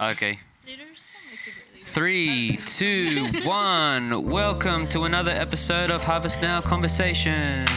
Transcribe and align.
Okay. 0.00 0.40
Leaders? 0.66 1.06
That 1.12 1.30
makes 1.30 1.46
a 1.46 1.50
great 1.52 1.72
leader. 1.72 1.86
Three, 1.86 2.56
two, 2.66 3.48
one. 3.48 4.28
Welcome 4.28 4.88
to 4.88 5.04
another 5.04 5.30
episode 5.30 5.92
of 5.92 6.02
Harvest 6.02 6.42
Now 6.42 6.60
Conversations. 6.60 7.70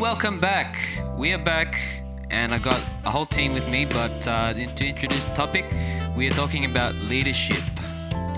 Welcome 0.00 0.38
back. 0.38 0.78
We 1.16 1.32
are 1.32 1.42
back, 1.42 1.80
and 2.30 2.54
I 2.54 2.58
got 2.58 2.86
a 3.04 3.10
whole 3.10 3.26
team 3.26 3.52
with 3.52 3.66
me. 3.66 3.84
But 3.84 4.28
uh, 4.28 4.52
to 4.52 4.86
introduce 4.86 5.24
the 5.24 5.34
topic, 5.34 5.64
we 6.16 6.28
are 6.28 6.34
talking 6.34 6.64
about 6.64 6.94
leadership 6.94 7.64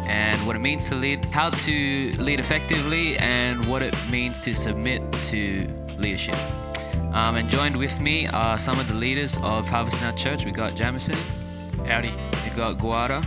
and 0.06 0.46
what 0.46 0.56
it 0.56 0.60
means 0.60 0.88
to 0.88 0.94
lead, 0.94 1.26
how 1.26 1.50
to 1.50 2.12
lead 2.16 2.40
effectively, 2.40 3.18
and 3.18 3.68
what 3.68 3.82
it 3.82 3.94
means 4.08 4.40
to 4.40 4.54
submit 4.54 5.02
to 5.24 5.68
leadership. 5.98 6.38
Um, 7.14 7.36
and 7.36 7.48
joined 7.48 7.76
with 7.76 8.00
me 8.00 8.26
are 8.26 8.58
some 8.58 8.80
of 8.80 8.88
the 8.88 8.94
leaders 8.94 9.38
of 9.42 9.68
Harvest 9.68 10.00
Now 10.00 10.10
Church. 10.12 10.44
We 10.44 10.50
got 10.50 10.74
Jamison, 10.74 11.16
Howdy. 11.86 12.10
we 12.44 12.50
got 12.56 12.72
Guara, 12.78 13.22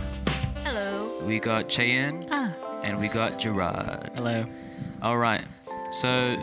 Hello. 0.64 1.18
we 1.24 1.38
got 1.38 1.70
Cheyenne, 1.72 2.22
Ah. 2.30 2.54
and 2.82 2.98
we 3.00 3.08
got 3.08 3.38
Gerard. 3.38 4.10
Hello. 4.14 4.44
All 5.02 5.16
right. 5.16 5.42
So, 5.90 6.36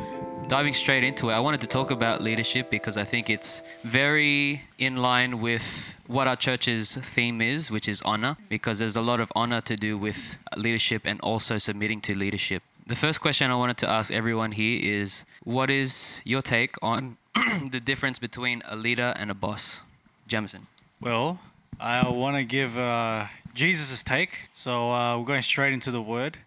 diving 0.47 0.73
straight 0.73 1.03
into 1.03 1.29
it, 1.29 1.34
I 1.34 1.39
wanted 1.39 1.61
to 1.61 1.67
talk 1.67 1.91
about 1.91 2.23
leadership 2.23 2.71
because 2.71 2.97
I 2.97 3.03
think 3.03 3.29
it's 3.29 3.62
very 3.84 4.62
in 4.79 4.95
line 4.98 5.39
with 5.39 5.95
what 6.07 6.25
our 6.27 6.35
church's 6.35 6.98
theme 6.98 7.41
is, 7.41 7.70
which 7.70 7.87
is 7.87 8.01
honor, 8.01 8.37
because 8.49 8.79
there's 8.79 8.95
a 8.95 9.01
lot 9.01 9.20
of 9.20 9.31
honor 9.35 9.62
to 9.62 9.75
do 9.75 9.99
with 9.99 10.35
leadership 10.57 11.03
and 11.05 11.21
also 11.21 11.59
submitting 11.59 12.01
to 12.01 12.15
leadership. 12.15 12.63
The 12.87 12.95
first 12.95 13.21
question 13.21 13.51
I 13.51 13.55
wanted 13.55 13.77
to 13.77 13.89
ask 13.89 14.12
everyone 14.12 14.51
here 14.53 14.79
is 14.81 15.25
what 15.43 15.70
is 15.70 16.21
your 16.25 16.41
take 16.41 16.75
on 16.81 17.17
the 17.71 17.80
difference 17.80 18.20
between 18.20 18.62
a 18.66 18.75
leader 18.75 19.13
and 19.17 19.30
a 19.30 19.34
boss? 19.34 19.84
Jamison. 20.27 20.67
Well, 21.02 21.39
I 21.80 22.07
want 22.09 22.38
to 22.38 22.43
give 22.43 22.77
uh, 22.77 23.26
Jesus' 23.53 24.03
take. 24.03 24.49
So 24.53 24.91
uh, 24.91 25.17
we're 25.17 25.26
going 25.26 25.41
straight 25.41 25.74
into 25.74 25.91
the 25.91 26.01
word. 26.01 26.37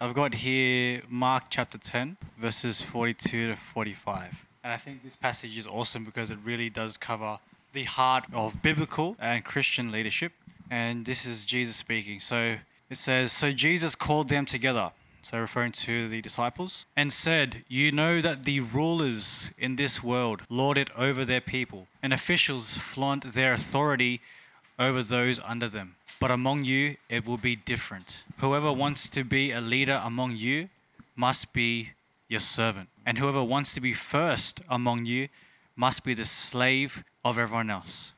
I've 0.00 0.14
got 0.14 0.34
here 0.34 1.02
Mark 1.08 1.44
chapter 1.48 1.78
10, 1.78 2.16
verses 2.38 2.80
42 2.80 3.48
to 3.48 3.56
45. 3.56 4.46
And 4.64 4.72
I 4.72 4.76
think 4.76 5.02
this 5.02 5.16
passage 5.16 5.56
is 5.56 5.66
awesome 5.66 6.04
because 6.04 6.30
it 6.30 6.38
really 6.44 6.70
does 6.70 6.96
cover 6.96 7.38
the 7.72 7.84
heart 7.84 8.24
of 8.32 8.62
biblical 8.62 9.16
and 9.20 9.44
Christian 9.44 9.92
leadership. 9.92 10.32
And 10.70 11.04
this 11.04 11.24
is 11.24 11.44
Jesus 11.44 11.76
speaking. 11.76 12.20
So 12.20 12.56
it 12.90 12.96
says, 12.96 13.32
So 13.32 13.52
Jesus 13.52 13.94
called 13.94 14.28
them 14.28 14.46
together. 14.46 14.90
So 15.22 15.38
referring 15.38 15.72
to 15.72 16.08
the 16.08 16.20
disciples, 16.20 16.84
and 16.96 17.12
said, 17.12 17.64
You 17.68 17.92
know 17.92 18.20
that 18.20 18.44
the 18.44 18.58
rulers 18.60 19.52
in 19.56 19.76
this 19.76 20.02
world 20.02 20.42
lord 20.48 20.76
it 20.76 20.90
over 20.96 21.24
their 21.24 21.40
people, 21.40 21.86
and 22.02 22.12
officials 22.12 22.76
flaunt 22.76 23.32
their 23.32 23.52
authority 23.52 24.20
over 24.78 25.02
those 25.02 25.38
under 25.44 25.68
them. 25.68 25.94
But 26.18 26.32
among 26.32 26.64
you, 26.64 26.96
it 27.08 27.26
will 27.26 27.38
be 27.38 27.56
different. 27.56 28.24
Whoever 28.38 28.72
wants 28.72 29.08
to 29.10 29.24
be 29.24 29.52
a 29.52 29.60
leader 29.60 30.00
among 30.04 30.36
you 30.36 30.68
must 31.16 31.52
be 31.52 31.90
your 32.28 32.40
servant. 32.40 32.88
And 33.06 33.18
whoever 33.18 33.42
wants 33.42 33.74
to 33.74 33.80
be 33.80 33.92
first 33.92 34.60
among 34.68 35.06
you 35.06 35.28
must 35.76 36.04
be 36.04 36.14
the 36.14 36.24
slave 36.24 37.04
of 37.24 37.38
everyone 37.38 37.70
else. 37.70 38.12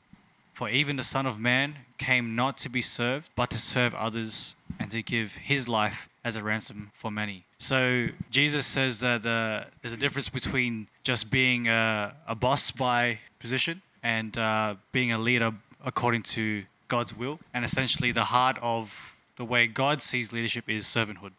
For 0.52 0.68
even 0.68 0.96
the 0.96 1.02
Son 1.02 1.26
of 1.26 1.38
Man 1.38 1.76
came 1.98 2.36
not 2.36 2.56
to 2.58 2.68
be 2.68 2.82
served, 2.82 3.28
but 3.36 3.50
to 3.50 3.58
serve 3.58 3.94
others 3.94 4.54
and 4.78 4.90
to 4.90 5.02
give 5.02 5.34
his 5.34 5.68
life 5.68 6.08
as 6.24 6.36
a 6.36 6.42
ransom 6.42 6.90
for 6.94 7.10
many. 7.10 7.44
So 7.58 8.08
Jesus 8.30 8.66
says 8.66 9.00
that 9.00 9.24
uh, 9.26 9.64
there's 9.82 9.94
a 9.94 9.98
difference 9.98 10.28
between 10.28 10.86
just 11.02 11.30
being 11.30 11.68
a, 11.68 12.14
a 12.26 12.34
boss 12.34 12.70
by 12.70 13.18
position 13.38 13.82
and 14.02 14.36
uh, 14.36 14.74
being 14.92 15.12
a 15.12 15.18
leader 15.18 15.52
according 15.84 16.22
to 16.22 16.64
God's 16.88 17.16
will. 17.16 17.38
And 17.52 17.64
essentially, 17.64 18.12
the 18.12 18.24
heart 18.24 18.58
of 18.62 19.16
the 19.36 19.44
way 19.44 19.66
God 19.66 20.00
sees 20.00 20.32
leadership 20.32 20.68
is 20.68 20.84
servanthood. 20.86 21.32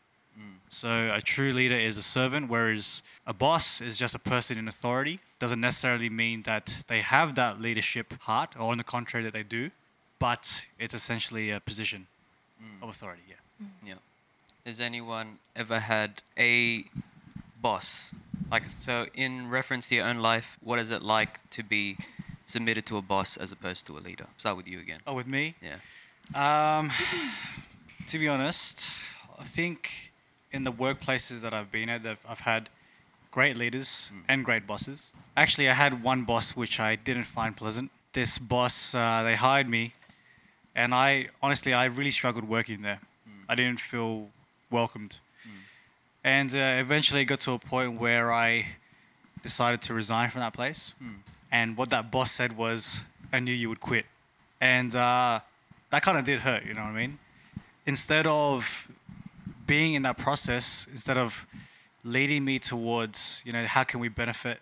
So 0.69 1.11
a 1.13 1.21
true 1.21 1.53
leader 1.53 1.79
is 1.79 1.97
a 1.97 2.01
servant, 2.01 2.49
whereas 2.49 3.01
a 3.25 3.33
boss 3.33 3.79
is 3.79 3.97
just 3.97 4.13
a 4.13 4.19
person 4.19 4.57
in 4.57 4.67
authority. 4.67 5.19
Doesn't 5.39 5.61
necessarily 5.61 6.09
mean 6.09 6.41
that 6.41 6.83
they 6.87 6.99
have 6.99 7.35
that 7.35 7.61
leadership 7.61 8.13
heart, 8.21 8.49
or 8.59 8.71
on 8.71 8.77
the 8.77 8.83
contrary, 8.83 9.23
that 9.23 9.31
they 9.31 9.43
do, 9.43 9.71
but 10.19 10.65
it's 10.77 10.93
essentially 10.93 11.49
a 11.51 11.61
position 11.61 12.07
of 12.81 12.89
authority. 12.89 13.21
Yeah. 13.29 13.35
Yeah. 13.85 13.93
Has 14.65 14.79
anyone 14.79 15.37
ever 15.55 15.79
had 15.79 16.23
a 16.39 16.85
boss? 17.61 18.15
Like, 18.51 18.67
so 18.67 19.05
in 19.13 19.49
reference 19.49 19.89
to 19.89 19.95
your 19.95 20.05
own 20.05 20.17
life, 20.17 20.57
what 20.63 20.79
is 20.79 20.89
it 20.89 21.03
like 21.03 21.47
to 21.51 21.61
be 21.61 21.97
submitted 22.45 22.85
to 22.87 22.97
a 22.97 23.01
boss 23.03 23.37
as 23.37 23.51
opposed 23.51 23.85
to 23.87 23.97
a 23.97 23.99
leader? 23.99 24.25
Start 24.37 24.57
with 24.57 24.67
you 24.67 24.79
again. 24.79 24.99
Oh, 25.05 25.13
with 25.13 25.27
me, 25.27 25.53
Yeah. 25.61 25.77
um, 26.79 26.91
to 28.07 28.17
be 28.17 28.27
honest, 28.27 28.89
I 29.37 29.43
think 29.43 30.11
in 30.51 30.63
the 30.63 30.71
workplaces 30.71 31.41
that 31.41 31.53
I've 31.53 31.71
been 31.71 31.89
at, 31.89 32.03
I've, 32.05 32.25
I've 32.27 32.39
had 32.39 32.69
great 33.29 33.57
leaders 33.57 34.11
and 34.27 34.43
great 34.43 34.65
bosses. 34.65 35.11
Actually, 35.37 35.69
I 35.69 35.73
had 35.75 36.01
one 36.01 36.23
boss 36.23 36.55
which 36.55 36.79
I 36.79 36.95
didn't 36.95 37.25
find 37.25 37.55
pleasant. 37.55 37.91
This 38.13 38.39
boss, 38.39 38.95
uh, 38.95 39.21
they 39.23 39.35
hired 39.35 39.69
me, 39.69 39.93
and 40.73 40.95
I 40.95 41.27
honestly, 41.43 41.71
I 41.71 41.85
really 41.85 42.11
struggled 42.11 42.45
working 42.47 42.81
there. 42.81 42.99
I 43.47 43.53
didn't 43.53 43.79
feel 43.79 44.29
welcomed, 44.79 45.13
and 46.23 46.49
uh, 46.55 46.85
eventually 46.85 47.21
it 47.23 47.27
got 47.33 47.41
to 47.47 47.51
a 47.59 47.61
point 47.73 47.91
where 48.05 48.27
I 48.47 48.49
decided 49.47 49.79
to 49.87 49.91
resign 50.01 50.27
from 50.31 50.41
that 50.45 50.53
place. 50.53 50.81
And 51.51 51.67
what 51.79 51.89
that 51.95 52.03
boss 52.15 52.29
said 52.39 52.51
was, 52.65 52.79
"I 53.35 53.39
knew 53.43 53.55
you 53.61 53.69
would 53.71 53.83
quit," 53.89 54.05
and 54.75 54.91
uh, 54.95 55.39
that 55.91 56.01
kind 56.05 56.17
of 56.19 56.23
did 56.31 56.39
hurt. 56.47 56.61
You 56.67 56.73
know 56.77 56.85
what 56.87 56.95
I 56.97 57.01
mean? 57.03 57.13
Instead 57.85 58.25
of 58.27 58.89
being 59.73 59.91
in 59.97 60.01
that 60.07 60.17
process, 60.17 60.87
instead 60.91 61.17
of 61.17 61.45
leading 62.03 62.41
me 62.49 62.59
towards, 62.59 63.41
you 63.45 63.53
know, 63.55 63.65
how 63.75 63.83
can 63.83 63.99
we 63.99 64.09
benefit 64.09 64.57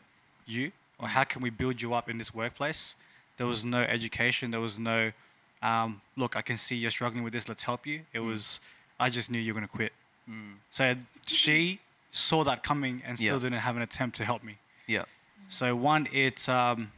you 0.46 0.72
or 1.00 1.08
how 1.08 1.24
can 1.24 1.42
we 1.42 1.50
build 1.50 1.82
you 1.82 1.94
up 1.94 2.10
in 2.10 2.18
this 2.18 2.34
workplace, 2.34 2.96
there 3.38 3.48
was 3.48 3.66
no 3.66 3.82
education. 3.98 4.52
There 4.52 4.62
was 4.62 4.78
no, 4.80 5.12
um, 5.62 6.02
look, 6.16 6.36
I 6.36 6.42
can 6.42 6.58
see 6.58 6.76
you're 6.76 6.92
struggling 6.92 7.24
with 7.24 7.34
this. 7.34 7.50
Let's 7.50 7.64
help 7.64 7.86
you. 7.86 8.02
It 8.14 8.20
was, 8.20 8.60
I 9.00 9.10
just 9.10 9.30
knew 9.32 9.40
you 9.40 9.54
were 9.54 9.60
going 9.60 9.68
to 9.68 9.76
quit. 9.76 9.94
Mm. 10.30 10.56
So 10.70 10.96
she 11.28 11.80
saw 12.12 12.44
that 12.44 12.64
coming 12.64 13.02
and 13.06 13.18
still 13.18 13.36
Yeah. 13.36 13.50
didn't 13.50 13.60
have 13.60 13.76
an 13.76 13.82
attempt 13.82 14.18
to 14.18 14.26
help 14.26 14.44
me. 14.44 14.58
Yeah. 14.88 15.06
So 15.48 15.76
one, 15.76 16.08
it 16.12 16.48
um, 16.50 16.92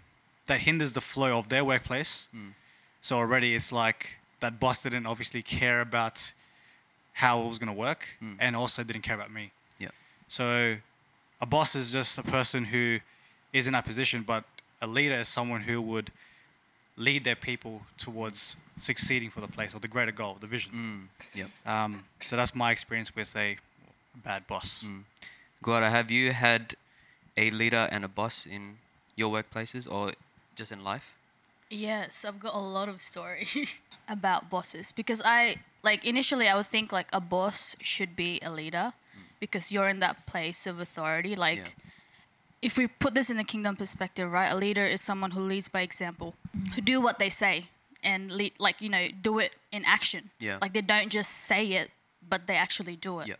that 0.48 0.62
hinders 0.62 0.94
the 0.94 1.02
flow 1.02 1.38
of 1.38 1.50
their 1.50 1.64
workplace. 1.66 2.28
Mm. 2.36 2.54
So 3.02 3.18
already 3.18 3.56
it's 3.56 3.72
like 3.72 4.18
that 4.40 4.60
boss 4.60 4.82
didn't 4.82 5.06
obviously 5.06 5.42
care 5.42 5.82
about 5.82 6.34
how 7.14 7.42
it 7.44 7.48
was 7.48 7.58
going 7.60 7.68
to 7.68 7.74
work, 7.74 8.08
mm. 8.22 8.36
and 8.40 8.56
also 8.56 8.84
didn't 8.84 9.04
care 9.04 9.16
about 9.16 9.32
me. 9.32 9.52
Yeah. 9.80 9.90
So 10.28 10.78
a 11.40 11.46
boss 11.46 11.76
is 11.76 11.92
just 11.92 12.18
a 12.18 12.24
person 12.24 12.66
who 12.66 13.00
is 13.54 13.68
in 13.68 13.74
that 13.74 13.86
position, 13.86 14.24
but 14.24 14.44
a 14.82 14.88
leader 14.88 15.16
is 15.16 15.28
someone 15.28 15.62
who 15.62 15.82
would 15.82 16.12
lead 16.98 17.24
their 17.24 17.36
people 17.36 17.82
towards 17.98 18.58
succeeding 18.78 19.30
for 19.30 19.42
the 19.42 19.48
place 19.48 19.76
or 19.76 19.80
the 19.80 19.88
greater 19.88 20.12
goal, 20.12 20.38
the 20.40 20.48
vision. 20.48 20.72
Mm. 20.74 21.26
Yep. 21.34 21.50
Um, 21.66 22.04
so 22.26 22.36
that's 22.36 22.56
my 22.56 22.72
experience 22.72 23.16
with 23.16 23.36
a 23.36 23.58
bad 24.24 24.48
boss. 24.48 24.88
Guara, 25.62 25.90
have 25.90 26.12
you 26.12 26.32
had 26.32 26.76
a 27.38 27.50
leader 27.52 27.88
and 27.92 28.06
a 28.06 28.08
boss 28.08 28.46
in 28.46 28.78
your 29.16 29.32
workplaces 29.32 29.92
or 29.92 30.12
just 30.56 30.72
in 30.72 30.84
life? 30.84 31.18
Yes, 31.70 32.24
I've 32.24 32.40
got 32.40 32.54
a 32.54 32.60
lot 32.60 32.88
of 32.88 33.02
story 33.02 33.48
about 34.08 34.50
bosses 34.50 34.92
because 34.92 35.22
I 35.26 35.56
like 35.84 36.06
initially 36.06 36.48
I 36.48 36.56
would 36.56 36.68
think 36.68 36.92
like 36.92 37.08
a 37.12 37.20
boss 37.20 37.76
should 37.82 38.16
be 38.16 38.40
a 38.42 38.52
leader 38.52 38.94
because 39.40 39.72
you're 39.72 39.90
in 39.90 40.00
that 40.00 40.26
place 40.26 40.68
of 40.68 40.80
authority. 40.80 41.36
Like 41.36 41.58
Yeah. 41.58 41.66
If 42.62 42.78
we 42.78 42.88
put 42.88 43.14
this 43.14 43.30
in 43.30 43.38
the 43.38 43.44
kingdom 43.44 43.76
perspective, 43.76 44.32
right? 44.32 44.52
A 44.52 44.56
leader 44.56 44.86
is 44.86 45.02
someone 45.02 45.32
who 45.32 45.42
leads 45.42 45.68
by 45.68 45.82
example, 45.82 46.34
who 46.76 46.82
do 46.82 47.00
what 47.02 47.20
they 47.20 47.30
say 47.30 47.66
and 48.04 48.32
lead, 48.32 48.54
like 48.60 48.82
you 48.82 48.90
know 48.90 49.08
do 49.22 49.40
it 49.40 49.52
in 49.72 49.84
action. 49.86 50.30
Yeah. 50.40 50.58
Like 50.62 50.74
they 50.74 50.82
don't 50.82 51.10
just 51.10 51.32
say 51.32 51.74
it, 51.74 51.90
but 52.28 52.48
they 52.48 52.56
actually 52.56 52.96
do 52.96 53.20
it. 53.20 53.28
Yeah. 53.28 53.36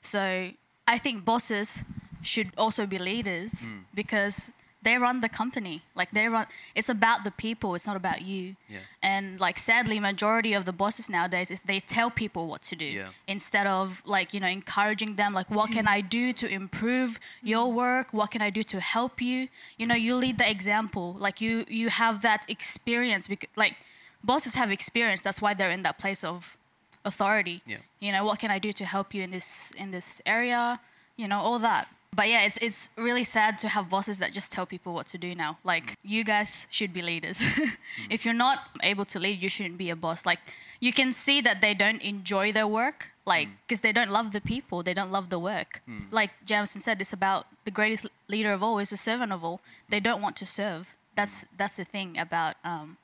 So 0.00 0.50
I 0.88 0.98
think 0.98 1.24
bosses 1.24 1.84
should 2.22 2.50
also 2.56 2.86
be 2.86 2.98
leaders 2.98 3.66
Mm. 3.66 3.84
because 3.94 4.50
they 4.84 4.96
run 4.98 5.20
the 5.20 5.28
company. 5.28 5.82
Like 5.94 6.10
they 6.12 6.28
run. 6.28 6.46
It's 6.74 6.88
about 6.88 7.24
the 7.24 7.30
people. 7.30 7.74
It's 7.74 7.86
not 7.86 7.96
about 7.96 8.22
you. 8.22 8.56
Yeah. 8.68 8.78
And 9.02 9.40
like 9.40 9.58
sadly, 9.58 9.98
majority 9.98 10.52
of 10.52 10.64
the 10.64 10.72
bosses 10.72 11.08
nowadays 11.10 11.50
is 11.50 11.60
they 11.62 11.80
tell 11.80 12.10
people 12.10 12.46
what 12.46 12.62
to 12.70 12.76
do 12.76 12.84
Yeah. 12.84 13.08
instead 13.26 13.66
of 13.66 14.02
like 14.04 14.32
you 14.34 14.40
know 14.40 14.46
encouraging 14.46 15.16
them. 15.16 15.32
Like 15.32 15.50
what 15.50 15.70
can 15.72 15.86
I 15.88 16.00
do 16.00 16.32
to 16.34 16.46
improve 16.46 17.18
your 17.42 17.66
mm. 17.66 17.74
work? 17.74 18.06
What 18.12 18.30
can 18.30 18.42
I 18.42 18.50
do 18.50 18.62
to 18.62 18.78
help 18.80 19.20
you? 19.20 19.48
You 19.78 19.86
know, 19.86 19.98
you 20.06 20.14
lead 20.14 20.38
the 20.38 20.48
example. 20.48 21.16
Like 21.18 21.40
you 21.40 21.64
you 21.68 21.88
have 21.88 22.22
that 22.22 22.42
experience. 22.48 23.26
Because 23.28 23.50
like 23.56 23.74
bosses 24.22 24.54
have 24.54 24.70
experience. 24.70 25.20
That's 25.22 25.40
why 25.42 25.54
they're 25.54 25.74
in 25.78 25.82
that 25.82 25.98
place 25.98 26.22
of 26.24 26.58
authority. 27.04 27.62
Yeah. 27.66 27.78
You 28.00 28.12
know, 28.12 28.24
what 28.24 28.38
can 28.38 28.50
I 28.50 28.58
do 28.58 28.72
to 28.72 28.84
help 28.84 29.14
you 29.14 29.22
in 29.22 29.30
this 29.30 29.72
in 29.82 29.90
this 29.90 30.20
area? 30.26 30.80
You 31.16 31.28
know, 31.28 31.38
all 31.38 31.58
that. 31.60 31.86
But 32.14 32.28
yeah, 32.28 32.42
it's 32.44 32.58
it's 32.58 32.90
really 32.96 33.24
sad 33.24 33.58
to 33.60 33.68
have 33.68 33.90
bosses 33.90 34.18
that 34.20 34.30
just 34.32 34.52
tell 34.52 34.66
people 34.66 34.94
what 34.94 35.06
to 35.08 35.18
do 35.18 35.34
now. 35.34 35.58
Like 35.64 35.94
you 36.04 36.22
guys 36.22 36.68
should 36.70 36.92
be 36.92 37.02
leaders. 37.02 37.44
if 38.10 38.24
you're 38.24 38.40
not 38.46 38.58
able 38.82 39.04
to 39.06 39.18
lead, 39.18 39.42
you 39.42 39.48
shouldn't 39.48 39.78
be 39.78 39.90
a 39.90 39.96
boss. 39.96 40.24
Like 40.24 40.38
you 40.80 40.92
can 40.92 41.12
see 41.12 41.40
that 41.40 41.60
they 41.60 41.74
don't 41.74 42.00
enjoy 42.02 42.52
their 42.52 42.68
work, 42.68 43.10
like 43.26 43.48
mm. 43.48 43.52
because 43.66 43.80
they 43.80 43.92
don't 43.92 44.10
love 44.10 44.32
the 44.32 44.40
people, 44.40 44.82
they 44.82 44.94
don't 44.94 45.10
love 45.10 45.28
the 45.28 45.40
work. 45.40 45.82
Mm. 45.88 46.04
Like 46.12 46.30
Jamison 46.44 46.80
said, 46.80 47.00
it's 47.00 47.12
about 47.12 47.46
the 47.64 47.72
greatest 47.72 48.06
leader 48.28 48.52
of 48.52 48.62
all 48.62 48.78
is 48.78 48.90
the 48.90 48.96
servant 48.96 49.32
of 49.32 49.42
all. 49.42 49.60
They 49.88 50.00
don't 50.00 50.22
want 50.22 50.36
to 50.36 50.46
serve. 50.46 50.96
That's 51.16 51.44
mm. 51.44 51.48
that's 51.56 51.76
the 51.76 51.84
thing 51.84 52.16
about 52.18 52.54
um, 52.64 52.96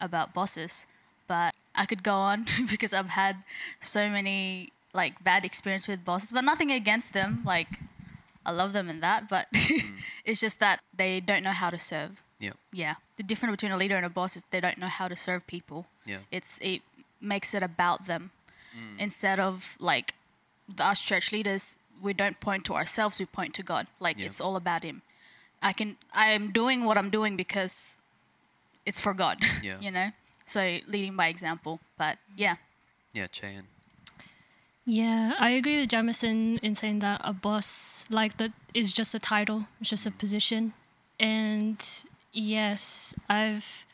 about 0.00 0.32
bosses. 0.32 0.86
But 1.26 1.54
I 1.74 1.84
could 1.86 2.02
go 2.02 2.14
on 2.14 2.46
because 2.70 2.94
I've 2.94 3.08
had 3.08 3.36
so 3.80 4.08
many 4.08 4.70
like 4.94 5.22
bad 5.22 5.44
experience 5.44 5.86
with 5.86 6.04
bosses, 6.04 6.32
but 6.32 6.44
nothing 6.44 6.70
against 6.70 7.12
them. 7.12 7.42
Like 7.44 7.68
I 8.46 8.52
love 8.52 8.72
them 8.72 8.88
in 8.88 9.00
that, 9.00 9.28
but 9.28 9.46
mm. 9.54 9.92
it's 10.24 10.40
just 10.40 10.60
that 10.60 10.80
they 10.96 11.20
don't 11.20 11.42
know 11.42 11.50
how 11.50 11.70
to 11.70 11.78
serve. 11.78 12.22
Yeah. 12.38 12.52
Yeah, 12.72 12.94
the 13.16 13.22
difference 13.22 13.52
between 13.52 13.72
a 13.72 13.76
leader 13.76 13.96
and 13.96 14.04
a 14.04 14.10
boss 14.10 14.36
is 14.36 14.44
they 14.50 14.60
don't 14.60 14.78
know 14.78 14.88
how 14.88 15.08
to 15.08 15.16
serve 15.16 15.46
people. 15.46 15.86
Yeah. 16.04 16.18
It's 16.30 16.58
it 16.60 16.82
makes 17.20 17.54
it 17.54 17.62
about 17.62 18.06
them 18.06 18.30
mm. 18.76 18.98
instead 18.98 19.40
of 19.40 19.76
like 19.80 20.14
us 20.78 21.00
church 21.00 21.32
leaders. 21.32 21.76
We 22.02 22.12
don't 22.12 22.38
point 22.40 22.64
to 22.66 22.74
ourselves; 22.74 23.18
we 23.18 23.26
point 23.26 23.54
to 23.54 23.62
God. 23.62 23.86
Like 24.00 24.18
Yeah. 24.18 24.26
it's 24.26 24.40
all 24.40 24.56
about 24.56 24.82
Him. 24.82 25.02
I 25.62 25.72
can. 25.72 25.96
I 26.12 26.30
am 26.32 26.50
doing 26.52 26.84
what 26.84 26.98
I'm 26.98 27.08
doing 27.08 27.36
because 27.36 27.98
it's 28.84 29.00
for 29.00 29.14
God. 29.14 29.38
Yeah. 29.62 29.78
you 29.80 29.90
know. 29.90 30.10
So 30.44 30.78
leading 30.86 31.16
by 31.16 31.28
example. 31.28 31.80
But 31.96 32.18
yeah. 32.36 32.56
Yeah, 33.14 33.28
Cheyenne. 33.30 33.68
Yeah, 34.86 35.32
I 35.38 35.50
agree 35.50 35.80
with 35.80 35.88
Jamison 35.88 36.58
in 36.58 36.74
saying 36.74 36.98
that 36.98 37.20
a 37.24 37.32
boss 37.32 38.04
like 38.10 38.36
that 38.36 38.52
is 38.74 38.92
just 38.92 39.14
a 39.14 39.18
title, 39.18 39.66
it's 39.80 39.90
just 39.90 40.06
a 40.06 40.10
mm. 40.10 40.18
position. 40.18 40.72
And 41.18 41.82
yes, 42.32 43.14
I've 43.28 43.86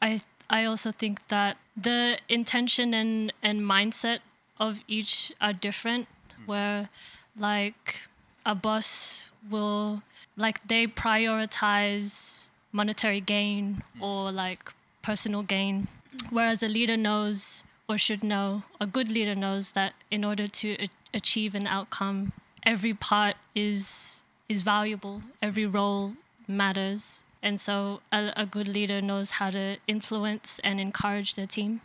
I 0.00 0.20
I 0.48 0.64
also 0.64 0.92
think 0.92 1.26
that 1.28 1.56
the 1.76 2.18
intention 2.28 2.94
and, 2.94 3.32
and 3.42 3.60
mindset 3.62 4.20
of 4.60 4.82
each 4.86 5.32
are 5.40 5.52
different 5.52 6.06
mm. 6.08 6.46
where 6.46 6.88
like 7.36 8.02
a 8.46 8.54
boss 8.54 9.30
will 9.50 10.02
like 10.36 10.66
they 10.68 10.86
prioritize 10.86 12.50
monetary 12.70 13.20
gain 13.20 13.82
mm. 13.96 14.02
or 14.02 14.30
like 14.30 14.72
personal 15.02 15.42
gain. 15.42 15.88
Whereas 16.30 16.62
a 16.62 16.68
leader 16.68 16.96
knows 16.96 17.64
or 17.92 17.98
should 17.98 18.24
know 18.24 18.62
a 18.80 18.86
good 18.86 19.10
leader 19.10 19.34
knows 19.34 19.72
that 19.72 19.92
in 20.10 20.24
order 20.24 20.46
to 20.46 20.68
achieve 21.12 21.54
an 21.54 21.66
outcome 21.66 22.32
every 22.64 22.94
part 22.94 23.36
is 23.54 24.22
is 24.48 24.62
valuable 24.62 25.22
every 25.42 25.66
role 25.66 26.14
matters 26.48 27.22
and 27.42 27.60
so 27.60 28.00
a, 28.10 28.32
a 28.36 28.46
good 28.46 28.68
leader 28.68 29.00
knows 29.02 29.32
how 29.32 29.50
to 29.50 29.76
influence 29.86 30.58
and 30.64 30.80
encourage 30.80 31.34
their 31.34 31.46
team 31.46 31.80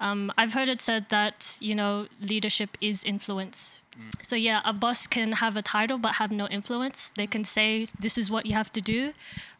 um, 0.00 0.32
I've 0.36 0.54
heard 0.54 0.70
it 0.70 0.80
said 0.80 1.10
that 1.10 1.58
you 1.60 1.74
know 1.74 2.06
leadership 2.22 2.78
is 2.80 3.04
influence. 3.04 3.82
So 4.22 4.34
yeah, 4.34 4.62
a 4.64 4.72
boss 4.72 5.06
can 5.06 5.32
have 5.32 5.58
a 5.58 5.62
title 5.62 5.98
but 5.98 6.14
have 6.14 6.30
no 6.32 6.46
influence. 6.48 7.10
They 7.10 7.26
can 7.26 7.44
say 7.44 7.86
this 7.98 8.16
is 8.16 8.30
what 8.30 8.46
you 8.46 8.54
have 8.54 8.72
to 8.72 8.80
do, 8.80 9.12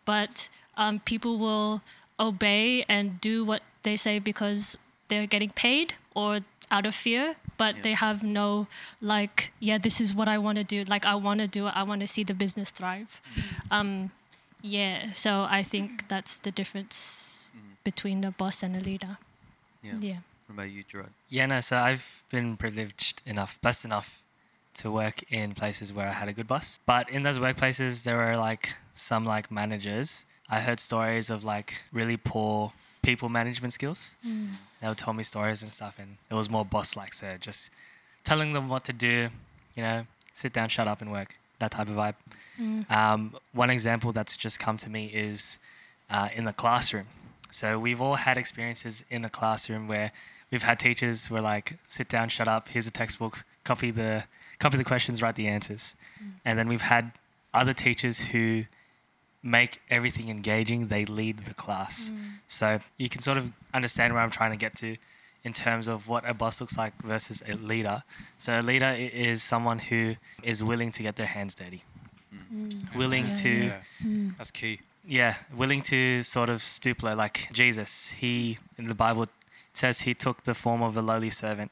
but 0.07 0.49
um, 0.79 1.01
people 1.01 1.37
will 1.37 1.83
obey 2.19 2.87
and 2.89 3.21
do 3.21 3.45
what 3.45 3.61
they 3.83 3.97
say 3.97 4.19
because 4.19 4.79
they're 5.11 5.27
getting 5.27 5.51
paid 5.51 5.95
or 6.15 6.41
out 6.71 6.87
of 6.87 6.95
fear. 6.95 7.37
But 7.59 7.77
Yeah. 7.77 7.83
they 7.83 7.93
have 7.93 8.23
no 8.23 8.67
like, 9.03 9.53
yeah, 9.61 9.79
this 9.79 10.01
is 10.01 10.15
what 10.15 10.29
I 10.29 10.39
want 10.39 10.57
to 10.57 10.65
do. 10.65 10.83
Like 10.85 11.05
I 11.05 11.15
want 11.15 11.41
to 11.41 11.49
do 11.59 11.67
it. 11.69 11.75
I 11.77 11.83
want 11.83 12.01
to 12.01 12.07
see 12.07 12.25
the 12.25 12.35
business 12.35 12.71
thrive. 12.71 13.21
Mm-hmm. 13.35 13.75
Um, 13.77 14.11
yeah. 14.63 15.13
So 15.13 15.47
I 15.59 15.63
think 15.63 16.09
that's 16.09 16.39
the 16.39 16.51
difference 16.51 17.51
mm-hmm. 17.55 17.75
between 17.85 18.25
a 18.25 18.31
boss 18.31 18.63
and 18.63 18.75
a 18.77 18.81
leader. 18.81 19.19
Yeah. 19.83 19.99
yeah. 20.01 20.17
What 20.47 20.55
about 20.55 20.71
you, 20.71 20.83
Gerard? 20.83 21.13
Yeah, 21.29 21.47
no, 21.47 21.61
so 21.61 21.77
I've 21.77 22.25
been 22.31 22.57
privileged 22.57 23.23
enough, 23.25 23.61
blessed 23.61 23.85
enough 23.85 24.23
to 24.75 24.91
work 24.91 25.23
in 25.31 25.55
places 25.55 25.93
where 25.93 26.09
I 26.09 26.13
had 26.13 26.29
a 26.29 26.33
good 26.33 26.49
boss. 26.49 26.81
But 26.87 27.09
in 27.11 27.23
those 27.23 27.39
workplaces, 27.39 28.05
there 28.05 28.17
were 28.17 28.37
like 28.37 28.75
some 28.95 29.25
like 29.25 29.51
managers. 29.51 30.25
I 30.49 30.61
heard 30.61 30.81
stories 30.81 31.31
of 31.31 31.45
like 31.45 31.83
really 31.93 32.17
poor 32.17 32.73
people 33.03 33.29
management 33.29 33.73
skills. 33.73 34.17
Mm. 34.27 34.49
They 34.81 34.89
would 34.89 34.99
tell 34.99 35.13
me 35.15 35.23
stories 35.23 35.63
and 35.63 35.73
stuff, 35.73 35.99
and 35.99 36.17
it 36.31 36.35
was 36.35 36.49
more 36.49 36.65
boss 36.65 36.97
like, 36.97 37.13
so 37.15 37.37
just 37.41 37.71
telling 38.25 38.53
them 38.53 38.69
what 38.69 38.85
to 38.85 38.93
do, 38.93 39.29
you 39.77 39.83
know, 39.83 40.07
sit 40.33 40.53
down, 40.53 40.69
shut 40.69 40.89
up, 40.89 41.01
and 41.01 41.13
work. 41.13 41.37
That 41.59 41.73
type 41.73 41.89
of 41.89 41.95
vibe. 41.95 42.15
Um, 42.91 43.37
one 43.53 43.69
example 43.71 44.13
that's 44.13 44.37
just 44.37 44.59
come 44.59 44.77
to 44.79 44.89
me 44.91 45.07
is 45.07 45.59
uh, 46.09 46.29
in 46.35 46.45
the 46.45 46.53
classroom. 46.55 47.07
So 47.51 47.79
we've 47.79 48.01
all 48.01 48.17
had 48.17 48.39
experiences 48.39 49.05
in 49.11 49.25
a 49.25 49.31
classroom 49.31 49.87
where 49.89 50.13
we've 50.51 50.63
had 50.63 50.79
teachers 50.79 51.27
who 51.27 51.37
are 51.37 51.43
like, 51.43 51.77
sit 51.87 52.09
down, 52.09 52.29
shut 52.31 52.49
up, 52.49 52.69
here's 52.69 52.87
a 52.87 52.91
textbook, 52.91 53.45
copy 53.65 53.91
the 53.91 54.25
copy 54.59 54.77
the 54.77 54.85
questions, 54.85 55.21
write 55.23 55.35
the 55.37 55.49
answers. 55.49 55.97
And 56.45 56.59
then 56.59 56.69
we've 56.69 56.83
had 56.83 57.13
other 57.53 57.73
teachers 57.73 58.21
who 58.21 58.65
make 59.43 59.81
everything 59.91 60.29
engaging, 60.29 60.89
they 60.89 61.05
lead 61.05 61.41
the 61.41 61.55
class. 61.55 62.11
Mm. 62.11 62.19
So 62.47 62.81
you 62.99 63.09
can 63.09 63.21
sort 63.23 63.39
of 63.39 63.53
understand 63.73 64.13
where 64.13 64.23
I'm 64.23 64.31
trying 64.31 64.51
to 64.51 64.57
get 64.57 64.75
to 64.77 64.97
in 65.43 65.53
terms 65.55 65.89
of 65.89 66.09
what 66.09 66.29
a 66.29 66.35
boss 66.35 66.61
looks 66.61 66.77
like 66.77 66.93
versus 67.03 67.43
a 67.49 67.55
leader. 67.55 68.03
So 68.37 68.61
a 68.61 68.63
leader 68.63 68.95
is 68.99 69.43
someone 69.43 69.79
who 69.79 70.17
is 70.43 70.63
willing 70.63 70.93
to 70.93 71.03
get 71.03 71.17
their 71.17 71.27
hands 71.27 71.55
dirty. 71.55 71.85
Mm. 72.55 72.95
Willing 72.95 73.29
Yeah. 73.29 73.35
to 73.35 73.49
Yeah. 73.49 73.81
Mm. 74.05 74.37
That's 74.37 74.51
key. 74.51 74.81
yeah, 75.07 75.35
willing 75.55 75.83
to 75.83 76.23
sort 76.23 76.51
of 76.51 76.63
stoop 76.63 77.03
low, 77.03 77.15
like 77.15 77.49
Jesus. 77.53 78.11
He 78.11 78.59
in 78.77 78.85
the 78.87 78.95
Bible 78.95 79.27
says 79.73 80.03
he 80.03 80.13
took 80.15 80.43
the 80.43 80.55
form 80.55 80.83
of 80.83 80.97
a 80.97 81.03
lowly 81.03 81.31
servant. 81.31 81.71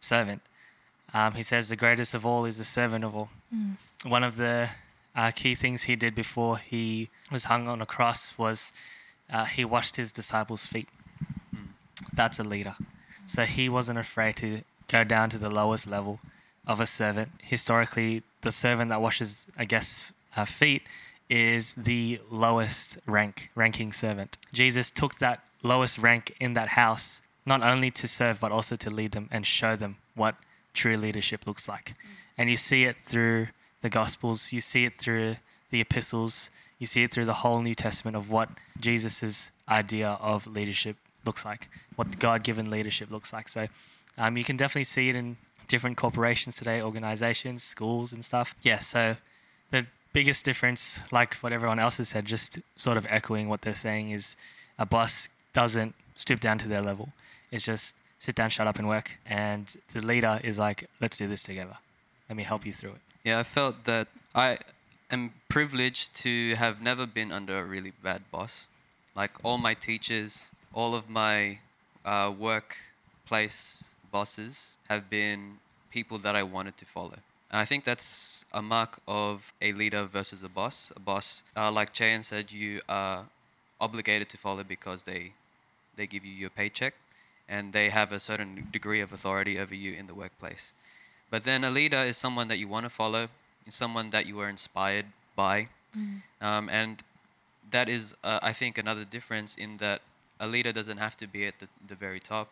Servant. 0.00 0.42
Um, 1.12 1.34
he 1.34 1.42
says 1.44 1.68
the 1.68 1.76
greatest 1.76 2.14
of 2.14 2.26
all 2.26 2.44
is 2.44 2.58
the 2.58 2.64
servant 2.64 3.04
of 3.04 3.14
all. 3.14 3.30
One 4.04 4.24
of 4.24 4.36
the 4.36 4.68
uh, 5.16 5.30
key 5.30 5.54
things 5.54 5.84
he 5.84 5.96
did 5.96 6.14
before 6.14 6.58
he 6.58 7.10
was 7.30 7.44
hung 7.44 7.68
on 7.68 7.80
a 7.80 7.86
cross 7.86 8.36
was 8.36 8.72
uh, 9.32 9.44
he 9.44 9.64
washed 9.64 9.96
his 9.96 10.12
disciples' 10.12 10.66
feet. 10.66 10.88
That's 12.12 12.38
a 12.38 12.44
leader. 12.44 12.76
So 13.26 13.44
he 13.44 13.68
wasn't 13.68 13.98
afraid 13.98 14.36
to 14.36 14.62
go 14.88 15.04
down 15.04 15.30
to 15.30 15.38
the 15.38 15.50
lowest 15.50 15.88
level 15.90 16.20
of 16.66 16.80
a 16.80 16.86
servant. 16.86 17.30
Historically, 17.42 18.22
the 18.42 18.50
servant 18.50 18.90
that 18.90 19.00
washes 19.00 19.48
a 19.58 19.64
guest's 19.64 20.12
uh, 20.36 20.44
feet 20.44 20.82
is 21.30 21.74
the 21.74 22.20
lowest 22.30 22.98
rank 23.06 23.50
ranking 23.54 23.92
servant. 23.92 24.36
Jesus 24.52 24.90
took 24.90 25.18
that 25.18 25.40
lowest 25.62 25.98
rank 25.98 26.34
in 26.38 26.52
that 26.54 26.68
house 26.68 27.22
not 27.46 27.62
only 27.62 27.90
to 27.90 28.06
serve 28.06 28.40
but 28.40 28.52
also 28.52 28.76
to 28.76 28.90
lead 28.90 29.12
them 29.12 29.28
and 29.30 29.46
show 29.46 29.76
them 29.76 29.96
what 30.14 30.34
true 30.74 30.96
leadership 30.96 31.46
looks 31.46 31.68
like. 31.68 31.94
And 32.36 32.50
you 32.50 32.56
see 32.56 32.84
it 32.84 33.00
through 33.00 33.48
the 33.84 33.90
gospels, 33.90 34.50
you 34.50 34.60
see 34.60 34.86
it 34.86 34.94
through 34.94 35.36
the 35.70 35.78
epistles, 35.78 36.50
you 36.78 36.86
see 36.86 37.02
it 37.02 37.12
through 37.12 37.26
the 37.26 37.34
whole 37.34 37.60
New 37.60 37.74
Testament 37.74 38.16
of 38.16 38.30
what 38.30 38.48
Jesus's 38.80 39.52
idea 39.68 40.16
of 40.22 40.46
leadership 40.46 40.96
looks 41.26 41.44
like, 41.44 41.68
what 41.94 42.18
God-given 42.18 42.70
leadership 42.70 43.10
looks 43.10 43.30
like. 43.30 43.46
So 43.46 43.68
um, 44.16 44.38
you 44.38 44.42
can 44.42 44.56
definitely 44.56 44.84
see 44.84 45.10
it 45.10 45.16
in 45.16 45.36
different 45.68 45.98
corporations 45.98 46.56
today, 46.56 46.80
organizations, 46.80 47.62
schools, 47.62 48.14
and 48.14 48.24
stuff. 48.24 48.54
Yeah, 48.62 48.78
so 48.78 49.16
the 49.70 49.86
biggest 50.14 50.46
difference, 50.46 51.02
like 51.12 51.34
what 51.36 51.52
everyone 51.52 51.78
else 51.78 51.98
has 51.98 52.08
said, 52.08 52.24
just 52.24 52.58
sort 52.76 52.96
of 52.96 53.06
echoing 53.10 53.50
what 53.50 53.60
they're 53.60 53.74
saying, 53.74 54.12
is 54.12 54.34
a 54.78 54.86
boss 54.86 55.28
doesn't 55.52 55.94
stoop 56.14 56.40
down 56.40 56.56
to 56.56 56.68
their 56.68 56.80
level. 56.80 57.10
It's 57.50 57.66
just 57.66 57.96
sit 58.18 58.34
down, 58.34 58.48
shut 58.48 58.66
up, 58.66 58.78
and 58.78 58.88
work. 58.88 59.18
And 59.26 59.76
the 59.92 60.00
leader 60.00 60.40
is 60.42 60.58
like, 60.58 60.88
let's 61.02 61.18
do 61.18 61.26
this 61.26 61.42
together. 61.42 61.76
Let 62.30 62.36
me 62.38 62.44
help 62.44 62.64
you 62.64 62.72
through 62.72 62.92
it. 62.92 63.00
Yeah, 63.24 63.38
I 63.38 63.42
felt 63.42 63.84
that 63.84 64.08
I 64.34 64.58
am 65.10 65.32
privileged 65.48 66.14
to 66.16 66.54
have 66.56 66.82
never 66.82 67.06
been 67.06 67.32
under 67.32 67.58
a 67.58 67.64
really 67.64 67.92
bad 68.02 68.30
boss. 68.30 68.68
Like 69.16 69.30
all 69.42 69.56
my 69.56 69.72
teachers, 69.72 70.52
all 70.74 70.94
of 70.94 71.08
my 71.08 71.60
uh, 72.04 72.30
workplace 72.38 73.84
bosses 74.12 74.76
have 74.90 75.08
been 75.08 75.58
people 75.90 76.18
that 76.18 76.36
I 76.36 76.42
wanted 76.42 76.76
to 76.76 76.84
follow. 76.84 77.16
And 77.50 77.60
I 77.62 77.64
think 77.64 77.84
that's 77.84 78.44
a 78.52 78.60
mark 78.60 78.98
of 79.08 79.54
a 79.62 79.72
leader 79.72 80.04
versus 80.04 80.44
a 80.44 80.50
boss. 80.50 80.92
A 80.94 81.00
boss, 81.00 81.44
uh, 81.56 81.72
like 81.72 81.94
Cheyenne 81.94 82.24
said, 82.24 82.52
you 82.52 82.82
are 82.90 83.24
obligated 83.80 84.28
to 84.30 84.36
follow 84.36 84.64
because 84.64 85.04
they 85.04 85.32
they 85.96 86.06
give 86.06 86.24
you 86.26 86.32
your 86.32 86.50
paycheck 86.50 86.94
and 87.48 87.72
they 87.72 87.88
have 87.88 88.12
a 88.12 88.20
certain 88.20 88.68
degree 88.70 89.00
of 89.00 89.12
authority 89.12 89.58
over 89.58 89.74
you 89.74 89.94
in 89.94 90.06
the 90.06 90.14
workplace. 90.14 90.74
But 91.34 91.42
then 91.42 91.64
a 91.64 91.70
leader 91.80 92.02
is 92.10 92.16
someone 92.16 92.46
that 92.46 92.58
you 92.58 92.68
want 92.68 92.84
to 92.84 92.88
follow, 93.02 93.26
is 93.66 93.74
someone 93.74 94.10
that 94.10 94.24
you 94.28 94.38
are 94.38 94.48
inspired 94.48 95.06
by. 95.34 95.56
Um, 96.40 96.68
and 96.68 97.02
that 97.72 97.88
is, 97.88 98.14
uh, 98.22 98.38
I 98.50 98.52
think, 98.52 98.78
another 98.78 99.04
difference 99.04 99.56
in 99.56 99.78
that 99.78 100.00
a 100.38 100.46
leader 100.46 100.72
doesn't 100.72 100.98
have 100.98 101.16
to 101.16 101.26
be 101.26 101.44
at 101.50 101.58
the, 101.58 101.66
the 101.90 101.96
very 101.96 102.20
top 102.20 102.46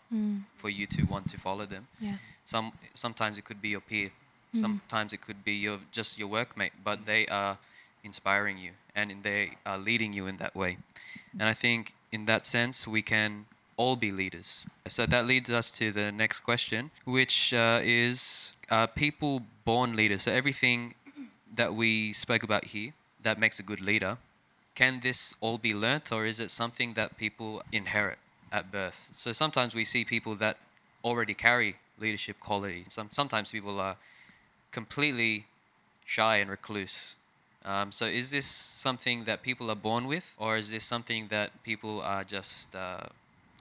for 0.56 0.68
you 0.68 0.88
to 0.88 1.04
want 1.04 1.30
to 1.30 1.38
follow 1.38 1.64
them. 1.64 1.86
Yeah. 2.00 2.16
Some 2.44 2.72
Sometimes 2.92 3.38
it 3.38 3.44
could 3.44 3.62
be 3.62 3.68
your 3.68 3.84
peer 3.90 4.10
Sometimes 4.52 5.12
it 5.12 5.20
could 5.20 5.44
be 5.44 5.54
your 5.54 5.78
just 5.92 6.18
your 6.18 6.28
workmate, 6.28 6.72
but 6.84 7.06
they 7.06 7.26
are 7.26 7.58
inspiring 8.04 8.58
you 8.58 8.72
and 8.94 9.14
they 9.22 9.52
are 9.64 9.78
leading 9.78 10.12
you 10.12 10.26
in 10.26 10.36
that 10.38 10.54
way. 10.54 10.78
And 11.38 11.48
I 11.48 11.54
think 11.54 11.94
in 12.10 12.26
that 12.26 12.46
sense 12.46 12.86
we 12.86 13.02
can 13.02 13.46
all 13.82 13.96
be 13.96 14.10
leaders. 14.22 14.48
So 14.86 15.06
that 15.06 15.24
leads 15.32 15.50
us 15.50 15.66
to 15.78 15.84
the 15.90 16.06
next 16.12 16.38
question, 16.50 16.82
which 17.18 17.36
uh, 17.52 17.80
is 17.82 18.18
uh, 18.70 18.86
people 19.04 19.32
born 19.64 19.90
leaders. 20.00 20.22
So 20.22 20.30
everything 20.42 20.94
that 21.60 21.70
we 21.74 22.12
spoke 22.12 22.42
about 22.48 22.64
here 22.74 22.90
that 23.26 23.36
makes 23.44 23.58
a 23.58 23.64
good 23.70 23.80
leader, 23.80 24.12
can 24.80 25.00
this 25.00 25.34
all 25.40 25.58
be 25.58 25.72
learnt 25.74 26.12
or 26.12 26.20
is 26.32 26.38
it 26.44 26.50
something 26.50 26.94
that 26.94 27.08
people 27.24 27.62
inherit 27.80 28.18
at 28.58 28.64
birth? 28.70 29.00
So 29.12 29.32
sometimes 29.32 29.74
we 29.74 29.84
see 29.84 30.04
people 30.04 30.34
that 30.44 30.56
already 31.08 31.34
carry 31.34 31.70
leadership 31.98 32.36
quality. 32.48 32.84
Some, 32.88 33.08
sometimes 33.10 33.50
people 33.50 33.80
are 33.80 33.96
completely 34.70 35.46
shy 36.04 36.36
and 36.42 36.48
recluse. 36.50 37.16
Um, 37.64 37.92
so 37.98 38.06
is 38.06 38.30
this 38.30 38.46
something 38.46 39.24
that 39.24 39.42
people 39.42 39.66
are 39.70 39.80
born 39.90 40.06
with 40.06 40.26
or 40.38 40.56
is 40.56 40.70
this 40.70 40.84
something 40.84 41.28
that 41.28 41.48
people 41.62 42.00
are 42.00 42.24
just 42.24 42.74
uh, 42.74 43.06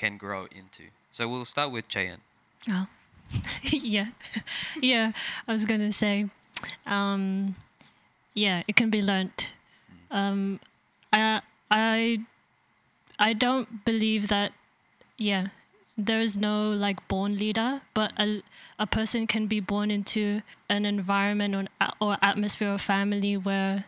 can 0.02 0.18
grow 0.18 0.46
into? 0.46 0.86
So 1.12 1.30
we'll 1.30 1.46
start 1.46 1.72
with 1.72 1.86
Cheyenne. 1.88 2.22
Oh, 2.68 2.88
yeah, 3.62 4.10
yeah. 4.82 5.12
I 5.48 5.52
was 5.52 5.66
gonna 5.66 5.92
say, 5.92 6.26
um, 6.88 7.56
yeah, 8.34 8.64
it 8.68 8.76
can 8.76 8.90
be 8.90 9.02
learnt. 9.02 9.54
Um, 10.10 10.60
I, 11.14 11.42
I, 11.70 12.20
I 13.20 13.34
don't 13.34 13.86
believe 13.86 14.28
that. 14.30 14.54
Yeah, 15.18 15.48
there 15.96 16.20
is 16.20 16.36
no 16.36 16.72
like 16.72 17.08
born 17.08 17.38
leader, 17.38 17.82
but 17.94 18.12
a, 18.18 18.42
a 18.80 18.88
person 18.88 19.28
can 19.28 19.46
be 19.46 19.60
born 19.60 19.92
into 19.92 20.42
an 20.68 20.84
environment 20.86 21.70
or, 21.80 21.90
or 22.00 22.18
atmosphere 22.24 22.74
or 22.74 22.80
family 22.80 23.38
where 23.38 23.86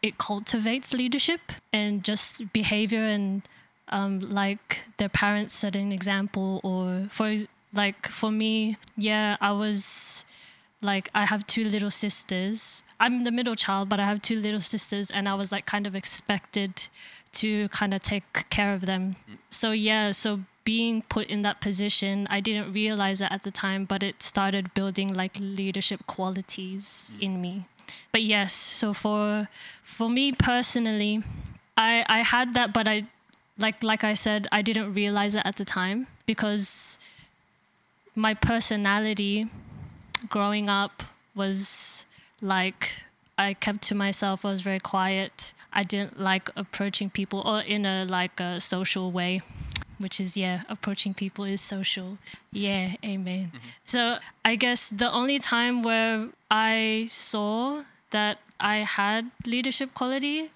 it 0.00 0.16
cultivates 0.16 0.94
leadership 0.94 1.52
and 1.70 2.02
just 2.02 2.50
behavior 2.54 3.04
and 3.04 3.42
um, 3.90 4.20
like 4.20 4.82
their 4.96 5.08
parents 5.08 5.52
set 5.52 5.76
an 5.76 5.92
example 5.92 6.60
or 6.62 7.08
for 7.10 7.36
like 7.72 8.08
for 8.08 8.30
me 8.30 8.76
yeah 8.96 9.36
i 9.40 9.52
was 9.52 10.24
like 10.82 11.08
i 11.14 11.24
have 11.26 11.46
two 11.46 11.64
little 11.64 11.90
sisters. 11.90 12.82
I'm 12.98 13.24
the 13.24 13.30
middle 13.30 13.54
child 13.54 13.88
but 13.88 14.00
i 14.00 14.04
have 14.06 14.22
two 14.22 14.38
little 14.38 14.60
sisters 14.60 15.10
and 15.10 15.28
i 15.28 15.34
was 15.34 15.52
like 15.52 15.66
kind 15.66 15.86
of 15.86 15.94
expected 15.94 16.88
to 17.32 17.68
kind 17.68 17.94
of 17.94 18.02
take 18.02 18.48
care 18.50 18.74
of 18.74 18.86
them. 18.86 19.16
So 19.50 19.72
yeah 19.72 20.12
so 20.12 20.40
being 20.64 21.02
put 21.02 21.26
in 21.28 21.42
that 21.42 21.60
position 21.60 22.26
i 22.30 22.38
didn't 22.38 22.72
realize 22.72 23.20
it 23.20 23.30
at 23.32 23.42
the 23.42 23.50
time 23.50 23.84
but 23.86 24.02
it 24.02 24.22
started 24.22 24.74
building 24.74 25.12
like 25.12 25.36
leadership 25.40 26.06
qualities 26.06 27.16
in 27.20 27.40
me. 27.40 27.64
But 28.12 28.22
yes 28.22 28.52
so 28.52 28.92
for 28.92 29.48
for 29.82 30.08
me 30.08 30.32
personally 30.32 31.22
i 31.76 32.04
i 32.08 32.20
had 32.20 32.54
that 32.54 32.72
but 32.72 32.86
i 32.88 33.06
like 33.60 33.82
like 33.82 34.02
i 34.02 34.14
said 34.14 34.46
i 34.50 34.62
didn't 34.62 34.92
realize 34.94 35.34
it 35.34 35.42
at 35.44 35.56
the 35.56 35.64
time 35.64 36.06
because 36.26 36.98
my 38.14 38.34
personality 38.34 39.46
growing 40.28 40.68
up 40.68 41.02
was 41.34 42.06
like 42.40 42.94
I 43.40 43.54
kept 43.54 43.80
to 43.88 43.94
myself. 43.94 44.44
I 44.44 44.50
was 44.50 44.60
very 44.60 44.80
quiet. 44.80 45.54
I 45.72 45.82
didn't 45.82 46.20
like 46.20 46.50
approaching 46.56 47.08
people 47.08 47.40
or 47.40 47.60
in 47.62 47.86
a 47.86 48.04
like 48.04 48.38
a 48.38 48.60
social 48.60 49.10
way, 49.10 49.40
which 49.98 50.20
is 50.20 50.36
yeah, 50.36 50.62
approaching 50.68 51.14
people 51.14 51.44
is 51.46 51.62
social. 51.62 52.18
Yeah, 52.52 52.96
amen. 53.02 53.52
Mm-hmm. 53.54 53.68
So 53.86 54.18
I 54.44 54.56
guess 54.56 54.90
the 54.90 55.10
only 55.10 55.38
time 55.38 55.82
where 55.82 56.28
I 56.50 57.06
saw 57.08 57.84
that 58.10 58.40
I 58.60 58.78
had 58.78 59.30
leadership 59.46 59.94
qualities 59.94 60.50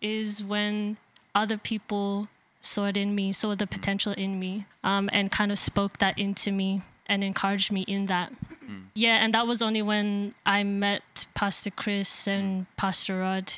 is 0.00 0.42
when 0.42 0.96
other 1.34 1.56
people 1.56 2.28
saw 2.60 2.86
it 2.86 2.96
in 2.96 3.14
me, 3.14 3.32
saw 3.32 3.54
the 3.54 3.66
potential 3.66 4.12
in 4.12 4.38
me, 4.38 4.66
um, 4.84 5.10
and 5.12 5.30
kind 5.30 5.50
of 5.50 5.58
spoke 5.58 5.98
that 5.98 6.18
into 6.18 6.52
me 6.52 6.82
and 7.06 7.24
encouraged 7.24 7.72
me 7.72 7.82
in 7.82 8.06
that. 8.06 8.32
Mm. 8.64 8.84
Yeah, 8.94 9.22
and 9.22 9.34
that 9.34 9.46
was 9.46 9.60
only 9.60 9.82
when 9.82 10.34
I 10.46 10.62
met 10.62 11.26
Pastor 11.34 11.70
Chris 11.70 12.26
and 12.26 12.62
mm. 12.62 12.66
Pastor 12.76 13.18
Rod, 13.18 13.52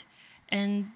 and 0.49 0.91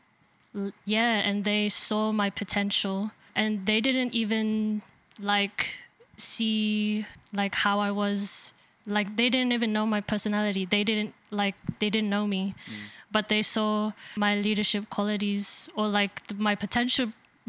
yeah, 0.85 1.21
and 1.21 1.45
they 1.45 1.69
saw 1.69 2.13
my 2.13 2.31
potential, 2.31 3.13
and 3.37 3.67
they 3.67 3.81
didn't 3.81 4.15
even 4.15 4.83
like 5.21 5.79
see 6.17 7.07
like 7.33 7.55
how 7.55 7.81
I 7.81 7.91
was. 7.91 8.55
Like 8.87 9.17
they 9.17 9.29
didn't 9.29 9.53
even 9.53 9.73
know 9.73 9.85
my 9.85 10.01
personality. 10.01 10.65
They 10.65 10.83
didn't 10.83 11.13
like 11.31 11.55
they 11.79 11.91
didn't 11.91 12.09
know 12.09 12.27
me, 12.27 12.55
mm. 12.65 12.75
But 13.19 13.29
they 13.29 13.43
saw 13.43 13.91
my 14.17 14.33
leadership 14.47 14.83
qualities 14.97 15.69
or 15.75 15.87
like 16.01 16.13
th- 16.29 16.41
my 16.49 16.55
potential 16.55 17.07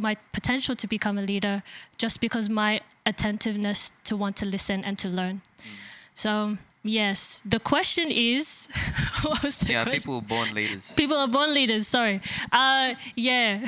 my 0.07 0.15
potential 0.37 0.75
to 0.81 0.87
become 0.87 1.15
a 1.23 1.25
leader 1.31 1.55
just 2.03 2.15
because 2.25 2.49
my 2.49 2.71
attentiveness 3.05 3.91
to 4.07 4.13
want 4.17 4.35
to 4.41 4.45
listen 4.45 4.83
and 4.87 4.97
to 5.03 5.07
learn. 5.19 5.35
So 6.23 6.57
yes, 6.99 7.43
the 7.53 7.59
question 7.59 8.07
is, 8.35 8.69
what 9.23 9.43
was 9.43 9.55
the 9.59 9.73
Yeah, 9.73 9.83
question? 9.83 9.99
people 9.99 10.21
born 10.21 10.49
leaders. 10.59 10.93
People 11.01 11.17
are 11.17 11.27
born 11.37 11.53
leaders. 11.53 11.83
Sorry. 11.87 12.17
Uh, 12.51 12.93
yeah. 13.15 13.59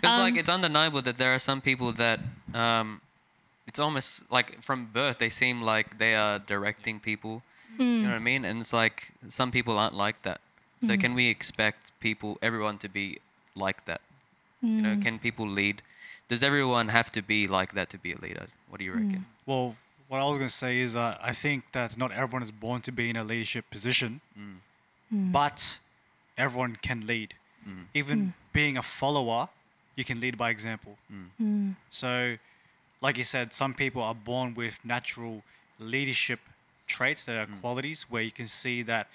Because 0.00 0.18
Um, 0.18 0.20
like 0.26 0.36
it's 0.40 0.48
undeniable 0.48 1.02
that 1.02 1.16
there 1.18 1.32
are 1.34 1.38
some 1.50 1.60
people 1.60 1.92
that 2.04 2.20
um, 2.54 3.00
it's 3.68 3.80
almost 3.80 4.08
like 4.36 4.48
from 4.66 4.78
birth 4.92 5.16
they 5.18 5.28
seem 5.30 5.56
like 5.74 5.86
they 5.98 6.14
are 6.14 6.38
directing 6.54 7.00
people. 7.00 7.42
You 7.78 7.84
Hmm. 7.84 8.02
know 8.02 8.10
what 8.10 8.16
I 8.16 8.18
mean? 8.18 8.44
And 8.44 8.60
it's 8.60 8.72
like 8.72 9.12
some 9.28 9.50
people 9.50 9.78
aren't 9.78 9.94
like 9.94 10.22
that. 10.22 10.40
So 10.80 10.94
Hmm. 10.94 11.00
can 11.00 11.14
we 11.14 11.28
expect 11.28 11.92
people, 12.00 12.38
everyone, 12.42 12.78
to 12.78 12.88
be 12.88 13.18
like 13.54 13.84
that? 13.86 14.00
You 14.62 14.82
know, 14.82 14.94
Hmm. 14.94 15.00
can 15.00 15.18
people 15.18 15.46
lead? 15.48 15.82
Does 16.28 16.42
everyone 16.42 16.88
have 16.88 17.10
to 17.12 17.22
be 17.22 17.46
like 17.46 17.72
that 17.72 17.88
to 17.90 17.98
be 17.98 18.12
a 18.12 18.18
leader? 18.18 18.46
What 18.68 18.78
do 18.78 18.84
you 18.84 18.92
Hmm. 18.92 18.98
reckon? 19.02 19.26
Well, 19.46 19.76
what 20.08 20.18
I 20.20 20.24
was 20.24 20.38
going 20.38 20.48
to 20.48 20.54
say 20.54 20.80
is 20.80 20.96
uh, 20.96 21.16
I 21.20 21.32
think 21.32 21.64
that 21.72 21.96
not 21.96 22.10
everyone 22.12 22.42
is 22.42 22.50
born 22.50 22.80
to 22.82 22.92
be 22.92 23.10
in 23.10 23.16
a 23.16 23.24
leadership 23.24 23.64
position, 23.70 24.20
but 25.10 25.78
everyone 26.36 26.76
can 26.76 27.06
lead. 27.06 27.34
Even 27.94 28.34
being 28.52 28.76
a 28.76 28.82
follower, 28.82 29.48
you 29.96 30.04
can 30.04 30.20
lead 30.20 30.36
by 30.36 30.50
example. 30.50 30.96
So, 31.90 32.36
like 33.00 33.16
you 33.18 33.24
said, 33.24 33.52
some 33.52 33.74
people 33.74 34.02
are 34.02 34.14
born 34.14 34.54
with 34.54 34.78
natural 34.84 35.42
leadership 35.78 36.40
traits 36.96 37.24
that 37.26 37.36
are 37.36 37.46
hmm. 37.46 37.60
qualities 37.60 38.06
where 38.10 38.22
you 38.22 38.34
can 38.40 38.46
see 38.46 38.82
that 38.82 39.08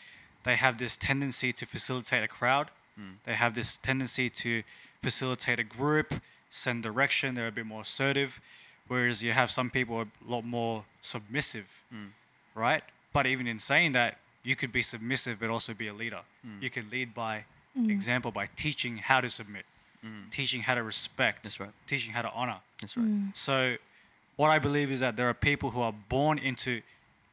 they 0.43 0.55
have 0.55 0.77
this 0.77 0.97
tendency 0.97 1.51
to 1.53 1.65
facilitate 1.65 2.23
a 2.23 2.27
crowd. 2.27 2.67
Hmm. 2.95 3.15
They 3.25 3.35
have 3.35 3.53
this 3.53 3.77
tendency 3.77 4.29
to 4.29 4.63
facilitate 5.01 5.59
a 5.59 5.63
group, 5.63 6.13
send 6.49 6.83
direction. 6.83 7.35
They're 7.35 7.53
a 7.55 7.57
bit 7.61 7.65
more 7.65 7.81
assertive. 7.81 8.39
Whereas 8.87 9.23
you 9.23 9.31
have 9.31 9.49
some 9.49 9.69
people 9.69 10.01
a 10.01 10.07
lot 10.27 10.45
more 10.45 10.85
submissive, 11.01 11.67
hmm. 11.91 12.09
right? 12.53 12.83
But 13.13 13.25
even 13.25 13.47
in 13.47 13.59
saying 13.59 13.93
that, 13.93 14.17
you 14.43 14.55
could 14.55 14.71
be 14.71 14.83
submissive 14.83 15.39
but 15.39 15.49
also 15.49 15.73
be 15.73 15.87
a 15.87 15.93
leader. 15.93 16.21
You 16.61 16.69
can 16.69 16.87
lead 16.91 17.15
by 17.15 17.45
example 17.89 18.31
by 18.31 18.47
teaching 18.55 18.97
how 18.97 19.19
to 19.21 19.29
submit, 19.29 19.65
teaching 20.31 20.61
how 20.61 20.75
to 20.75 20.83
respect, 20.83 21.43
That's 21.43 21.59
right. 21.59 21.71
teaching 21.87 22.13
how 22.13 22.21
to 22.21 22.31
honor. 22.31 22.59
That's 22.79 22.95
right. 22.95 23.31
So, 23.33 23.75
what 24.35 24.49
I 24.49 24.59
believe 24.59 24.91
is 24.91 24.99
that 24.99 25.15
there 25.15 25.29
are 25.29 25.33
people 25.33 25.71
who 25.71 25.81
are 25.81 25.93
born 26.09 26.37
into 26.37 26.81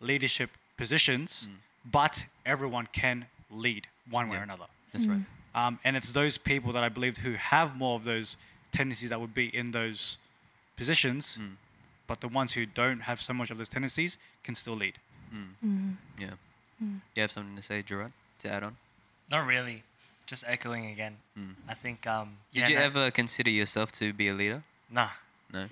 leadership 0.02 0.50
positions, 0.76 1.46
mm. 1.48 1.54
but 1.90 2.24
everyone 2.44 2.86
can 2.92 3.26
lead 3.50 3.86
one 4.10 4.28
way 4.28 4.34
Yeah. 4.34 4.40
or 4.40 4.44
another. 4.44 4.66
That's 4.92 5.06
right. 5.06 5.18
Mm. 5.18 5.26
Um, 5.54 5.78
and 5.84 5.96
it's 5.96 6.12
those 6.12 6.38
people 6.38 6.72
that 6.72 6.82
I 6.82 6.88
believe 6.88 7.18
who 7.18 7.32
have 7.34 7.76
more 7.76 7.96
of 7.96 8.04
those 8.04 8.36
tendencies 8.72 9.10
that 9.10 9.20
would 9.20 9.34
be 9.34 9.54
in 9.54 9.70
those 9.70 10.18
positions, 10.76 11.38
mm. 11.40 11.52
but 12.06 12.20
the 12.20 12.28
ones 12.28 12.52
who 12.52 12.66
don't 12.66 13.00
have 13.00 13.20
so 13.20 13.32
much 13.32 13.50
of 13.50 13.58
those 13.58 13.68
tendencies 13.68 14.18
can 14.42 14.54
still 14.54 14.74
lead. 14.74 14.94
Yeah. 16.18 16.30
You 16.80 17.22
have 17.22 17.30
something 17.30 17.56
to 17.56 17.62
say, 17.62 17.82
Gerard, 17.82 18.12
to 18.40 18.50
add 18.50 18.62
on? 18.62 18.76
Not 19.30 19.46
really. 19.46 19.82
Just 20.26 20.44
echoing 20.46 20.86
again. 20.86 21.16
I 21.68 21.74
think. 21.74 22.06
Um, 22.06 22.36
Did 22.52 22.62
yeah, 22.62 22.68
you 22.68 22.76
no- 22.76 22.82
ever 22.82 23.10
consider 23.10 23.50
yourself 23.50 23.92
to 23.92 24.12
be 24.12 24.28
a 24.28 24.34
leader? 24.34 24.62
Nah. 24.90 25.08
No. 25.52 25.66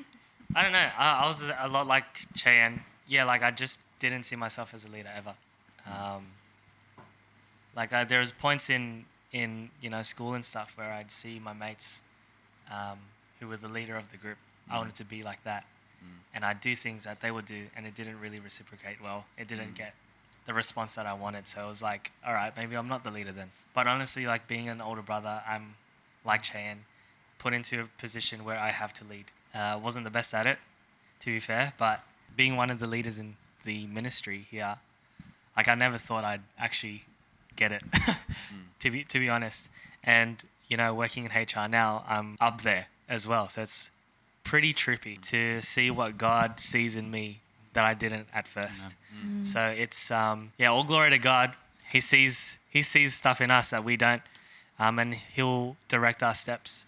I 0.55 0.63
don't 0.63 0.73
know. 0.73 0.89
I, 0.97 1.23
I 1.23 1.27
was 1.27 1.51
a 1.59 1.69
lot 1.69 1.87
like 1.87 2.05
Cheyenne. 2.35 2.83
Yeah, 3.07 3.25
like 3.25 3.43
I 3.43 3.51
just 3.51 3.81
didn't 4.01 4.25
see 4.25 4.37
myself 4.37 4.75
as 4.75 4.85
a 4.85 4.89
leader 4.89 5.11
ever. 5.15 5.35
Um, 5.87 6.27
like 7.77 7.93
I, 7.93 8.05
there 8.05 8.19
was 8.19 8.33
points 8.33 8.69
in 8.69 9.05
in 9.33 9.71
you 9.81 9.91
know 9.91 10.03
school 10.03 10.35
and 10.35 10.45
stuff 10.45 10.77
where 10.77 10.93
I'd 10.93 11.13
see 11.13 11.39
my 11.39 11.53
mates 11.53 12.03
um, 12.71 12.99
who 13.39 13.47
were 13.47 13.57
the 13.57 13.69
leader 13.69 13.97
of 13.97 14.11
the 14.11 14.17
group. 14.17 14.39
I 14.69 14.79
wanted 14.79 14.97
to 14.97 15.05
be 15.05 15.23
like 15.23 15.43
that, 15.45 15.65
and 16.35 16.45
I'd 16.45 16.61
do 16.61 16.75
things 16.75 17.05
that 17.05 17.21
they 17.21 17.31
would 17.31 17.45
do, 17.45 17.67
and 17.77 17.87
it 17.87 17.95
didn't 17.95 18.21
really 18.21 18.41
reciprocate 18.41 19.01
well. 19.03 19.25
It 19.39 19.49
didn't 19.49 19.75
get 19.75 19.95
the 20.47 20.55
response 20.55 20.95
that 20.95 21.07
I 21.07 21.13
wanted. 21.13 21.47
So 21.47 21.65
it 21.65 21.69
was 21.69 21.83
like, 21.83 22.13
all 22.27 22.33
right, 22.33 22.53
maybe 22.57 22.77
I'm 22.77 22.89
not 22.89 23.05
the 23.05 23.11
leader 23.11 23.33
then. 23.33 23.51
But 23.75 23.87
honestly, 23.87 24.27
like 24.27 24.47
being 24.49 24.69
an 24.69 24.81
older 24.81 25.03
brother, 25.03 25.43
I'm 25.47 25.75
like 26.25 26.45
Cheyenne, 26.45 26.85
put 27.39 27.53
into 27.53 27.83
a 27.83 27.85
position 27.99 28.45
where 28.45 28.59
I 28.59 28.71
have 28.71 28.93
to 28.95 29.05
lead. 29.05 29.27
Uh, 29.55 29.79
wasn't 29.83 30.05
the 30.05 30.11
best 30.11 30.33
at 30.35 30.47
it, 30.47 30.59
to 31.21 31.27
be 31.27 31.41
fair, 31.41 31.73
but 31.79 32.03
being 32.37 32.57
one 32.57 32.71
of 32.71 32.79
the 32.79 32.87
leaders 32.87 33.19
in 33.19 33.37
the 33.65 33.87
ministry 33.87 34.47
here, 34.51 34.77
Like 35.57 35.69
I 35.69 35.75
never 35.75 35.99
thought 35.99 36.25
I'd 36.25 36.43
actually 36.59 37.05
get 37.57 37.73
it, 37.73 37.83
to 38.81 38.91
be 38.91 39.05
to 39.05 39.19
be 39.19 39.29
honest. 39.29 39.69
And 40.03 40.43
you 40.69 40.77
know, 40.77 40.95
working 40.95 41.25
in 41.25 41.31
HR 41.33 41.69
now, 41.69 42.05
I'm 42.09 42.37
up 42.41 42.63
there 42.63 42.87
as 43.09 43.27
well. 43.27 43.49
So 43.49 43.63
it's 43.63 43.91
pretty 44.45 44.73
trippy 44.73 45.21
to 45.31 45.61
see 45.61 45.91
what 45.91 46.17
God 46.17 46.61
sees 46.61 46.97
in 46.97 47.11
me 47.11 47.41
that 47.73 47.85
I 47.85 47.95
didn't 47.95 48.29
at 48.33 48.47
first. 48.49 48.95
So 49.43 49.67
it's 49.77 50.11
um, 50.11 50.53
yeah, 50.59 50.69
all 50.71 50.85
glory 50.85 51.11
to 51.11 51.19
God. 51.19 51.53
He 51.93 52.01
sees 52.01 52.59
he 52.71 52.83
sees 52.83 53.15
stuff 53.15 53.41
in 53.41 53.51
us 53.51 53.71
that 53.71 53.85
we 53.85 53.97
don't, 53.97 54.23
um, 54.79 54.99
and 54.99 55.15
he'll 55.15 55.77
direct 55.89 56.23
our 56.23 56.35
steps 56.35 56.87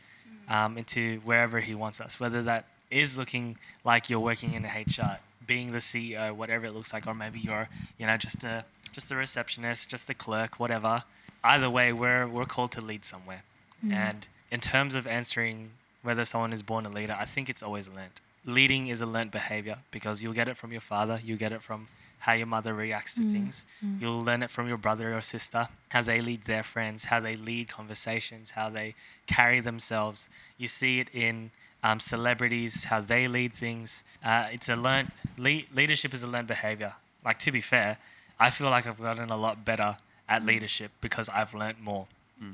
um, 0.48 0.78
into 0.78 1.20
wherever 1.24 1.60
he 1.60 1.74
wants 1.74 2.00
us. 2.00 2.18
Whether 2.20 2.42
that 2.44 2.64
is 2.90 3.18
looking 3.18 3.56
like 3.84 4.08
you're 4.08 4.20
working 4.20 4.54
in 4.54 4.64
HR, 4.64 5.18
being 5.46 5.72
the 5.72 5.78
CEO, 5.78 6.32
whatever 6.32 6.66
it 6.66 6.72
looks 6.72 6.92
like, 6.92 7.06
or 7.06 7.14
maybe 7.14 7.38
you're 7.40 7.68
you 7.98 8.06
know 8.06 8.16
just 8.16 8.44
a 8.44 8.64
just 8.92 9.10
a 9.10 9.16
receptionist, 9.16 9.88
just 9.88 10.08
a 10.10 10.14
clerk, 10.14 10.60
whatever. 10.60 11.04
Either 11.44 11.70
way, 11.70 11.92
we're 11.92 12.26
we're 12.26 12.46
called 12.46 12.72
to 12.72 12.80
lead 12.80 13.04
somewhere. 13.04 13.42
Mm-hmm. 13.84 13.94
And 13.94 14.28
in 14.50 14.60
terms 14.60 14.94
of 14.94 15.06
answering 15.06 15.70
whether 16.02 16.24
someone 16.24 16.52
is 16.52 16.62
born 16.62 16.86
a 16.86 16.88
leader, 16.88 17.16
I 17.18 17.24
think 17.24 17.48
it's 17.48 17.62
always 17.62 17.88
learnt. 17.88 18.20
Leading 18.44 18.88
is 18.88 19.00
a 19.00 19.06
learnt 19.06 19.30
behavior 19.30 19.78
because 19.90 20.22
you'll 20.22 20.32
get 20.32 20.48
it 20.48 20.56
from 20.56 20.72
your 20.72 20.80
father, 20.80 21.20
you 21.24 21.36
get 21.36 21.52
it 21.52 21.62
from 21.62 21.86
how 22.20 22.32
your 22.32 22.46
mother 22.46 22.72
reacts 22.72 23.14
to 23.14 23.20
mm-hmm. 23.20 23.32
things. 23.32 23.66
Mm-hmm. 23.84 24.00
You'll 24.00 24.22
learn 24.22 24.44
it 24.44 24.50
from 24.50 24.68
your 24.68 24.76
brother 24.76 25.16
or 25.16 25.20
sister, 25.20 25.68
how 25.88 26.02
they 26.02 26.20
lead 26.20 26.44
their 26.44 26.62
friends, 26.62 27.06
how 27.06 27.18
they 27.18 27.34
lead 27.34 27.68
conversations, 27.68 28.52
how 28.52 28.68
they 28.68 28.94
carry 29.26 29.58
themselves. 29.58 30.28
You 30.56 30.68
see 30.68 31.00
it 31.00 31.08
in 31.12 31.50
um, 31.82 31.98
celebrities, 32.00 32.84
how 32.84 33.00
they 33.00 33.26
lead 33.28 33.52
things. 33.52 34.04
Uh, 34.24 34.48
it's 34.52 34.68
a 34.68 34.76
learned 34.76 35.10
le- 35.36 35.62
leadership 35.74 36.14
is 36.14 36.22
a 36.22 36.26
learned 36.26 36.48
behavior. 36.48 36.94
Like 37.24 37.38
to 37.40 37.52
be 37.52 37.60
fair, 37.60 37.98
I 38.38 38.50
feel 38.50 38.70
like 38.70 38.86
I've 38.86 39.00
gotten 39.00 39.30
a 39.30 39.36
lot 39.36 39.64
better 39.64 39.96
at 40.28 40.44
leadership 40.44 40.90
because 41.00 41.28
I've 41.28 41.54
learned 41.54 41.80
more. 41.80 42.06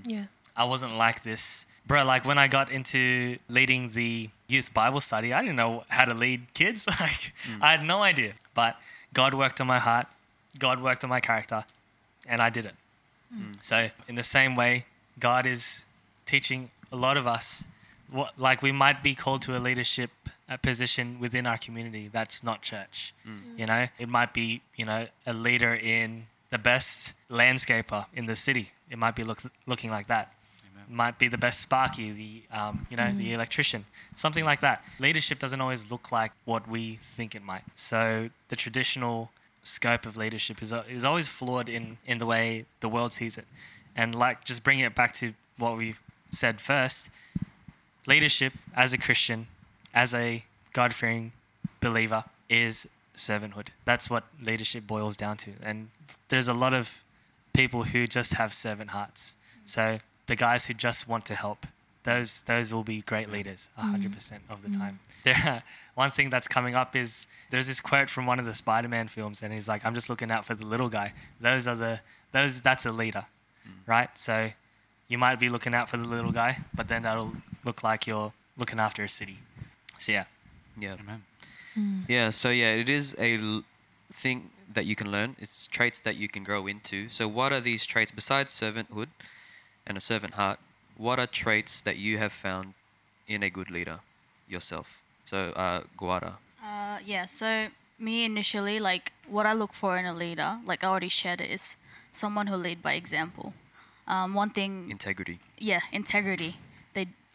Yeah. 0.05 0.25
I 0.57 0.65
wasn't 0.65 0.97
like 0.97 1.23
this. 1.23 1.67
Bro, 1.87 2.05
like 2.05 2.27
when 2.27 2.37
I 2.39 2.49
got 2.49 2.71
into 2.71 3.39
leading 3.49 3.89
the 3.91 4.29
youth 4.49 4.75
Bible 4.75 5.01
study, 5.01 5.33
I 5.33 5.41
didn't 5.41 5.57
know 5.57 5.85
how 5.89 6.05
to 6.05 6.15
lead 6.15 6.53
kids. 6.53 6.87
Like 7.01 7.33
I 7.63 7.71
had 7.71 7.85
no 7.85 8.03
idea. 8.03 8.33
But 8.55 8.77
God 9.15 9.33
worked 9.35 9.61
on 9.61 9.67
my 9.67 9.79
heart, 9.79 10.07
God 10.59 10.83
worked 10.83 11.05
on 11.05 11.11
my 11.11 11.21
character, 11.21 11.65
and 12.27 12.43
I 12.43 12.51
did 12.51 12.67
it. 12.67 12.75
So 13.61 13.89
in 14.09 14.15
the 14.17 14.23
same 14.23 14.55
way, 14.57 14.85
God 15.19 15.47
is 15.47 15.85
teaching 16.27 16.71
a 16.91 16.97
lot 16.97 17.17
of 17.17 17.27
us 17.27 17.65
what 18.11 18.39
like 18.39 18.63
we 18.63 18.73
might 18.73 19.03
be 19.03 19.15
called 19.15 19.43
to 19.43 19.57
a 19.57 19.61
leadership 19.61 20.11
uh, 20.49 20.57
position 20.57 21.19
within 21.21 21.47
our 21.47 21.59
community 21.59 22.09
that's 22.13 22.43
not 22.43 22.63
church. 22.63 23.15
You 23.59 23.67
know, 23.67 23.87
it 23.99 24.09
might 24.09 24.33
be, 24.33 24.63
you 24.77 24.85
know, 24.85 25.07
a 25.27 25.33
leader 25.33 25.75
in 25.75 26.27
the 26.51 26.59
best 26.59 27.15
landscaper 27.31 28.07
in 28.15 28.27
the 28.27 28.37
city. 28.37 28.71
It 28.91 28.99
might 28.99 29.15
be 29.15 29.25
look, 29.25 29.41
looking 29.67 29.91
like 29.91 30.07
that 30.07 30.33
might 30.91 31.19
be 31.19 31.29
the 31.29 31.39
best 31.39 31.61
sparky, 31.61 32.11
the 32.11 32.57
um, 32.57 32.87
you 32.91 32.97
know 32.97 33.13
the 33.13 33.33
electrician, 33.33 33.85
something 34.15 34.45
like 34.45 34.61
that. 34.61 34.83
Leadership 34.99 35.39
doesn't 35.39 35.61
always 35.61 35.91
look 35.91 36.11
like 36.11 36.33
what 36.45 36.69
we 36.69 36.97
think 36.97 37.35
it 37.35 37.43
might. 37.43 37.65
So 37.75 38.31
the 38.49 38.57
traditional 38.57 39.31
scope 39.63 40.07
of 40.07 40.17
leadership 40.17 40.63
is 40.63 40.73
is 40.89 41.05
always 41.05 41.29
flawed 41.29 41.69
in 41.69 41.99
in 42.07 42.19
the 42.19 42.27
way 42.27 42.65
the 42.81 42.89
world 42.89 43.13
sees 43.13 43.39
it, 43.39 43.47
and 43.95 44.15
like 44.15 44.45
just 44.45 44.63
bringing 44.65 44.85
it 44.85 44.95
back 44.95 45.13
to 45.15 45.35
what 45.59 45.77
we 45.77 45.95
said 46.31 46.61
first, 46.61 47.11
leadership 48.07 48.53
as 48.75 48.93
a 48.93 48.99
Christian, 48.99 49.47
as 49.95 50.15
a 50.15 50.45
God 50.73 50.95
fearing 50.95 51.33
believer 51.81 52.25
is 52.49 52.89
servanthood. 53.15 53.69
That's 53.85 54.09
what 54.09 54.25
leadership 54.43 54.87
boils 54.87 55.17
down 55.17 55.37
to, 55.39 55.53
and 55.63 55.91
there's 56.29 56.49
a 56.49 56.55
lot 56.55 56.75
of 56.75 57.03
people 57.53 57.85
who 57.85 58.07
just 58.07 58.35
have 58.35 58.55
servant 58.55 58.91
hearts. 58.91 59.37
So 59.65 59.99
the 60.27 60.37
guys 60.37 60.67
who 60.67 60.75
just 60.75 61.09
want 61.09 61.25
to 61.27 61.35
help, 61.35 61.67
those 62.05 62.43
those 62.43 62.73
will 62.73 62.85
be 62.85 63.03
great 63.03 63.31
leaders 63.31 63.69
100% 63.79 64.03
mm. 64.13 64.39
of 64.49 64.63
the 64.63 64.69
mm. 64.69 64.79
time. 64.79 65.01
There, 65.25 65.65
one 65.97 66.11
thing 66.11 66.31
that's 66.31 66.47
coming 66.47 66.77
up 66.77 66.95
is 66.95 67.27
there's 67.51 67.67
this 67.67 67.81
quote 67.81 68.09
from 68.09 68.25
one 68.25 68.39
of 68.39 68.45
the 68.45 68.55
Spider-Man 68.55 69.09
films, 69.09 69.43
and 69.43 69.53
he's 69.53 69.69
like, 69.69 69.85
"I'm 69.85 69.95
just 69.95 70.09
looking 70.09 70.31
out 70.31 70.47
for 70.47 70.55
the 70.55 70.65
little 70.65 70.89
guy." 70.89 71.13
Those 71.41 71.67
are 71.67 71.75
the 71.75 72.01
those 72.31 72.61
that's 72.61 72.87
a 72.87 72.93
leader, 72.93 73.27
mm. 73.67 73.73
right? 73.87 74.17
So 74.17 74.51
you 75.09 75.19
might 75.19 75.41
be 75.41 75.49
looking 75.49 75.75
out 75.75 75.89
for 75.89 75.97
the 75.97 76.07
little 76.07 76.31
guy, 76.31 76.59
but 76.73 76.87
then 76.87 77.03
that'll 77.03 77.33
look 77.69 77.83
like 77.91 78.07
you're 78.11 78.33
looking 78.57 78.81
after 78.87 79.03
a 79.05 79.09
city. 79.21 79.39
So 79.99 80.13
yeah, 80.13 80.25
Yeah. 80.85 80.97
Amen. 81.01 81.23
Yeah, 82.09 82.31
so 82.31 82.49
yeah, 82.51 82.73
it 82.83 82.89
is 82.89 83.15
a 83.19 83.31
l- 83.39 83.63
thing 84.23 84.39
that 84.77 84.85
you 84.91 84.97
can 85.01 85.09
learn. 85.17 85.37
It's 85.39 85.67
traits 85.77 86.01
that 86.07 86.17
you 86.23 86.29
can 86.35 86.43
grow 86.45 86.67
into. 86.73 87.09
So, 87.09 87.29
what 87.39 87.53
are 87.53 87.61
these 87.71 87.83
traits 87.93 88.11
besides 88.21 88.51
servanthood 88.61 89.09
and 89.87 89.97
a 89.97 90.01
servant 90.01 90.35
heart? 90.35 90.59
What 90.97 91.17
are 91.23 91.29
traits 91.43 91.83
that 91.83 91.97
you 92.07 92.19
have 92.19 92.33
found 92.33 92.75
in 93.29 93.43
a 93.43 93.51
good 93.59 93.71
leader 93.71 93.99
yourself? 94.49 94.89
So, 95.25 95.39
uh, 95.65 95.81
Guara. 95.97 96.33
Uh, 96.71 96.99
yeah, 97.13 97.27
so 97.27 97.49
me 97.99 98.25
initially, 98.25 98.79
like 98.91 99.13
what 99.29 99.47
I 99.47 99.53
look 99.53 99.73
for 99.75 99.93
in 100.01 100.07
a 100.07 100.15
leader, 100.25 100.51
like 100.71 100.83
I 100.83 100.89
already 100.89 101.09
shared 101.23 101.41
it, 101.41 101.51
is 101.51 101.77
someone 102.13 102.47
who 102.51 102.57
lead 102.57 102.83
by 102.83 102.95
example. 102.95 103.53
Um, 104.07 104.35
one 104.35 104.51
thing, 104.51 104.91
integrity. 104.91 105.39
yeah, 105.71 105.81
integrity. 105.93 106.57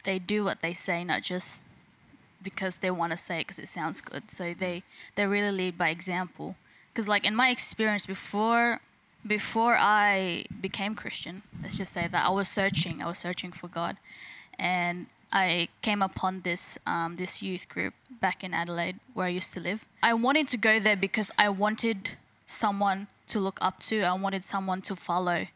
They 0.04 0.18
do 0.18 0.44
what 0.44 0.60
they 0.62 0.74
say, 0.74 1.04
not 1.04 1.22
just 1.22 1.66
because 2.42 2.76
they 2.76 2.90
want 2.90 3.10
to 3.10 3.16
say 3.16 3.40
it 3.40 3.44
because 3.44 3.58
it 3.58 3.68
sounds 3.68 4.00
good. 4.00 4.30
So 4.30 4.54
they 4.54 4.82
they 5.16 5.26
really 5.26 5.50
lead 5.50 5.76
by 5.78 5.88
example. 5.88 6.56
Because 6.92 7.08
like 7.08 7.26
in 7.26 7.34
my 7.34 7.48
experience 7.50 8.06
before 8.06 8.80
before 9.26 9.74
I 9.78 10.44
became 10.60 10.94
Christian, 10.94 11.42
let's 11.62 11.78
just 11.78 11.92
say 11.92 12.06
that 12.06 12.26
I 12.26 12.30
was 12.30 12.48
searching. 12.48 13.02
I 13.02 13.06
was 13.06 13.18
searching 13.18 13.52
for 13.52 13.68
God, 13.68 13.96
and 14.58 15.06
I 15.32 15.68
came 15.82 16.02
upon 16.02 16.42
this 16.42 16.78
um, 16.86 17.16
this 17.16 17.42
youth 17.42 17.68
group 17.68 17.94
back 18.20 18.44
in 18.44 18.54
Adelaide 18.54 19.00
where 19.14 19.26
I 19.26 19.30
used 19.30 19.52
to 19.54 19.60
live. 19.60 19.86
I 20.02 20.14
wanted 20.14 20.48
to 20.48 20.56
go 20.56 20.78
there 20.78 20.96
because 20.96 21.30
I 21.38 21.48
wanted 21.48 22.10
someone 22.46 23.08
to 23.28 23.40
look 23.40 23.58
up 23.60 23.80
to. 23.80 24.02
I 24.02 24.12
wanted 24.14 24.44
someone 24.44 24.82
to 24.82 24.94
follow. 24.94 25.46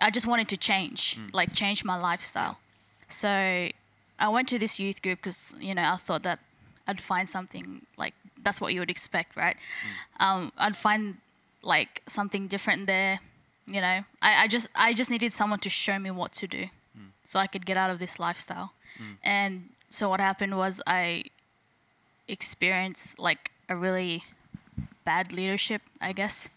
I 0.00 0.10
just 0.10 0.26
wanted 0.26 0.48
to 0.48 0.56
change, 0.56 1.18
like 1.32 1.52
change 1.54 1.84
my 1.84 1.96
lifestyle. 1.96 2.58
So 3.12 3.68
I 4.18 4.28
went 4.28 4.48
to 4.48 4.58
this 4.58 4.78
youth 4.78 5.02
group 5.02 5.20
because 5.20 5.54
you 5.60 5.74
know 5.74 5.82
I 5.82 5.96
thought 5.96 6.22
that 6.22 6.38
I'd 6.86 7.00
find 7.00 7.28
something 7.28 7.82
like 7.96 8.14
that's 8.42 8.60
what 8.60 8.74
you 8.74 8.80
would 8.80 8.90
expect, 8.90 9.36
right? 9.36 9.56
Mm. 10.18 10.24
Um, 10.24 10.52
I'd 10.58 10.76
find 10.76 11.18
like 11.62 12.02
something 12.06 12.48
different 12.48 12.86
there. 12.86 13.20
You 13.66 13.80
know, 13.80 14.04
I, 14.20 14.44
I 14.44 14.48
just 14.48 14.68
I 14.74 14.92
just 14.92 15.10
needed 15.10 15.32
someone 15.32 15.60
to 15.60 15.70
show 15.70 15.98
me 15.98 16.10
what 16.10 16.32
to 16.34 16.46
do, 16.46 16.64
mm. 16.98 17.10
so 17.24 17.38
I 17.38 17.46
could 17.46 17.66
get 17.66 17.76
out 17.76 17.90
of 17.90 17.98
this 17.98 18.18
lifestyle. 18.18 18.72
Mm. 18.98 19.16
And 19.22 19.68
so 19.90 20.08
what 20.08 20.20
happened 20.20 20.56
was 20.56 20.80
I 20.86 21.24
experienced 22.28 23.18
like 23.18 23.50
a 23.68 23.76
really 23.76 24.24
bad 25.04 25.32
leadership, 25.32 25.82
I 26.00 26.12
guess. 26.12 26.48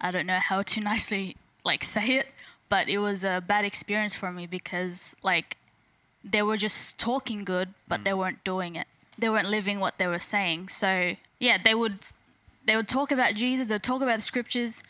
I 0.00 0.10
don't 0.10 0.26
know 0.26 0.38
how 0.38 0.62
to 0.62 0.80
nicely 0.92 1.36
like 1.64 1.82
say 1.82 2.16
it, 2.16 2.28
but 2.68 2.88
it 2.88 2.98
was 2.98 3.24
a 3.24 3.42
bad 3.46 3.64
experience 3.64 4.14
for 4.14 4.30
me 4.30 4.46
because 4.46 5.16
like 5.22 5.55
they 6.28 6.42
were 6.42 6.56
just 6.56 6.98
talking 6.98 7.44
good, 7.44 7.68
but 7.88 8.04
they 8.04 8.10
mm. 8.10 8.18
weren't 8.18 8.44
doing 8.44 8.76
it. 8.76 8.86
They 9.18 9.30
weren't 9.30 9.48
living 9.48 9.80
what 9.80 9.98
they 9.98 10.06
were 10.06 10.18
saying. 10.18 10.68
So 10.68 11.12
yeah, 11.38 11.58
they 11.62 11.74
would 11.74 12.00
they 12.66 12.76
would 12.76 12.88
talk 12.88 13.12
about 13.12 13.34
Jesus, 13.34 13.66
they'd 13.66 13.82
talk 13.82 14.02
about 14.02 14.16
the 14.16 14.22
scriptures, 14.22 14.82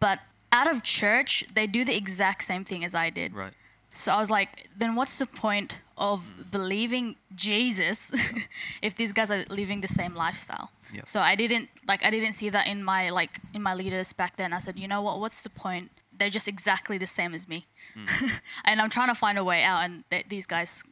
but 0.00 0.20
out 0.52 0.70
of 0.70 0.82
church, 0.82 1.44
they 1.54 1.66
do 1.66 1.84
the 1.84 1.96
exact 1.96 2.44
same 2.44 2.62
thing 2.64 2.84
as 2.84 2.94
I 2.94 3.08
did. 3.08 3.34
Right. 3.34 3.54
So 3.90 4.12
I 4.12 4.18
was 4.18 4.30
like, 4.30 4.68
then 4.76 4.94
what's 4.94 5.18
the 5.18 5.26
point 5.26 5.78
of 5.96 6.20
mm. 6.20 6.50
believing 6.50 7.16
Jesus 7.34 8.12
if 8.82 8.94
these 8.94 9.12
guys 9.12 9.30
are 9.30 9.44
living 9.48 9.80
the 9.80 9.88
same 9.88 10.14
lifestyle? 10.14 10.70
Yep. 10.92 11.08
So 11.08 11.20
I 11.20 11.34
didn't 11.34 11.68
like 11.88 12.04
I 12.04 12.10
didn't 12.10 12.32
see 12.32 12.50
that 12.50 12.68
in 12.68 12.84
my 12.84 13.10
like 13.10 13.40
in 13.54 13.62
my 13.62 13.74
leaders 13.74 14.12
back 14.12 14.36
then. 14.36 14.52
I 14.52 14.58
said, 14.58 14.78
you 14.78 14.88
know 14.88 15.02
what? 15.02 15.20
What's 15.20 15.42
the 15.42 15.50
point? 15.50 15.90
They're 16.18 16.30
just 16.30 16.48
exactly 16.48 16.98
the 16.98 17.06
same 17.06 17.34
as 17.34 17.48
me, 17.48 17.66
hmm. 17.94 18.26
and 18.64 18.80
I'm 18.80 18.90
trying 18.90 19.08
to 19.08 19.14
find 19.14 19.38
a 19.38 19.44
way 19.44 19.62
out, 19.62 19.80
and 19.84 20.04
th- 20.10 20.26
these 20.28 20.46
guys 20.46 20.84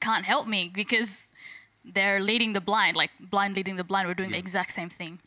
can't 0.00 0.24
help 0.24 0.46
me 0.46 0.70
because 0.74 1.28
they're 1.84 2.20
leading 2.20 2.52
the 2.52 2.60
blind, 2.60 2.96
like 2.96 3.10
blind 3.20 3.56
leading 3.56 3.76
the 3.76 3.84
blind. 3.84 4.08
We're 4.08 4.14
doing 4.14 4.30
the 4.30 4.38
exact 4.38 4.72
same 4.72 4.88
thing. 4.90 5.18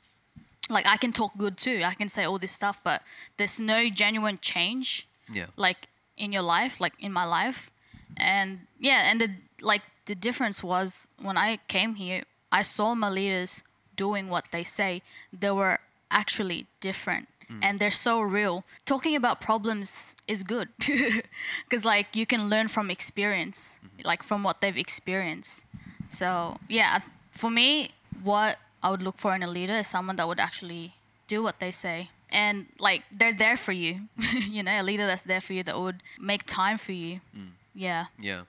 Like 0.70 0.88
I 0.88 0.98
can 0.98 1.12
talk 1.12 1.32
good 1.38 1.58
too. 1.58 1.82
I 1.86 1.94
can 1.94 2.10
say 2.10 2.24
all 2.24 2.38
this 2.38 2.52
stuff, 2.52 2.80
but 2.84 3.02
there's 3.38 3.60
no 3.60 3.90
genuine 3.90 4.40
change 4.42 5.08
Yeah. 5.32 5.48
like 5.58 5.88
in 6.18 6.32
your 6.32 6.44
life, 6.44 6.80
like 6.80 6.94
in 7.00 7.12
my 7.12 7.26
life. 7.26 7.72
And 8.18 8.68
yeah, 8.80 9.10
and 9.10 9.20
the 9.22 9.30
like 9.62 9.82
the 10.06 10.16
difference 10.16 10.64
was 10.64 11.08
when 11.22 11.38
I 11.38 11.58
came 11.68 11.96
here, 11.96 12.24
I 12.52 12.62
saw 12.62 12.94
my 12.96 13.10
leaders 13.10 13.64
doing 13.96 14.30
what 14.30 14.46
they 14.52 14.64
say. 14.64 15.02
They 15.32 15.52
were 15.52 15.80
actually 16.12 16.68
different. 16.80 17.28
Mm. 17.54 17.60
And 17.62 17.80
they're 17.80 17.92
so 17.92 18.22
real. 18.22 18.64
Talking 18.86 19.16
about 19.16 19.42
problems 19.42 20.16
is 20.28 20.44
good 20.44 20.70
because, 21.64 21.86
like, 21.86 22.16
you 22.16 22.26
can 22.26 22.50
learn 22.50 22.68
from 22.68 22.90
experience, 22.90 23.80
mm-hmm. 23.86 24.08
like 24.08 24.24
from 24.24 24.44
what 24.44 24.62
they've 24.62 24.78
experienced. 24.78 25.66
So, 26.08 26.58
yeah, 26.68 27.00
for 27.32 27.50
me, 27.50 27.90
what 28.24 28.58
I 28.82 28.92
would 28.92 29.02
look 29.02 29.18
for 29.18 29.36
in 29.36 29.44
a 29.44 29.48
leader 29.48 29.74
is 29.74 29.88
someone 29.88 30.16
that 30.18 30.28
would 30.28 30.40
actually 30.40 30.94
do 31.28 31.42
what 31.44 31.60
they 31.60 31.72
say 31.72 32.10
and 32.34 32.66
like 32.80 33.04
they're 33.12 33.34
there 33.34 33.56
for 33.56 33.72
you. 33.72 34.02
you 34.50 34.64
know, 34.64 34.72
a 34.72 34.84
leader 34.84 35.06
that's 35.06 35.24
there 35.24 35.40
for 35.40 35.54
you 35.54 35.64
that 35.64 35.80
would 35.80 36.02
make 36.20 36.46
time 36.46 36.78
for 36.78 36.92
you. 36.92 37.22
Mm. 37.38 37.50
Yeah. 37.76 38.06
Yeah. 38.20 38.42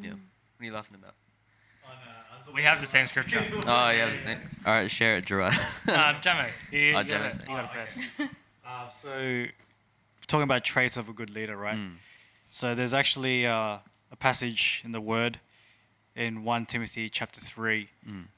Yeah. 0.00 0.10
Mm. 0.10 0.12
What 0.12 0.62
are 0.62 0.64
you 0.64 0.72
laughing 0.72 0.96
about? 1.00 1.14
Uh, 1.84 2.52
we 2.54 2.62
have 2.62 2.80
the 2.80 2.86
same 2.86 3.06
scripture. 3.06 3.44
Oh, 3.66 3.90
yeah. 3.90 4.08
the 4.10 4.16
same- 4.16 4.40
All 4.66 4.72
right, 4.72 4.90
share 4.90 5.16
it, 5.16 5.26
Gerard. 5.26 5.54
uh, 5.86 6.14
Jamo, 6.20 6.48
you, 6.72 6.78
oh, 6.78 6.82
you, 6.82 6.96
Oh, 6.96 7.02
got 7.04 7.40
you 7.40 7.46
got 7.46 7.64
it 7.64 7.70
first. 7.70 8.00
Uh, 8.68 8.88
so, 8.88 9.44
talking 10.26 10.42
about 10.42 10.62
traits 10.62 10.96
of 10.96 11.08
a 11.08 11.12
good 11.12 11.30
leader, 11.30 11.56
right? 11.56 11.78
So, 12.50 12.74
there's 12.74 12.92
actually 12.94 13.46
uh, 13.46 13.78
a 14.12 14.16
passage 14.18 14.82
in 14.84 14.92
the 14.92 15.00
Word 15.00 15.40
in 16.14 16.44
1 16.44 16.66
Timothy 16.66 17.08
chapter 17.08 17.40
3 17.40 17.88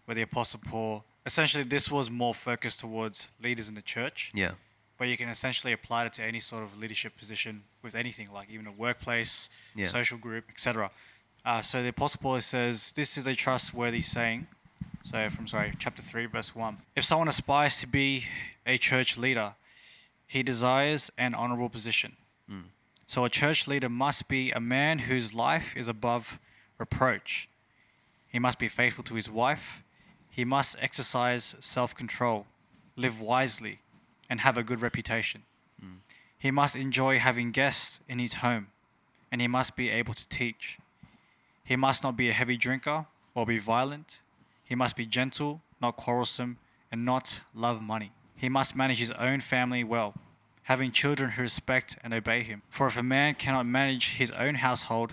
where 0.05 0.14
the 0.14 0.23
Apostle 0.23 0.61
Paul, 0.69 1.05
essentially, 1.27 1.64
this 1.64 1.90
was 1.90 2.11
more 2.11 2.35
focused 2.35 2.81
towards 2.81 3.31
leaders 3.43 3.69
in 3.69 3.75
the 3.75 3.83
church, 3.83 4.31
yeah. 4.35 4.53
but 4.99 5.09
you 5.09 5.16
can 5.16 5.29
essentially 5.29 5.73
apply 5.73 6.05
it 6.07 6.12
to 6.14 6.23
any 6.23 6.38
sort 6.38 6.62
of 6.62 6.79
leadership 6.79 7.16
position 7.16 7.62
with 7.83 7.95
anything, 7.95 8.29
like 8.33 8.49
even 8.51 8.66
a 8.66 8.73
workplace, 8.73 9.49
Yeah. 9.75 9.87
social 9.87 10.19
group, 10.19 10.45
etc. 10.49 10.90
Uh, 11.45 11.61
so, 11.62 11.83
the 11.83 11.88
Apostle 11.88 12.21
Paul 12.23 12.40
says, 12.40 12.93
This 12.93 13.19
is 13.19 13.27
a 13.27 13.35
trustworthy 13.35 14.01
saying. 14.01 14.47
So, 15.03 15.29
from 15.31 15.49
sorry, 15.49 15.73
chapter 15.79 16.03
3, 16.03 16.27
verse 16.27 16.55
1. 16.55 16.77
If 16.95 17.05
someone 17.05 17.27
aspires 17.27 17.81
to 17.81 17.87
be 17.87 18.27
a 18.66 18.77
church 18.77 19.16
leader, 19.16 19.55
he 20.31 20.45
desires 20.45 21.11
an 21.19 21.35
honorable 21.35 21.69
position. 21.69 22.16
Hmm. 22.49 22.71
So, 23.09 23.25
a 23.25 23.29
church 23.29 23.66
leader 23.66 23.88
must 23.88 24.29
be 24.29 24.53
a 24.53 24.61
man 24.61 25.01
whose 25.01 25.35
life 25.35 25.77
is 25.77 25.88
above 25.88 26.38
reproach. 26.79 27.49
He 28.29 28.38
must 28.38 28.61
be 28.61 28.69
faithful 28.69 29.03
to 29.05 29.16
his 29.16 29.29
wife. 29.29 29.83
He 30.31 30.45
must 30.45 30.77
exercise 30.81 31.57
self 31.59 31.97
control, 31.97 32.47
live 32.95 33.21
wisely, 33.21 33.81
and 34.29 34.38
have 34.38 34.57
a 34.57 34.62
good 34.62 34.81
reputation. 34.81 35.43
Hmm. 35.81 35.97
He 36.38 36.53
must 36.53 36.77
enjoy 36.77 37.19
having 37.19 37.51
guests 37.51 38.01
in 38.09 38.21
his 38.21 38.35
home, 38.35 38.69
and 39.33 39.40
he 39.40 39.49
must 39.49 39.75
be 39.75 39.90
able 39.90 40.14
to 40.14 40.29
teach. 40.29 40.79
He 41.64 41.75
must 41.75 42.05
not 42.05 42.16
be 42.16 42.29
a 42.29 42.33
heavy 42.33 42.57
drinker 42.57 43.07
or 43.35 43.47
be 43.47 43.59
violent. 43.59 44.21
He 44.62 44.77
must 44.77 44.95
be 44.95 45.07
gentle, 45.07 45.61
not 45.81 45.97
quarrelsome, 45.97 46.59
and 46.93 47.05
not 47.05 47.40
love 47.53 47.83
money. 47.83 48.12
He 48.40 48.48
must 48.48 48.74
manage 48.74 49.00
his 49.00 49.11
own 49.11 49.40
family 49.40 49.85
well, 49.85 50.14
having 50.62 50.92
children 50.92 51.33
who 51.33 51.42
respect 51.42 51.98
and 52.03 52.14
obey 52.14 52.42
him. 52.42 52.62
For 52.70 52.87
if 52.87 52.96
a 52.96 53.03
man 53.03 53.35
cannot 53.35 53.66
manage 53.66 54.14
his 54.14 54.31
own 54.31 54.55
household, 54.55 55.12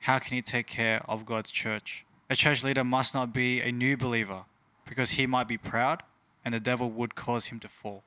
how 0.00 0.18
can 0.18 0.34
he 0.34 0.42
take 0.42 0.66
care 0.66 1.02
of 1.08 1.24
God's 1.24 1.50
church? 1.50 2.04
A 2.28 2.36
church 2.36 2.62
leader 2.62 2.84
must 2.84 3.14
not 3.14 3.32
be 3.32 3.62
a 3.62 3.72
new 3.72 3.96
believer, 3.96 4.42
because 4.86 5.12
he 5.12 5.26
might 5.26 5.48
be 5.48 5.56
proud, 5.56 6.02
and 6.44 6.52
the 6.52 6.60
devil 6.60 6.90
would 6.90 7.14
cause 7.14 7.46
him 7.46 7.58
to 7.60 7.68
fall. 7.68 8.02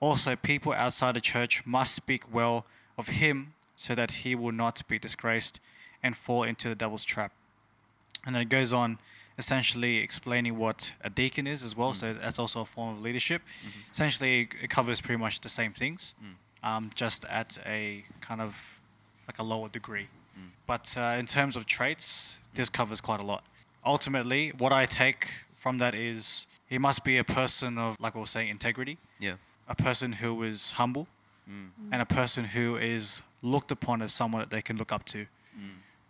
Also, 0.00 0.36
people 0.36 0.74
outside 0.74 1.14
the 1.14 1.20
church 1.20 1.64
must 1.64 1.94
speak 1.94 2.30
well 2.30 2.66
of 2.98 3.08
him 3.08 3.54
so 3.74 3.94
that 3.94 4.12
he 4.12 4.34
will 4.34 4.52
not 4.52 4.86
be 4.86 4.98
disgraced 4.98 5.60
and 6.02 6.14
fall 6.14 6.42
into 6.42 6.68
the 6.68 6.74
devil's 6.74 7.06
trap. 7.06 7.32
And 8.26 8.34
then 8.34 8.42
it 8.42 8.50
goes 8.50 8.70
on 8.70 8.98
essentially 9.38 9.98
explaining 9.98 10.58
what 10.58 10.92
a 11.02 11.10
deacon 11.10 11.46
is 11.46 11.62
as 11.62 11.76
well. 11.76 11.94
So 11.94 12.12
mm. 12.12 12.20
that's 12.20 12.38
also 12.38 12.60
a 12.62 12.64
form 12.64 12.96
of 12.96 13.02
leadership. 13.02 13.42
Mm-hmm. 13.42 13.92
Essentially, 13.92 14.48
it 14.62 14.68
covers 14.68 15.00
pretty 15.00 15.20
much 15.20 15.40
the 15.40 15.48
same 15.48 15.72
things, 15.72 16.14
mm. 16.22 16.68
um, 16.68 16.90
just 16.94 17.24
at 17.26 17.56
a 17.64 18.04
kind 18.20 18.40
of 18.40 18.80
like 19.28 19.38
a 19.38 19.42
lower 19.42 19.68
degree. 19.68 20.08
Mm. 20.36 20.48
But 20.66 20.94
uh, 20.98 21.16
in 21.18 21.26
terms 21.26 21.56
of 21.56 21.66
traits, 21.66 22.40
this 22.54 22.68
covers 22.68 23.00
quite 23.00 23.20
a 23.20 23.26
lot. 23.26 23.44
Ultimately, 23.84 24.52
what 24.58 24.72
I 24.72 24.86
take 24.86 25.28
from 25.56 25.78
that 25.78 25.94
is 25.94 26.46
he 26.66 26.78
must 26.78 27.04
be 27.04 27.18
a 27.18 27.24
person 27.24 27.78
of, 27.78 27.96
like 28.00 28.14
we 28.14 28.20
were 28.20 28.26
saying, 28.26 28.48
integrity 28.48 28.98
Yeah. 29.18 29.34
a 29.68 29.74
person 29.74 30.12
who 30.12 30.42
is 30.42 30.72
humble 30.72 31.06
and 31.92 32.02
a 32.02 32.06
person 32.06 32.44
who 32.44 32.76
is 32.76 33.22
looked 33.40 33.70
upon 33.70 34.02
as 34.02 34.12
someone 34.12 34.40
that 34.40 34.50
they 34.50 34.60
can 34.60 34.76
look 34.76 34.92
up 34.92 35.04
to. 35.06 35.26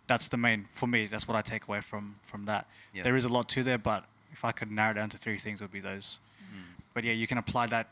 That's 0.09 0.27
the 0.27 0.37
main 0.37 0.65
for 0.67 0.87
me. 0.87 1.01
That's 1.05 1.27
what 1.27 1.37
I 1.37 1.41
take 1.53 1.63
away 1.67 1.81
from 1.81 2.15
from 2.23 2.45
that. 2.45 2.63
Yeah. 2.95 3.03
There 3.03 3.15
is 3.15 3.25
a 3.25 3.29
lot 3.37 3.47
to 3.49 3.63
there, 3.63 3.77
but 3.77 4.01
if 4.31 4.43
I 4.43 4.51
could 4.51 4.71
narrow 4.71 4.95
down 4.99 5.09
to 5.09 5.17
three 5.17 5.37
things, 5.37 5.61
it 5.61 5.63
would 5.65 5.71
be 5.71 5.85
those. 5.91 6.19
Mm. 6.41 6.81
But 6.93 7.03
yeah, 7.03 7.13
you 7.13 7.27
can 7.27 7.37
apply 7.37 7.67
that 7.67 7.87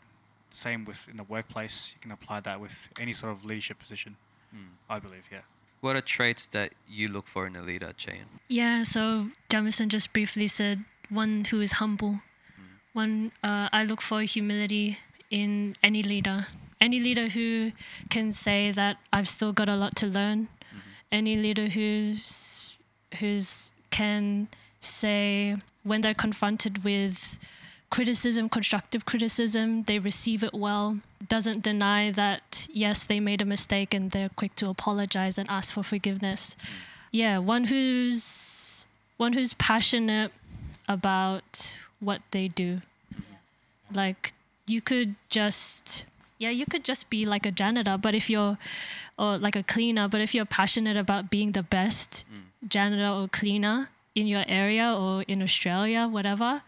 same 0.50 0.84
with 0.84 1.08
in 1.12 1.18
the 1.18 1.28
workplace. 1.36 1.94
You 1.96 2.02
can 2.02 2.12
apply 2.12 2.40
that 2.42 2.60
with 2.60 2.90
any 3.00 3.14
sort 3.14 3.32
of 3.34 3.46
leadership 3.46 3.78
position. 3.80 4.16
Mm. 4.56 4.72
I 4.90 4.98
believe, 5.00 5.26
yeah. 5.32 5.46
What 5.82 5.96
are 5.96 6.02
traits 6.02 6.48
that 6.48 6.74
you 6.90 7.08
look 7.08 7.28
for 7.28 7.46
in 7.46 7.56
a 7.56 7.62
leader, 7.62 7.92
Cheyenne? 7.96 8.26
Yeah, 8.48 8.84
so 8.84 9.28
Jamison 9.50 9.90
just 9.90 10.12
briefly 10.12 10.48
said 10.48 10.86
one 11.10 11.46
who 11.46 11.62
is 11.62 11.74
humble. 11.74 12.14
Mm. 12.14 12.22
One, 12.94 13.32
uh, 13.44 13.70
I 13.72 13.84
look 13.84 14.02
for 14.02 14.22
humility 14.22 14.98
in 15.30 15.76
any 15.84 16.02
leader. 16.02 16.48
Any 16.82 17.00
leader 17.00 17.28
who 17.30 17.74
can 18.10 18.32
say 18.32 18.72
that 18.72 18.98
I've 19.14 19.28
still 19.28 19.54
got 19.54 19.70
a 19.70 19.76
lot 19.76 19.96
to 19.98 20.08
learn. 20.08 20.48
Any 21.12 21.36
leader 21.36 21.68
who's 21.68 22.78
who's 23.20 23.72
can 23.90 24.48
say 24.80 25.56
when 25.84 26.02
they're 26.02 26.14
confronted 26.14 26.84
with 26.84 27.40
criticism, 27.90 28.50
constructive 28.50 29.06
criticism, 29.06 29.84
they 29.84 30.00
receive 30.00 30.44
it 30.44 30.54
well. 30.54 31.00
Doesn't 31.28 31.64
deny 31.64 32.12
that 32.12 32.68
yes, 32.72 33.06
they 33.06 33.20
made 33.20 33.42
a 33.42 33.46
mistake 33.46 33.94
and 33.94 34.12
they're 34.12 34.30
quick 34.30 34.56
to 34.58 34.70
apologize 34.70 35.38
and 35.38 35.50
ask 35.50 35.74
for 35.74 35.84
forgiveness. 35.84 36.56
Yeah, 37.12 37.38
one 37.40 37.66
who's 37.66 38.86
one 39.18 39.34
who's 39.34 39.54
passionate 39.54 40.32
about 40.88 41.78
what 42.00 42.22
they 42.32 42.48
do. 42.48 42.82
Like 43.94 44.34
you 44.68 44.82
could 44.82 45.16
just 45.30 46.06
yeah, 46.38 46.50
you 46.50 46.66
could 46.66 46.84
just 46.84 47.10
be 47.10 47.26
like 47.26 47.46
a 47.46 47.52
janitor, 47.52 47.98
but 47.98 48.14
if 48.14 48.30
you're 48.30 48.58
or 49.18 49.38
like 49.38 49.56
a 49.56 49.64
cleaner, 49.64 50.08
but 50.08 50.22
if 50.22 50.36
you're 50.36 50.46
passionate 50.46 50.98
about 50.98 51.30
being 51.30 51.54
the 51.54 51.64
best 51.64 52.26
mm. 52.32 52.70
janitor 52.70 53.08
or 53.08 53.28
cleaner 53.28 53.90
in 54.14 54.28
your 54.28 54.44
area 54.48 54.94
or 54.94 55.24
in 55.28 55.42
Australia, 55.42 56.08
whatever, 56.08 56.62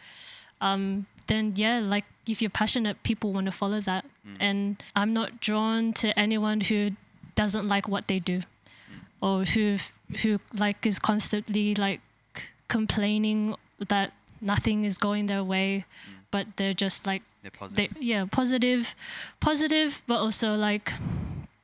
um, 0.62 1.06
then 1.28 1.54
yeah, 1.56 1.80
like 1.80 2.06
if 2.28 2.42
you're 2.42 2.50
passionate, 2.50 3.02
people 3.04 3.32
want 3.32 3.46
to 3.46 3.52
follow 3.52 3.80
that. 3.82 4.06
Mm. 4.28 4.38
And 4.40 4.84
I'm 4.96 5.14
not 5.14 5.40
drawn 5.40 5.94
to 5.94 6.18
anyone 6.18 6.62
who 6.62 6.92
doesn't 7.36 7.68
like 7.68 7.88
what 7.88 8.08
they 8.08 8.20
do, 8.20 8.40
mm. 8.40 8.46
or 9.22 9.46
who 9.46 9.78
who 10.24 10.40
like 10.54 10.86
is 10.86 10.98
constantly 10.98 11.76
like 11.76 12.02
complaining 12.68 13.56
that 13.88 14.14
nothing 14.42 14.84
is 14.84 14.98
going 14.98 15.28
their 15.28 15.44
way, 15.44 15.86
but 16.32 16.58
they're 16.58 16.74
just 16.74 17.06
like 17.06 17.22
They're 17.42 17.52
positive. 17.52 17.94
they 17.94 18.02
yeah 18.02 18.26
positive, 18.26 18.96
positive, 19.40 20.02
but 20.08 20.20
also 20.20 20.56
like 20.56 20.92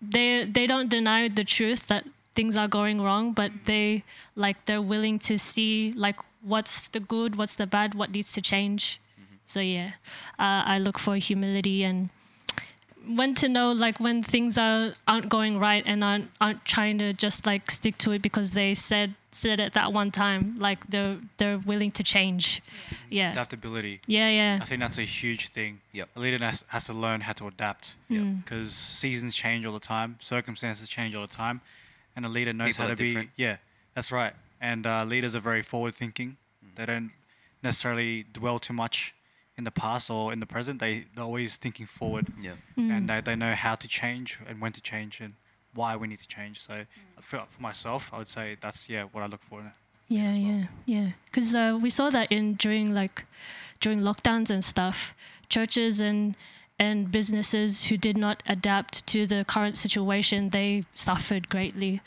they 0.02 0.46
they 0.46 0.68
don't 0.68 0.90
deny 0.90 1.28
the 1.28 1.44
truth 1.44 1.88
that 1.88 2.06
things 2.34 2.58
are 2.58 2.68
going 2.68 3.02
wrong, 3.02 3.34
but 3.34 3.52
they 3.66 4.04
like 4.36 4.66
they're 4.66 4.82
willing 4.82 5.20
to 5.20 5.38
see 5.38 5.92
like 5.94 6.20
what's 6.42 6.88
the 6.90 7.00
good, 7.00 7.36
what's 7.36 7.56
the 7.56 7.68
bad, 7.68 7.96
what 7.96 8.12
needs 8.12 8.32
to 8.34 8.42
change. 8.42 9.00
So 9.46 9.60
yeah, 9.60 9.92
uh, 10.40 10.64
I 10.66 10.80
look 10.80 10.98
for 10.98 11.16
humility 11.16 11.84
and 11.84 12.10
when 13.08 13.36
to 13.36 13.48
know 13.48 13.72
like 13.72 14.00
when 14.00 14.24
things 14.24 14.58
are 14.58 14.94
aren't 15.08 15.30
going 15.30 15.60
right 15.60 15.84
and 15.86 16.04
aren't 16.04 16.30
aren't 16.42 16.66
trying 16.66 16.98
to 16.98 17.14
just 17.14 17.46
like 17.46 17.70
stick 17.70 17.98
to 18.00 18.12
it 18.12 18.22
because 18.22 18.54
they 18.54 18.74
said 18.74 19.14
said 19.36 19.60
it 19.60 19.74
that 19.74 19.92
one 19.94 20.12
time. 20.12 20.58
Like 20.60 20.88
they're 20.88 21.18
they're 21.38 21.58
willing 21.58 21.92
to 21.92 22.04
change. 22.04 22.62
Yeah. 23.10 23.32
Adaptability. 23.32 24.00
Yeah, 24.08 24.30
yeah. 24.30 24.60
I 24.62 24.66
think 24.66 24.80
that's 24.82 24.98
a 24.98 25.04
huge 25.04 25.50
thing. 25.50 25.82
Yep. 25.94 26.10
A 26.16 26.20
leader 26.20 26.44
has, 26.46 26.64
has 26.70 26.86
to 26.86 26.94
learn 26.94 27.22
how 27.22 27.34
to 27.34 27.48
adapt 27.48 27.96
Mm. 28.10 28.44
because 28.44 28.72
seasons 28.72 29.36
change 29.36 29.66
all 29.66 29.74
the 29.74 29.88
time, 29.96 30.16
circumstances 30.20 30.88
change 30.88 31.16
all 31.16 31.26
the 31.28 31.36
time, 31.46 31.60
and 32.16 32.26
a 32.26 32.30
leader 32.30 32.54
knows 32.54 32.78
People 32.78 32.86
how 32.86 32.92
are 32.92 32.96
to 32.96 33.22
be. 33.24 33.30
Yeah, 33.36 33.58
that's 33.96 34.12
right. 34.12 34.34
And 34.62 34.86
uh, 34.86 35.04
leaders 35.06 35.36
are 35.36 35.42
very 35.52 35.62
forward 35.64 35.96
thinking. 35.96 36.38
They 36.76 36.86
don't 36.86 37.12
necessarily 37.64 38.26
dwell 38.32 38.60
too 38.60 38.74
much 38.74 39.14
in 39.58 39.64
the 39.64 39.72
past 39.72 40.10
or 40.10 40.32
in 40.34 40.40
the 40.40 40.46
present. 40.46 40.80
They, 40.80 41.06
they're 41.16 41.24
always 41.24 41.58
thinking 41.58 41.86
forward. 41.88 42.28
Yeah. 42.42 42.54
And 42.78 43.10
they, 43.10 43.22
they 43.22 43.36
know 43.36 43.54
how 43.56 43.76
to 43.76 43.88
change 43.88 44.40
and 44.48 44.62
when 44.62 44.72
to 44.74 44.82
change 44.82 45.20
and 45.22 45.34
why 45.76 45.96
we 45.96 46.08
need 46.08 46.20
to 46.20 46.28
change. 46.28 46.62
So 46.62 46.86
for, 47.20 47.44
for 47.50 47.62
myself, 47.62 48.10
I 48.14 48.18
would 48.18 48.28
say 48.28 48.58
that's, 48.60 48.90
yeah, 48.90 49.04
what 49.12 49.24
I 49.24 49.28
look 49.28 49.44
for. 49.44 49.62
Yeah, 50.08 50.32
well. 50.32 50.38
yeah, 50.38 50.64
yeah. 50.86 51.10
Because 51.26 51.54
uh, 51.56 51.78
we 51.82 51.90
saw 51.90 52.10
that 52.10 52.32
in 52.32 52.56
during 52.56 52.94
like 52.94 53.26
during 53.80 54.02
lockdowns 54.02 54.50
and 54.50 54.64
stuff, 54.64 55.16
churches 55.50 56.02
and 56.02 56.36
and 56.78 57.12
businesses 57.12 57.86
who 57.86 57.98
did 57.98 58.18
not 58.18 58.44
adapt 58.48 59.08
to 59.08 59.26
the 59.26 59.46
current 59.46 59.78
situation, 59.78 60.50
they 60.50 60.84
suffered 60.94 61.50
greatly. 61.50 62.02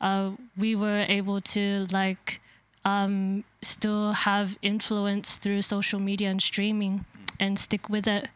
Uh, 0.00 0.32
we 0.56 0.74
were 0.74 1.04
able 1.08 1.40
to 1.40 1.84
like 1.92 2.40
um, 2.84 3.44
still 3.62 4.12
have 4.12 4.58
influence 4.62 5.36
through 5.36 5.62
social 5.62 6.00
media 6.00 6.28
and 6.30 6.42
streaming, 6.42 7.04
and 7.38 7.58
stick 7.58 7.88
with 7.88 8.06
it. 8.06 8.28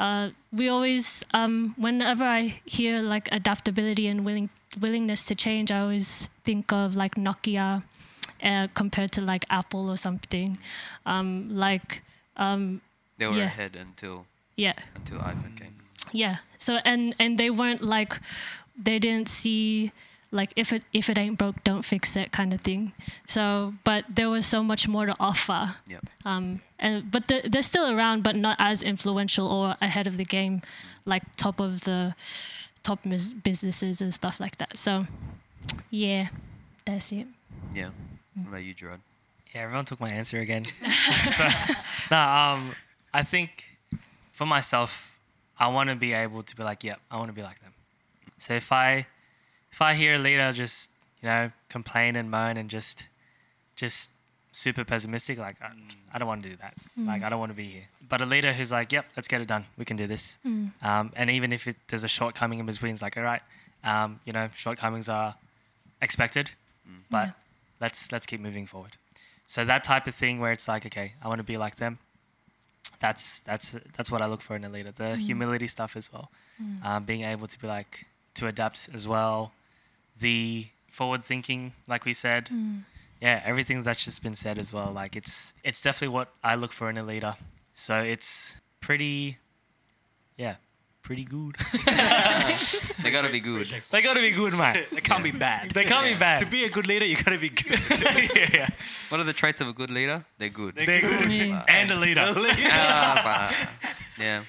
Uh, 0.00 0.30
we 0.50 0.68
always, 0.68 1.24
um, 1.34 1.74
whenever 1.76 2.24
I 2.24 2.60
hear 2.64 3.02
like 3.02 3.28
adaptability 3.32 4.06
and 4.08 4.24
willing 4.24 4.48
willingness 4.80 5.24
to 5.26 5.34
change, 5.34 5.70
I 5.70 5.80
always 5.80 6.30
think 6.44 6.72
of 6.72 6.96
like 6.96 7.16
Nokia 7.16 7.82
uh, 8.42 8.68
compared 8.74 9.10
to 9.12 9.20
like 9.20 9.44
Apple 9.50 9.90
or 9.90 9.96
something. 9.98 10.56
Um, 11.04 11.48
like, 11.50 12.02
um, 12.36 12.80
They 13.18 13.26
were 13.26 13.36
Yeah. 13.36 13.52
ahead 13.52 13.76
until 13.76 14.24
yeah, 14.56 14.78
until 14.96 15.18
iPhone 15.18 15.54
came. 15.60 15.74
yeah. 16.12 16.36
So 16.58 16.78
and 16.84 17.14
and 17.18 17.36
they 17.36 17.50
weren't 17.50 17.82
like 17.82 18.16
they 18.84 18.98
didn't 18.98 19.28
see 19.28 19.92
like 20.32 20.52
if 20.56 20.72
it 20.72 20.84
if 20.92 21.10
it 21.10 21.18
ain't 21.18 21.38
broke, 21.38 21.62
don't 21.64 21.84
fix 21.84 22.16
it 22.16 22.32
kind 22.32 22.52
of 22.52 22.60
thing. 22.60 22.92
So 23.26 23.74
but 23.84 24.04
there 24.08 24.30
was 24.30 24.46
so 24.46 24.62
much 24.62 24.88
more 24.88 25.06
to 25.06 25.16
offer. 25.18 25.76
Yep. 25.88 26.06
Um, 26.24 26.60
and 26.78 27.10
but 27.10 27.28
they're, 27.28 27.42
they're 27.42 27.62
still 27.62 27.94
around, 27.94 28.22
but 28.22 28.36
not 28.36 28.56
as 28.58 28.82
influential 28.82 29.46
or 29.46 29.76
ahead 29.80 30.06
of 30.06 30.16
the 30.16 30.24
game, 30.24 30.62
like 31.04 31.22
top 31.36 31.60
of 31.60 31.82
the 31.82 32.14
top 32.82 33.04
mis- 33.04 33.34
businesses 33.34 34.00
and 34.00 34.12
stuff 34.12 34.40
like 34.40 34.56
that. 34.58 34.76
So, 34.76 35.06
yeah, 35.90 36.28
that's 36.84 37.12
it. 37.12 37.26
Yeah. 37.74 37.90
What 38.34 38.48
about 38.48 38.64
you, 38.64 38.74
Gerard? 38.74 39.00
Yeah, 39.54 39.62
everyone 39.62 39.84
took 39.84 40.00
my 40.00 40.10
answer 40.10 40.40
again. 40.40 40.64
so, 41.26 41.46
no, 42.10 42.18
um, 42.18 42.70
I 43.12 43.22
think 43.22 43.66
for 44.32 44.46
myself, 44.46 45.18
I 45.58 45.68
want 45.68 45.90
to 45.90 45.96
be 45.96 46.12
able 46.12 46.42
to 46.42 46.56
be 46.56 46.62
like, 46.62 46.84
yep, 46.84 47.00
I 47.10 47.16
want 47.16 47.28
to 47.28 47.34
be 47.34 47.42
like 47.42 47.60
them. 47.60 47.72
So 48.38 48.54
if 48.54 48.72
I, 48.72 49.06
if 49.72 49.80
I 49.80 49.94
hear 49.94 50.14
a 50.14 50.18
leader 50.18 50.52
just, 50.52 50.90
you 51.22 51.28
know, 51.28 51.50
complain 51.68 52.16
and 52.16 52.30
moan 52.30 52.56
and 52.56 52.68
just, 52.70 53.06
just 53.76 54.10
super 54.52 54.84
pessimistic, 54.84 55.38
like 55.38 55.56
I, 55.62 55.70
I 56.12 56.18
don't 56.18 56.26
want 56.28 56.42
to 56.42 56.48
do 56.48 56.56
that. 56.56 56.74
Like 56.96 57.22
I 57.22 57.28
don't 57.28 57.38
want 57.38 57.50
to 57.50 57.56
be 57.56 57.64
here. 57.68 57.84
But 58.08 58.20
a 58.20 58.26
leader 58.26 58.52
who's 58.52 58.72
like, 58.72 58.90
yep, 58.92 59.06
let's 59.16 59.28
get 59.28 59.40
it 59.40 59.46
done. 59.48 59.64
We 59.78 59.84
can 59.84 59.96
do 59.96 60.06
this. 60.06 60.38
Um, 60.82 61.12
and 61.14 61.30
even 61.30 61.52
if 61.52 61.68
it, 61.68 61.76
there's 61.88 62.04
a 62.04 62.08
shortcoming 62.08 62.58
in 62.58 62.66
between, 62.66 62.92
it's 62.92 63.02
like, 63.02 63.16
all 63.16 63.22
right, 63.22 63.42
um, 63.84 64.18
you 64.24 64.32
know, 64.32 64.48
shortcomings 64.54 65.08
are 65.08 65.34
expected, 66.02 66.50
but 67.10 67.26
Yeah. 67.26 67.32
let's 67.80 68.10
let's 68.12 68.26
keep 68.26 68.40
moving 68.40 68.66
forward. 68.66 68.96
So 69.46 69.64
that 69.64 69.84
type 69.84 70.06
of 70.06 70.14
thing 70.14 70.40
where 70.40 70.52
it's 70.52 70.66
like, 70.68 70.84
okay, 70.86 71.12
I 71.22 71.28
want 71.28 71.38
to 71.38 71.44
be 71.44 71.56
like 71.56 71.76
them. 71.76 71.98
That's 72.98 73.40
that's 73.40 73.76
that's 73.96 74.10
what 74.10 74.20
I 74.20 74.26
look 74.26 74.42
for 74.42 74.54
in 74.56 74.64
a 74.64 74.68
leader. 74.68 74.90
The 74.90 75.16
humility 75.16 75.66
stuff 75.68 75.96
as 75.96 76.12
well, 76.12 76.30
um, 76.84 77.04
being 77.04 77.22
able 77.22 77.46
to 77.46 77.58
be 77.58 77.66
like 77.66 78.06
to 78.34 78.46
adapt 78.46 78.90
as 78.92 79.08
well. 79.08 79.52
The 80.20 80.66
forward 80.90 81.22
thinking, 81.24 81.72
like 81.88 82.04
we 82.04 82.12
said, 82.12 82.50
yeah, 83.20 83.40
everything 83.44 83.82
that's 83.82 84.04
just 84.04 84.22
been 84.22 84.34
said 84.34 84.58
as 84.58 84.72
well. 84.72 84.90
Like 84.92 85.16
it's 85.16 85.54
it's 85.64 85.82
definitely 85.82 86.14
what 86.14 86.28
I 86.42 86.54
look 86.54 86.72
for 86.72 86.88
in 86.90 86.98
a 86.98 87.02
leader. 87.02 87.34
So 87.74 88.00
it's 88.00 88.56
pretty, 88.80 89.38
yeah, 90.36 90.56
pretty 91.02 91.24
good. 91.24 91.56
They 93.02 93.10
gotta 93.10 93.30
be 93.30 93.40
good. 93.40 93.66
they 93.90 94.02
gotta 94.02 94.20
be 94.20 94.30
good, 94.30 94.52
man. 94.52 94.76
They 94.92 95.00
can't 95.00 95.24
be 95.24 95.30
bad. 95.30 95.70
They 95.70 95.84
can't 95.84 96.04
be 96.04 96.14
bad. 96.14 96.38
To 96.40 96.46
be 96.46 96.64
a 96.64 96.68
good 96.70 96.86
leader, 96.86 97.06
you 97.06 97.16
gotta 97.16 97.38
be 97.38 97.48
good. 97.48 97.80
yeah, 98.36 98.48
yeah. 98.52 98.68
What 99.08 99.20
are 99.20 99.24
the 99.24 99.32
traits 99.32 99.60
of 99.60 99.68
a 99.68 99.72
good 99.72 99.90
leader? 99.90 100.24
They're 100.38 100.50
good. 100.50 100.74
They're 100.74 101.00
good. 101.00 101.30
Yeah. 101.32 101.62
and 101.68 101.90
a 101.90 101.96
leader. 101.96 102.24
Ah, 102.26 103.20
bah. 103.24 103.50
yeah. 104.18 104.42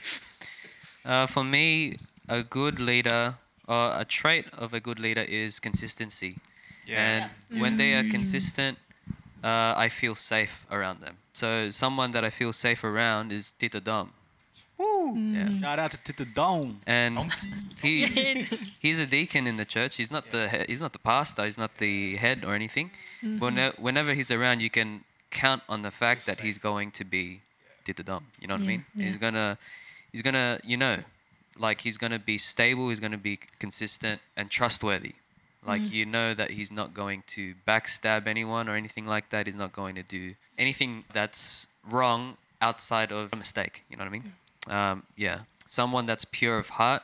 Uh, 1.05 1.25
for 1.27 1.43
me, 1.43 1.95
a 2.27 2.43
good 2.43 2.79
leader 2.79 3.35
or 3.71 3.83
a 4.03 4.05
trait 4.05 4.45
of 4.63 4.73
a 4.73 4.79
good 4.87 4.99
leader 4.99 5.25
is 5.43 5.59
consistency. 5.59 6.33
And 6.87 7.29
when 7.63 7.77
they 7.77 7.93
are 7.95 8.03
mm. 8.03 8.11
consistent, 8.11 8.77
uh, 9.43 9.85
I 9.85 9.87
feel 9.89 10.15
safe 10.15 10.65
around 10.69 10.97
them. 11.01 11.15
So 11.33 11.69
someone 11.71 12.11
that 12.11 12.23
I 12.25 12.29
feel 12.29 12.51
safe 12.51 12.83
around 12.83 13.31
is 13.31 13.53
Tito 13.53 13.79
Dom. 13.79 14.11
Woo. 14.77 15.13
Mm. 15.15 15.35
Yeah. 15.35 15.59
Shout 15.61 15.79
out 15.79 15.91
to 15.91 15.99
Tito 16.03 16.25
Dom. 16.25 16.81
And 16.85 17.17
he 17.81 18.05
he's 18.85 18.99
a 18.99 19.05
deacon 19.05 19.47
in 19.47 19.55
the 19.55 19.65
church. 19.65 19.95
He's 19.95 20.11
not 20.11 20.29
the 20.31 20.49
he- 20.49 20.65
he's 20.67 20.81
not 20.81 20.93
the 20.93 21.03
pastor. 21.13 21.45
He's 21.45 21.57
not 21.57 21.77
the 21.77 22.17
head 22.17 22.43
or 22.43 22.53
anything. 22.55 22.91
Mm-hmm. 23.23 23.39
Whene- 23.43 23.59
uh, 23.59 23.71
whenever 23.87 24.13
he's 24.13 24.31
around, 24.31 24.61
you 24.61 24.69
can 24.69 24.89
count 25.29 25.63
on 25.69 25.81
the 25.81 25.91
fact 25.91 26.25
that 26.25 26.41
he's 26.41 26.57
going 26.57 26.91
to 26.99 27.03
be 27.05 27.41
Tito 27.85 28.03
Dom. 28.03 28.23
You 28.39 28.47
know 28.47 28.55
what 28.55 28.67
I 28.67 28.73
mean? 28.73 28.85
yeah. 28.95 29.05
He's 29.07 29.17
gonna 29.17 29.57
he's 30.11 30.21
gonna 30.21 30.59
you 30.63 30.77
know, 30.77 30.97
like 31.57 31.81
he's 31.81 31.97
gonna 31.97 32.19
be 32.19 32.37
stable. 32.37 32.89
He's 32.89 32.99
gonna 32.99 33.17
be 33.17 33.39
consistent 33.59 34.21
and 34.35 34.49
trustworthy. 34.49 35.13
Like 35.65 35.91
you 35.91 36.05
know 36.07 36.33
that 36.33 36.51
he's 36.51 36.71
not 36.71 36.93
going 36.93 37.23
to 37.27 37.53
backstab 37.67 38.25
anyone 38.25 38.67
or 38.67 38.75
anything 38.75 39.05
like 39.05 39.29
that. 39.29 39.45
He's 39.45 39.55
not 39.55 39.71
going 39.71 39.93
to 39.93 40.01
do 40.01 40.33
anything 40.57 41.03
that's 41.13 41.67
wrong 41.87 42.37
outside 42.61 43.11
of 43.11 43.31
a 43.31 43.35
mistake. 43.35 43.83
You 43.89 43.97
know 43.97 44.03
what 44.05 44.07
I 44.07 44.11
mean? 44.11 44.33
Um, 44.67 45.03
yeah, 45.15 45.41
someone 45.67 46.07
that's 46.07 46.25
pure 46.25 46.57
of 46.57 46.69
heart, 46.69 47.03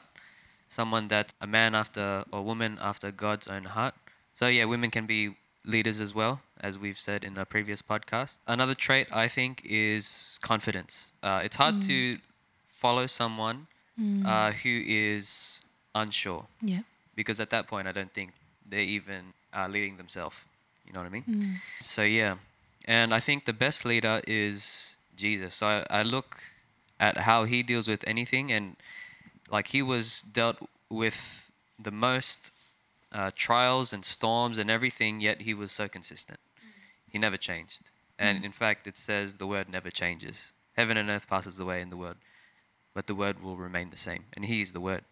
someone 0.68 1.08
that's 1.08 1.34
a 1.40 1.46
man 1.46 1.76
after 1.76 2.24
or 2.32 2.42
woman 2.42 2.80
after 2.82 3.12
God's 3.12 3.48
own 3.48 3.66
heart. 3.66 3.94
So 4.34 4.48
yeah, 4.48 4.66
women 4.66 4.90
can 4.90 5.06
be 5.06 5.36
leaders 5.64 6.00
as 6.00 6.16
well, 6.16 6.42
as 6.60 6.80
we've 6.80 6.98
said 6.98 7.24
in 7.24 7.38
a 7.38 7.46
previous 7.46 7.84
podcast. 7.84 8.40
Another 8.48 8.74
trait 8.74 9.08
I 9.12 9.28
think 9.28 9.62
is 9.66 10.40
confidence. 10.42 11.14
Uh, 11.22 11.42
it's 11.44 11.58
hard 11.58 11.82
to 11.84 12.18
follow 12.68 13.06
someone 13.06 13.68
uh, 14.26 14.52
who 14.52 14.84
is 14.86 15.62
unsure 15.96 16.46
Yeah. 16.62 16.82
because 17.16 17.40
at 17.40 17.50
that 17.50 17.68
point 17.68 17.88
I 17.88 17.92
don't 17.92 18.14
think 18.14 18.32
they're 18.70 18.80
even 18.98 19.34
uh, 19.54 19.68
leading 19.68 19.98
themselves. 19.98 20.46
You 20.86 20.94
know 20.94 21.00
what 21.02 21.08
I 21.08 21.10
mean? 21.10 21.56
So 21.82 22.04
yeah, 22.04 22.36
and 22.86 23.14
I 23.14 23.20
think 23.20 23.46
the 23.46 23.54
best 23.54 23.84
leader 23.86 24.22
is 24.28 24.98
Jesus. 25.16 25.56
So 25.56 25.68
I, 25.68 26.00
I 26.00 26.04
look 26.04 26.38
at 27.00 27.18
how 27.18 27.46
he 27.46 27.64
deals 27.64 27.88
with 27.88 28.04
anything, 28.08 28.52
and 28.52 28.76
like 29.50 29.68
he 29.68 29.82
was 29.82 30.22
dealt 30.22 30.58
with 30.90 31.52
the 31.80 31.92
most 31.92 32.52
uh, 33.12 33.32
trials 33.36 33.94
and 33.94 34.04
storms 34.06 34.58
and 34.58 34.70
everything, 34.70 35.22
yet 35.22 35.42
he 35.42 35.54
was 35.54 35.72
so 35.72 35.88
consistent. 35.88 36.40
He 37.10 37.18
never 37.20 37.38
changed, 37.38 37.90
and 38.20 38.46
in 38.46 38.52
fact, 38.52 38.86
it 38.88 38.96
says 38.98 39.38
the 39.38 39.48
word 39.48 39.70
never 39.70 39.90
changes. 39.90 40.54
Heaven 40.76 40.98
and 40.98 41.10
earth 41.10 41.28
passes 41.28 41.60
away 41.60 41.82
in 41.82 41.90
the 41.90 41.98
word, 41.98 42.18
but 42.98 43.06
the 43.06 43.14
word 43.14 43.44
will 43.44 43.58
remain 43.68 43.90
the 43.90 44.02
same, 44.10 44.24
and 44.36 44.44
he 44.46 44.60
is 44.60 44.72
the 44.74 44.84
word. 44.90 45.04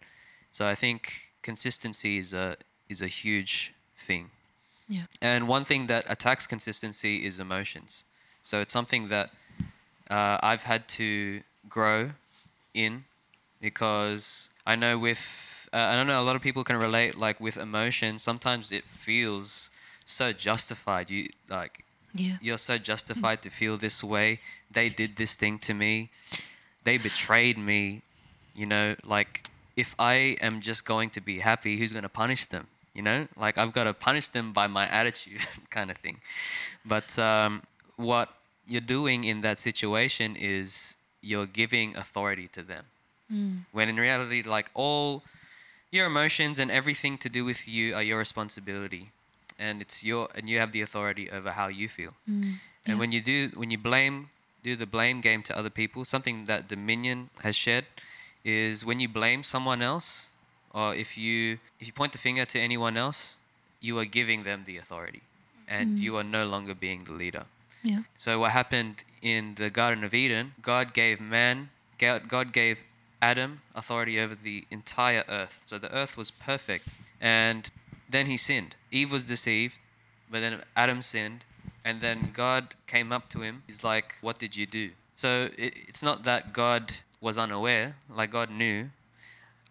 So 0.49 0.61
I 0.73 0.73
think 0.73 0.99
consistency 1.43 2.13
is 2.23 2.33
a 2.33 2.47
is 2.93 3.01
a 3.03 3.11
huge 3.21 3.53
thing. 4.07 4.31
Yeah. 4.95 5.05
And 5.21 5.47
one 5.47 5.65
thing 5.65 5.85
that 5.87 6.03
attacks 6.15 6.47
consistency 6.47 7.13
is 7.27 7.39
emotions. 7.39 8.03
So 8.41 8.55
it's 8.63 8.73
something 8.73 9.03
that 9.15 9.27
uh, 10.09 10.37
I've 10.49 10.63
had 10.63 10.81
to 10.99 11.07
grow 11.69 11.99
in 12.73 13.03
because 13.61 14.49
I 14.65 14.75
know 14.75 14.97
with 15.07 15.23
uh, 15.71 15.91
I 15.91 15.93
don't 15.95 16.07
know 16.07 16.21
a 16.23 16.27
lot 16.29 16.35
of 16.35 16.41
people 16.41 16.63
can 16.63 16.77
relate 16.87 17.11
like 17.27 17.37
with 17.39 17.55
emotion. 17.69 18.17
Sometimes 18.17 18.71
it 18.71 18.85
feels 19.05 19.69
so 20.05 20.25
justified. 20.49 21.05
You 21.11 21.29
like 21.59 21.73
Yeah. 22.13 22.37
you're 22.45 22.63
so 22.71 22.75
justified 22.91 23.39
to 23.45 23.49
feel 23.49 23.77
this 23.77 24.03
way. 24.03 24.39
They 24.77 24.89
did 25.01 25.11
this 25.21 25.35
thing 25.35 25.59
to 25.67 25.73
me. 25.73 26.09
They 26.85 26.97
betrayed 26.97 27.57
me. 27.57 28.01
You 28.55 28.67
know, 28.67 28.95
like 29.05 29.31
if 29.75 29.93
I 29.99 30.37
am 30.41 30.61
just 30.61 30.85
going 30.85 31.09
to 31.11 31.21
be 31.21 31.39
happy, 31.39 31.77
who's 31.77 31.91
going 31.91 32.03
to 32.03 32.15
punish 32.23 32.45
them? 32.45 32.67
You 32.93 33.01
know, 33.01 33.27
like 33.35 33.57
I've 33.57 33.73
got 33.73 33.83
to 33.83 33.93
punish 33.93 34.29
them 34.29 34.53
by 34.53 34.67
my 34.67 34.87
attitude, 34.87 35.41
kind 35.69 35.91
of 35.91 35.97
thing. 35.97 36.17
But 36.85 37.19
um, 37.19 37.63
what 37.97 38.29
you're 38.65 38.89
doing 38.99 39.25
in 39.25 39.41
that 39.41 39.59
situation 39.59 40.37
is 40.39 40.95
you're 41.21 41.45
giving 41.61 41.97
authority 41.97 42.47
to 42.53 42.61
them. 42.63 42.85
When 43.73 43.89
in 43.89 43.97
reality, 43.97 44.43
like 44.43 44.69
all 44.73 45.23
your 45.91 46.05
emotions 46.05 46.59
and 46.59 46.71
everything 46.71 47.17
to 47.17 47.29
do 47.29 47.43
with 47.43 47.67
you 47.67 47.95
are 47.95 48.03
your 48.03 48.17
responsibility 48.19 49.11
and 49.57 49.81
it's 49.81 50.03
your 50.03 50.27
and 50.35 50.49
you 50.49 50.59
have 50.59 50.71
the 50.73 50.81
authority 50.81 51.29
over 51.31 51.51
how 51.51 51.67
you 51.67 51.87
feel 51.87 52.13
and 52.85 52.99
when 52.99 53.11
you 53.13 53.21
do 53.21 53.49
when 53.55 53.71
you 53.71 53.77
blame 53.77 54.29
do 54.67 54.71
the 54.83 54.89
blame 54.95 55.19
game 55.27 55.41
to 55.47 55.51
other 55.59 55.73
people 55.81 55.99
something 56.15 56.37
that 56.51 56.61
dominion 56.75 57.19
has 57.45 57.55
shared 57.65 57.85
is 58.43 58.75
when 58.87 58.97
you 59.03 59.09
blame 59.19 59.41
someone 59.53 59.81
else 59.91 60.07
or 60.79 60.87
if 61.03 61.09
you 61.23 61.37
if 61.79 61.85
you 61.87 61.93
point 62.01 62.11
the 62.17 62.23
finger 62.27 62.45
to 62.53 62.57
anyone 62.69 62.95
else 63.05 63.19
you 63.85 63.93
are 64.01 64.09
giving 64.19 64.39
them 64.49 64.59
the 64.69 64.77
authority 64.83 65.23
and 65.75 65.87
mm. 65.97 66.01
you 66.05 66.11
are 66.19 66.27
no 66.39 66.43
longer 66.53 66.75
being 66.87 67.01
the 67.09 67.15
leader 67.23 67.45
Yeah. 67.91 68.03
so 68.23 68.31
what 68.41 68.51
happened 68.61 68.97
in 69.25 69.55
the 69.55 69.69
Garden 69.69 70.03
of 70.03 70.13
Eden? 70.13 70.53
God 70.61 70.93
gave 70.93 71.19
man, 71.19 71.69
God 71.97 72.19
God 72.35 72.53
gave 72.53 72.83
Adam 73.21 73.61
authority 73.73 74.19
over 74.19 74.35
the 74.35 74.65
entire 74.69 75.23
earth. 75.27 75.63
So 75.65 75.79
the 75.79 75.91
earth 75.91 76.15
was 76.21 76.29
perfect, 76.29 76.87
and 77.19 77.71
then 78.07 78.27
he 78.27 78.37
sinned. 78.37 78.75
Eve 78.91 79.11
was 79.11 79.25
deceived, 79.25 79.79
but 80.29 80.39
then 80.41 80.61
Adam 80.75 81.01
sinned, 81.01 81.43
and 81.85 82.01
then 82.01 82.31
God 82.33 82.75
came 82.87 83.11
up 83.13 83.29
to 83.29 83.41
him. 83.41 83.63
He's 83.67 83.83
like, 83.83 84.15
"What 84.21 84.39
did 84.39 84.57
you 84.57 84.65
do?" 84.65 84.91
So 85.15 85.49
it, 85.57 85.73
it's 85.87 86.03
not 86.03 86.23
that 86.23 86.51
God 86.51 86.93
was 87.21 87.37
unaware, 87.37 87.95
like 88.09 88.31
God 88.31 88.49
knew. 88.49 88.89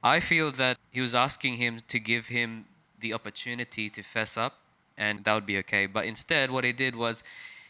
I 0.03 0.20
feel 0.20 0.53
that 0.53 0.79
he 0.90 1.00
was 1.00 1.14
asking 1.14 1.55
him 1.55 1.81
to 1.88 1.98
give 1.98 2.29
him 2.29 2.66
the 3.00 3.12
opportunity 3.12 3.90
to 3.90 4.03
fess 4.03 4.37
up, 4.37 4.55
and 4.96 5.24
that 5.24 5.35
would 5.35 5.46
be 5.46 5.59
okay. 5.59 5.87
But 5.87 6.07
instead, 6.07 6.50
what 6.50 6.64
he 6.64 6.72
did 6.72 6.94
was, 6.94 7.24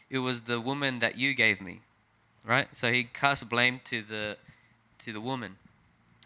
it 0.09 0.19
was 0.19 0.41
the 0.41 0.61
woman 0.61 0.99
that 0.99 1.17
you 1.17 1.33
gave 1.33 1.59
me, 1.59 1.81
right? 2.45 2.67
So 2.73 2.91
he 2.91 3.05
cast 3.05 3.49
blame 3.49 3.81
to 3.85 4.01
the 4.01 4.37
to 4.99 5.11
the 5.11 5.21
woman, 5.21 5.57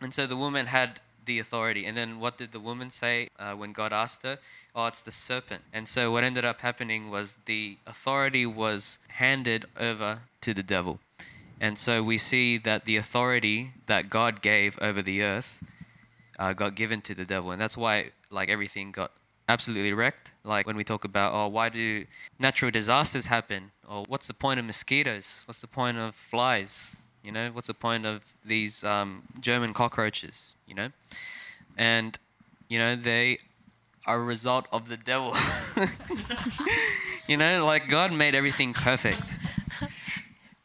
and 0.02 0.14
so 0.14 0.28
the 0.28 0.38
woman 0.38 0.68
had 0.68 1.02
the 1.30 1.40
authority. 1.40 1.86
And 1.86 1.96
then 1.96 2.20
what 2.20 2.38
did 2.42 2.52
the 2.52 2.60
woman 2.60 2.90
say 2.90 3.30
uh, 3.38 3.54
when 3.54 3.72
God 3.72 3.94
asked 3.94 4.24
her? 4.24 4.36
Oh, 4.76 4.88
it's 4.88 5.04
the 5.04 5.12
serpent. 5.12 5.62
And 5.72 5.88
so 5.88 6.12
what 6.12 6.24
ended 6.24 6.44
up 6.44 6.60
happening 6.62 7.10
was 7.10 7.38
the 7.46 7.78
authority 7.88 8.46
was 8.46 9.00
handed 9.24 9.66
over 9.78 10.12
to 10.42 10.54
the 10.54 10.64
devil. 10.64 11.00
And 11.62 11.78
so 11.78 12.02
we 12.02 12.18
see 12.18 12.58
that 12.58 12.86
the 12.86 12.98
authority 12.98 13.74
that 13.86 14.10
God 14.10 14.42
gave 14.42 14.78
over 14.82 15.02
the 15.02 15.22
earth 15.24 15.64
uh, 16.40 16.54
got 16.54 16.74
given 16.76 17.02
to 17.02 17.14
the 17.14 17.26
devil, 17.26 17.52
and 17.52 17.62
that's 17.62 17.78
why 17.78 18.12
like 18.32 18.50
everything 18.50 18.92
got 18.92 19.12
absolutely 19.50 19.94
wrecked. 19.94 20.34
Like 20.44 20.66
when 20.66 20.78
we 20.78 20.86
talk 20.86 21.04
about, 21.04 21.34
oh, 21.34 21.48
why 21.48 21.68
do 21.70 22.06
natural 22.40 22.72
disasters 22.72 23.26
happen? 23.26 23.72
Or 23.88 24.04
what's 24.08 24.28
the 24.28 24.34
point 24.34 24.60
of 24.60 24.66
mosquitoes? 24.66 25.44
What's 25.46 25.60
the 25.60 25.68
point 25.68 25.98
of 25.98 26.16
flies? 26.16 26.96
You 27.30 27.34
know, 27.34 27.52
what's 27.52 27.68
the 27.68 27.76
point 27.76 28.08
of 28.08 28.34
these 28.44 28.84
um, 28.84 29.22
German 29.40 29.72
cockroaches? 29.72 30.56
You 30.66 30.74
know, 30.74 30.90
and 31.78 32.18
you 32.70 32.80
know 32.80 32.96
they 32.96 33.38
are 34.08 34.20
a 34.20 34.24
result 34.24 34.66
of 34.72 34.90
the 34.90 34.98
devil. 34.98 35.36
you 37.28 37.38
know, 37.38 37.64
like 37.64 37.88
God 37.88 38.12
made 38.12 38.34
everything 38.34 38.74
perfect. 38.74 39.38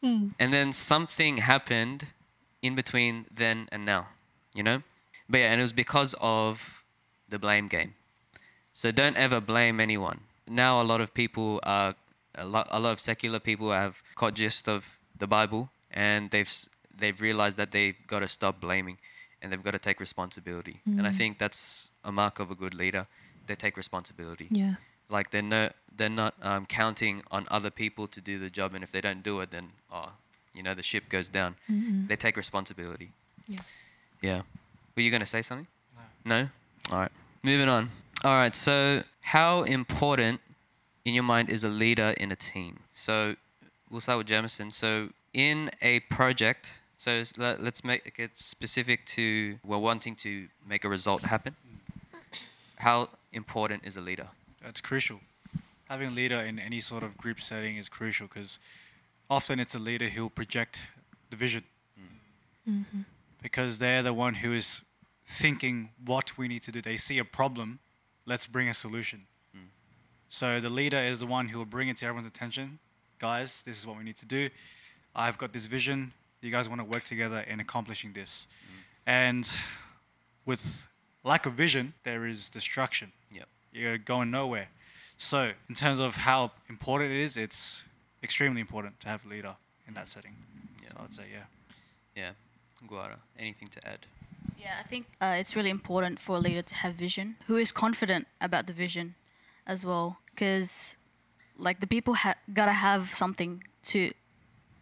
And 0.01 0.33
then 0.39 0.73
something 0.73 1.37
happened 1.37 2.07
in 2.63 2.73
between 2.73 3.27
then 3.31 3.69
and 3.71 3.85
now, 3.85 4.07
you 4.55 4.63
know? 4.63 4.81
But 5.29 5.41
yeah, 5.41 5.51
and 5.51 5.61
it 5.61 5.63
was 5.63 5.73
because 5.73 6.15
of 6.19 6.83
the 7.29 7.37
blame 7.37 7.67
game. 7.67 7.93
So 8.73 8.89
don't 8.89 9.17
ever 9.17 9.39
blame 9.39 9.79
anyone. 9.79 10.21
Now 10.47 10.81
a 10.81 10.85
lot 10.91 10.99
of 10.99 11.13
people 11.13 11.59
are 11.61 11.93
a 12.33 12.45
lot, 12.45 12.67
a 12.71 12.79
lot 12.79 12.93
of 12.93 12.99
secular 12.99 13.39
people 13.39 13.71
have 13.71 14.01
caught 14.15 14.33
gist 14.33 14.67
of 14.67 14.97
the 15.15 15.27
Bible 15.27 15.69
and 15.95 16.29
they've 16.31 16.51
they've 16.97 17.19
realized 17.19 17.57
that 17.57 17.71
they've 17.71 17.95
got 18.07 18.19
to 18.19 18.27
stop 18.27 18.59
blaming 18.61 18.97
and 19.41 19.51
they've 19.51 19.63
got 19.63 19.71
to 19.71 19.79
take 19.79 19.99
responsibility. 19.99 20.79
And 20.85 21.05
I 21.07 21.11
think 21.11 21.37
that's 21.37 21.91
a 22.03 22.11
mark 22.11 22.39
of 22.39 22.51
a 22.51 22.55
good 22.55 22.73
leader. 22.73 23.07
They 23.47 23.55
take 23.55 23.77
responsibility. 23.77 24.47
Yeah. 24.49 24.75
like 25.09 25.29
they're 25.31 25.41
no 25.55 25.69
they're 25.97 26.09
not 26.23 26.33
um, 26.41 26.65
counting 26.65 27.21
on 27.31 27.47
other 27.49 27.69
people 27.69 28.07
to 28.07 28.19
do 28.21 28.39
the 28.39 28.49
job 28.49 28.73
and 28.75 28.83
if 28.83 28.91
they 28.91 29.01
don't 29.01 29.23
do 29.23 29.39
it 29.41 29.49
then 29.51 29.69
oh 29.91 30.09
you 30.55 30.63
know 30.63 30.73
the 30.73 30.83
ship 30.83 31.03
goes 31.09 31.29
down. 31.29 31.55
They 32.07 32.15
take 32.15 32.35
responsibility. 32.37 33.11
Yeah. 33.47 33.59
yeah. 34.21 34.41
Were 34.95 35.03
you 35.03 35.11
going 35.11 35.21
to 35.29 35.33
say 35.35 35.41
something? 35.41 35.67
No. 36.25 36.35
No? 36.37 36.49
All 36.91 36.99
right 36.99 37.11
moving 37.43 37.69
on. 37.69 37.91
All 38.23 38.33
right 38.35 38.55
so 38.55 39.03
how 39.21 39.63
important 39.63 40.39
in 41.03 41.13
your 41.13 41.23
mind 41.23 41.49
is 41.49 41.63
a 41.63 41.69
leader 41.69 42.09
in 42.17 42.31
a 42.31 42.35
team? 42.35 42.79
So 42.91 43.35
we'll 43.91 44.01
start 44.01 44.17
with 44.17 44.27
Jamison. 44.27 44.71
So 44.71 45.09
in 45.35 45.69
a 45.81 45.99
project 46.01 46.81
so 46.97 47.23
let- 47.37 47.61
let's 47.61 47.83
make 47.83 48.17
it 48.17 48.37
specific 48.37 49.05
to 49.05 49.59
we're 49.63 49.77
wanting 49.91 50.15
to 50.15 50.47
make 50.67 50.83
a 50.85 50.89
result 50.89 51.21
happen 51.23 51.55
how 52.77 53.09
important 53.33 53.83
is 53.85 53.97
a 53.97 54.01
leader 54.01 54.27
It's 54.67 54.81
crucial. 54.81 55.19
Having 55.89 56.07
a 56.07 56.11
leader 56.11 56.39
in 56.39 56.57
any 56.57 56.79
sort 56.79 57.03
of 57.03 57.15
group 57.17 57.39
setting 57.39 57.77
is 57.77 57.87
crucial 57.89 58.27
because 58.27 58.59
often 59.29 59.59
it's 59.59 59.75
a 59.75 59.79
leader 59.79 60.09
who 60.09 60.23
will 60.23 60.29
project 60.31 60.87
the 61.29 61.35
vision 61.35 61.63
mm-hmm. 62.67 63.01
because 63.41 63.77
they're 63.77 64.01
the 64.01 64.13
one 64.13 64.35
who 64.35 64.53
is 64.53 64.81
thinking 65.25 65.89
what 66.03 66.37
we 66.37 66.47
need 66.47 66.63
to 66.63 66.71
do. 66.71 66.81
They 66.81 66.97
see 66.97 67.19
a 67.19 67.25
problem, 67.25 67.79
let's 68.25 68.47
bring 68.47 68.69
a 68.69 68.73
solution. 68.73 69.21
Mm. 69.55 69.67
So 70.29 70.59
the 70.59 70.69
leader 70.69 70.97
is 70.97 71.19
the 71.19 71.27
one 71.27 71.49
who 71.49 71.59
will 71.59 71.65
bring 71.65 71.89
it 71.89 71.97
to 71.97 72.05
everyone's 72.05 72.27
attention. 72.27 72.79
Guys, 73.19 73.61
this 73.61 73.77
is 73.77 73.87
what 73.87 73.97
we 73.97 74.03
need 74.03 74.17
to 74.17 74.25
do. 74.25 74.49
I've 75.15 75.37
got 75.37 75.53
this 75.53 75.65
vision. 75.65 76.11
You 76.41 76.51
guys 76.51 76.67
want 76.69 76.81
to 76.81 76.85
work 76.85 77.03
together 77.03 77.39
in 77.47 77.59
accomplishing 77.59 78.13
this. 78.13 78.47
And 79.07 79.51
with 80.45 80.87
lack 81.23 81.45
of 81.45 81.53
vision, 81.53 81.93
there 82.03 82.25
is 82.27 82.49
destruction 82.49 83.11
yep 83.31 83.47
you're 83.75 83.97
going 83.97 84.31
nowhere. 84.31 84.69
So, 85.17 85.51
in 85.69 85.75
terms 85.75 85.99
of 85.99 86.15
how 86.15 86.51
important 86.69 87.11
it 87.11 87.21
is, 87.21 87.37
it's 87.37 87.83
extremely 88.23 88.61
important 88.61 88.99
to 89.01 89.09
have 89.09 89.25
a 89.25 89.29
leader 89.29 89.55
in 89.87 89.93
that 89.93 90.07
setting. 90.07 90.35
Yeah. 90.81 90.89
So, 90.89 90.95
I'd 91.03 91.13
say, 91.13 91.23
yeah. 91.31 91.45
Yeah, 92.15 92.31
Guara. 92.87 93.17
Anything 93.37 93.67
to 93.69 93.87
add? 93.87 93.99
Yeah, 94.57 94.75
I 94.79 94.87
think 94.87 95.05
uh, 95.21 95.35
it's 95.37 95.55
really 95.55 95.69
important 95.69 96.19
for 96.19 96.37
a 96.37 96.39
leader 96.39 96.61
to 96.61 96.75
have 96.75 96.95
vision, 96.95 97.35
who 97.47 97.57
is 97.57 97.71
confident 97.71 98.27
about 98.41 98.67
the 98.67 98.73
vision 98.73 99.15
as 99.67 99.85
well. 99.85 100.17
Because, 100.31 100.97
like, 101.57 101.79
the 101.79 101.87
people 101.87 102.15
ha- 102.15 102.35
gotta 102.53 102.73
have 102.73 103.03
something 103.03 103.63
to 103.83 104.11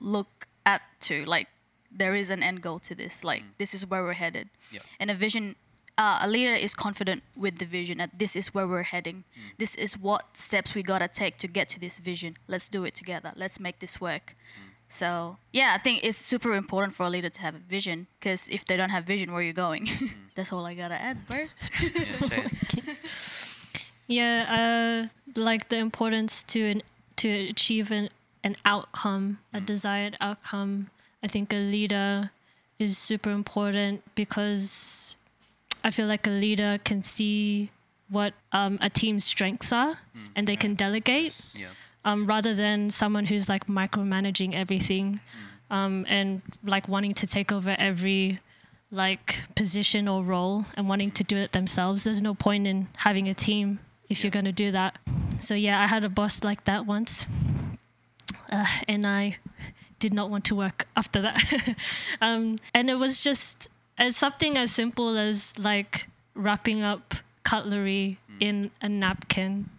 look 0.03 0.47
at 0.65 0.81
to. 1.01 1.25
Like, 1.25 1.47
there 1.91 2.15
is 2.15 2.29
an 2.29 2.43
end 2.43 2.61
goal 2.61 2.79
to 2.79 2.95
this. 2.95 3.23
Like, 3.23 3.43
this 3.57 3.73
is 3.73 3.89
where 3.89 4.03
we're 4.03 4.13
headed. 4.13 4.49
Yeah. 4.71 4.81
And 4.99 5.09
a 5.09 5.15
vision, 5.15 5.55
uh, 5.97 6.19
a 6.21 6.27
leader 6.27 6.53
is 6.53 6.75
confident 6.75 7.23
with 7.35 7.57
the 7.57 7.65
vision 7.65 7.97
that 7.99 8.19
this 8.19 8.35
is 8.35 8.53
where 8.53 8.67
we're 8.67 8.83
heading. 8.83 9.23
This 9.57 9.75
is 9.75 9.97
what 9.97 10.37
steps 10.37 10.75
we 10.75 10.83
gotta 10.83 11.07
take 11.07 11.37
to 11.37 11.47
get 11.47 11.69
to 11.69 11.79
this 11.79 11.99
vision. 11.99 12.35
Let's 12.47 12.69
do 12.69 12.83
it 12.83 12.95
together. 12.95 13.31
Let's 13.35 13.59
make 13.59 13.79
this 13.79 14.01
work. 14.01 14.35
So 14.87 15.37
yeah, 15.51 15.73
I 15.75 15.79
think 15.79 16.03
it's 16.03 16.17
super 16.17 16.53
important 16.53 16.93
for 16.93 17.05
a 17.05 17.09
leader 17.09 17.29
to 17.29 17.41
have 17.41 17.55
a 17.55 17.59
vision 17.59 18.07
because 18.19 18.47
if 18.49 18.65
they 18.65 18.77
don't 18.77 18.91
have 18.91 19.05
vision, 19.05 19.31
where 19.31 19.41
are 19.41 19.43
you 19.43 19.53
going? 19.53 19.89
That's 20.35 20.51
all 20.53 20.65
I 20.65 20.75
gotta 20.75 20.99
add, 21.01 21.25
bro. 21.25 21.47
Yeah, 21.81 21.89
Jade. 22.67 22.97
Yeah, 24.07 25.07
uh, 25.09 25.39
like 25.39 25.69
the 25.69 25.77
importance 25.77 26.43
to 26.43 26.61
an, 26.61 26.81
to 27.17 27.29
achieve 27.49 27.91
an, 27.91 28.09
an 28.43 28.55
outcome, 28.65 29.39
a 29.53 29.61
desired 29.61 30.17
outcome. 30.19 30.89
I 31.23 31.27
think 31.27 31.53
a 31.53 31.57
leader 31.57 32.31
is 32.79 32.97
super 32.97 33.31
important 33.31 34.01
because 34.15 35.15
I 35.83 35.91
feel 35.91 36.07
like 36.07 36.27
a 36.27 36.31
leader 36.31 36.79
can 36.83 37.03
see 37.03 37.69
what 38.09 38.33
um, 38.51 38.77
a 38.81 38.89
team's 38.89 39.23
strengths 39.23 39.71
are 39.71 39.97
and 40.35 40.47
they 40.47 40.55
can 40.55 40.75
delegate 40.75 41.39
Yeah. 41.55 41.67
um, 42.03 42.25
rather 42.27 42.53
than 42.53 42.89
someone 42.89 43.25
who's 43.27 43.47
like 43.49 43.67
micromanaging 43.67 44.53
everything 44.55 45.19
um, 45.71 46.05
and 46.09 46.41
like 46.63 46.87
wanting 46.87 47.13
to 47.15 47.25
take 47.27 47.51
over 47.51 47.75
every 47.79 48.39
like 48.91 49.41
position 49.55 50.07
or 50.07 50.21
role 50.23 50.65
and 50.77 50.87
wanting 50.89 51.09
to 51.11 51.23
do 51.23 51.37
it 51.37 51.53
themselves. 51.53 52.03
There's 52.03 52.21
no 52.21 52.33
point 52.35 52.67
in 52.67 52.87
having 52.97 53.27
a 53.29 53.33
team 53.33 53.79
if 54.09 54.19
Yeah. 54.19 54.23
you're 54.25 54.31
going 54.31 54.45
to 54.45 54.51
do 54.51 54.71
that. 54.71 54.99
So 55.39 55.55
yeah, 55.55 55.81
I 55.81 55.87
had 55.87 56.03
a 56.03 56.09
boss 56.09 56.43
like 56.43 56.65
that 56.65 56.85
once, 56.85 57.25
uh, 58.53 58.65
and 58.87 59.05
I 59.05 59.37
did 59.99 60.13
not 60.13 60.29
want 60.29 60.45
to 60.45 60.55
work 60.55 60.87
after 60.95 61.21
that. 61.21 61.75
um, 62.21 62.57
and 62.73 62.89
it 62.89 62.95
was 62.95 63.23
just 63.23 63.67
as 63.97 64.15
something 64.15 64.57
as 64.57 64.71
simple 64.71 65.17
as 65.17 65.57
like 65.57 66.07
wrapping 66.35 66.83
up 66.83 67.15
cutlery 67.43 68.19
in 68.39 68.71
a 68.81 68.87
napkin, 68.87 69.69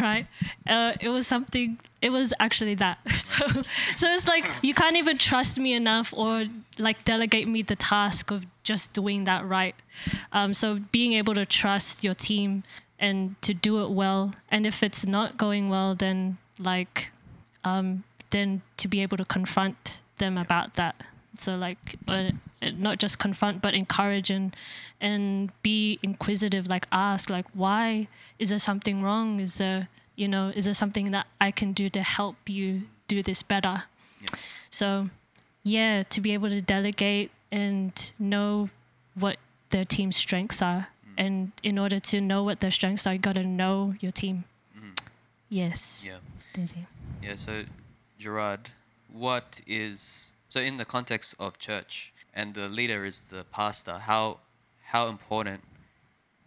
right? 0.00 0.26
Uh, 0.66 0.92
it 1.00 1.08
was 1.08 1.26
something. 1.26 1.78
It 2.00 2.10
was 2.10 2.32
actually 2.38 2.76
that. 2.76 2.98
So, 3.30 3.46
so 3.96 4.06
it's 4.08 4.26
like 4.26 4.50
you 4.62 4.74
can't 4.74 4.96
even 4.96 5.16
trust 5.16 5.58
me 5.58 5.72
enough 5.72 6.12
or 6.16 6.44
like 6.78 7.04
delegate 7.04 7.46
me 7.46 7.62
the 7.62 7.76
task 7.76 8.30
of 8.30 8.46
just 8.64 8.92
doing 8.92 9.24
that 9.24 9.46
right. 9.46 9.74
Um, 10.32 10.52
so 10.52 10.80
being 10.90 11.12
able 11.12 11.34
to 11.34 11.46
trust 11.46 12.02
your 12.02 12.14
team 12.14 12.64
and 12.98 13.40
to 13.42 13.54
do 13.54 13.82
it 13.84 13.90
well, 13.90 14.34
and 14.50 14.66
if 14.66 14.82
it's 14.82 15.06
not 15.06 15.36
going 15.36 15.68
well, 15.68 15.94
then 15.94 16.38
like 16.58 17.10
um, 17.64 18.04
then 18.30 18.62
to 18.76 18.88
be 18.88 19.00
able 19.02 19.16
to 19.16 19.24
confront 19.24 20.00
them 20.18 20.36
about 20.38 20.74
that. 20.74 20.96
So 21.38 21.56
like 21.56 21.96
uh, 22.08 22.30
not 22.76 22.98
just 22.98 23.18
confront, 23.18 23.62
but 23.62 23.74
encourage 23.74 24.30
and 24.30 24.54
and 25.00 25.50
be 25.62 25.98
inquisitive. 26.02 26.68
Like 26.68 26.86
ask, 26.92 27.30
like 27.30 27.46
why 27.54 28.08
is 28.38 28.50
there 28.50 28.58
something 28.58 29.02
wrong? 29.02 29.40
Is 29.40 29.56
there 29.56 29.88
you 30.16 30.28
know 30.28 30.52
is 30.54 30.64
there 30.64 30.74
something 30.74 31.10
that 31.12 31.26
I 31.40 31.50
can 31.50 31.72
do 31.72 31.88
to 31.90 32.02
help 32.02 32.36
you 32.48 32.82
do 33.08 33.22
this 33.22 33.42
better? 33.42 33.84
Yeah. 34.20 34.28
So 34.70 35.08
yeah, 35.64 36.02
to 36.04 36.20
be 36.20 36.32
able 36.34 36.48
to 36.50 36.60
delegate 36.60 37.30
and 37.52 38.12
know 38.18 38.70
what 39.14 39.36
their 39.70 39.84
team's 39.84 40.16
strengths 40.16 40.60
are, 40.62 40.88
and 41.16 41.52
in 41.62 41.78
order 41.78 42.00
to 42.00 42.20
know 42.20 42.42
what 42.42 42.60
their 42.60 42.70
strengths 42.70 43.06
are, 43.06 43.12
you 43.14 43.18
got 43.18 43.34
to 43.36 43.44
know 43.44 43.94
your 44.00 44.12
team. 44.12 44.44
Mhm. 44.76 44.96
Yes. 45.48 46.04
Yeah. 46.06 46.18
Yeah. 47.22 47.36
So, 47.36 47.64
Gerard, 48.20 48.68
what 49.10 49.62
is 49.66 50.34
so 50.46 50.60
in 50.60 50.76
the 50.76 50.84
context 50.84 51.34
of 51.40 51.58
church 51.58 52.12
and 52.34 52.54
the 52.54 52.68
leader 52.68 53.04
is 53.04 53.20
the 53.26 53.44
pastor? 53.50 53.98
How 53.98 54.38
how 54.92 55.08
important 55.08 55.62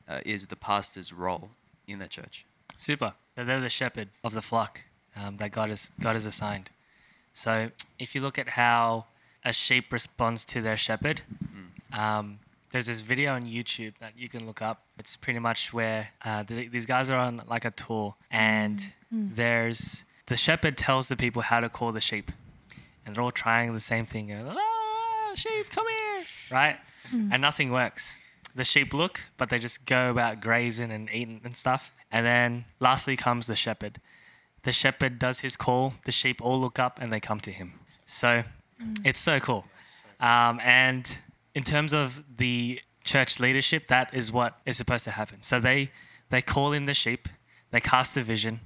uh, 0.07 0.19
is 0.23 0.47
the 0.47 0.55
pastor's 0.55 1.11
role 1.11 1.49
in 1.87 1.97
the 1.99 2.07
church? 2.07 2.45
Super. 2.77 3.13
They're 3.35 3.45
they're 3.45 3.59
the 3.59 3.69
shepherd 3.69 4.09
of 4.23 4.33
the 4.33 4.41
flock 4.41 4.83
um, 5.15 5.37
that 5.37 5.51
God 5.51 5.69
has 5.69 5.91
God 5.99 6.13
has 6.13 6.27
assigned. 6.27 6.69
So 7.33 7.71
if 7.97 8.13
you 8.13 8.21
look 8.21 8.37
at 8.37 8.49
how 8.49 9.05
a 9.43 9.51
sheep 9.51 9.91
responds 9.91 10.45
to 10.45 10.61
their 10.61 10.77
shepherd, 10.77 11.21
um, 11.91 12.39
there's 12.71 12.85
this 12.85 13.01
video 13.01 13.33
on 13.33 13.43
YouTube 13.43 13.93
that 13.99 14.13
you 14.15 14.29
can 14.29 14.45
look 14.45 14.61
up. 14.61 14.83
It's 14.99 15.15
pretty 15.17 15.39
much 15.39 15.73
where 15.73 16.09
uh, 16.23 16.43
th- 16.43 16.69
these 16.71 16.85
guys 16.85 17.09
are 17.09 17.17
on 17.17 17.41
like 17.47 17.65
a 17.65 17.71
tour, 17.71 18.15
and 18.29 18.93
there's 19.11 20.05
the 20.27 20.37
shepherd 20.37 20.77
tells 20.77 21.07
the 21.09 21.15
people 21.15 21.41
how 21.43 21.59
to 21.59 21.69
call 21.69 21.91
the 21.91 22.01
sheep, 22.01 22.31
and 23.05 23.15
they're 23.15 23.23
all 23.23 23.31
trying 23.31 23.73
the 23.73 23.79
same 23.79 24.05
thing. 24.05 24.31
Ah, 24.33 25.31
sheep, 25.35 25.69
come 25.69 25.85
here, 25.87 26.23
right? 26.51 26.77
And 27.31 27.41
nothing 27.41 27.71
works. 27.71 28.17
The 28.55 28.63
sheep 28.63 28.93
look, 28.93 29.21
but 29.37 29.49
they 29.49 29.59
just 29.59 29.85
go 29.85 30.09
about 30.11 30.39
grazing 30.41 30.91
and 30.91 31.09
eating 31.11 31.41
and 31.43 31.55
stuff. 31.57 31.91
And 32.11 32.25
then 32.25 32.65
lastly 32.79 33.15
comes 33.17 33.47
the 33.47 33.55
shepherd. 33.55 33.99
The 34.63 34.71
shepherd 34.71 35.19
does 35.19 35.39
his 35.41 35.55
call. 35.55 35.95
The 36.05 36.11
sheep 36.11 36.41
all 36.41 36.59
look 36.61 36.79
up 36.79 36.99
and 37.01 37.11
they 37.11 37.19
come 37.19 37.39
to 37.41 37.51
him. 37.51 37.73
So 38.05 38.43
It's 39.03 39.19
so 39.19 39.39
cool. 39.39 39.65
Um, 40.19 40.59
and 40.63 41.17
in 41.55 41.63
terms 41.63 41.93
of 41.93 42.23
the 42.37 42.79
church 43.03 43.39
leadership, 43.39 43.87
that 43.87 44.13
is 44.13 44.31
what 44.31 44.59
is 44.65 44.77
supposed 44.77 45.03
to 45.05 45.11
happen. 45.11 45.41
So 45.41 45.59
they 45.59 45.91
they 46.29 46.41
call 46.41 46.71
in 46.73 46.85
the 46.85 46.93
sheep, 46.93 47.27
they 47.71 47.79
cast 47.81 48.15
the 48.15 48.23
vision, 48.23 48.59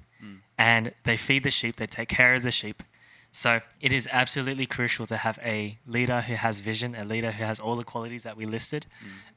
and 0.58 0.94
they 1.04 1.18
feed 1.18 1.44
the 1.44 1.52
sheep. 1.52 1.76
They 1.76 1.86
take 1.86 2.10
care 2.10 2.34
of 2.34 2.44
the 2.44 2.52
sheep. 2.52 2.84
So 3.32 3.62
it 3.82 3.94
is 3.94 4.08
absolutely 4.12 4.66
crucial 4.66 5.06
to 5.06 5.18
have 5.18 5.38
a 5.44 5.78
leader 5.86 6.22
who 6.22 6.34
has 6.36 6.60
vision, 6.60 6.96
a 6.96 7.04
leader 7.04 7.32
who 7.32 7.44
has 7.44 7.60
all 7.60 7.76
the 7.76 7.84
qualities 7.84 8.24
that 8.24 8.36
we 8.36 8.46
listed, 8.46 8.88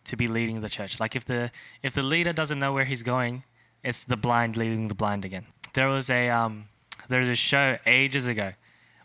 to 0.04 0.16
be 0.16 0.26
leading 0.26 0.60
the 0.60 0.68
church. 0.68 0.98
Like 1.00 1.14
if 1.16 1.24
the 1.26 1.50
if 1.82 1.92
the 1.94 2.02
leader 2.02 2.32
doesn't 2.32 2.58
know 2.58 2.72
where 2.72 2.84
he's 2.84 3.02
going, 3.02 3.42
it's 3.82 4.04
the 4.04 4.16
blind 4.16 4.56
leading 4.56 4.88
the 4.88 4.94
blind 4.94 5.24
again. 5.24 5.44
There 5.74 5.88
was 5.88 6.08
a 6.08 6.30
um, 6.30 6.68
there 7.08 7.18
was 7.18 7.28
a 7.28 7.34
show 7.34 7.76
ages 7.84 8.26
ago 8.28 8.52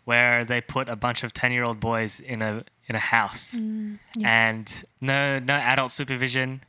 where 0.04 0.44
they 0.44 0.60
put 0.60 0.88
a 0.88 0.96
bunch 0.96 1.24
of 1.24 1.32
ten 1.32 1.52
year 1.52 1.64
old 1.64 1.80
boys 1.80 2.20
in 2.20 2.40
a 2.40 2.64
in 2.88 2.94
a 2.94 3.00
house, 3.00 3.54
and 4.24 4.84
no 5.00 5.38
no 5.40 5.54
adult 5.54 5.92
supervision, 5.92 6.62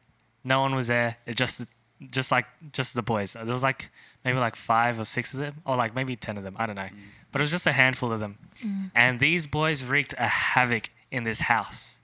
no 0.44 0.60
one 0.60 0.76
was 0.76 0.88
there. 0.88 1.18
It 1.26 1.36
just 1.38 1.64
just 2.12 2.32
like 2.32 2.46
just 2.74 2.94
the 2.96 3.04
boys. 3.04 3.34
There 3.34 3.46
was 3.46 3.64
like 3.64 3.90
maybe 4.28 4.40
like 4.40 4.58
five 4.58 5.00
or 5.00 5.06
six 5.06 5.34
of 5.34 5.40
them, 5.40 5.62
or 5.66 5.78
like 5.78 5.96
maybe 5.96 6.18
ten 6.18 6.38
of 6.38 6.44
them. 6.44 6.58
I 6.60 6.66
don't 6.66 6.76
know, 6.76 6.82
mm. 6.82 7.00
but 7.32 7.40
it 7.40 7.44
was 7.44 7.52
just 7.52 7.66
a 7.66 7.72
handful 7.72 8.12
of 8.12 8.20
them, 8.20 8.38
mm. 8.62 8.92
and 8.94 9.22
these 9.22 9.48
boys 9.48 9.86
wreaked 9.86 10.14
a 10.18 10.28
havoc 10.28 10.90
in 11.10 11.24
this 11.24 11.40
house. 11.40 12.02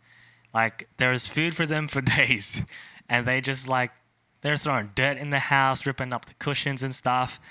Like 0.53 0.87
there 0.95 1.11
was 1.11 1.27
food 1.27 1.53
for 1.53 1.65
them 1.65 1.89
for 1.89 1.99
days, 2.17 2.61
and 3.09 3.27
they 3.27 3.41
just 3.41 3.67
like 3.67 3.91
they're 4.39 4.55
throwing 4.55 4.91
dirt 4.95 5.17
in 5.17 5.31
the 5.31 5.39
house, 5.39 5.85
ripping 5.85 6.13
up 6.13 6.25
the 6.25 6.33
cushions 6.35 6.81
and 6.81 6.95
stuff. 6.95 7.41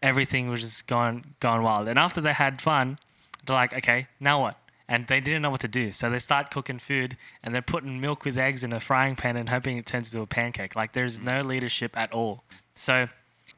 Everything 0.00 0.48
was 0.48 0.60
just 0.60 0.86
going 0.86 1.34
going 1.40 1.62
wild. 1.62 1.88
And 1.88 1.98
after 1.98 2.20
they 2.20 2.32
had 2.32 2.62
fun, 2.62 2.98
they're 3.44 3.56
like, 3.56 3.74
okay, 3.74 4.06
now 4.20 4.42
what? 4.42 4.56
And 4.88 5.08
they 5.08 5.18
didn't 5.18 5.42
know 5.42 5.50
what 5.50 5.60
to 5.60 5.68
do, 5.68 5.90
so 5.90 6.08
they 6.08 6.20
start 6.20 6.52
cooking 6.52 6.78
food 6.78 7.16
and 7.42 7.52
they're 7.52 7.62
putting 7.62 8.00
milk 8.00 8.24
with 8.24 8.38
eggs 8.38 8.62
in 8.62 8.72
a 8.72 8.78
frying 8.78 9.16
pan 9.16 9.36
and 9.36 9.48
hoping 9.48 9.76
it 9.76 9.86
turns 9.86 10.12
into 10.12 10.22
a 10.22 10.26
pancake. 10.26 10.76
Like 10.76 10.92
there's 10.92 11.18
no 11.18 11.40
leadership 11.40 11.96
at 11.96 12.12
all. 12.12 12.44
So, 12.76 13.08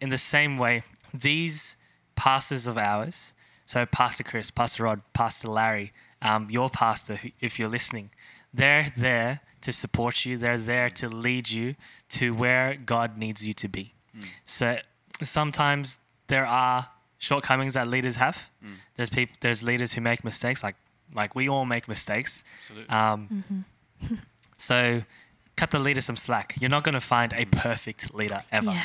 in 0.02 0.08
the 0.08 0.18
same 0.18 0.58
way, 0.58 0.82
these 1.14 1.76
pastors 2.16 2.66
of 2.66 2.76
ours, 2.76 3.32
so 3.64 3.86
Pastor 3.86 4.24
Chris, 4.24 4.50
Pastor 4.50 4.82
Rod, 4.82 5.00
Pastor 5.12 5.48
Larry, 5.48 5.92
um, 6.20 6.48
your 6.50 6.68
pastor, 6.68 7.18
if 7.40 7.58
you're 7.58 7.68
listening, 7.68 8.10
they're 8.52 8.92
there 8.96 9.40
to 9.62 9.72
support 9.72 10.26
you. 10.26 10.36
They're 10.36 10.58
there 10.58 10.90
to 10.90 11.08
lead 11.08 11.50
you 11.50 11.76
to 12.10 12.34
where 12.34 12.74
God 12.74 13.16
needs 13.16 13.46
you 13.46 13.52
to 13.54 13.68
be. 13.68 13.94
So 14.44 14.78
sometimes 15.22 16.00
there 16.26 16.46
are 16.46 16.88
shortcomings 17.18 17.74
that 17.74 17.86
leaders 17.86 18.16
have. 18.16 18.50
There's 18.96 19.08
people, 19.08 19.36
there's 19.40 19.62
leaders 19.62 19.92
who 19.94 20.00
make 20.00 20.24
mistakes. 20.24 20.62
Like 20.62 20.76
like 21.14 21.34
we 21.34 21.48
all 21.48 21.64
make 21.64 21.88
mistakes. 21.88 22.44
Absolutely. 22.60 22.88
Um, 22.88 23.64
so 24.56 25.02
cut 25.56 25.70
the 25.70 25.78
leader 25.78 26.00
some 26.00 26.16
slack. 26.16 26.54
You're 26.60 26.70
not 26.70 26.84
going 26.84 26.94
to 26.94 27.00
find 27.00 27.32
a 27.34 27.44
perfect 27.44 28.14
leader 28.14 28.42
ever. 28.50 28.72
Yeah. 28.72 28.82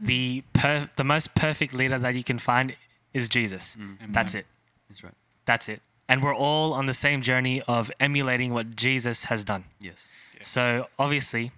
The 0.00 0.42
per, 0.52 0.90
the 0.96 1.04
most 1.04 1.34
perfect 1.34 1.72
leader 1.74 1.98
that 1.98 2.14
you 2.14 2.22
can 2.24 2.38
find 2.38 2.76
is 3.14 3.28
Jesus. 3.28 3.76
That's 4.08 4.34
it. 4.34 4.46
That's 4.88 5.02
right. 5.04 5.14
That's 5.46 5.68
it. 5.68 5.80
And 6.08 6.22
we're 6.22 6.34
all 6.34 6.72
on 6.74 6.86
the 6.86 6.92
same 6.92 7.22
journey 7.22 7.62
of 7.62 7.90
emulating 7.98 8.52
what 8.52 8.76
Jesus 8.76 9.24
has 9.24 9.44
done. 9.44 9.64
Yes. 9.80 10.08
So 10.40 10.86
obviously, 10.98 11.50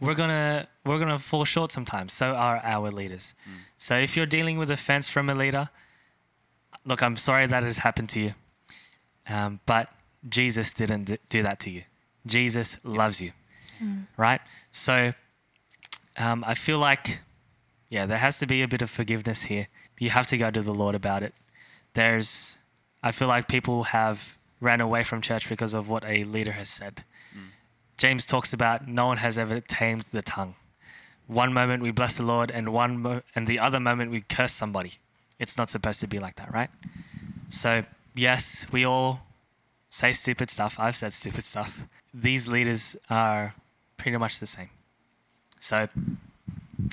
we're 0.00 0.14
gonna 0.14 0.68
we're 0.84 0.98
gonna 0.98 1.18
fall 1.18 1.44
short 1.44 1.72
sometimes. 1.72 2.12
So 2.12 2.34
are 2.34 2.60
our 2.64 2.90
leaders. 2.90 3.34
So 3.76 3.96
if 3.96 4.16
you're 4.16 4.26
dealing 4.26 4.58
with 4.58 4.70
offense 4.70 5.08
from 5.08 5.30
a 5.30 5.34
leader, 5.34 5.70
look, 6.84 7.02
I'm 7.02 7.16
sorry 7.16 7.46
that 7.46 7.62
has 7.62 7.78
happened 7.78 8.08
to 8.10 8.20
you, 8.20 8.34
um, 9.28 9.60
but 9.66 9.88
Jesus 10.28 10.72
didn't 10.72 11.18
do 11.30 11.42
that 11.42 11.60
to 11.60 11.70
you. 11.70 11.82
Jesus 12.26 12.78
loves 12.84 13.22
you, 13.22 13.32
right? 14.16 14.40
So 14.72 15.12
um, 16.18 16.44
I 16.46 16.54
feel 16.54 16.78
like, 16.78 17.20
yeah, 17.88 18.06
there 18.06 18.18
has 18.18 18.38
to 18.40 18.46
be 18.46 18.62
a 18.62 18.68
bit 18.68 18.82
of 18.82 18.90
forgiveness 18.90 19.44
here. 19.44 19.68
You 19.98 20.10
have 20.10 20.26
to 20.26 20.36
go 20.36 20.50
to 20.50 20.62
the 20.62 20.74
Lord 20.74 20.94
about 20.94 21.22
it. 21.22 21.34
There's, 21.94 22.58
I 23.02 23.12
feel 23.12 23.28
like 23.28 23.48
people 23.48 23.84
have 23.84 24.38
ran 24.60 24.80
away 24.80 25.04
from 25.04 25.20
church 25.20 25.48
because 25.48 25.74
of 25.74 25.88
what 25.88 26.04
a 26.04 26.24
leader 26.24 26.52
has 26.52 26.68
said. 26.68 27.04
Mm. 27.34 27.48
James 27.96 28.26
talks 28.26 28.52
about 28.52 28.88
no 28.88 29.06
one 29.06 29.18
has 29.18 29.38
ever 29.38 29.60
tamed 29.60 30.02
the 30.02 30.22
tongue. 30.22 30.54
One 31.26 31.52
moment 31.52 31.82
we 31.82 31.90
bless 31.90 32.18
the 32.18 32.22
Lord, 32.22 32.50
and 32.50 32.68
one 32.68 32.98
mo- 32.98 33.22
and 33.34 33.46
the 33.46 33.58
other 33.58 33.80
moment 33.80 34.10
we 34.10 34.20
curse 34.20 34.52
somebody. 34.52 34.92
It's 35.38 35.58
not 35.58 35.70
supposed 35.70 36.00
to 36.00 36.06
be 36.06 36.18
like 36.18 36.36
that, 36.36 36.52
right? 36.52 36.70
So 37.48 37.84
yes, 38.14 38.66
we 38.72 38.84
all 38.84 39.20
say 39.88 40.12
stupid 40.12 40.50
stuff. 40.50 40.76
I've 40.78 40.96
said 40.96 41.12
stupid 41.12 41.44
stuff. 41.44 41.84
These 42.14 42.48
leaders 42.48 42.96
are 43.10 43.54
pretty 43.96 44.16
much 44.18 44.38
the 44.40 44.46
same. 44.46 44.70
So 45.60 45.88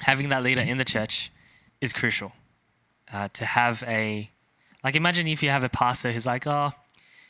having 0.01 0.29
that 0.29 0.43
leader 0.43 0.61
in 0.61 0.77
the 0.77 0.85
church 0.85 1.31
is 1.81 1.93
crucial. 1.93 2.31
Uh, 3.11 3.27
to 3.33 3.45
have 3.45 3.83
a 3.85 4.31
like, 4.83 4.95
imagine 4.95 5.27
if 5.27 5.41
you 5.41 5.49
have 5.49 5.63
a 5.63 5.69
pastor 5.69 6.11
who's 6.11 6.25
like, 6.25 6.45
oh, 6.45 6.71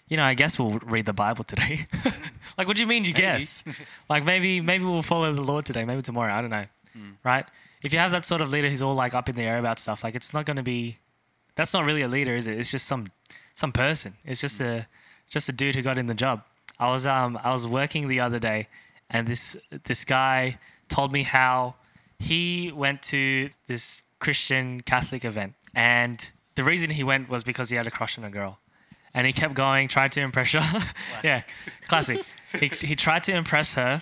you 0.07 0.17
know, 0.17 0.23
I 0.23 0.33
guess 0.33 0.59
we'll 0.59 0.79
read 0.79 1.05
the 1.05 1.13
Bible 1.13 1.43
today. 1.43 1.87
like, 2.57 2.67
what 2.67 2.75
do 2.75 2.81
you 2.81 2.87
mean 2.87 3.05
you 3.05 3.13
guess? 3.13 3.63
like, 4.09 4.23
maybe 4.25 4.59
maybe 4.59 4.83
we'll 4.83 5.01
follow 5.01 5.33
the 5.33 5.43
Lord 5.43 5.65
today, 5.65 5.85
maybe 5.85 6.01
tomorrow. 6.01 6.33
I 6.33 6.41
don't 6.41 6.49
know, 6.49 6.65
right? 7.23 7.45
If 7.83 7.93
you 7.93 7.99
have 7.99 8.11
that 8.11 8.25
sort 8.25 8.41
of 8.41 8.49
leader 8.49 8.69
who's 8.69 8.81
all 8.81 8.95
like 8.95 9.13
up 9.13 9.29
in 9.29 9.35
the 9.35 9.43
air 9.43 9.57
about 9.57 9.79
stuff, 9.79 10.03
like 10.03 10.15
it's 10.15 10.33
not 10.33 10.45
going 10.45 10.57
to 10.57 10.63
be. 10.63 10.97
That's 11.55 11.73
not 11.73 11.85
really 11.85 12.01
a 12.01 12.07
leader, 12.07 12.35
is 12.35 12.47
it? 12.47 12.57
It's 12.57 12.71
just 12.71 12.87
some 12.87 13.11
some 13.53 13.71
person. 13.71 14.13
It's 14.25 14.41
just 14.41 14.59
a 14.61 14.87
just 15.29 15.47
a 15.49 15.51
dude 15.51 15.75
who 15.75 15.81
got 15.81 15.97
in 15.97 16.07
the 16.07 16.13
job. 16.15 16.43
I 16.79 16.91
was 16.91 17.05
um 17.05 17.39
I 17.43 17.51
was 17.51 17.67
working 17.67 18.07
the 18.07 18.19
other 18.19 18.39
day, 18.39 18.67
and 19.09 19.27
this 19.27 19.55
this 19.83 20.05
guy 20.05 20.57
told 20.89 21.13
me 21.13 21.23
how 21.23 21.75
he 22.23 22.71
went 22.71 23.01
to 23.03 23.49
this 23.67 24.03
Christian 24.19 24.81
Catholic 24.81 25.25
event, 25.25 25.53
and 25.75 26.29
the 26.55 26.63
reason 26.63 26.89
he 26.89 27.03
went 27.03 27.29
was 27.29 27.43
because 27.43 27.69
he 27.69 27.75
had 27.75 27.87
a 27.87 27.91
crush 27.91 28.17
on 28.17 28.23
a 28.23 28.29
girl, 28.29 28.59
and 29.13 29.27
he 29.27 29.33
kept 29.33 29.53
going, 29.53 29.87
trying 29.87 30.09
to 30.11 30.21
impress 30.21 30.53
her. 30.53 30.61
yeah, 31.23 31.41
classic. 31.87 32.19
he 32.59 32.67
he 32.67 32.95
tried 32.95 33.23
to 33.23 33.33
impress 33.33 33.73
her, 33.73 34.01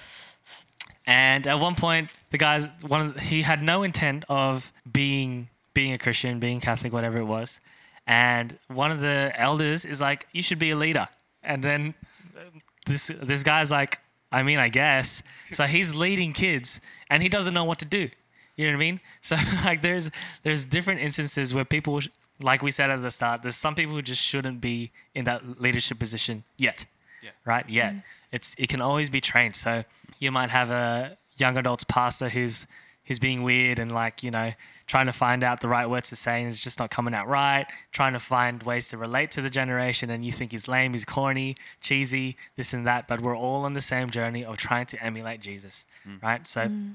and 1.06 1.48
at 1.48 1.60
one 1.60 1.76
point, 1.76 2.10
the 2.30 2.38
guy's 2.38 2.68
one 2.88 3.02
of 3.02 3.14
the- 3.16 3.22
he 3.22 3.42
had 3.42 3.64
no 3.64 3.84
intent 3.84 4.24
of 4.30 4.72
being 4.92 5.50
being 5.74 5.94
a 5.94 5.98
Christian, 5.98 6.40
being 6.40 6.60
Catholic, 6.60 6.92
whatever 6.94 7.18
it 7.18 7.26
was. 7.26 7.60
And 8.08 8.58
one 8.68 8.92
of 8.92 9.00
the 9.00 9.32
elders 9.36 9.86
is 9.86 10.02
like, 10.02 10.28
"You 10.32 10.42
should 10.42 10.60
be 10.60 10.72
a 10.72 10.76
leader." 10.76 11.08
And 11.44 11.64
then 11.64 11.94
uh, 12.38 12.42
this 12.86 13.12
this 13.22 13.44
guy's 13.44 13.72
like, 13.72 14.00
"I 14.32 14.44
mean, 14.44 14.60
I 14.60 14.70
guess." 14.70 15.24
So 15.52 15.66
he's 15.66 15.94
leading 15.96 16.34
kids, 16.34 16.82
and 17.10 17.22
he 17.24 17.30
doesn't 17.30 17.54
know 17.54 17.64
what 17.64 17.80
to 17.80 17.86
do. 17.86 18.10
You 18.56 18.68
know 18.68 18.74
what 18.74 18.78
I 18.78 18.80
mean? 18.80 19.00
So 19.22 19.36
like, 19.66 19.82
there's 19.82 20.10
there's 20.44 20.66
different 20.66 21.02
instances 21.02 21.54
where 21.54 21.66
people, 21.66 22.00
like 22.40 22.62
we 22.62 22.72
said 22.72 22.90
at 22.90 23.02
the 23.02 23.12
start, 23.12 23.42
there's 23.42 23.56
some 23.56 23.76
people 23.76 23.96
who 23.96 24.02
just 24.02 24.22
shouldn't 24.22 24.62
be 24.62 24.92
in 25.16 25.26
that 25.26 25.62
leadership 25.62 26.00
position 26.00 26.44
yet 26.58 26.86
Yeah. 27.24 27.32
right? 27.46 27.68
Yet 27.70 27.94
mm. 27.94 28.04
it's 28.32 28.56
it 28.58 28.68
can 28.70 28.82
always 28.82 29.10
be 29.10 29.22
trained. 29.22 29.56
So 29.56 29.84
you 30.20 30.32
might 30.32 30.50
have 30.50 30.70
a 30.70 31.18
young 31.38 31.58
adults 31.58 31.84
pastor 31.84 32.30
who's 32.30 32.68
who's 33.06 33.20
being 33.20 33.44
weird 33.44 33.80
and 33.80 33.92
like 33.92 34.24
you 34.24 34.32
know 34.32 34.52
trying 34.92 35.06
to 35.06 35.14
find 35.14 35.42
out 35.42 35.62
the 35.62 35.70
right 35.70 35.90
words 35.90 36.10
to 36.10 36.18
say 36.18 36.42
and 36.42 36.50
it's 36.50 36.60
just 36.60 36.78
not 36.78 36.92
coming 36.92 37.14
out 37.14 37.26
right. 37.26 37.66
Trying 37.94 38.12
to 38.12 38.20
find 38.20 38.62
ways 38.64 38.90
to 38.90 38.98
relate 38.98 39.32
to 39.32 39.42
the 39.42 39.50
generation, 39.50 40.10
and 40.10 40.26
you 40.26 40.34
think 40.34 40.52
he's 40.52 40.68
lame, 40.68 40.92
he's 40.92 41.06
corny, 41.06 41.56
cheesy, 41.80 42.36
this 42.58 42.74
and 42.74 42.86
that. 42.86 43.08
But 43.08 43.22
we're 43.22 43.38
all 43.38 43.64
on 43.64 43.72
the 43.72 43.80
same 43.80 44.10
journey 44.10 44.44
of 44.44 44.58
trying 44.58 44.88
to 44.88 45.02
emulate 45.02 45.40
Jesus, 45.40 45.86
hmm. 46.04 46.16
right? 46.22 46.46
So 46.46 46.68
hmm. 46.68 46.90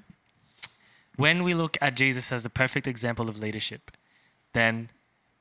when 1.17 1.43
we 1.43 1.55
look 1.55 1.79
at 1.81 1.95
Jesus 1.95 2.31
as 2.33 2.43
the 2.43 2.51
perfect 2.51 2.87
example 2.87 3.31
of 3.31 3.39
leadership, 3.39 3.91
then 4.53 4.91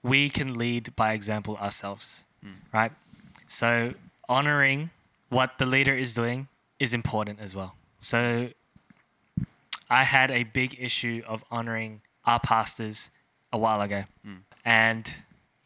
we 0.01 0.29
can 0.29 0.57
lead 0.57 0.95
by 0.95 1.11
example 1.11 1.57
ourselves, 1.57 2.23
hmm. 2.41 2.51
right? 2.73 2.93
So 3.47 3.95
honoring 4.29 4.91
what 5.27 5.57
the 5.57 5.65
leader 5.65 5.93
is 5.93 6.13
doing 6.13 6.47
is 6.79 6.93
important 6.93 7.39
as 7.41 7.53
well. 7.53 7.75
So 7.99 8.49
I 9.89 10.03
had 10.03 10.31
a 10.31 10.43
big 10.43 10.75
issue 10.79 11.21
of 11.27 11.43
honoring 11.51 12.01
our 12.25 12.39
pastors 12.39 13.09
a 13.53 13.57
while 13.57 13.81
ago. 13.81 14.03
And 14.65 15.11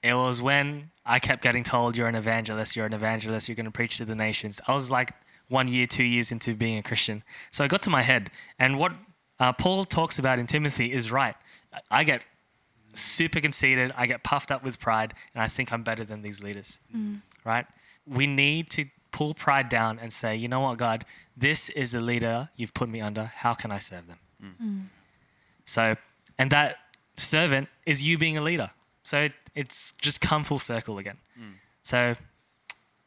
it 0.03 0.13
was 0.13 0.41
when 0.41 0.91
I 1.05 1.19
kept 1.19 1.41
getting 1.41 1.63
told, 1.63 1.95
You're 1.97 2.07
an 2.07 2.15
evangelist, 2.15 2.75
you're 2.75 2.85
an 2.85 2.93
evangelist, 2.93 3.47
you're 3.47 3.55
going 3.55 3.65
to 3.65 3.71
preach 3.71 3.97
to 3.97 4.05
the 4.05 4.15
nations. 4.15 4.59
I 4.67 4.73
was 4.73 4.91
like 4.91 5.11
one 5.47 5.67
year, 5.67 5.85
two 5.85 6.03
years 6.03 6.31
into 6.31 6.53
being 6.53 6.77
a 6.77 6.83
Christian. 6.83 7.23
So 7.51 7.63
it 7.63 7.69
got 7.69 7.81
to 7.83 7.89
my 7.89 8.01
head. 8.03 8.29
And 8.59 8.77
what 8.77 8.91
uh, 9.39 9.53
Paul 9.53 9.83
talks 9.85 10.19
about 10.19 10.37
in 10.37 10.47
Timothy 10.47 10.91
is 10.91 11.11
right. 11.11 11.35
I- 11.73 11.79
I 11.91 12.03
get 12.03 12.21
super 12.93 13.39
conceited, 13.39 13.93
I 13.95 14.05
get 14.07 14.23
puffed 14.23 14.51
up 14.51 14.63
with 14.63 14.79
pride, 14.79 15.13
and 15.33 15.41
I 15.43 15.47
think 15.47 15.71
I'm 15.71 15.83
better 15.83 16.03
than 16.03 16.21
these 16.21 16.43
leaders, 16.43 16.79
right? 17.45 17.65
We 18.07 18.25
need 18.27 18.69
to 18.71 18.85
pull 19.11 19.33
pride 19.33 19.69
down 19.69 19.99
and 19.99 20.11
say, 20.11 20.35
You 20.35 20.47
know 20.47 20.59
what, 20.61 20.77
God, 20.77 21.05
this 21.35 21.69
is 21.69 21.91
the 21.91 22.01
leader 22.01 22.49
you've 22.55 22.73
put 22.73 22.89
me 22.89 23.01
under. 23.01 23.25
How 23.25 23.53
can 23.53 23.71
I 23.71 23.79
serve 23.79 24.07
them? 24.07 24.19
So, 25.65 25.95
and 26.37 26.51
that 26.51 26.77
servant 27.17 27.69
is 27.85 28.07
you 28.07 28.17
being 28.17 28.37
a 28.37 28.41
leader. 28.41 28.71
So 29.03 29.21
it, 29.23 29.33
it's 29.55 29.91
just 29.93 30.21
come 30.21 30.43
full 30.43 30.59
circle 30.59 30.97
again. 30.97 31.17
So, 31.81 32.13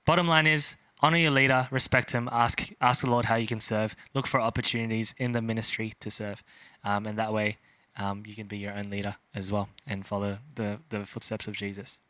bottom 0.05 0.26
line 0.26 0.46
is 0.46 0.76
honor 1.03 1.18
your 1.18 1.30
leader, 1.30 1.68
respect 1.70 2.12
him, 2.12 2.28
ask 2.32 2.72
ask 2.80 3.03
the 3.05 3.11
Lord 3.11 3.26
how 3.26 3.36
you 3.36 3.46
can 3.46 3.61
serve, 3.61 3.94
look 4.14 4.26
for 4.26 4.40
opportunities 4.40 5.14
in 5.18 5.32
the 5.32 5.42
ministry 5.42 5.92
to 6.00 6.11
serve, 6.11 6.42
um, 6.84 7.07
and 7.07 7.18
that 7.18 7.32
way 7.32 7.59
um, 7.96 8.22
you 8.26 8.34
can 8.34 8.46
be 8.46 8.59
your 8.59 8.72
own 8.72 8.90
leader 8.90 9.16
as 9.34 9.50
well 9.53 9.68
and 9.86 10.07
follow 10.07 10.38
the 10.55 10.78
the 10.88 11.05
footsteps 11.07 11.46
of 11.48 11.55
Jesus. 11.55 12.00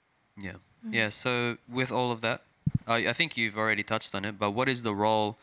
Yeah. 0.41 0.53
Yeah. 0.89 1.09
So 1.11 1.59
with 1.69 1.93
all 1.93 2.11
of 2.11 2.21
that, 2.23 2.43
I 2.87 3.09
I 3.09 3.13
think 3.13 3.37
you've 3.37 3.57
already 3.57 3.83
touched 3.83 4.15
on 4.15 4.25
it. 4.25 4.39
But 4.39 4.51
what 4.53 4.69
is 4.69 4.83
the 4.83 4.95
role 4.95 5.37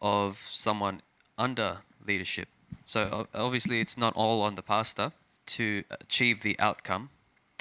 of 0.00 0.38
someone 0.38 1.02
under 1.36 1.78
leadership? 2.06 2.48
So 2.84 3.26
obviously, 3.34 3.80
it's 3.80 3.96
not 3.98 4.14
all 4.16 4.42
on 4.42 4.54
the 4.54 4.62
pastor 4.62 5.12
to 5.46 5.84
achieve 5.90 6.42
the 6.42 6.58
outcome. 6.58 7.10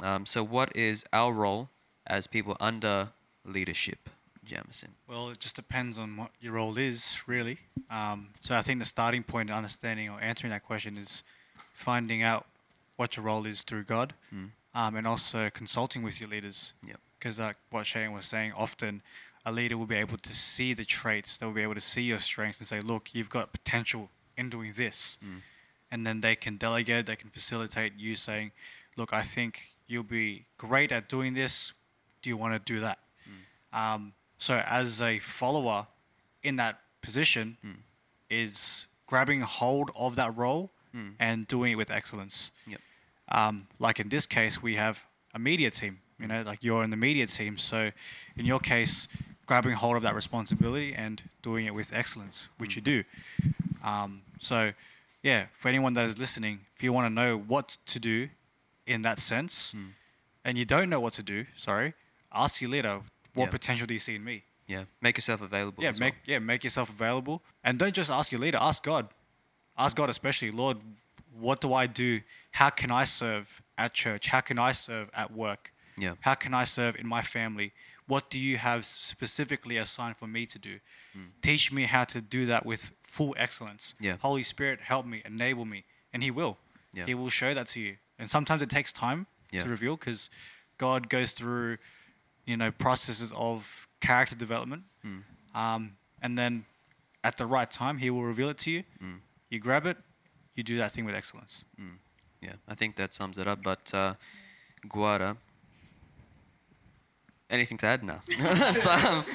Um, 0.04 0.26
so 0.26 0.44
what 0.44 0.76
is 0.76 1.06
our 1.12 1.34
role 1.34 1.70
as 2.06 2.28
people 2.28 2.56
under 2.60 3.10
leadership, 3.44 4.10
Jamison? 4.46 4.90
Well, 5.08 5.30
it 5.30 5.40
just 5.40 5.56
depends 5.56 5.98
on 5.98 6.16
what 6.18 6.32
your 6.40 6.54
role 6.54 6.78
is, 6.78 7.22
really. 7.28 7.58
Um, 7.90 8.30
so 8.42 8.56
I 8.56 8.62
think 8.62 8.80
the 8.80 8.86
starting 8.86 9.24
point 9.24 9.50
in 9.50 9.56
understanding 9.56 10.10
or 10.10 10.20
answering 10.22 10.52
that 10.52 10.64
question 10.64 10.98
is 10.98 11.24
finding 11.74 12.22
out 12.24 12.46
what 12.98 13.16
your 13.16 13.26
role 13.26 13.46
is 13.46 13.64
through 13.64 13.84
God, 13.84 14.14
um, 14.74 14.96
and 14.96 15.08
also 15.08 15.50
consulting 15.50 16.04
with 16.04 16.20
your 16.20 16.30
leaders. 16.30 16.74
Yep. 16.86 16.98
Because 17.18 17.40
like 17.40 17.58
what 17.70 17.86
Shane 17.88 18.12
was 18.12 18.26
saying, 18.26 18.54
often 18.56 19.02
a 19.46 19.52
leader 19.52 19.78
will 19.78 19.86
be 19.88 19.96
able 19.96 20.18
to 20.18 20.34
see 20.34 20.74
the 20.74 20.86
traits. 20.86 21.38
They'll 21.38 21.52
be 21.52 21.64
able 21.64 21.76
to 21.76 21.82
see 21.82 22.02
your 22.04 22.20
strengths 22.20 22.60
and 22.60 22.68
say, 22.68 22.80
"Look, 22.82 23.14
you've 23.14 23.30
got 23.30 23.52
potential 23.52 24.10
in 24.36 24.50
doing 24.50 24.74
this," 24.74 25.18
and 25.92 26.06
then 26.06 26.22
they 26.22 26.36
can 26.36 26.58
delegate. 26.58 27.06
They 27.06 27.16
can 27.16 27.30
facilitate 27.30 27.94
you 27.98 28.16
saying, 28.16 28.52
"Look, 28.98 29.14
I 29.14 29.22
think 29.22 29.72
you'll 29.88 30.04
be 30.04 30.46
great 30.58 30.92
at 30.92 31.08
doing 31.10 31.34
this. 31.34 31.74
Do 32.22 32.30
you 32.30 32.38
want 32.38 32.54
to 32.54 32.74
do 32.74 32.80
that?" 32.82 33.00
Um, 33.74 34.14
so 34.38 34.58
as 34.60 35.02
a 35.02 35.20
follower 35.20 35.88
in 36.44 36.56
that 36.58 36.82
position 37.02 37.58
is 38.30 38.88
grabbing 39.08 39.42
hold 39.42 39.92
of 39.96 40.16
that 40.16 40.36
role 40.36 40.70
and 41.20 41.48
doing 41.48 41.74
it 41.74 41.76
with 41.76 41.92
excellence. 41.92 42.52
Yep. 42.68 42.82
Um, 43.30 43.68
like 43.80 44.00
in 44.00 44.10
this 44.10 44.26
case, 44.26 44.62
we 44.62 44.76
have 44.76 45.06
a 45.34 45.40
media 45.40 45.70
team. 45.72 46.00
You 46.20 46.28
know, 46.28 46.42
like 46.44 46.64
you're 46.64 46.84
in 46.84 46.90
the 46.90 46.98
media 46.98 47.28
team. 47.28 47.58
So 47.58 47.92
in 48.36 48.46
your 48.46 48.60
case, 48.60 49.08
grabbing 49.46 49.74
hold 49.74 49.96
of 49.96 50.04
that 50.04 50.16
responsibility 50.16 50.94
and 50.94 51.22
doing 51.42 51.66
it 51.66 51.74
with 51.74 51.94
excellence, 51.94 52.50
which 52.58 52.76
you 52.76 52.82
do. 52.82 53.04
Um, 53.84 54.22
so, 54.40 54.74
yeah, 55.24 55.46
for 55.56 55.70
anyone 55.70 55.94
that 55.94 56.06
is 56.06 56.18
listening, 56.18 56.60
if 56.76 56.84
you 56.84 56.92
want 56.92 57.06
to 57.06 57.14
know 57.14 57.38
what 57.38 57.78
to 57.88 58.00
do 58.00 58.30
in 58.86 59.02
that 59.04 59.20
sense, 59.20 59.76
and 60.44 60.58
you 60.58 60.66
don't 60.66 60.90
know 60.90 61.00
what 61.00 61.14
to 61.14 61.24
do, 61.24 61.46
sorry, 61.56 61.94
ask 62.34 62.62
your 62.62 62.72
leader, 62.72 63.02
what 63.34 63.46
Yeah. 63.46 63.50
potential 63.52 63.88
do 63.88 63.94
you 63.94 64.00
see 64.00 64.16
in 64.16 64.24
me? 64.24 64.44
Yeah. 64.68 64.84
Make 65.02 65.18
yourself 65.18 65.42
available. 65.42 65.82
Yeah, 65.84 65.92
make 66.00 66.16
well. 66.16 66.22
yeah, 66.26 66.40
make 66.40 66.64
yourself 66.64 66.90
available, 66.90 67.42
and 67.64 67.78
don't 67.80 67.94
just 67.96 68.12
ask 68.12 68.32
your 68.32 68.42
leader. 68.42 68.58
Ask 68.60 68.84
God. 68.84 69.08
Ask 69.78 69.96
God 69.96 70.10
especially, 70.10 70.52
Lord, 70.52 70.78
what 71.40 71.62
do 71.62 71.74
I 71.74 71.86
do? 71.86 72.22
How 72.52 72.70
can 72.70 72.92
I 72.92 73.04
serve 73.06 73.62
at 73.78 73.94
church? 73.94 74.28
How 74.28 74.42
can 74.42 74.58
I 74.60 74.72
serve 74.72 75.10
at 75.14 75.32
work? 75.32 75.72
Yeah. 75.98 76.14
How 76.22 76.36
can 76.36 76.54
I 76.54 76.64
serve 76.66 76.96
in 76.96 77.08
my 77.08 77.22
family? 77.22 77.72
What 78.08 78.30
do 78.30 78.40
you 78.40 78.58
have 78.58 78.86
specifically 78.86 79.78
assigned 79.78 80.16
for 80.18 80.28
me 80.28 80.46
to 80.46 80.60
do? 80.60 80.80
Teach 81.42 81.72
me 81.72 81.84
how 81.84 82.04
to 82.06 82.22
do 82.22 82.46
that 82.46 82.66
with 82.66 82.92
full 83.02 83.34
excellence. 83.38 83.96
Yeah. 84.00 84.18
Holy 84.22 84.44
Spirit, 84.44 84.80
help 84.82 85.06
me, 85.06 85.22
enable 85.26 85.66
me, 85.66 85.84
and 86.14 86.22
He 86.24 86.32
will. 86.32 86.58
Yeah. 86.94 87.06
He 87.06 87.16
will 87.16 87.30
show 87.30 87.54
that 87.54 87.68
to 87.68 87.80
you. 87.80 87.98
And 88.20 88.30
sometimes 88.30 88.62
it 88.62 88.70
takes 88.70 88.94
time 88.94 89.26
Yeah. 89.52 89.64
to 89.64 89.70
reveal 89.70 89.96
because 89.98 90.30
God 90.78 91.10
goes 91.10 91.32
through, 91.32 91.78
you 92.46 92.56
know, 92.58 92.72
processes 92.72 93.34
of 93.36 93.88
character 94.00 94.36
development, 94.36 94.84
Hmm. 95.02 95.20
um, 95.56 95.98
and 96.22 96.38
then 96.38 96.66
at 97.24 97.38
the 97.38 97.46
right 97.46 97.70
time, 97.70 97.98
He 97.98 98.10
will 98.10 98.24
reveal 98.24 98.50
it 98.50 98.58
to 98.60 98.72
you. 98.72 98.84
Hmm. 99.00 99.16
You 99.50 99.60
grab 99.60 99.86
it, 99.86 99.98
you 100.56 100.64
do 100.64 100.78
that 100.78 100.92
thing 100.92 101.06
with 101.06 101.16
excellence. 101.16 101.66
Yeah, 102.42 102.54
I 102.68 102.76
think 102.76 102.96
that 102.98 103.14
sums 103.14 103.38
it 103.38 103.48
up. 103.48 103.64
But 103.64 103.94
uh, 103.94 104.14
Guara, 104.88 105.38
anything 107.50 107.78
to 107.80 107.88
add 107.88 108.04
now? 108.04 108.20
So, 108.74 108.92
um, 108.92 109.26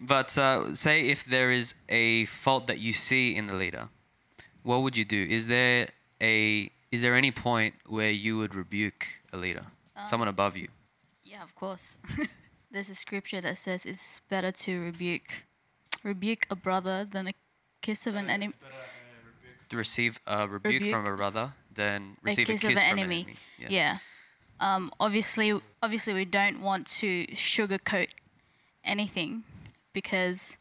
but 0.00 0.36
uh, 0.38 0.74
say 0.74 1.08
if 1.08 1.24
there 1.24 1.50
is 1.50 1.74
a 1.88 2.24
fault 2.26 2.66
that 2.66 2.78
you 2.78 2.92
see 2.92 3.34
in 3.36 3.46
the 3.46 3.54
leader, 3.54 3.88
what 4.62 4.82
would 4.82 4.96
you 4.96 5.04
do? 5.04 5.26
Is 5.28 5.46
there 5.46 5.88
a 6.20 6.70
is 6.90 7.02
there 7.02 7.14
any 7.14 7.30
point 7.30 7.74
where 7.86 8.10
you 8.10 8.36
would 8.38 8.54
rebuke 8.54 9.06
a 9.32 9.36
leader, 9.36 9.64
someone 10.06 10.28
above 10.28 10.56
you? 10.56 10.68
Yeah, 11.22 11.42
of 11.42 11.54
course. 11.54 11.98
There's 12.72 12.90
a 12.90 12.94
scripture 12.94 13.40
that 13.40 13.58
says 13.58 13.84
it's 13.86 14.20
better 14.28 14.50
to 14.52 14.80
rebuke 14.80 15.44
rebuke 16.02 16.46
a 16.50 16.56
brother 16.56 17.04
than 17.04 17.26
a 17.28 17.32
kiss 17.82 18.06
of 18.06 18.14
an 18.16 18.28
enemy. 18.30 18.54
To 19.68 19.76
receive 19.76 20.18
a 20.26 20.48
rebuke, 20.48 20.80
Rebuke. 20.80 20.92
from 20.92 21.06
a 21.06 21.16
brother 21.16 21.52
than 21.72 22.16
A 22.24 22.30
receive 22.30 22.48
a 22.48 22.52
kiss 22.52 22.60
kiss, 22.62 22.70
of 22.76 22.82
an 22.82 22.90
from 22.90 22.98
enemy. 22.98 23.20
an 23.20 23.26
enemy. 23.26 23.36
Yeah. 23.76 23.96
Um, 24.60 24.92
obviously, 25.00 25.58
obviously, 25.82 26.12
we 26.14 26.24
don't 26.24 26.60
want 26.60 26.86
to 27.00 27.26
sugarcoat 27.28 28.08
anything 28.84 29.42
because 29.92 30.58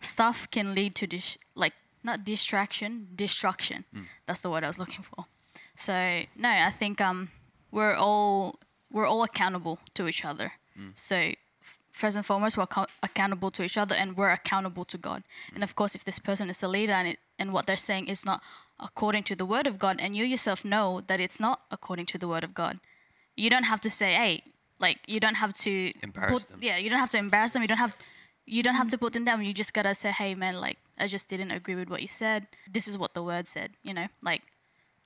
stuff 0.00 0.50
can 0.50 0.74
lead 0.74 0.94
to 0.96 1.06
dis- 1.06 1.38
like 1.54 1.74
not 2.02 2.24
distraction, 2.24 3.08
destruction. 3.14 3.84
That's 4.26 4.40
the 4.40 4.50
word 4.50 4.64
I 4.64 4.68
was 4.68 4.78
looking 4.78 5.02
for. 5.02 5.26
So 5.74 6.22
no, 6.36 6.48
I 6.48 6.70
think 6.70 7.00
um, 7.00 7.30
we're 7.70 7.94
all 7.94 8.56
we're 8.90 9.06
all 9.06 9.22
accountable 9.22 9.78
to 9.94 10.08
each 10.08 10.24
other. 10.24 10.52
So 10.94 11.32
first 11.90 12.16
and 12.16 12.24
foremost, 12.24 12.56
we're 12.56 12.66
acco- 12.66 12.88
accountable 13.02 13.50
to 13.50 13.62
each 13.62 13.76
other, 13.76 13.94
and 13.94 14.16
we're 14.16 14.30
accountable 14.30 14.84
to 14.86 14.96
God. 14.98 15.22
And 15.54 15.62
of 15.64 15.74
course, 15.74 15.94
if 15.94 16.04
this 16.04 16.18
person 16.18 16.48
is 16.48 16.62
a 16.62 16.68
leader 16.68 16.92
and 16.92 17.08
it, 17.08 17.18
and 17.38 17.52
what 17.52 17.66
they're 17.66 17.76
saying 17.76 18.06
is 18.08 18.24
not 18.24 18.40
according 18.80 19.24
to 19.24 19.34
the 19.36 19.44
word 19.44 19.66
of 19.66 19.78
God, 19.78 19.96
and 20.00 20.16
you 20.16 20.24
yourself 20.24 20.64
know 20.64 21.02
that 21.08 21.20
it's 21.20 21.40
not 21.40 21.62
according 21.70 22.06
to 22.06 22.18
the 22.18 22.28
word 22.28 22.44
of 22.44 22.54
God, 22.54 22.78
you 23.38 23.50
don't 23.50 23.64
have 23.64 23.80
to 23.80 23.90
say, 23.90 24.12
"Hey," 24.12 24.42
like 24.78 24.98
you 25.06 25.20
don't 25.20 25.36
have 25.36 25.52
to 25.64 25.92
Embarrass 26.02 26.32
put, 26.32 26.48
them. 26.48 26.58
Yeah, 26.62 26.76
you 26.76 26.90
don't 26.90 26.98
have 26.98 27.10
to 27.10 27.18
embarrass 27.18 27.52
them. 27.52 27.62
You 27.62 27.68
don't 27.68 27.78
have 27.86 27.96
you 28.46 28.62
don't 28.62 28.74
have 28.74 28.88
to 28.88 28.98
put 28.98 29.12
them 29.12 29.24
down. 29.24 29.44
You 29.44 29.52
just 29.52 29.72
gotta 29.74 29.94
say, 29.94 30.10
"Hey, 30.10 30.34
man, 30.34 30.54
like 30.60 30.78
I 30.98 31.06
just 31.06 31.28
didn't 31.28 31.50
agree 31.50 31.74
with 31.74 31.88
what 31.88 32.02
you 32.02 32.08
said. 32.08 32.46
This 32.70 32.88
is 32.88 32.96
what 32.98 33.14
the 33.14 33.22
word 33.22 33.46
said." 33.46 33.70
You 33.82 33.94
know, 33.94 34.08
like 34.22 34.42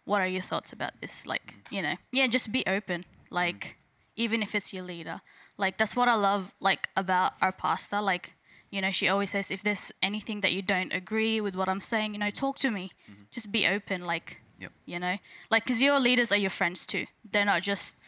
what 0.04 0.20
are 0.20 0.26
your 0.26 0.42
thoughts 0.42 0.72
about 0.72 1.00
this? 1.00 1.26
Like, 1.26 1.54
you 1.70 1.82
know, 1.82 1.94
yeah, 2.10 2.26
just 2.26 2.52
be 2.52 2.64
open. 2.66 3.04
Like, 3.30 3.76
even 4.16 4.42
if 4.42 4.54
it's 4.54 4.72
your 4.72 4.82
leader, 4.82 5.20
like 5.56 5.78
that's 5.78 5.96
what 5.96 6.08
I 6.08 6.14
love, 6.14 6.52
like 6.60 6.88
about 6.96 7.32
our 7.40 7.52
pastor. 7.52 8.00
Like, 8.00 8.34
you 8.70 8.80
know, 8.80 8.90
she 8.90 9.08
always 9.08 9.30
says, 9.30 9.50
if 9.50 9.62
there's 9.62 9.92
anything 10.02 10.40
that 10.40 10.52
you 10.52 10.62
don't 10.62 10.92
agree 10.92 11.40
with 11.40 11.54
what 11.54 11.68
I'm 11.68 11.80
saying, 11.80 12.14
you 12.14 12.18
know, 12.18 12.30
talk 12.30 12.56
to 12.58 12.70
me. 12.70 12.92
Mm-hmm. 13.10 13.22
Just 13.30 13.52
be 13.52 13.66
open. 13.66 14.04
Like, 14.04 14.41
Yep. 14.62 14.72
you 14.86 14.98
know, 14.98 15.16
like 15.50 15.64
because 15.64 15.80
your 15.82 15.98
leaders 16.00 16.30
are 16.32 16.38
your 16.38 16.50
friends 16.50 16.86
too. 16.86 17.04
They're 17.30 17.44
not 17.44 17.62
just 17.62 17.98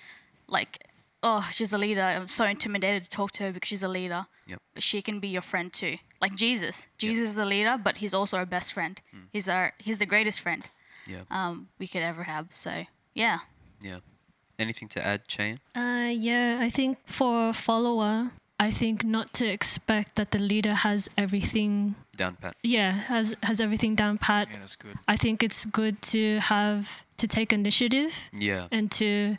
like, 0.48 0.72
oh, 1.22 1.48
she's 1.52 1.72
a 1.72 1.78
leader. 1.78 2.02
I'm 2.02 2.28
so 2.28 2.44
intimidated 2.44 3.04
to 3.04 3.10
talk 3.10 3.30
to 3.32 3.44
her 3.44 3.52
because 3.52 3.68
she's 3.68 3.82
a 3.82 3.88
leader. 3.88 4.26
Yep. 4.46 4.58
But 4.74 4.82
she 4.82 5.02
can 5.02 5.20
be 5.20 5.28
your 5.28 5.42
friend 5.42 5.72
too. 5.72 5.96
Like 6.20 6.34
Jesus. 6.36 6.88
Jesus 6.98 7.30
is 7.30 7.38
a 7.38 7.44
leader, 7.44 7.76
but 7.82 7.96
he's 7.98 8.14
also 8.14 8.36
our 8.38 8.46
best 8.46 8.72
friend. 8.72 9.00
He's 9.32 9.48
our 9.48 9.72
he's 9.78 9.98
the 9.98 10.06
greatest 10.06 10.40
friend 10.40 10.62
Yeah. 11.06 11.22
um, 11.30 11.68
we 11.78 11.86
could 11.86 12.02
ever 12.02 12.22
have. 12.24 12.46
So 12.54 12.84
yeah, 13.14 13.38
Yeah. 13.82 13.98
Anything 14.58 14.88
to 14.90 15.04
add, 15.06 15.22
Cheyenne? 15.26 15.58
Uh, 15.74 16.10
yeah, 16.14 16.58
I 16.60 16.68
think 16.70 16.98
for 17.06 17.48
a 17.48 17.52
follower, 17.52 18.30
I 18.68 18.70
think 18.70 19.04
not 19.04 19.32
to 19.34 19.44
expect 19.46 20.14
that 20.14 20.30
the 20.30 20.38
leader 20.38 20.74
has 20.74 21.08
everything. 21.16 21.94
Down 22.16 22.36
pat. 22.40 22.54
Yeah, 22.62 22.92
has 22.92 23.34
has 23.42 23.60
everything 23.60 23.94
down 23.96 24.18
pat. 24.18 24.48
Yeah, 24.50 24.58
that's 24.60 24.76
good. 24.76 24.96
I 25.08 25.16
think 25.16 25.42
it's 25.42 25.64
good 25.66 25.96
to 26.14 26.38
have 26.40 27.02
to 27.16 27.26
take 27.26 27.52
initiative 27.52 28.12
Yeah. 28.32 28.68
and 28.70 28.90
to 28.92 29.36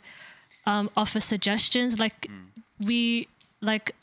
um, 0.66 0.90
offer 0.96 1.20
suggestions. 1.20 1.98
Like 1.98 2.28
we, 2.88 3.26
like 3.60 3.94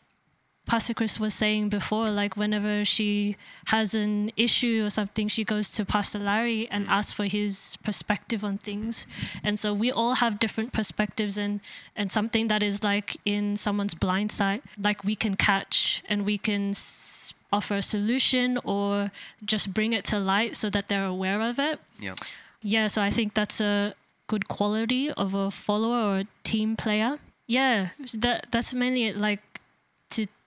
Pastor 0.66 0.94
Chris 0.94 1.20
was 1.20 1.34
saying 1.34 1.70
before, 1.70 2.10
like 2.10 2.38
whenever 2.38 2.86
she 2.86 3.36
has 3.68 3.94
an 3.96 4.32
issue 4.38 4.84
or 4.86 4.90
something, 4.90 5.28
she 5.28 5.44
goes 5.44 5.70
to 5.72 5.84
Pastor 5.86 6.20
Larry 6.20 6.68
and 6.72 6.88
asks 6.88 7.12
for 7.14 7.26
his 7.26 7.78
perspective 7.84 8.44
on 8.44 8.58
things. 8.58 9.06
And 9.44 9.60
so 9.60 9.74
we 9.74 9.92
all 9.92 10.16
have 10.16 10.40
different 10.40 10.72
perspectives, 10.72 11.38
and 11.38 11.60
and 11.96 12.10
something 12.10 12.48
that 12.48 12.64
is 12.64 12.82
like 12.84 13.18
in 13.26 13.56
someone's 13.58 13.94
blind 13.94 14.32
side, 14.32 14.62
like 14.82 15.04
we 15.04 15.16
can 15.16 15.36
catch 15.36 16.02
and 16.10 16.26
we 16.26 16.38
can. 16.38 16.70
S- 16.70 17.34
offer 17.52 17.76
a 17.76 17.82
solution 17.84 18.58
or 18.64 19.12
just 19.46 19.76
bring 19.76 19.94
it 19.94 20.04
to 20.04 20.18
light 20.18 20.56
so 20.56 20.72
that 20.72 20.88
they're 20.88 21.06
aware 21.06 21.40
of 21.40 21.60
it 21.60 21.80
Yeah. 22.00 22.16
yeah, 22.64 22.88
so 22.88 23.00
I 23.00 23.12
think 23.12 23.36
that's 23.36 23.62
a 23.62 23.94
good 24.26 24.48
quality 24.48 25.12
of 25.12 25.36
a 25.36 25.52
follower 25.52 26.02
or 26.16 26.18
a 26.22 26.28
team 26.44 26.76
player. 26.76 27.20
Yeah, 27.46 27.90
that 28.16 28.48
that's 28.50 28.74
mainly 28.74 29.04
it. 29.06 29.18
Like 29.18 29.42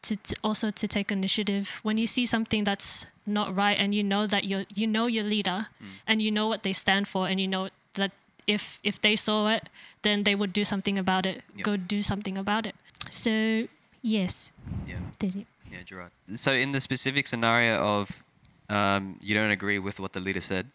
to, 0.09 0.17
to, 0.17 0.35
to 0.35 0.35
also 0.43 0.71
to 0.71 0.87
take 0.89 1.11
initiative 1.13 1.81
when 1.83 1.97
you 1.99 2.07
see 2.07 2.27
something 2.27 2.65
that's 2.65 3.07
not 3.27 3.55
right 3.57 3.79
and 3.79 3.95
you 3.95 4.03
know 4.05 4.27
that 4.27 4.45
you 4.45 4.65
you 4.75 4.87
know 4.87 5.07
your 5.07 5.25
leader 5.25 5.67
and 6.07 6.21
you 6.23 6.31
know 6.31 6.47
what 6.49 6.63
they 6.63 6.73
stand 6.73 7.07
for 7.09 7.27
and 7.29 7.41
you 7.41 7.49
know 7.49 7.69
that 7.95 8.11
if 8.47 8.81
if 8.85 9.01
they 9.01 9.17
saw 9.17 9.49
it 9.49 9.69
then 10.03 10.23
they 10.25 10.35
would 10.35 10.53
do 10.53 10.65
something 10.65 10.99
about 10.99 11.27
it. 11.27 11.43
Yep. 11.57 11.65
Go 11.65 11.77
do 11.77 12.03
something 12.03 12.39
about 12.39 12.67
it. 12.67 12.75
So 13.11 13.67
yes, 14.03 14.51
Yeah. 14.87 14.97
that's 15.19 15.35
it. 15.35 15.47
Yeah, 15.73 15.83
Gerard. 15.85 16.11
So 16.35 16.53
in 16.53 16.73
the 16.73 16.81
specific 16.81 17.27
scenario 17.27 17.79
of 18.01 18.23
um, 18.69 19.19
you 19.21 19.35
don't 19.35 19.51
agree 19.51 19.79
with 19.81 19.99
what 20.01 20.13
the 20.13 20.21
leader 20.21 20.41
said, 20.41 20.67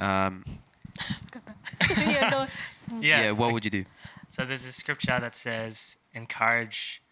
um, 0.00 0.44
yeah, 1.98 2.30
go- 2.30 2.46
yeah, 3.00 3.30
what 3.32 3.52
would 3.52 3.64
you 3.64 3.70
do? 3.70 3.84
So 4.28 4.44
there's 4.44 4.64
a 4.64 4.72
scripture 4.72 5.18
that 5.20 5.34
says, 5.36 5.96
encourage 6.14 7.02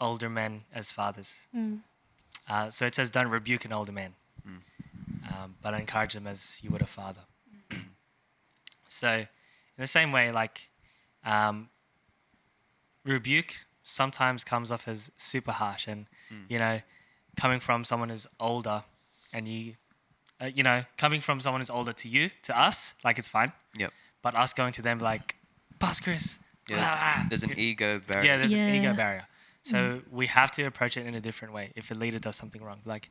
older 0.00 0.28
men 0.28 0.62
as 0.72 0.92
fathers. 0.92 1.42
Uh, 2.48 2.70
so 2.70 2.86
it 2.86 2.94
says, 2.94 3.10
don't 3.10 3.28
rebuke 3.28 3.64
an 3.64 3.72
older 3.72 3.92
man, 3.92 4.14
um, 5.28 5.56
but 5.62 5.74
encourage 5.74 6.14
them 6.14 6.26
as 6.26 6.58
you 6.62 6.70
would 6.70 6.82
a 6.82 6.86
father. 6.86 7.22
so, 8.88 9.10
in 9.18 9.26
the 9.82 9.86
same 9.86 10.12
way, 10.12 10.30
like, 10.30 10.68
um, 11.24 11.68
rebuke 13.04 13.56
sometimes 13.82 14.44
comes 14.44 14.70
off 14.70 14.88
as 14.88 15.10
super 15.16 15.52
harsh, 15.52 15.86
and 15.88 16.06
you 16.48 16.58
know, 16.58 16.80
coming 17.36 17.60
from 17.60 17.84
someone 17.84 18.08
who's 18.10 18.26
older, 18.40 18.84
and 19.32 19.46
you, 19.48 19.74
uh, 20.40 20.46
you 20.46 20.62
know, 20.62 20.84
coming 20.96 21.20
from 21.20 21.40
someone 21.40 21.60
who's 21.60 21.70
older 21.70 21.92
to 21.92 22.08
you, 22.08 22.30
to 22.42 22.58
us, 22.58 22.94
like 23.04 23.18
it's 23.18 23.28
fine, 23.28 23.52
Yep. 23.76 23.92
but 24.22 24.34
us 24.34 24.52
going 24.52 24.72
to 24.74 24.82
them 24.82 24.98
like, 24.98 25.36
Boss 25.78 26.00
Chris, 26.00 26.38
Yeah, 26.68 26.76
ah, 26.80 27.26
there's, 27.28 27.42
there's 27.42 27.52
an 27.52 27.58
ego 27.58 28.00
barrier. 28.08 28.26
yeah, 28.32 28.36
there's 28.38 28.52
an 28.52 28.74
ego 28.74 28.94
barrier. 28.94 29.26
So 29.66 30.00
we 30.10 30.26
have 30.28 30.50
to 30.52 30.62
approach 30.64 30.96
it 30.96 31.04
in 31.06 31.14
a 31.14 31.20
different 31.20 31.52
way. 31.52 31.72
If 31.74 31.90
a 31.90 31.94
leader 31.94 32.20
does 32.20 32.36
something 32.36 32.62
wrong, 32.62 32.80
like, 32.84 33.10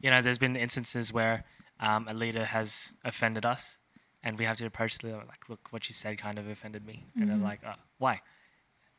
you 0.00 0.10
know, 0.10 0.20
there's 0.20 0.38
been 0.38 0.54
instances 0.54 1.12
where 1.12 1.44
um, 1.80 2.06
a 2.08 2.14
leader 2.14 2.44
has 2.44 2.92
offended 3.04 3.46
us, 3.46 3.78
and 4.22 4.38
we 4.38 4.44
have 4.44 4.56
to 4.58 4.66
approach 4.66 4.98
the 4.98 5.06
leader 5.06 5.22
like, 5.26 5.48
look, 5.48 5.68
what 5.70 5.88
you 5.88 5.94
said 5.94 6.18
kind 6.18 6.38
of 6.38 6.46
offended 6.48 6.84
me, 6.84 7.06
and 7.16 7.32
I'm 7.32 7.42
like, 7.42 7.60
oh, 7.66 7.72
why? 7.98 8.20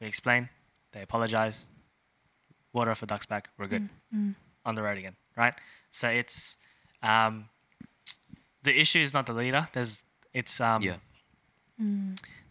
We 0.02 0.08
explain, 0.08 0.50
they 0.94 1.02
apologize, 1.04 1.70
water 2.74 2.90
off 2.92 3.04
a 3.04 3.06
duck's 3.06 3.28
back, 3.28 3.50
we're 3.58 3.68
good, 3.68 3.88
on 4.66 4.74
the 4.76 4.82
road 4.82 4.98
again, 4.98 5.16
right? 5.38 5.54
So 5.92 6.10
it's 6.10 6.58
um, 7.04 7.50
the 8.64 8.78
issue 8.80 9.00
is 9.00 9.14
not 9.14 9.26
the 9.28 9.34
leader. 9.34 9.68
There's 9.74 10.04
it's 10.34 10.60
um, 10.60 10.82
Yeah, 10.82 10.96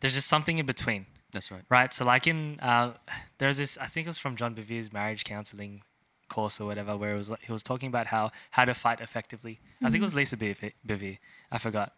there's 0.01 0.15
just 0.15 0.29
something 0.29 0.59
in 0.61 0.67
between 0.67 1.07
that's 1.35 1.51
right. 1.51 1.63
right? 1.69 1.93
So 1.93 2.05
like 2.07 2.27
in 2.27 2.59
uh, 2.61 2.93
there's 3.39 3.59
this 3.59 3.77
I 3.79 3.87
think 3.87 4.07
it 4.07 4.11
was 4.11 4.19
from 4.19 4.37
John 4.37 4.55
Bevere's 4.55 4.93
marriage 4.93 5.25
counseling 5.25 5.83
course 6.29 6.61
or 6.61 6.67
whatever, 6.67 6.97
where 6.97 7.13
it 7.15 7.17
was 7.19 7.31
he 7.43 7.53
was 7.53 7.63
talking 7.63 7.89
about 7.89 8.07
how 8.07 8.31
how 8.53 8.65
to 8.65 8.73
fight 8.75 9.01
effectively. 9.01 9.61
I 9.83 9.91
think 9.91 10.01
it 10.01 10.09
was 10.09 10.15
Lisa 10.15 10.37
Beve- 10.39 10.73
Bevere, 10.87 11.19
I 11.53 11.59
forgot, 11.59 11.93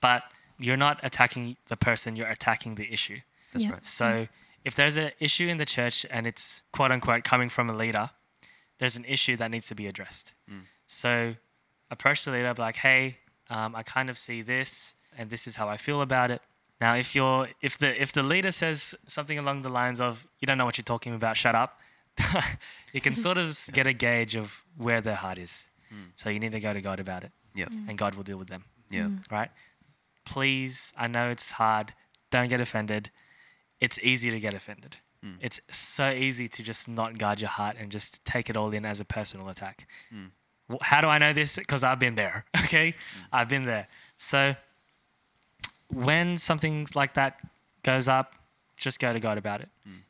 but 0.00 0.22
you're 0.58 0.78
not 0.78 0.98
attacking 1.02 1.56
the 1.68 1.76
person, 1.76 2.16
you're 2.16 2.28
attacking 2.38 2.76
the 2.76 2.90
issue. 2.90 3.18
That's 3.52 3.64
Yeah. 3.66 3.72
right. 3.72 3.84
So 3.84 4.28
if 4.64 4.74
there's 4.74 4.96
an 4.96 5.12
issue 5.20 5.46
in 5.48 5.58
the 5.58 5.66
church 5.66 6.06
and 6.10 6.26
it's 6.26 6.62
quote 6.72 6.90
unquote 6.90 7.22
coming 7.24 7.50
from 7.50 7.68
a 7.68 7.74
leader, 7.74 8.10
there's 8.78 8.96
an 8.96 9.04
issue 9.04 9.36
that 9.36 9.50
needs 9.50 9.66
to 9.68 9.74
be 9.74 9.86
addressed. 9.86 10.32
So 10.86 11.34
approach 11.90 12.24
the 12.24 12.30
leader, 12.30 12.52
be 12.54 12.62
like, 12.62 12.76
hey, 12.76 13.18
um, 13.50 13.74
I 13.76 13.82
kind 13.82 14.08
of 14.10 14.16
see 14.16 14.42
this, 14.42 14.94
and 15.18 15.30
this 15.30 15.46
is 15.46 15.56
how 15.56 15.68
I 15.68 15.76
feel 15.76 16.00
about 16.00 16.30
it. 16.30 16.40
Now, 16.80 16.94
if 16.94 17.14
you're 17.14 17.48
if 17.62 17.78
the 17.78 18.00
if 18.00 18.12
the 18.12 18.22
leader 18.22 18.50
says 18.52 18.94
something 19.06 19.38
along 19.38 19.62
the 19.62 19.68
lines 19.70 20.00
of 20.00 20.26
you 20.40 20.46
don't 20.46 20.58
know 20.58 20.64
what 20.66 20.76
you're 20.78 20.84
talking 20.84 21.14
about, 21.14 21.36
shut 21.36 21.54
up, 21.54 21.80
you 22.92 23.00
can 23.00 23.14
sort 23.16 23.38
of 23.38 23.58
get 23.72 23.86
a 23.86 23.92
gauge 23.92 24.36
of 24.36 24.62
where 24.76 25.00
their 25.00 25.14
heart 25.16 25.38
is. 25.38 25.68
Hmm. 25.90 26.10
So 26.14 26.28
you 26.30 26.38
need 26.40 26.52
to 26.52 26.60
go 26.60 26.72
to 26.72 26.80
God 26.80 27.00
about 27.00 27.24
it, 27.24 27.32
Yeah, 27.54 27.66
mm. 27.66 27.88
and 27.88 27.96
God 27.96 28.14
will 28.16 28.24
deal 28.24 28.38
with 28.38 28.48
them 28.48 28.64
yeah, 28.90 29.04
mm. 29.04 29.30
right? 29.30 29.50
Please, 30.24 30.92
I 30.96 31.06
know 31.06 31.30
it's 31.30 31.52
hard. 31.52 31.94
Don't 32.30 32.48
get 32.48 32.60
offended. 32.60 33.10
It's 33.80 33.98
easy 34.02 34.30
to 34.30 34.40
get 34.40 34.54
offended. 34.54 34.96
Hmm. 35.22 35.34
It's 35.40 35.60
so 35.70 36.10
easy 36.10 36.48
to 36.48 36.62
just 36.62 36.88
not 36.88 37.18
guard 37.18 37.40
your 37.40 37.50
heart 37.50 37.76
and 37.78 37.90
just 37.92 38.24
take 38.24 38.50
it 38.50 38.56
all 38.56 38.72
in 38.72 38.84
as 38.84 39.00
a 39.00 39.04
personal 39.04 39.48
attack. 39.48 39.86
Hmm. 40.10 40.26
Wh- 40.70 40.82
How 40.82 41.00
do 41.00 41.08
I 41.08 41.18
know 41.18 41.32
this? 41.32 41.56
Because 41.56 41.84
I've 41.84 41.98
been 42.00 42.16
there, 42.16 42.44
okay? 42.64 42.94
I've 43.32 43.48
been 43.48 43.64
there. 43.64 43.86
So 44.16 44.56
when 45.92 46.36
something 46.36 46.86
like 46.94 47.14
that 47.14 47.38
goes 47.82 48.08
up, 48.08 48.34
just 48.76 48.98
go 49.00 49.12
to 49.12 49.20
God 49.20 49.38
about 49.38 49.60
it. 49.60 49.68
Hmm. 49.84 50.00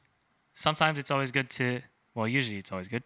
Sometimes 0.52 0.98
it's 0.98 1.10
always 1.10 1.30
good 1.30 1.50
to, 1.50 1.82
well, 2.14 2.26
usually 2.26 2.58
it's 2.58 2.72
always 2.72 2.88
good. 2.88 3.02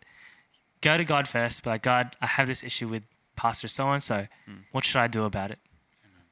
Go 0.81 0.97
to 0.97 1.05
God 1.05 1.29
first, 1.29 1.65
but 1.65 1.71
like, 1.71 1.83
God, 1.83 2.17
I 2.21 2.27
have 2.27 2.47
this 2.47 2.63
issue 2.63 2.89
with 2.89 3.03
Pastor 3.37 3.69
so 3.69 3.91
and 3.91 4.03
so. 4.03 4.27
What 4.73 4.85
should 4.85 5.01
I 5.01 5.07
do 5.09 5.25
about 5.25 5.51
it? 5.51 5.59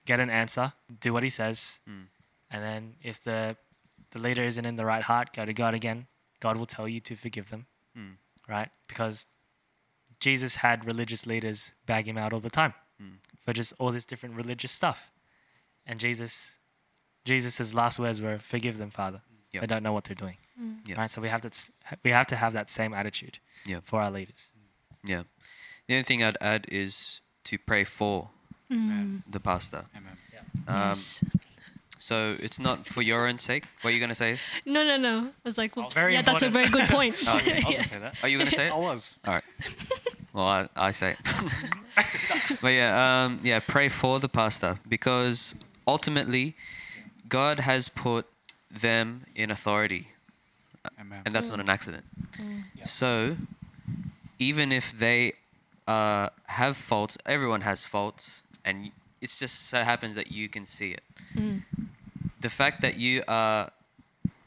Get 0.06 0.20
an 0.20 0.30
answer, 0.30 0.72
do 1.00 1.12
what 1.12 1.22
he 1.22 1.28
says, 1.28 1.80
hmm. 1.86 2.04
and 2.50 2.62
then 2.62 2.94
if 3.02 3.20
the 3.20 3.56
the 4.12 4.22
leader 4.22 4.42
isn't 4.42 4.64
in 4.64 4.76
the 4.76 4.86
right 4.86 5.02
heart, 5.02 5.34
go 5.34 5.44
to 5.44 5.52
God 5.52 5.74
again. 5.74 6.06
God 6.40 6.56
will 6.56 6.64
tell 6.64 6.88
you 6.88 6.98
to 7.00 7.14
forgive 7.14 7.50
them, 7.50 7.66
hmm. 7.94 8.12
right? 8.48 8.70
Because 8.86 9.26
Jesus 10.18 10.56
had 10.56 10.86
religious 10.86 11.26
leaders 11.26 11.74
bag 11.84 12.08
him 12.08 12.16
out 12.16 12.32
all 12.32 12.40
the 12.40 12.48
time 12.48 12.72
for 13.44 13.52
just 13.52 13.72
all 13.78 13.92
this 13.92 14.04
different 14.04 14.34
religious 14.34 14.72
stuff, 14.72 15.10
and 15.88 15.98
Jesus, 15.98 16.58
Jesus's 17.24 17.74
last 17.74 17.98
words 17.98 18.20
were, 18.22 18.38
"Forgive 18.38 18.76
them, 18.78 18.90
Father. 18.90 19.22
Yep. 19.52 19.60
They 19.62 19.66
don't 19.66 19.82
know 19.82 19.92
what 19.92 20.04
they're 20.04 20.14
doing." 20.14 20.36
Yeah. 20.86 20.96
Right. 21.00 21.10
So 21.10 21.20
we 21.20 21.28
have 21.28 21.40
to 21.42 21.50
we 22.04 22.10
have 22.12 22.26
to 22.28 22.36
have 22.36 22.52
that 22.52 22.70
same 22.70 22.92
attitude 22.94 23.38
Yeah. 23.66 23.80
for 23.82 24.00
our 24.00 24.10
leaders. 24.10 24.52
yeah. 25.04 25.22
The 25.86 25.94
only 25.94 26.04
thing 26.04 26.22
I'd 26.22 26.36
add 26.40 26.66
is 26.70 27.20
to 27.44 27.56
pray 27.58 27.84
for 27.84 28.28
Amen. 28.70 29.22
the 29.30 29.40
pastor. 29.40 29.86
Amen. 29.96 30.16
Um, 30.66 30.88
yes. 30.88 31.24
So 32.00 32.30
it's 32.30 32.58
not 32.60 32.86
for 32.86 33.02
your 33.02 33.26
own 33.26 33.38
sake. 33.38 33.64
What 33.80 33.90
are 33.90 33.94
you 33.94 34.00
gonna 34.00 34.14
say? 34.14 34.38
No, 34.66 34.84
no, 34.84 34.96
no. 34.98 35.28
I 35.28 35.32
was 35.44 35.56
like, 35.58 35.74
whoops. 35.76 35.94
very 35.94 36.12
yeah, 36.14 36.22
that's 36.22 36.42
a 36.42 36.50
very 36.50 36.68
good 36.68 36.88
point. 36.96 37.16
Oh, 37.26 37.36
okay. 37.38 37.52
I 37.52 37.54
was 37.56 37.64
gonna 37.74 37.84
say 37.84 37.98
that. 37.98 38.22
Are 38.22 38.28
you 38.28 38.38
gonna 38.38 38.50
say 38.50 38.66
it? 38.66 38.72
I 38.78 38.78
was. 38.78 39.16
All 39.26 39.34
right. 39.34 39.44
Well, 40.32 40.46
I, 40.46 40.68
I 40.76 40.90
say 40.92 41.12
it. 41.12 41.18
but 42.60 42.68
yeah, 42.68 43.24
um, 43.24 43.40
yeah, 43.42 43.60
pray 43.66 43.88
for 43.88 44.20
the 44.20 44.28
pastor 44.28 44.78
because 44.88 45.54
ultimately, 45.88 46.54
God 47.28 47.60
has 47.60 47.88
put 47.88 48.26
them 48.70 49.24
in 49.34 49.50
authority, 49.50 50.08
Amen. 51.00 51.22
and 51.24 51.34
that's 51.34 51.50
not 51.50 51.58
an 51.60 51.68
accident. 51.70 52.04
Yeah. 52.38 52.84
So, 52.84 53.36
even 54.38 54.70
if 54.70 54.92
they 54.92 55.32
uh, 55.88 56.28
have 56.46 56.76
faults, 56.76 57.16
everyone 57.24 57.62
has 57.62 57.86
faults, 57.86 58.42
and 58.64 58.74
y- 58.82 58.92
it 59.22 59.30
just 59.30 59.66
so 59.68 59.82
happens 59.82 60.14
that 60.14 60.30
you 60.30 60.48
can 60.48 60.66
see 60.66 60.90
it. 60.92 61.02
The 62.40 62.50
fact 62.50 62.82
that 62.82 62.98
you 62.98 63.22
are 63.26 63.72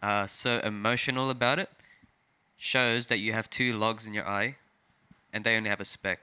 uh, 0.01 0.25
so 0.27 0.59
emotional 0.59 1.29
about 1.29 1.59
it 1.59 1.69
shows 2.57 3.07
that 3.07 3.17
you 3.17 3.33
have 3.33 3.49
two 3.49 3.73
logs 3.73 4.05
in 4.05 4.13
your 4.13 4.27
eye, 4.27 4.55
and 5.33 5.43
they 5.43 5.57
only 5.57 5.69
have 5.69 5.81
a 5.81 5.85
speck, 5.85 6.19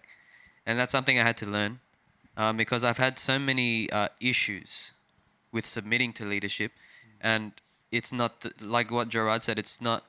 and 0.64 0.78
that's 0.78 0.92
something 0.92 1.18
I 1.18 1.24
had 1.24 1.36
to 1.38 1.46
learn 1.46 1.80
um, 2.36 2.56
because 2.56 2.84
I've 2.84 2.98
had 2.98 3.18
so 3.18 3.38
many 3.38 3.90
uh, 3.90 4.08
issues 4.20 4.92
with 5.52 5.66
submitting 5.66 6.12
to 6.14 6.24
leadership, 6.24 6.72
and 7.20 7.52
it's 7.90 8.12
not 8.12 8.40
the, 8.40 8.52
like 8.60 8.90
what 8.90 9.08
Gerard 9.08 9.44
said. 9.44 9.58
It's 9.58 9.80
not 9.80 10.04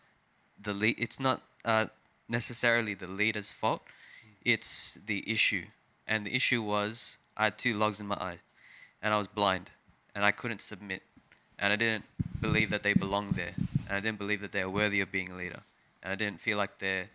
the 0.61 0.73
lead. 0.73 0.95
It's 0.97 1.19
not 1.19 1.41
uh, 1.65 1.87
necessarily 2.27 2.93
the 2.93 3.07
leader's 3.07 3.53
fault. 3.53 3.81
It's 4.43 4.95
the 5.05 5.23
issue, 5.29 5.65
and 6.07 6.25
the 6.25 6.35
issue 6.35 6.61
was 6.61 7.17
I 7.37 7.45
had 7.45 7.57
two 7.57 7.73
logs 7.73 7.99
in 7.99 8.07
my 8.07 8.15
eye, 8.15 8.37
and 9.01 9.13
I 9.13 9.17
was 9.17 9.27
blind, 9.27 9.71
and 10.15 10.25
I 10.25 10.31
couldn't 10.31 10.61
submit, 10.61 11.03
and 11.57 11.71
I 11.73 11.75
didn't 11.75 12.05
believe 12.41 12.69
that 12.69 12.83
they 12.83 12.93
belonged 12.93 13.35
there, 13.35 13.53
and 13.87 13.97
I 13.97 13.99
didn't 13.99 14.17
believe 14.17 14.41
that 14.41 14.51
they 14.51 14.63
were 14.63 14.71
worthy 14.71 15.01
of 15.01 15.11
being 15.11 15.29
a 15.29 15.35
leader, 15.35 15.61
and 16.03 16.11
I 16.13 16.15
didn't 16.15 16.39
feel 16.39 16.57
like 16.57 16.79
they're, 16.79 17.09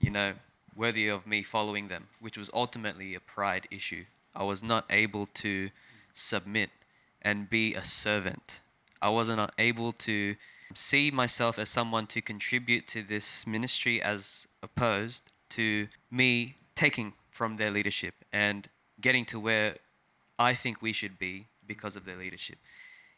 you 0.00 0.10
know, 0.10 0.32
worthy 0.76 1.08
of 1.08 1.26
me 1.26 1.42
following 1.42 1.88
them, 1.88 2.08
which 2.20 2.36
was 2.36 2.50
ultimately 2.52 3.14
a 3.14 3.20
pride 3.20 3.66
issue. 3.70 4.04
I 4.34 4.42
was 4.42 4.62
not 4.62 4.84
able 4.90 5.26
to 5.26 5.70
submit 6.12 6.70
and 7.24 7.48
be 7.48 7.74
a 7.74 7.82
servant. 7.82 8.60
I 9.00 9.08
wasn't 9.08 9.50
able 9.58 9.92
to 9.92 10.36
see 10.74 11.10
myself 11.10 11.58
as 11.58 11.68
someone 11.68 12.06
to 12.08 12.20
contribute 12.20 12.86
to 12.88 13.02
this 13.02 13.46
ministry 13.46 14.02
as 14.02 14.46
opposed 14.62 15.32
to 15.50 15.88
me 16.10 16.56
taking 16.74 17.12
from 17.30 17.56
their 17.56 17.70
leadership 17.70 18.14
and 18.32 18.68
getting 19.00 19.24
to 19.26 19.38
where 19.40 19.76
I 20.38 20.54
think 20.54 20.82
we 20.82 20.92
should 20.92 21.18
be 21.18 21.46
because 21.66 21.96
of 21.96 22.04
their 22.04 22.16
leadership. 22.16 22.58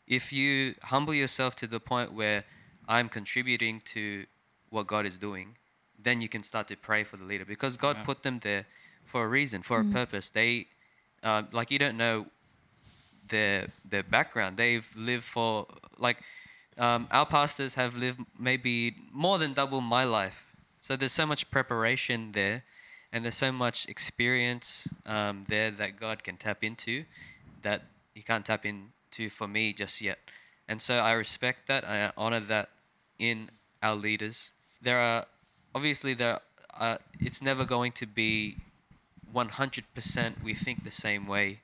If 0.07 0.33
you 0.33 0.75
humble 0.83 1.15
yourself 1.15 1.57
to 1.57 1.67
the 1.67 1.81
point 1.81 2.13
where 2.13 2.45
I'm 2.89 3.09
contributing 3.09 3.81
to 3.87 4.27
what 4.71 4.87
God 4.87 5.07
is 5.07 5.19
doing, 5.19 5.57
then 5.99 6.21
you 6.21 6.29
can 6.29 6.43
start 6.43 6.69
to 6.69 6.77
pray 6.77 7.03
for 7.05 7.17
the 7.17 7.25
leader 7.25 7.45
because 7.45 7.77
God 7.77 7.97
Yeah. 7.97 8.05
put 8.05 8.23
them 8.23 8.39
there 8.41 8.67
for 9.05 9.25
a 9.25 9.29
reason, 9.29 9.63
for 9.63 9.81
a 9.81 9.85
purpose. 9.85 10.29
They, 10.29 10.67
uh, 11.23 11.45
like, 11.53 11.71
you 11.71 11.79
don't 11.79 11.97
know 11.97 12.27
their 13.29 13.69
their 13.89 14.03
background. 14.03 14.57
They've 14.57 14.89
lived 14.97 15.25
for 15.25 15.67
like 15.99 16.19
um, 16.79 17.09
our 17.11 17.27
pastors 17.27 17.75
have 17.75 17.97
lived 17.97 18.21
maybe 18.39 18.95
more 19.13 19.39
than 19.39 19.55
double 19.55 19.81
my 19.81 20.05
life. 20.05 20.47
So 20.81 20.95
there's 20.97 21.13
so 21.13 21.27
much 21.27 21.51
preparation 21.51 22.33
there, 22.33 22.63
and 23.13 23.25
there's 23.25 23.37
so 23.37 23.51
much 23.51 23.89
experience 23.89 24.89
um, 25.07 25.45
there 25.49 25.71
that 25.71 25.99
God 25.99 26.23
can 26.23 26.37
tap 26.37 26.63
into 26.63 27.05
that 27.63 27.83
He 28.15 28.23
can't 28.23 28.45
tap 28.45 28.65
into 28.67 29.31
for 29.31 29.49
me 29.49 29.73
just 29.73 30.01
yet. 30.01 30.19
And 30.69 30.83
so 30.83 30.99
I 30.99 31.13
respect 31.13 31.69
that. 31.69 31.85
I 31.89 32.13
honor 32.17 32.41
that 32.41 32.71
in 33.19 33.51
our 33.83 33.95
leaders. 33.95 34.51
There 34.83 34.99
are 34.99 35.27
obviously 35.75 36.15
there. 36.15 36.41
uh, 36.79 36.99
it's 37.21 37.41
never 37.41 37.65
going 37.65 37.93
to 37.93 38.07
be 38.07 38.57
100% 39.35 40.43
we 40.43 40.55
think 40.55 40.85
the 40.85 40.91
same 40.91 41.27
way. 41.27 41.61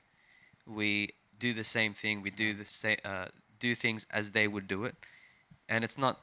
We 0.65 1.09
do 1.47 1.49
the 1.61 1.67
same 1.77 1.93
thing. 2.01 2.15
We 2.27 2.31
do 2.45 2.49
the 2.61 2.65
same, 2.83 2.99
uh, 3.11 3.27
do 3.65 3.71
things 3.83 4.01
as 4.19 4.25
they 4.37 4.47
would 4.53 4.67
do 4.75 4.79
it, 4.89 4.95
and 5.71 5.79
it's 5.87 5.97
not. 6.05 6.15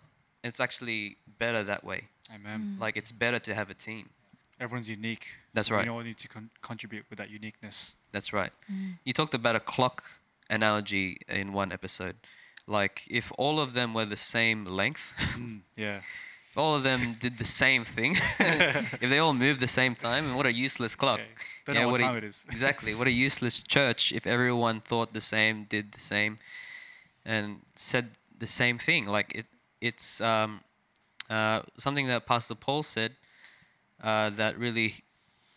It's 0.49 0.61
actually 0.67 1.01
better 1.43 1.63
that 1.73 1.83
way. 1.91 2.01
Amen. 2.37 2.61
Like 2.85 2.95
it's 3.01 3.13
better 3.25 3.41
to 3.49 3.53
have 3.61 3.69
a 3.77 3.79
team. 3.89 4.05
Everyone's 4.65 4.91
unique. 5.01 5.27
That's 5.55 5.71
right. 5.71 5.85
We 5.87 5.91
all 5.95 6.05
need 6.11 6.19
to 6.25 6.29
con- 6.35 6.51
contribute 6.71 7.05
with 7.11 7.19
that 7.21 7.31
uniqueness. 7.41 7.95
That's 8.15 8.31
right. 8.41 8.53
You 9.07 9.13
talked 9.21 9.35
about 9.43 9.57
a 9.57 9.65
clock 9.75 9.97
analogy 10.59 11.07
in 11.41 11.47
one 11.63 11.71
episode. 11.79 12.17
Like 12.67 12.97
if 13.21 13.27
all 13.43 13.57
of 13.65 13.69
them 13.79 13.89
were 13.97 14.09
the 14.17 14.23
same 14.37 14.59
length, 14.81 15.15
Mm, 15.39 15.61
yeah. 15.77 16.01
all 16.57 16.75
of 16.75 16.83
them 16.83 17.13
did 17.21 17.39
the 17.39 17.45
same 17.45 17.85
thing. 17.85 18.17
if 18.41 19.09
they 19.09 19.19
all 19.19 19.33
moved 19.33 19.61
the 19.61 19.69
same 19.69 19.95
time, 19.95 20.35
what 20.35 20.47
a 20.47 20.53
useless 20.53 20.95
clock. 20.95 21.21
Okay. 21.21 21.79
Know 21.79 21.87
what 21.87 21.93
what 21.93 22.01
a- 22.01 22.05
time 22.05 22.17
it 22.17 22.25
is. 22.25 22.45
exactly. 22.51 22.95
What 22.95 23.07
a 23.07 23.13
useless 23.13 23.61
church 23.61 24.13
if 24.13 24.27
everyone 24.27 24.81
thought 24.81 25.13
the 25.13 25.21
same, 25.21 25.65
did 25.65 25.93
the 25.93 26.01
same, 26.01 26.39
and 27.25 27.61
said 27.77 28.11
the 28.39 28.47
same 28.47 28.79
thing. 28.79 29.07
Like 29.07 29.33
it, 29.35 29.47
it's 29.81 30.21
um, 30.21 30.61
uh, 31.29 31.63
something 31.79 32.07
that 32.09 32.27
Pastor 32.27 32.55
Paul 32.55 32.83
said 32.83 33.13
uh, 34.03 34.31
that 34.31 34.59
really 34.59 34.95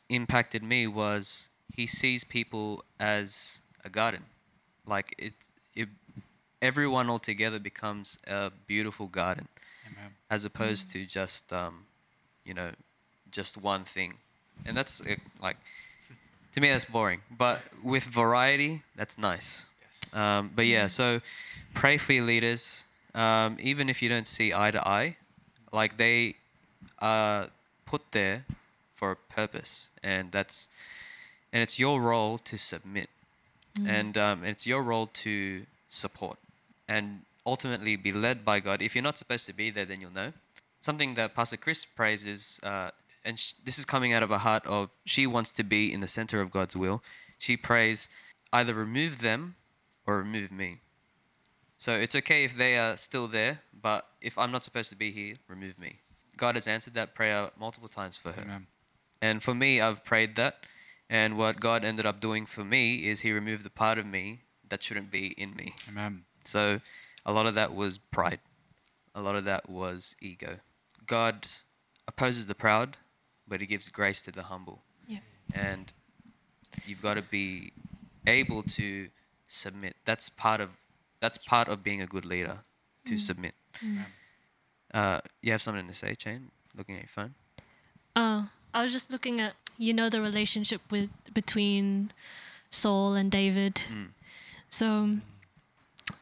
impacted 0.10 0.64
me 0.64 0.86
was 0.88 1.50
he 1.74 1.88
sees 1.88 2.24
people 2.24 2.84
as 3.00 3.62
a 3.84 3.90
garden. 3.90 4.24
Like 4.86 5.16
it, 5.18 5.34
it, 5.74 5.90
everyone 6.62 7.10
all 7.10 7.20
together 7.20 7.60
becomes 7.60 8.18
a 8.28 8.52
beautiful 8.68 9.08
garden. 9.08 9.48
As 10.30 10.46
opposed 10.46 10.90
to 10.92 11.06
just 11.06 11.52
um, 11.54 11.86
you 12.46 12.54
know 12.54 12.72
just 13.32 13.58
one 13.58 13.84
thing. 13.84 14.16
And 14.66 14.78
that's 14.78 15.02
uh, 15.02 15.16
like 15.42 15.58
to 16.54 16.62
me 16.62 16.70
that's 16.70 16.86
boring. 16.86 17.22
But 17.36 17.62
with 17.84 18.04
variety 18.04 18.84
that's 18.96 19.18
nice. 19.18 19.70
Yes. 19.82 20.16
um, 20.16 20.52
but 20.56 20.66
yeah 20.66 20.88
so 20.88 21.22
pray 21.74 21.98
for 21.98 22.14
your 22.14 22.26
leaders. 22.26 22.86
Um, 23.16 23.58
even 23.60 23.90
if 23.90 24.02
you 24.02 24.10
don't 24.10 24.28
see 24.28 24.54
eye 24.54 24.72
to 24.72 24.88
eye 24.88 25.18
like 25.72 25.98
they 25.98 26.36
are 27.00 27.50
put 27.86 28.02
there 28.12 28.46
for 28.96 29.12
a 29.12 29.16
purpose. 29.16 29.90
And 30.02 30.32
that's 30.32 30.70
and 31.52 31.62
it's 31.62 31.78
your 31.78 32.02
role 32.02 32.38
to 32.38 32.58
submit. 32.58 33.10
And 33.86 34.18
um, 34.20 34.44
it's 34.44 34.68
your 34.68 34.84
role 34.84 35.08
to 35.26 35.66
support. 35.90 36.38
And 36.88 37.22
ultimately 37.46 37.96
be 37.96 38.12
led 38.12 38.46
by 38.46 38.60
God. 38.60 38.82
If 38.82 38.96
you're 38.96 39.04
not 39.04 39.18
supposed 39.18 39.46
to 39.48 39.54
be 39.54 39.70
there, 39.70 39.86
then 39.86 40.02
you'll 40.02 40.12
know. 40.12 40.34
Something 40.82 41.14
that 41.16 41.36
Pastor 41.36 41.58
Chris 41.58 41.86
prays 41.86 42.28
is, 42.28 42.60
uh, 42.64 42.92
and 43.24 43.40
sh- 43.40 43.54
this 43.64 43.80
is 43.80 43.86
coming 43.86 44.14
out 44.14 44.24
of 44.24 44.32
a 44.32 44.40
heart 44.40 44.66
of 44.68 44.90
she 45.06 45.26
wants 45.28 45.52
to 45.52 45.64
be 45.64 45.92
in 45.92 46.00
the 46.00 46.08
center 46.08 46.42
of 46.42 46.52
God's 46.52 46.76
will. 46.76 47.02
She 47.38 47.58
prays, 47.58 48.10
either 48.52 48.74
remove 48.74 49.20
them 49.20 49.56
or 50.06 50.18
remove 50.18 50.52
me. 50.52 50.80
So 51.78 51.94
it's 51.94 52.16
okay 52.16 52.44
if 52.44 52.56
they 52.56 52.78
are 52.78 52.96
still 52.96 53.28
there, 53.28 53.60
but 53.82 54.08
if 54.22 54.38
I'm 54.38 54.52
not 54.52 54.64
supposed 54.64 54.90
to 54.92 54.96
be 54.96 55.12
here, 55.12 55.36
remove 55.48 55.78
me. 55.78 56.00
God 56.38 56.56
has 56.56 56.68
answered 56.68 56.94
that 56.94 57.14
prayer 57.14 57.52
multiple 57.60 57.90
times 57.90 58.18
for 58.18 58.32
her. 58.32 58.42
Amen. 58.42 58.68
And 59.22 59.44
for 59.44 59.54
me, 59.54 59.82
I've 59.82 60.04
prayed 60.04 60.36
that. 60.36 60.66
And 61.10 61.38
what 61.38 61.60
God 61.60 61.84
ended 61.84 62.06
up 62.06 62.20
doing 62.20 62.46
for 62.46 62.64
me 62.64 63.08
is 63.08 63.22
He 63.22 63.32
removed 63.32 63.64
the 63.64 63.70
part 63.70 63.98
of 63.98 64.06
me 64.06 64.42
that 64.70 64.82
shouldn't 64.82 65.12
be 65.12 65.28
in 65.28 65.56
me. 65.56 65.76
Amen. 65.90 66.24
So 66.46 66.80
a 67.26 67.32
lot 67.32 67.46
of 67.46 67.56
that 67.56 67.74
was 67.74 67.98
pride, 67.98 68.40
a 69.16 69.22
lot 69.22 69.36
of 69.36 69.46
that 69.46 69.70
was 69.70 70.16
ego. 70.22 70.58
God 71.06 71.48
opposes 72.08 72.48
the 72.48 72.56
proud, 72.56 72.98
but 73.48 73.62
He 73.62 73.68
gives 73.68 73.90
grace 73.90 74.22
to 74.24 74.32
the 74.32 74.44
humble. 74.44 74.82
Yeah. 75.08 75.20
And 75.54 75.92
you've 76.86 77.02
got 77.02 77.16
to 77.16 77.22
be 77.22 77.74
able 78.26 78.64
to 78.64 79.10
submit. 79.48 79.96
That's 80.06 80.30
part 80.30 80.62
of 80.62 80.70
that's 81.20 81.38
part 81.38 81.70
of 81.70 81.84
being 81.84 82.02
a 82.02 82.06
good 82.06 82.26
leader, 82.26 82.60
to 83.06 83.14
mm. 83.14 83.20
submit. 83.20 83.54
Mm. 83.82 84.00
Uh, 84.94 85.22
you 85.42 85.52
have 85.52 85.62
something 85.62 85.88
to 85.88 85.94
say, 85.94 86.16
Chain? 86.16 86.52
Looking 86.76 86.96
at 86.96 87.02
your 87.02 87.08
phone. 87.08 87.36
Oh, 88.16 88.50
I 88.74 88.84
was 88.84 88.92
just 88.92 89.10
looking 89.10 89.40
at 89.40 89.54
you 89.78 89.94
know 89.94 90.10
the 90.10 90.22
relationship 90.22 90.82
with 90.92 91.10
between 91.34 92.12
Saul 92.70 93.14
and 93.16 93.32
David. 93.32 93.76
Mm. 93.76 94.08
So 94.70 94.88
um, 94.88 95.22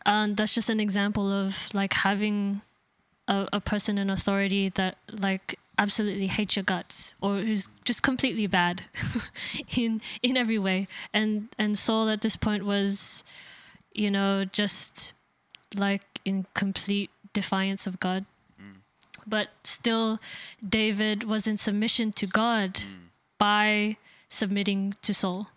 um, 0.05 0.35
that's 0.35 0.53
just 0.53 0.69
an 0.69 0.79
example 0.79 1.31
of 1.31 1.73
like 1.73 1.93
having 1.93 2.61
a, 3.27 3.47
a 3.53 3.61
person 3.61 3.97
in 3.97 4.09
authority 4.09 4.69
that 4.69 4.97
like 5.11 5.57
absolutely 5.77 6.27
hates 6.27 6.55
your 6.55 6.63
guts 6.63 7.13
or 7.21 7.37
who's 7.37 7.67
just 7.85 8.03
completely 8.03 8.47
bad 8.47 8.83
in 9.77 10.01
in 10.21 10.37
every 10.37 10.59
way. 10.59 10.87
And 11.13 11.49
and 11.57 11.77
Saul 11.77 12.09
at 12.09 12.21
this 12.21 12.35
point 12.35 12.65
was, 12.65 13.23
you 13.93 14.11
know, 14.11 14.43
just 14.45 15.13
like 15.75 16.03
in 16.25 16.45
complete 16.53 17.09
defiance 17.33 17.87
of 17.87 17.99
God. 17.99 18.25
But 19.27 19.49
still, 19.63 20.19
David 20.67 21.23
was 21.23 21.47
in 21.47 21.55
submission 21.57 22.11
to 22.13 22.25
God 22.25 22.81
by 23.37 23.97
submitting 24.29 24.93
to 25.03 25.13
Saul. 25.13 25.47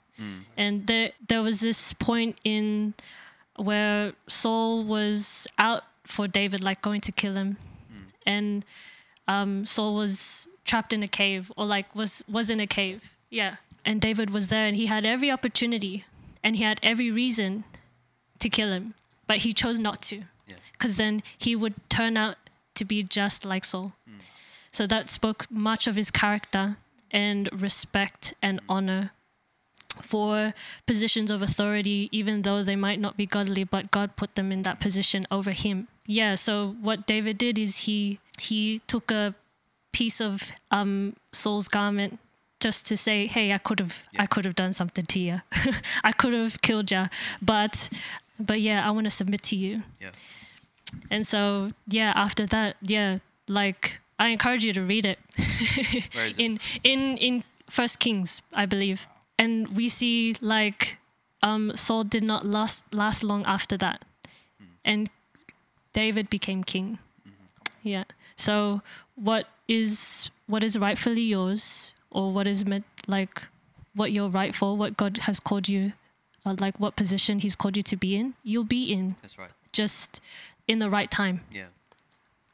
And 0.57 0.87
there, 0.87 1.11
there 1.29 1.43
was 1.43 1.61
this 1.61 1.93
point 1.93 2.39
in 2.45 2.95
where 3.57 4.13
Saul 4.27 4.85
was 4.85 5.47
out 5.59 5.85
for 6.05 6.27
David, 6.29 6.63
like 6.63 6.83
going 6.83 7.01
to 7.03 7.13
kill 7.13 7.35
him, 7.35 7.57
and 8.27 8.65
um, 9.29 9.65
Saul 9.67 9.95
was 9.95 10.49
trapped 10.65 10.93
in 10.93 11.03
a 11.03 11.09
cave, 11.09 11.51
or 11.57 11.67
like 11.67 11.95
was 11.95 12.25
was 12.29 12.51
in 12.51 12.61
a 12.61 12.67
cave. 12.67 13.17
Yeah, 13.31 13.57
and 13.85 14.01
David 14.01 14.31
was 14.31 14.49
there, 14.49 14.67
and 14.67 14.77
he 14.77 14.87
had 14.87 15.05
every 15.07 15.31
opportunity, 15.31 16.05
and 16.43 16.57
he 16.57 16.63
had 16.65 16.79
every 16.83 17.11
reason 17.11 17.65
to 18.41 18.49
kill 18.49 18.69
him, 18.71 18.95
but 19.27 19.39
he 19.39 19.53
chose 19.53 19.79
not 19.81 20.03
to, 20.03 20.17
Yeah. 20.49 20.57
because 20.73 20.97
then 20.97 21.23
he 21.39 21.57
would 21.57 21.75
turn 21.89 22.17
out 22.17 22.37
to 22.75 22.85
be 22.85 23.03
just 23.03 23.45
like 23.45 23.65
Saul. 23.65 23.93
So 24.71 24.89
that 24.89 25.09
spoke 25.09 25.47
much 25.51 25.87
of 25.87 25.95
his 25.95 26.11
character 26.11 26.77
and 27.13 27.49
respect 27.53 28.35
and 28.43 28.59
honor 28.69 29.13
for 30.03 30.55
positions 30.87 31.31
of 31.31 31.43
authority, 31.43 32.09
even 32.13 32.43
though 32.43 32.63
they 32.63 32.77
might 32.77 33.01
not 33.01 33.17
be 33.17 33.27
godly, 33.27 33.65
but 33.65 33.91
God 33.91 34.17
put 34.17 34.35
them 34.35 34.53
in 34.53 34.63
that 34.63 34.81
position 34.81 35.27
over 35.31 35.51
him. 35.53 35.89
Yeah. 36.07 36.35
So 36.35 36.77
what 36.81 37.07
David 37.07 37.39
did 37.39 37.59
is 37.59 37.81
he 37.81 38.19
he 38.39 38.81
took 38.87 39.11
a 39.11 39.35
piece 39.93 40.21
of 40.21 40.53
um, 40.71 41.15
Saul's 41.33 41.69
garment 41.69 42.19
just 42.61 42.87
to 42.89 42.97
say, 42.97 43.27
"Hey, 43.27 43.53
I 43.53 43.59
could 43.59 43.81
have 43.81 44.05
I 44.19 44.27
could 44.27 44.45
have 44.45 44.55
done 44.55 44.73
something 44.73 45.07
to 45.07 45.19
you. 45.19 45.41
I 46.05 46.13
could 46.13 46.35
have 46.35 46.61
killed 46.61 46.91
you, 46.91 47.09
but 47.41 47.89
but 48.39 48.61
yeah, 48.61 48.87
I 48.87 48.91
want 48.91 49.05
to 49.05 49.11
submit 49.11 49.43
to 49.45 49.57
you." 49.57 49.83
Yeah. 50.01 50.11
And 51.11 51.27
so 51.27 51.73
yeah, 51.89 52.13
after 52.17 52.47
that, 52.47 52.77
yeah, 52.83 53.19
like 53.49 54.01
I 54.19 54.29
encourage 54.29 54.65
you 54.65 54.73
to 54.73 54.83
read 54.83 55.07
it 55.07 55.19
Where 56.15 56.27
is 56.27 56.39
it? 56.39 56.43
in 56.45 56.61
in 56.83 57.17
in 57.19 57.45
First 57.69 57.99
Kings, 57.99 58.43
I 58.53 58.67
believe, 58.67 59.09
and 59.39 59.69
we 59.77 59.89
see 59.89 60.35
like 60.41 60.99
um, 61.43 61.73
Saul 61.77 62.05
did 62.05 62.23
not 62.23 62.45
last 62.45 62.85
last 62.93 63.23
long 63.23 63.45
after 63.45 63.77
that, 63.79 64.05
and 64.85 65.11
David 65.93 66.31
became 66.31 66.65
king. 66.65 66.99
Yeah. 67.83 68.05
So 68.37 68.83
what 69.15 69.47
is 69.69 70.31
what 70.47 70.65
is 70.65 70.79
rightfully 70.79 71.23
yours, 71.23 71.95
or 72.11 72.33
what 72.33 72.47
is 72.47 72.65
meant 72.67 72.85
like 73.07 73.43
what 73.95 74.11
you're 74.13 74.29
right 74.29 74.55
for, 74.55 74.77
what 74.77 74.97
God 74.97 75.19
has 75.19 75.39
called 75.39 75.69
you, 75.69 75.93
or 76.45 76.55
like 76.55 76.81
what 76.81 76.97
position 76.97 77.39
He's 77.39 77.57
called 77.57 77.77
you 77.77 77.83
to 77.85 77.97
be 77.97 78.17
in, 78.17 78.35
you'll 78.43 78.65
be 78.65 78.93
in 78.93 79.17
That's 79.23 79.39
right. 79.39 79.51
just 79.73 80.21
in 80.67 80.79
the 80.79 80.91
right 80.91 81.11
time. 81.11 81.43
Yeah. 81.53 81.67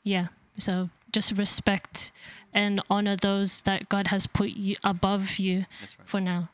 Yeah. 0.03 0.26
So 0.59 0.91
just 1.12 1.37
respect 1.37 2.12
and 2.53 2.81
honor 2.91 3.16
those 3.16 3.62
that 3.62 3.89
God 3.89 4.09
has 4.09 4.26
put 4.26 4.51
you 4.51 4.76
above 4.85 5.37
you 5.39 5.66
right. 5.81 5.97
for 6.05 6.20
now. 6.20 6.49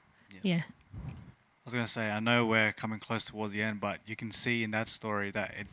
Yeah. 0.47 0.55
Yeah. 0.57 0.63
I 1.05 1.65
was 1.65 1.75
gonna 1.75 1.87
say 1.87 2.11
I 2.11 2.21
know 2.21 2.47
we're 2.47 2.73
coming 2.73 3.01
close 3.01 3.25
towards 3.25 3.53
the 3.53 3.63
end, 3.63 3.81
but 3.81 3.99
you 4.07 4.15
can 4.15 4.31
see 4.31 4.63
in 4.63 4.71
that 4.71 4.87
story 4.89 5.31
that 5.33 5.55
it 5.59 5.67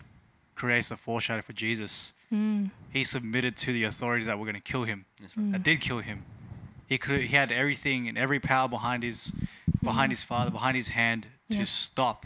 creates 0.56 0.90
a 0.92 0.96
foreshadow 0.98 1.42
for 1.42 1.54
Jesus. 1.54 2.14
Mm. 2.32 2.72
He 2.92 3.04
submitted 3.04 3.56
to 3.58 3.74
the 3.74 3.84
authorities 3.84 4.26
that 4.28 4.40
were 4.40 4.46
gonna 4.46 4.60
kill 4.60 4.84
him. 4.86 5.06
That's 5.22 5.38
right. 5.38 5.52
That 5.52 5.64
did 5.64 5.82
kill 5.82 6.00
him. 6.00 6.24
He 6.88 6.98
could 6.98 7.22
he 7.22 7.36
had 7.36 7.52
everything 7.52 8.08
and 8.08 8.18
every 8.18 8.40
power 8.40 8.68
behind 8.68 9.04
his 9.04 9.32
behind 9.84 10.12
his 10.12 10.24
father, 10.24 10.50
behind 10.50 10.76
his 10.76 10.90
hand 10.90 11.28
to 11.52 11.60
Yeah. 11.60 11.64
stop 11.66 12.26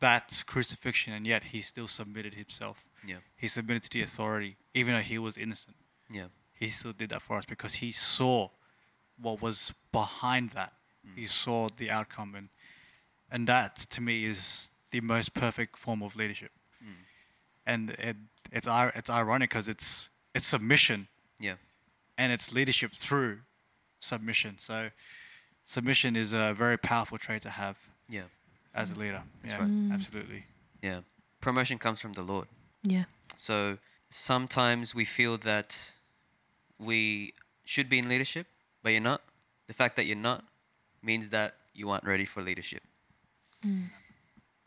that 0.00 0.42
crucifixion, 0.46 1.14
and 1.14 1.26
yet 1.26 1.44
he 1.44 1.62
still 1.62 1.88
submitted 1.88 2.34
himself. 2.34 2.84
Yeah. 3.06 3.16
He 3.36 3.46
submitted 3.48 3.82
to 3.84 3.90
the 3.90 4.02
authority, 4.02 4.56
even 4.74 4.94
though 4.94 5.00
he 5.00 5.18
was 5.18 5.38
innocent. 5.38 5.76
Yeah. 6.10 6.26
He 6.52 6.68
still 6.68 6.92
did 6.92 7.08
that 7.10 7.22
for 7.22 7.38
us 7.38 7.46
because 7.46 7.74
he 7.76 7.92
saw 7.92 8.50
what 9.18 9.40
was 9.40 9.72
behind 9.92 10.50
that. 10.50 10.72
He 11.14 11.26
saw 11.26 11.68
the 11.76 11.90
outcome, 11.90 12.34
and 12.34 12.48
and 13.30 13.46
that 13.48 13.76
to 13.90 14.00
me 14.00 14.24
is 14.24 14.70
the 14.90 15.00
most 15.00 15.34
perfect 15.34 15.76
form 15.78 16.02
of 16.02 16.16
leadership. 16.16 16.50
Hmm. 16.80 16.90
And 17.66 17.90
it, 17.90 18.16
it's 18.52 18.68
it's 18.70 19.10
ironic 19.10 19.50
because 19.50 19.68
it's 19.68 20.08
it's 20.34 20.46
submission 20.46 21.08
Yeah. 21.40 21.56
and 22.18 22.32
it's 22.32 22.52
leadership 22.52 22.92
through 22.92 23.38
submission. 24.00 24.58
So 24.58 24.90
submission 25.64 26.16
is 26.16 26.32
a 26.34 26.52
very 26.54 26.76
powerful 26.76 27.18
trait 27.18 27.42
to 27.42 27.50
have 27.50 27.76
Yeah. 28.08 28.28
as 28.74 28.92
a 28.92 28.98
leader. 28.98 29.22
That's 29.42 29.54
yeah, 29.54 29.60
right. 29.60 29.70
Mm. 29.70 29.92
absolutely. 29.92 30.44
Yeah. 30.82 31.00
Promotion 31.40 31.78
comes 31.78 32.00
from 32.00 32.12
the 32.12 32.22
Lord. 32.22 32.46
Yeah. 32.82 33.04
So 33.36 33.78
sometimes 34.08 34.94
we 34.94 35.04
feel 35.04 35.36
that 35.38 35.94
we 36.78 37.32
should 37.64 37.88
be 37.88 37.98
in 37.98 38.08
leadership, 38.08 38.46
but 38.82 38.90
you're 38.92 39.00
not. 39.00 39.22
The 39.66 39.74
fact 39.74 39.96
that 39.96 40.06
you're 40.06 40.16
not 40.16 40.44
means 41.06 41.30
that 41.30 41.54
you 41.74 41.88
aren't 41.90 42.04
ready 42.04 42.24
for 42.26 42.42
leadership. 42.42 42.82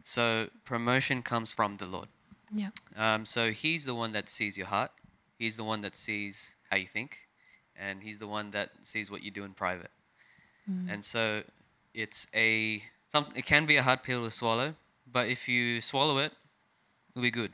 So 0.03 0.47
promotion 0.65 1.21
comes 1.21 1.53
from 1.53 1.77
the 1.77 1.85
Lord. 1.85 2.07
Yeah. 2.51 2.69
Um, 2.97 3.25
so 3.25 3.51
He's 3.51 3.85
the 3.85 3.93
one 3.95 4.11
that 4.13 4.29
sees 4.29 4.57
your 4.57 4.67
heart. 4.67 4.91
He's 5.37 5.55
the 5.57 5.63
one 5.63 5.81
that 5.81 5.95
sees 5.95 6.55
how 6.69 6.77
you 6.77 6.87
think, 6.87 7.27
and 7.75 8.03
He's 8.03 8.19
the 8.19 8.27
one 8.27 8.51
that 8.51 8.69
sees 8.83 9.09
what 9.11 9.23
you 9.23 9.31
do 9.31 9.43
in 9.43 9.53
private. 9.53 9.91
And 10.87 11.03
so 11.03 11.41
it's 11.95 12.27
a 12.35 12.83
some. 13.07 13.25
It 13.35 13.43
can 13.45 13.65
be 13.65 13.77
a 13.77 13.81
hard 13.81 14.03
pill 14.03 14.23
to 14.23 14.29
swallow, 14.29 14.75
but 15.11 15.27
if 15.27 15.49
you 15.49 15.81
swallow 15.81 16.19
it, 16.19 16.31
it'll 17.15 17.23
be 17.23 17.31
good. 17.31 17.51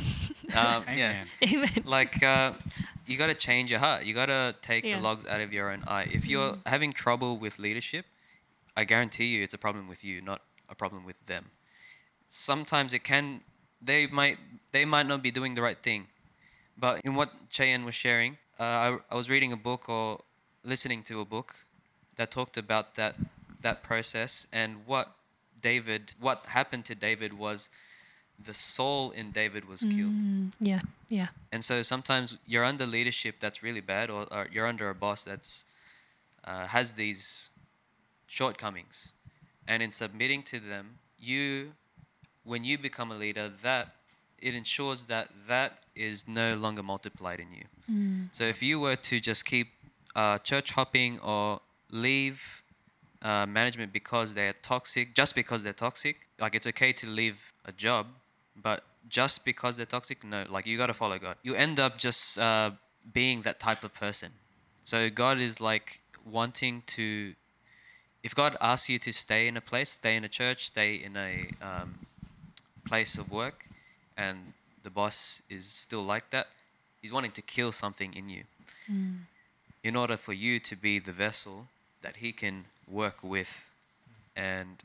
um, 0.56 0.82
yeah 0.96 1.24
Amen. 1.42 1.68
Amen. 1.68 1.70
like 1.84 2.22
uh, 2.22 2.52
you 3.06 3.18
got 3.18 3.26
to 3.26 3.34
change 3.34 3.70
your 3.70 3.80
heart. 3.80 4.06
You 4.06 4.14
got 4.14 4.26
to 4.26 4.54
take 4.62 4.82
Yeah. 4.86 4.96
the 4.96 5.02
logs 5.02 5.26
out 5.26 5.42
of 5.42 5.52
your 5.52 5.70
own 5.72 5.84
eye. 5.86 6.08
If 6.10 6.26
you're 6.26 6.56
having 6.64 6.94
trouble 6.94 7.36
with 7.36 7.58
leadership, 7.58 8.06
I 8.76 8.84
guarantee 8.84 9.26
you 9.26 9.42
it's 9.42 9.54
a 9.54 9.58
problem 9.58 9.88
with 9.88 10.04
you, 10.04 10.20
not 10.20 10.42
a 10.68 10.74
problem 10.74 11.04
with 11.04 11.26
them. 11.26 11.50
Sometimes 12.28 12.92
it 12.92 13.04
can 13.04 13.40
they 13.80 14.06
might 14.06 14.38
they 14.72 14.84
might 14.84 15.06
not 15.06 15.22
be 15.22 15.30
doing 15.30 15.54
the 15.54 15.62
right 15.62 15.78
thing. 15.78 16.06
But 16.76 17.00
in 17.04 17.14
what 17.14 17.30
Cheyenne 17.50 17.84
was 17.84 17.94
sharing, 17.94 18.38
uh, 18.58 18.62
I, 18.62 18.98
I 19.10 19.14
was 19.14 19.30
reading 19.30 19.52
a 19.52 19.56
book 19.56 19.88
or 19.88 20.22
listening 20.64 21.02
to 21.04 21.20
a 21.20 21.24
book 21.24 21.54
that 22.16 22.30
talked 22.30 22.56
about 22.56 22.94
that 22.96 23.14
that 23.60 23.82
process 23.82 24.46
and 24.52 24.86
what 24.86 25.12
David 25.60 26.12
what 26.20 26.46
happened 26.46 26.84
to 26.86 26.94
David 26.94 27.38
was 27.38 27.70
the 28.38 28.54
Saul 28.54 29.10
in 29.12 29.30
David 29.30 29.68
was 29.68 29.80
killed. 29.82 30.12
Mm, 30.12 30.52
yeah. 30.58 30.80
Yeah. 31.08 31.28
And 31.52 31.64
so 31.64 31.82
sometimes 31.82 32.38
you're 32.46 32.64
under 32.64 32.86
leadership 32.86 33.36
that's 33.38 33.62
really 33.62 33.80
bad, 33.80 34.10
or, 34.10 34.26
or 34.32 34.48
you're 34.52 34.66
under 34.66 34.90
a 34.90 34.94
boss 34.94 35.22
that's 35.22 35.64
uh, 36.44 36.66
has 36.66 36.94
these 36.94 37.50
shortcomings, 38.38 38.96
and 39.70 39.78
in 39.86 39.92
submitting 40.02 40.42
to 40.52 40.58
them, 40.72 40.84
you, 41.32 41.72
when 42.52 42.62
you 42.68 42.76
become 42.88 43.08
a 43.16 43.18
leader, 43.24 43.46
that 43.66 43.86
it 44.46 44.52
ensures 44.62 45.00
that 45.04 45.26
that 45.48 45.70
is 46.08 46.16
no 46.42 46.48
longer 46.64 46.82
multiplied 46.94 47.40
in 47.44 47.50
you. 47.60 47.66
So 48.38 48.42
if 48.54 48.58
you 48.68 48.74
were 48.84 48.98
to 49.10 49.16
just 49.30 49.42
keep 49.52 49.68
uh, 50.16 50.38
church 50.50 50.68
hopping 50.78 51.12
or 51.20 51.60
leave 52.06 52.62
uh, 53.22 53.46
management 53.46 53.92
because 54.00 54.28
they're 54.34 54.56
toxic, 54.74 55.06
just 55.20 55.32
because 55.34 55.60
they're 55.64 55.82
toxic, 55.88 56.16
like 56.44 56.54
it's 56.58 56.66
okay 56.72 56.92
to 57.02 57.06
leave 57.20 57.38
a 57.64 57.72
job, 57.86 58.06
but 58.68 58.78
just 59.08 59.44
because 59.44 59.72
they're 59.76 59.94
toxic, 59.98 60.18
no, 60.24 60.40
like 60.56 60.66
you 60.66 60.76
got 60.76 60.90
to 60.94 60.98
follow 61.02 61.18
God. 61.26 61.36
You 61.42 61.54
end 61.66 61.78
up 61.78 61.92
just 62.06 62.38
uh, 62.38 62.70
being 63.12 63.42
that 63.42 63.58
type 63.66 63.82
of 63.84 63.92
person. 64.04 64.30
So 64.82 64.96
God 65.24 65.36
is 65.48 65.60
like 65.60 66.00
wanting 66.38 66.82
to, 66.96 67.34
if 68.24 68.34
God 68.34 68.56
asks 68.60 68.88
you 68.88 68.98
to 69.00 69.12
stay 69.12 69.46
in 69.46 69.56
a 69.56 69.60
place, 69.60 69.90
stay 69.90 70.16
in 70.16 70.24
a 70.24 70.28
church, 70.28 70.66
stay 70.66 70.94
in 70.94 71.14
a 71.16 71.46
um, 71.62 71.94
place 72.86 73.18
of 73.18 73.30
work, 73.30 73.66
and 74.16 74.54
the 74.82 74.90
boss 74.90 75.42
is 75.50 75.66
still 75.66 76.02
like 76.02 76.30
that, 76.30 76.48
He's 77.02 77.12
wanting 77.12 77.32
to 77.32 77.42
kill 77.42 77.70
something 77.70 78.14
in 78.14 78.30
you 78.30 78.44
in 79.82 79.94
order 79.94 80.16
for 80.16 80.32
you 80.32 80.58
to 80.60 80.74
be 80.74 80.98
the 80.98 81.12
vessel 81.12 81.66
that 82.00 82.16
He 82.16 82.32
can 82.32 82.64
work 82.90 83.22
with 83.22 83.68
and 84.34 84.82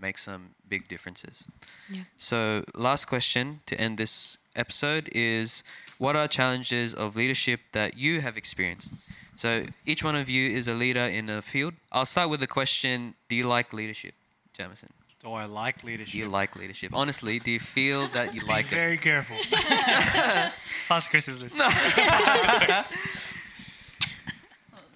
make 0.00 0.16
some 0.16 0.50
big 0.68 0.86
differences. 0.86 1.46
Yeah. 1.90 2.02
So, 2.16 2.64
last 2.74 3.06
question 3.06 3.60
to 3.66 3.80
end 3.80 3.98
this 3.98 4.38
episode 4.54 5.08
is 5.12 5.64
what 5.98 6.14
are 6.14 6.28
challenges 6.28 6.94
of 6.94 7.16
leadership 7.16 7.60
that 7.72 7.96
you 7.96 8.20
have 8.20 8.36
experienced? 8.36 8.94
So, 9.36 9.64
each 9.86 10.04
one 10.04 10.14
of 10.16 10.28
you 10.28 10.48
is 10.50 10.68
a 10.68 10.74
leader 10.74 11.00
in 11.00 11.28
a 11.28 11.42
field. 11.42 11.74
I'll 11.90 12.04
start 12.06 12.30
with 12.30 12.40
the 12.40 12.46
question 12.46 13.14
Do 13.28 13.34
you 13.36 13.46
like 13.48 13.72
leadership, 13.72 14.14
Jamison? 14.52 14.90
Do 15.22 15.32
I 15.32 15.46
like 15.46 15.82
leadership? 15.82 16.12
Do 16.12 16.18
you 16.18 16.28
like 16.28 16.54
leadership? 16.54 16.92
Honestly, 16.94 17.38
do 17.38 17.50
you 17.50 17.58
feel 17.58 18.06
that 18.08 18.34
you 18.34 18.42
like 18.46 18.66
it? 18.66 18.74
Very 18.74 18.98
careful. 18.98 19.36
Pass 20.88 21.08
Chris's 21.08 21.40
list. 21.40 21.56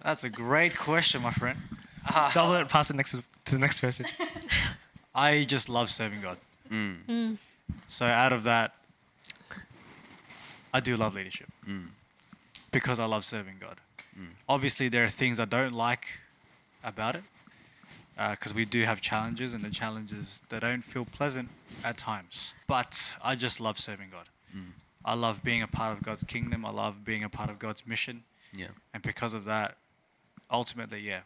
That's 0.02 0.24
a 0.24 0.30
great 0.30 0.76
question, 0.76 1.22
my 1.22 1.30
friend. 1.30 1.58
Double 2.32 2.54
it. 2.54 2.68
Pass 2.68 2.90
it 2.90 2.96
next 2.96 3.12
to, 3.12 3.22
to 3.46 3.52
the 3.52 3.58
next 3.58 3.80
person. 3.80 4.06
I 5.14 5.44
just 5.44 5.68
love 5.68 5.90
serving 5.90 6.20
God. 6.20 6.38
Mm. 6.70 7.36
So 7.88 8.06
out 8.06 8.32
of 8.32 8.44
that, 8.44 8.74
I 10.72 10.80
do 10.80 10.96
love 10.96 11.14
leadership 11.14 11.48
Mm. 11.66 11.88
because 12.70 12.98
I 13.00 13.06
love 13.06 13.24
serving 13.24 13.56
God. 13.60 13.76
Obviously, 14.48 14.88
there 14.88 15.04
are 15.04 15.08
things 15.08 15.38
I 15.40 15.44
don't 15.44 15.74
like 15.74 16.06
about 16.82 17.14
it 17.16 17.22
because 18.30 18.52
we 18.54 18.64
do 18.64 18.82
have 18.84 19.00
challenges, 19.00 19.54
and 19.54 19.64
the 19.64 19.70
challenges 19.70 20.42
they 20.48 20.58
don't 20.58 20.82
feel 20.82 21.04
pleasant 21.04 21.48
at 21.84 21.96
times. 21.96 22.54
But 22.66 23.16
I 23.22 23.34
just 23.36 23.60
love 23.60 23.78
serving 23.78 24.08
God. 24.10 24.28
I 25.04 25.14
love 25.14 25.42
being 25.44 25.62
a 25.62 25.68
part 25.68 25.96
of 25.96 26.02
God's 26.02 26.24
kingdom. 26.24 26.64
I 26.66 26.70
love 26.70 27.04
being 27.04 27.24
a 27.24 27.28
part 27.28 27.48
of 27.50 27.58
God's 27.58 27.86
mission, 27.86 28.24
Yeah. 28.54 28.68
and 28.92 29.02
because 29.02 29.32
of 29.34 29.44
that, 29.44 29.76
ultimately, 30.50 31.00
yeah, 31.00 31.20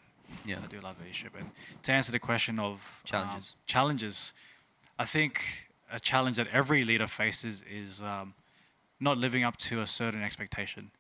Yeah. 0.45 0.59
I 0.63 0.67
do 0.67 0.79
love 0.81 0.97
leadership. 1.01 1.35
And 1.39 1.51
to 1.85 1.93
answer 1.93 2.13
the 2.13 2.19
question 2.19 2.59
of 2.59 2.73
um, 2.73 3.05
Challenges. 3.05 3.55
challenges, 3.67 4.35
I 4.99 5.05
think 5.07 5.69
a 5.91 5.99
challenge 5.99 6.37
that 6.37 6.49
every 6.53 6.85
leader 6.85 7.07
faces 7.07 7.63
is 7.63 8.03
um, 8.03 8.35
not 9.01 9.17
living 9.19 9.43
up 9.45 9.57
to 9.59 9.81
a 9.81 9.87
certain 9.87 10.23
expectation, 10.23 10.91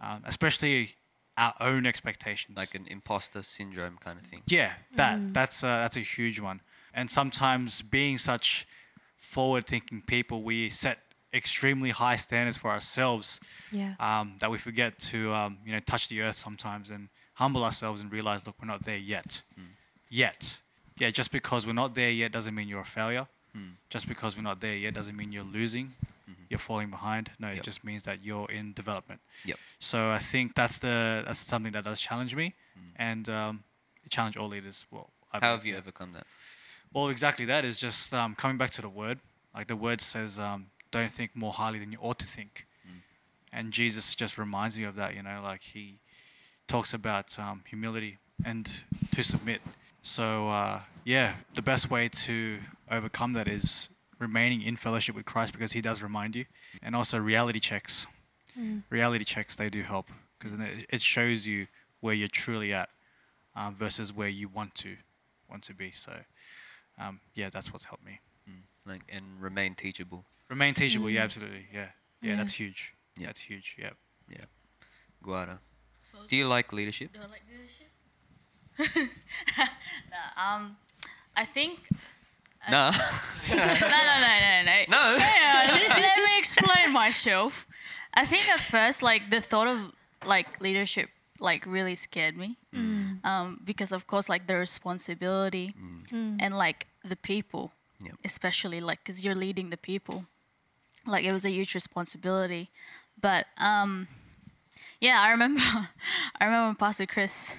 um, 0.00 0.22
especially 0.26 0.94
our 1.36 1.54
own 1.60 1.86
expectations. 1.86 2.56
Like 2.56 2.74
an 2.74 2.86
imposter 2.88 3.42
syndrome 3.42 3.96
kind 3.98 4.18
of 4.20 4.26
thing. 4.26 4.42
yeah, 4.46 4.72
that 4.96 5.34
that's 5.34 5.62
a, 5.62 5.66
that's 5.66 5.96
a 5.96 6.00
huge 6.00 6.40
one. 6.40 6.60
And 6.94 7.10
sometimes 7.10 7.82
being 7.82 8.18
such 8.18 8.66
forward-thinking 9.16 10.02
people, 10.06 10.42
we 10.42 10.70
set 10.70 10.98
extremely 11.32 11.90
high 11.90 12.14
standards 12.16 12.56
for 12.56 12.70
ourselves 12.70 13.40
Yeah. 13.72 13.94
um, 13.98 14.36
that 14.38 14.50
we 14.50 14.58
forget 14.58 14.98
to 15.10 15.32
um, 15.34 15.58
you 15.66 15.72
know 15.72 15.80
touch 15.80 16.06
the 16.08 16.20
earth 16.22 16.36
sometimes 16.36 16.90
and 16.90 17.08
humble 17.34 17.64
ourselves 17.64 18.00
and 18.00 18.12
realize 18.12 18.46
look 18.46 18.54
we're 18.62 18.68
not 18.68 18.84
there 18.84 18.96
yet 18.96 19.42
yet 20.08 20.60
yeah 21.00 21.10
just 21.10 21.32
because 21.32 21.66
we're 21.66 21.72
not 21.72 21.96
there 21.96 22.10
yet 22.10 22.30
doesn't 22.30 22.54
mean 22.54 22.68
you're 22.68 22.82
a 22.82 22.84
failure 22.84 23.26
just 23.90 24.06
because 24.08 24.36
we're 24.36 24.42
not 24.44 24.60
there 24.60 24.76
yet 24.76 24.94
doesn't 24.94 25.16
mean 25.16 25.32
you're 25.32 25.42
losing 25.42 25.92
you're 26.54 26.66
falling 26.70 26.90
behind 26.98 27.24
no 27.44 27.48
it 27.58 27.62
just 27.70 27.80
means 27.84 28.02
that 28.08 28.16
you're 28.26 28.50
in 28.58 28.72
development 28.82 29.20
Yep. 29.50 29.58
so 29.90 29.98
i 30.18 30.20
think 30.32 30.54
that's 30.60 30.78
the 30.86 30.96
that's 31.26 31.38
something 31.52 31.72
that 31.76 31.84
does 31.84 32.00
challenge 32.08 32.32
me 32.42 32.46
and 32.96 33.28
um, 33.28 33.54
challenge 34.14 34.36
all 34.40 34.48
leaders 34.56 34.78
well 34.92 35.08
I 35.34 35.38
How 35.44 35.52
have 35.56 35.66
you 35.66 35.76
overcome 35.76 36.12
that? 36.12 36.26
Well, 36.92 37.08
exactly 37.08 37.44
that 37.46 37.64
is 37.64 37.76
just 37.80 38.14
um, 38.14 38.30
coming 38.36 38.56
back 38.56 38.70
to 38.78 38.82
the 38.82 38.88
word. 39.02 39.18
Like 39.52 39.66
the 39.66 39.74
word 39.86 40.00
says, 40.00 40.38
um, 40.38 40.66
don't 40.92 41.10
think 41.10 41.30
more 41.34 41.52
highly 41.52 41.80
than 41.80 41.90
you 41.90 41.98
ought 42.00 42.20
to 42.20 42.24
think. 42.36 42.52
And 43.52 43.72
Jesus 43.72 44.14
just 44.14 44.38
reminds 44.38 44.78
me 44.78 44.84
of 44.84 44.94
that, 44.94 45.10
you 45.16 45.22
know, 45.24 45.40
like 45.42 45.62
he 45.74 45.98
talks 46.68 46.94
about 46.94 47.36
um, 47.38 47.62
humility 47.68 48.18
and 48.44 48.64
to 49.14 49.22
submit. 49.24 49.60
So, 50.02 50.48
uh, 50.50 50.80
yeah, 51.04 51.34
the 51.54 51.62
best 51.62 51.90
way 51.90 52.08
to 52.26 52.58
overcome 52.88 53.32
that 53.32 53.48
is 53.48 53.88
remaining 54.18 54.62
in 54.62 54.76
fellowship 54.76 55.14
with 55.14 55.24
Christ 55.24 55.52
because 55.52 55.72
he 55.72 55.80
does 55.80 56.02
remind 56.02 56.36
you. 56.36 56.44
And 56.82 56.94
also 56.96 57.18
reality 57.18 57.60
checks. 57.60 58.06
Reality 58.88 59.24
checks, 59.24 59.56
they 59.56 59.68
do 59.68 59.82
help 59.82 60.08
because 60.38 60.56
it, 60.58 60.86
it 60.88 61.00
shows 61.02 61.44
you 61.46 61.66
where 62.00 62.14
you're 62.14 62.28
truly 62.28 62.72
at 62.72 62.88
um, 63.56 63.74
versus 63.74 64.12
where 64.12 64.28
you 64.28 64.46
want 64.48 64.74
to 64.76 64.96
want 65.50 65.64
to 65.64 65.74
be. 65.74 65.90
So, 65.90 66.12
um, 66.98 67.18
yeah, 67.34 67.50
that's 67.52 67.72
what's 67.72 67.84
helped 67.84 68.04
me. 68.04 68.20
Like 68.86 69.02
and 69.10 69.24
remain 69.40 69.74
teachable. 69.74 70.24
Remain 70.50 70.74
teachable, 70.74 71.08
yeah, 71.10 71.22
absolutely, 71.22 71.66
yeah, 71.72 71.86
yeah, 72.20 72.30
Yeah. 72.30 72.36
that's 72.36 72.52
huge. 72.52 72.92
Yeah. 73.18 73.26
That's 73.28 73.40
huge. 73.40 73.76
Yeah. 73.78 73.90
Yeah. 74.30 74.44
Guara. 75.22 75.58
Do 76.28 76.36
you 76.36 76.46
like 76.46 76.72
leadership? 76.72 77.12
Do 77.12 77.20
I 77.20 77.26
like 77.26 77.42
leadership? 77.50 79.10
no, 80.10 80.42
um, 80.42 80.76
I 81.36 81.44
think. 81.44 81.80
No. 82.70 82.90
no, 83.50 83.56
no, 83.56 83.88
no, 84.24 84.34
no, 84.46 84.62
no. 84.64 84.84
No. 84.88 85.16
Yeah, 85.18 85.68
let, 85.72 85.88
let 85.88 86.18
me 86.18 86.38
explain 86.38 86.92
myself. 86.92 87.66
I 88.14 88.24
think 88.24 88.48
at 88.48 88.60
first, 88.60 89.02
like 89.02 89.30
the 89.30 89.40
thought 89.40 89.66
of 89.66 89.92
like 90.24 90.60
leadership, 90.60 91.08
like 91.40 91.66
really 91.66 91.94
scared 91.96 92.36
me, 92.36 92.56
um, 93.24 93.60
because 93.64 93.92
of 93.92 94.06
course, 94.06 94.28
like 94.28 94.46
the 94.46 94.56
responsibility 94.56 95.74
and 96.12 96.56
like 96.56 96.86
the 97.04 97.16
people, 97.16 97.72
Yep. 98.02 98.14
especially 98.24 98.80
like 98.80 98.98
because 99.04 99.24
you're 99.24 99.34
leading 99.34 99.70
the 99.70 99.76
people, 99.76 100.24
like 101.06 101.24
it 101.24 101.32
was 101.32 101.44
a 101.44 101.50
huge 101.50 101.74
responsibility. 101.74 102.70
But 103.20 103.46
um, 103.58 104.08
yeah, 105.00 105.20
I 105.20 105.30
remember, 105.30 105.60
I 106.40 106.44
remember 106.44 106.76
Pastor 106.78 107.06
Chris 107.06 107.58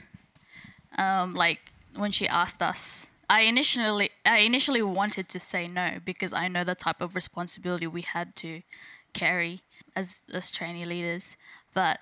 um, 0.98 1.34
like 1.36 1.60
when 1.96 2.12
she 2.12 2.28
asked 2.28 2.62
us, 2.62 3.12
I 3.30 3.42
initially 3.42 4.10
I 4.26 4.40
initially 4.40 4.82
wanted 4.82 5.30
to 5.30 5.40
say 5.40 5.68
no 5.68 6.00
because 6.04 6.34
I 6.34 6.48
know 6.48 6.64
the 6.64 6.76
type 6.76 7.02
of 7.02 7.16
responsibility 7.16 7.88
we 7.88 8.02
had 8.02 8.36
to 8.38 8.62
carry 9.14 9.62
as 9.96 10.24
as 10.34 10.52
trainee 10.52 10.86
leaders. 10.86 11.38
But 11.74 12.00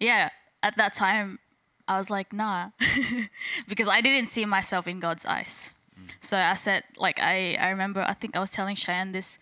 yeah, 0.00 0.30
at 0.62 0.76
that 0.76 0.94
time 0.94 1.38
I 1.86 1.96
was 1.96 2.10
like, 2.10 2.32
nah, 2.32 2.70
because 3.68 3.88
I 3.88 4.00
didn't 4.00 4.28
see 4.28 4.44
myself 4.44 4.86
in 4.86 5.00
God's 5.00 5.24
eyes. 5.24 5.74
Mm. 5.98 6.10
So 6.20 6.36
I 6.36 6.54
said, 6.54 6.84
like 6.96 7.20
I, 7.20 7.54
I 7.54 7.70
remember 7.70 8.04
I 8.06 8.14
think 8.14 8.36
I 8.36 8.40
was 8.40 8.50
telling 8.50 8.76
Cheyenne 8.76 9.12
this 9.12 9.38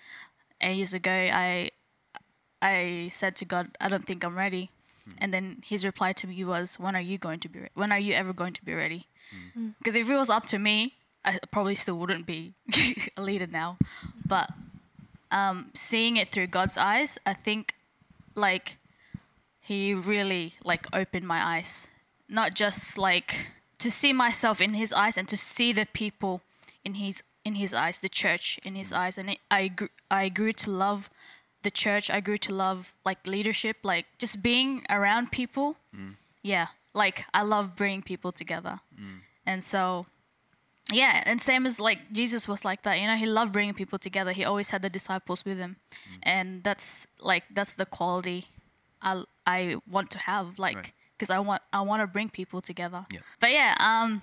ages 0.61 0.95
ago. 0.95 1.11
I 1.11 1.71
I 2.63 3.09
said 3.11 3.37
to 3.37 3.45
God, 3.45 3.77
I 3.81 3.89
don't 3.89 4.07
think 4.07 4.25
I'm 4.25 4.37
ready. 4.37 4.71
Hmm. 5.05 5.13
And 5.19 5.35
then 5.35 5.63
his 5.65 5.85
reply 5.85 6.13
to 6.15 6.27
me 6.27 6.45
was, 6.45 6.79
When 6.79 6.97
are 6.97 7.01
you 7.01 7.19
going 7.19 7.41
to 7.41 7.49
be 7.49 7.61
re- 7.61 7.71
when 7.75 7.93
are 7.93 7.99
you 7.99 8.15
ever 8.15 8.33
going 8.33 8.53
to 8.55 8.65
be 8.65 8.75
ready? 8.75 9.07
Hmm. 9.31 9.61
Hmm. 9.61 9.69
Because 9.79 9.95
if 9.95 10.11
it 10.11 10.17
was 10.17 10.31
up 10.31 10.47
to 10.47 10.59
me, 10.59 10.95
I 11.27 11.39
probably 11.51 11.75
still 11.75 11.99
wouldn't 11.99 12.25
be 12.27 12.55
a 13.17 13.23
leader 13.23 13.49
now. 13.49 13.79
But 14.25 14.51
um, 15.31 15.71
seeing 15.75 16.17
it 16.17 16.29
through 16.29 16.47
God's 16.47 16.79
eyes, 16.79 17.19
I 17.27 17.35
think 17.35 17.75
like 18.35 18.79
he 19.61 19.93
really 19.93 20.55
like 20.65 20.87
opened 20.93 21.27
my 21.27 21.45
eyes. 21.45 21.89
Not 22.29 22.55
just 22.55 22.97
like 22.97 23.49
to 23.79 23.91
see 23.91 24.13
myself 24.13 24.61
in 24.61 24.75
his 24.75 24.93
eyes 24.93 25.19
and 25.19 25.29
to 25.29 25.37
see 25.37 25.73
the 25.73 25.87
people 25.93 26.43
in 26.85 26.95
his 26.95 27.23
in 27.45 27.55
his 27.57 27.73
eyes, 27.73 27.99
the 27.99 28.09
church 28.09 28.59
in 28.65 28.75
his 28.75 28.93
eyes, 28.93 29.19
and 29.19 29.31
it, 29.31 29.39
I 29.51 29.69
grew, 29.69 29.89
I 30.11 30.29
grew 30.29 30.53
to 30.53 30.71
love 30.71 31.09
the 31.63 31.71
church. 31.71 32.11
I 32.11 32.21
grew 32.21 32.37
to 32.39 32.53
love 32.53 32.95
like 33.05 33.25
leadership, 33.27 33.77
like 33.85 34.07
just 34.19 34.43
being 34.43 34.85
around 34.91 35.31
people. 35.31 35.77
Yeah, 36.43 36.69
like 36.93 37.25
I 37.33 37.43
love 37.43 37.77
bringing 37.77 38.03
people 38.03 38.33
together, 38.33 38.81
and 39.47 39.63
so 39.63 40.07
yeah, 40.93 41.23
and 41.27 41.41
same 41.43 41.67
as 41.67 41.81
like 41.81 41.99
Jesus 42.13 42.47
was 42.49 42.65
like 42.65 42.83
that. 42.83 43.01
You 43.01 43.07
know, 43.07 43.17
he 43.17 43.27
loved 43.27 43.53
bringing 43.53 43.75
people 43.75 43.99
together. 43.99 44.33
He 44.33 44.45
always 44.45 44.71
had 44.71 44.83
the 44.83 44.91
disciples 44.91 45.45
with 45.45 45.59
him, 45.59 45.77
and 46.23 46.63
that's 46.63 47.07
like 47.21 47.45
that's 47.53 47.75
the 47.75 47.87
quality 47.87 48.45
I 49.03 49.25
I 49.47 49.77
want 49.91 50.11
to 50.11 50.19
have. 50.19 50.59
Like 50.59 50.77
Right. 50.77 50.93
because 51.17 51.31
I 51.31 51.39
want 51.41 51.63
I 51.73 51.81
want 51.81 52.03
to 52.03 52.07
bring 52.07 52.29
people 52.31 52.61
together. 52.61 53.07
Yeah. 53.13 53.21
But 53.41 53.51
yeah, 53.53 53.75
um, 53.81 54.23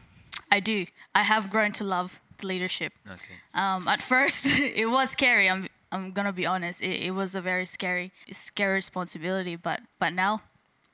I 0.52 0.60
do. 0.62 0.86
I 1.14 1.24
have 1.24 1.50
grown 1.50 1.72
to 1.74 1.84
love 1.84 2.22
the 2.38 2.48
leadership. 2.48 2.94
Okay. 3.10 3.36
Um, 3.54 3.88
at 3.88 4.02
first, 4.02 4.48
it 4.60 4.90
was 4.90 5.10
scary. 5.12 5.50
I'm 5.50 5.68
I'm 5.92 6.12
gonna 6.14 6.34
be 6.34 6.46
honest. 6.46 6.82
It, 6.82 7.08
it 7.08 7.12
was 7.12 7.36
a 7.36 7.42
very 7.42 7.66
scary, 7.66 8.12
scary 8.32 8.76
responsibility. 8.76 9.58
But 9.58 9.82
but 10.00 10.14
now, 10.14 10.42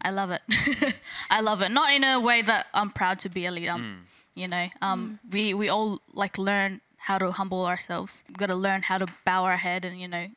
I 0.01 0.09
love 0.09 0.32
it. 0.32 0.41
I 1.30 1.41
love 1.41 1.61
it. 1.61 1.70
Not 1.70 1.93
in 1.93 2.03
a 2.03 2.20
way 2.20 2.41
that 2.41 2.65
I'm 2.74 2.89
proud 2.89 3.20
to 3.20 3.30
be 3.30 3.45
a 3.45 3.51
leader. 3.51 3.72
I'm- 3.74 4.07
You 4.39 4.47
know, 4.47 4.67
um, 4.81 5.19
we 5.33 5.53
we 5.53 5.67
all 5.75 5.99
like 6.23 6.37
learn 6.37 6.71
how 7.07 7.17
to 7.17 7.31
humble 7.39 7.65
ourselves. 7.65 8.23
we've 8.27 8.37
gotta 8.43 8.55
learn 8.67 8.81
how 8.83 8.97
to 9.03 9.07
bow 9.25 9.43
our 9.43 9.57
head 9.57 9.83
and 9.85 9.99
you 10.03 10.07
know, 10.07 10.27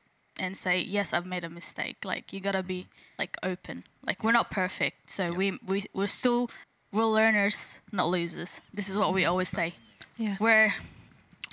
and 0.41 0.57
say 0.57 0.81
yes, 0.97 1.13
I've 1.13 1.27
made 1.35 1.45
a 1.45 1.51
mistake. 1.51 1.99
Like 2.05 2.33
you 2.33 2.41
gotta 2.41 2.63
be 2.63 2.87
like 3.19 3.37
open. 3.43 3.85
Like 4.07 4.19
we're 4.25 4.33
not 4.41 4.51
perfect, 4.51 4.97
so 5.17 5.31
we 5.31 5.47
we 5.71 5.85
we're 5.95 6.09
still 6.23 6.51
we're 6.93 7.07
learners, 7.21 7.81
not 7.93 8.09
losers. 8.09 8.61
This 8.75 8.89
is 8.89 8.97
what 8.99 9.13
we 9.15 9.25
always 9.25 9.49
say 9.49 9.75
Yeah. 10.19 10.37
we're 10.41 10.75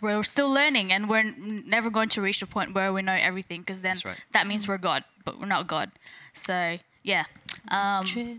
we're 0.02 0.24
still 0.24 0.52
learning 0.52 0.92
and 0.94 1.10
we're 1.10 1.20
n- 1.20 1.64
never 1.68 1.90
going 1.92 2.10
to 2.10 2.22
reach 2.22 2.40
the 2.40 2.48
point 2.48 2.74
where 2.74 2.92
we 2.94 3.02
know 3.02 3.18
everything 3.30 3.60
because 3.62 3.82
then 3.82 3.98
right. 4.06 4.26
that 4.32 4.48
means 4.48 4.68
we're 4.68 4.78
god 4.92 5.04
but 5.26 5.34
we're 5.40 5.46
not 5.58 5.68
god 5.68 5.90
so 6.34 6.78
yeah 7.04 7.26
um, 7.70 8.02
It's 8.02 8.12
true. 8.12 8.38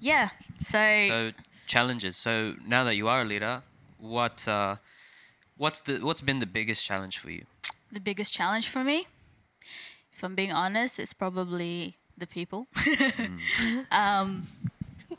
yeah 0.00 0.28
so, 0.60 0.78
So 1.08 1.32
challenges. 1.70 2.14
So 2.16 2.32
now 2.66 2.82
that 2.84 2.96
you 2.96 3.06
are 3.08 3.22
a 3.22 3.28
leader, 3.32 3.62
what 3.98 4.36
uh, 4.48 4.76
what's 5.56 5.80
the 5.86 5.94
what's 6.06 6.24
been 6.28 6.40
the 6.46 6.52
biggest 6.58 6.84
challenge 6.84 7.16
for 7.22 7.30
you? 7.30 7.44
the 7.92 8.00
biggest 8.00 8.32
challenge 8.32 8.68
for 8.68 8.84
me 8.84 9.06
if 10.12 10.22
i'm 10.22 10.34
being 10.34 10.52
honest 10.52 10.98
it's 10.98 11.12
probably 11.12 11.96
the 12.16 12.26
people. 12.26 12.66
Um, 13.90 14.46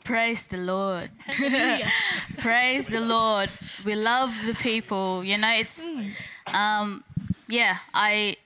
praise 0.04 0.46
the 0.46 0.56
lord. 0.56 1.10
Praise 2.38 2.86
the 2.86 3.00
lord. 3.00 3.50
We 3.84 3.96
love 3.96 4.32
the 4.46 4.54
people 4.54 5.24
you 5.24 5.36
know 5.36 5.52
it's 5.62 5.90
um, 6.46 7.02
yeah 7.48 7.78
i 7.92 8.36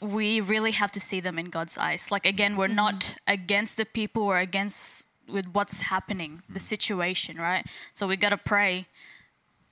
we 0.00 0.40
really 0.40 0.72
have 0.72 0.90
to 0.92 1.00
see 1.00 1.20
them 1.20 1.38
in 1.38 1.46
god's 1.46 1.78
eyes. 1.78 2.10
Like 2.10 2.26
again 2.26 2.56
we're 2.56 2.76
not 2.84 3.14
against 3.28 3.76
the 3.76 3.86
people 3.86 4.26
we're 4.26 4.40
against 4.50 5.06
with 5.28 5.46
what's 5.52 5.80
happening 5.82 6.42
the 6.48 6.60
situation 6.60 7.36
right 7.36 7.66
so 7.92 8.06
we 8.06 8.16
gotta 8.16 8.36
pray 8.36 8.86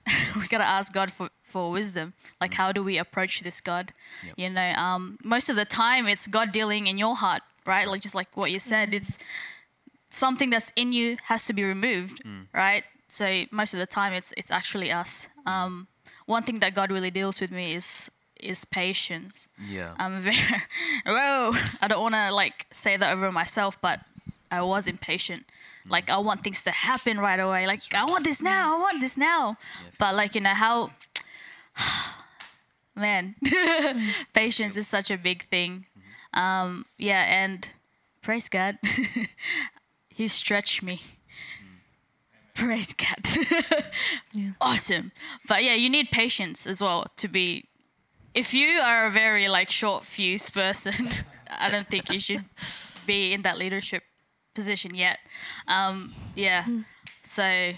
we 0.35 0.47
gotta 0.47 0.65
ask 0.65 0.93
God 0.93 1.11
for, 1.11 1.29
for 1.41 1.71
wisdom. 1.71 2.13
Like, 2.41 2.53
how 2.53 2.71
do 2.71 2.83
we 2.83 2.97
approach 2.97 3.41
this 3.41 3.61
God? 3.61 3.93
Yep. 4.25 4.33
You 4.37 4.49
know, 4.49 4.71
um, 4.73 5.17
most 5.23 5.49
of 5.49 5.55
the 5.55 5.65
time 5.65 6.07
it's 6.07 6.27
God 6.27 6.51
dealing 6.51 6.87
in 6.87 6.97
your 6.97 7.15
heart, 7.15 7.41
right? 7.65 7.87
Like 7.87 8.01
just 8.01 8.15
like 8.15 8.35
what 8.35 8.51
you 8.51 8.59
said, 8.59 8.93
it's 8.93 9.17
something 10.09 10.49
that's 10.49 10.71
in 10.75 10.93
you 10.93 11.17
has 11.23 11.45
to 11.45 11.53
be 11.53 11.63
removed, 11.63 12.23
right? 12.53 12.83
So 13.07 13.45
most 13.51 13.73
of 13.73 13.79
the 13.79 13.85
time 13.85 14.13
it's 14.13 14.33
it's 14.37 14.51
actually 14.51 14.91
us. 14.91 15.29
Um, 15.45 15.87
one 16.25 16.43
thing 16.43 16.59
that 16.59 16.73
God 16.73 16.91
really 16.91 17.11
deals 17.11 17.39
with 17.39 17.51
me 17.51 17.73
is 17.73 18.11
is 18.39 18.65
patience. 18.65 19.47
Yeah. 19.67 19.93
I'm 19.97 20.19
very 20.27 20.35
whoa. 21.05 21.53
I 21.81 21.87
don't 21.87 22.01
want 22.01 22.15
to 22.15 22.31
like 22.31 22.65
say 22.71 22.97
that 22.97 23.13
over 23.13 23.31
myself, 23.31 23.79
but 23.81 23.99
I 24.53 24.61
was 24.61 24.87
impatient. 24.87 25.43
Mm-hmm. 25.47 25.91
Like 25.91 26.09
I 26.09 26.17
want 26.17 26.43
things 26.43 26.63
to 26.63 26.71
happen 26.71 27.19
right 27.19 27.39
away. 27.39 27.65
Like 27.65 27.81
I 27.93 28.05
want 28.05 28.23
this 28.23 28.41
now. 28.41 28.75
I 28.75 28.79
want 28.79 29.01
this 29.01 29.17
now. 29.17 29.57
But 29.97 30.15
like 30.15 30.35
you 30.35 30.41
know 30.41 30.53
how, 30.53 30.91
man, 32.95 33.35
patience 34.33 34.77
is 34.77 34.87
such 34.87 35.09
a 35.09 35.17
big 35.17 35.45
thing. 35.49 35.85
Mm-hmm. 35.97 36.39
Um, 36.39 36.85
yeah, 36.97 37.23
and 37.27 37.69
praise 38.21 38.49
God, 38.49 38.77
He 40.09 40.27
stretched 40.27 40.83
me. 40.83 41.01
Mm. 41.01 42.53
Praise 42.53 42.93
God. 42.93 43.85
Awesome. 44.61 45.11
But 45.47 45.63
yeah, 45.63 45.73
you 45.73 45.89
need 45.89 46.09
patience 46.11 46.65
as 46.67 46.81
well 46.81 47.07
to 47.17 47.27
be 47.27 47.65
if 48.33 48.53
you 48.53 48.79
are 48.79 49.05
a 49.05 49.11
very 49.11 49.47
like 49.47 49.69
short 49.69 50.05
fuse 50.05 50.49
person, 50.49 51.07
I 51.49 51.69
don't 51.69 51.87
think 51.87 52.11
you 52.11 52.19
should 52.19 52.45
be 53.05 53.33
in 53.33 53.41
that 53.43 53.57
leadership 53.57 54.03
position 54.53 54.95
yet. 54.95 55.19
Um, 55.67 56.13
yeah. 56.35 56.65
So, 57.21 57.73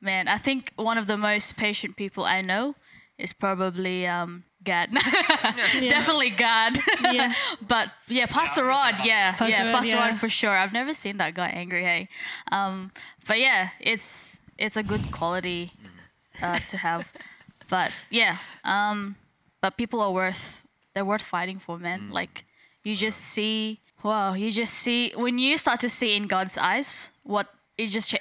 man, 0.00 0.28
I 0.28 0.38
think 0.38 0.72
one 0.76 0.98
of 0.98 1.06
the 1.06 1.16
most 1.16 1.56
patient 1.56 1.96
people 1.96 2.24
I 2.24 2.40
know 2.40 2.74
is 3.18 3.32
probably 3.32 4.06
um, 4.06 4.44
God. 4.64 4.90
Definitely 5.42 6.30
God. 6.30 6.78
Yeah. 7.02 7.32
but 7.68 7.90
yeah, 8.08 8.26
Pastor 8.26 8.64
Rod. 8.64 8.94
Yeah, 9.04 9.32
Pastor 9.32 9.62
yeah, 9.62 9.66
Rod, 9.68 9.74
Pastor 9.74 9.96
yeah. 9.96 10.08
Rod 10.08 10.14
for 10.14 10.28
sure. 10.28 10.50
I've 10.50 10.72
never 10.72 10.94
seen 10.94 11.16
that 11.18 11.34
guy 11.34 11.48
angry. 11.48 11.82
Hey, 11.82 12.08
um, 12.52 12.92
but 13.26 13.38
yeah, 13.38 13.70
it's 13.80 14.38
it's 14.58 14.76
a 14.76 14.82
good 14.82 15.10
quality 15.12 15.72
uh, 16.42 16.58
to 16.58 16.76
have. 16.76 17.12
But 17.68 17.92
yeah, 18.10 18.38
um, 18.64 19.16
but 19.60 19.76
people 19.76 20.00
are 20.00 20.12
worth 20.12 20.66
they're 20.94 21.04
worth 21.04 21.22
fighting 21.22 21.58
for, 21.58 21.78
man. 21.78 22.10
Like 22.10 22.44
you 22.84 22.96
just 22.96 23.20
see, 23.20 23.80
wow, 24.02 24.34
you 24.34 24.50
just 24.50 24.74
see 24.74 25.12
when 25.14 25.38
you 25.38 25.56
start 25.56 25.80
to 25.80 25.88
see 25.88 26.16
in 26.16 26.26
God's 26.26 26.56
eyes 26.58 27.12
what 27.22 27.48
it 27.76 27.86
just 27.86 28.14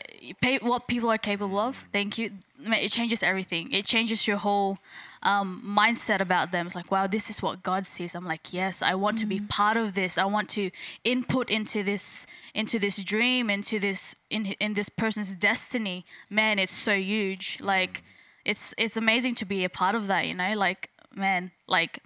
what 0.62 0.88
people 0.88 1.10
are 1.10 1.18
capable 1.18 1.60
of. 1.60 1.88
Thank 1.92 2.18
you. 2.18 2.32
It 2.62 2.90
changes 2.90 3.24
everything. 3.24 3.72
It 3.72 3.86
changes 3.86 4.28
your 4.28 4.38
whole 4.38 4.80
um, 5.24 5.64
mindset 5.66 6.20
about 6.20 6.52
them. 6.52 6.66
It's 6.66 6.76
like, 6.76 6.92
wow, 6.92 7.08
this 7.08 7.30
is 7.30 7.42
what 7.42 7.64
God 7.64 7.86
sees. 7.86 8.16
I'm 8.16 8.26
like, 8.26 8.54
yes, 8.54 8.82
I 8.82 8.96
want 8.96 9.18
to 9.20 9.26
be 9.26 9.40
part 9.40 9.78
of 9.78 9.94
this. 9.94 10.18
I 10.18 10.26
want 10.26 10.50
to 10.50 10.72
input 11.04 11.50
into 11.50 11.84
this, 11.84 12.28
into 12.54 12.78
this 12.80 13.02
dream, 13.04 13.50
into 13.50 13.80
this, 13.80 14.16
in 14.30 14.46
in 14.60 14.74
this 14.74 14.90
person's 14.90 15.36
destiny. 15.36 16.06
Man, 16.30 16.60
it's 16.60 16.74
so 16.74 16.96
huge. 16.96 17.60
Like, 17.62 18.04
it's 18.46 18.74
it's 18.78 18.98
amazing 18.98 19.36
to 19.36 19.46
be 19.46 19.64
a 19.64 19.70
part 19.70 19.96
of 19.96 20.08
that. 20.08 20.28
You 20.28 20.36
know, 20.36 20.54
like, 20.56 20.90
man, 21.16 21.52
like, 21.68 22.00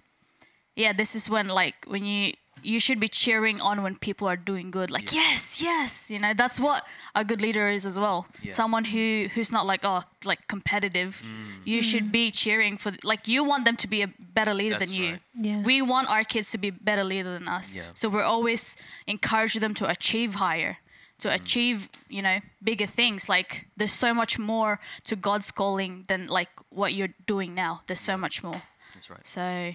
yeah, 0.76 0.92
this 0.92 1.14
is 1.14 1.30
when 1.30 1.48
like 1.48 1.74
when 1.86 2.04
you 2.04 2.34
you 2.64 2.80
should 2.80 2.98
be 2.98 3.08
cheering 3.08 3.60
on 3.60 3.82
when 3.82 3.96
people 3.96 4.26
are 4.28 4.36
doing 4.36 4.70
good. 4.70 4.90
Like, 4.90 5.12
yes, 5.12 5.62
yes, 5.62 6.10
you 6.10 6.18
know, 6.18 6.32
that's 6.34 6.58
what 6.58 6.84
a 7.14 7.24
good 7.24 7.40
leader 7.40 7.68
is 7.68 7.86
as 7.86 7.98
well. 7.98 8.26
Yeah. 8.42 8.52
Someone 8.52 8.84
who 8.84 9.26
who's 9.34 9.52
not 9.52 9.66
like 9.66 9.80
oh 9.84 10.02
like 10.24 10.48
competitive. 10.48 11.22
Mm. 11.24 11.66
You 11.66 11.82
should 11.82 12.04
mm. 12.04 12.12
be 12.12 12.30
cheering 12.30 12.76
for 12.76 12.92
like 13.02 13.28
you 13.28 13.44
want 13.44 13.64
them 13.64 13.76
to 13.76 13.86
be 13.88 14.02
a 14.02 14.08
better 14.18 14.54
leader 14.54 14.78
That's 14.78 14.90
than 14.90 15.00
you. 15.00 15.10
right. 15.12 15.20
Yeah. 15.34 15.62
We 15.62 15.82
want 15.82 16.10
our 16.10 16.24
kids 16.24 16.50
to 16.52 16.58
be 16.58 16.70
better 16.70 17.04
leader 17.04 17.30
than 17.32 17.48
us. 17.48 17.74
Yeah. 17.76 17.82
So 17.94 18.08
we're 18.08 18.22
always 18.22 18.76
encourage 19.06 19.54
them 19.54 19.74
to 19.74 19.88
achieve 19.88 20.36
higher, 20.36 20.78
to 21.18 21.28
Mm. 21.28 21.34
achieve, 21.34 21.88
you 22.08 22.22
know, 22.22 22.40
bigger 22.62 22.86
things. 22.86 23.28
Like 23.28 23.66
there's 23.76 23.92
so 23.92 24.14
much 24.14 24.38
more 24.38 24.80
to 25.04 25.16
God's 25.16 25.50
calling 25.50 26.04
than 26.08 26.26
like 26.28 26.50
what 26.70 26.94
you're 26.94 27.14
doing 27.26 27.54
now. 27.54 27.82
There's 27.86 28.00
so 28.00 28.16
much 28.16 28.42
more. 28.42 28.62
That's 28.94 29.10
right. 29.10 29.26
So 29.26 29.74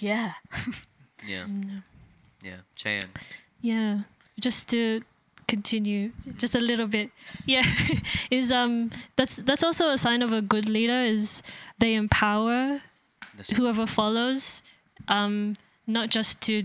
yeah. 0.00 0.32
Yeah. 1.26 1.44
Mm. 1.44 1.82
Yeah. 2.42 2.60
Cheyenne. 2.74 3.10
Yeah, 3.60 4.00
just 4.38 4.68
to 4.70 5.02
continue 5.48 6.12
just 6.36 6.54
a 6.54 6.60
little 6.60 6.86
bit. 6.86 7.10
Yeah, 7.46 7.62
is 8.30 8.52
um 8.52 8.90
that's 9.16 9.36
that's 9.36 9.62
also 9.62 9.90
a 9.90 9.98
sign 9.98 10.22
of 10.22 10.32
a 10.32 10.42
good 10.42 10.68
leader 10.68 11.00
is 11.00 11.42
they 11.78 11.94
empower 11.94 12.80
whoever 13.56 13.86
follows, 13.86 14.62
um, 15.08 15.54
not 15.86 16.10
just 16.10 16.40
to 16.42 16.64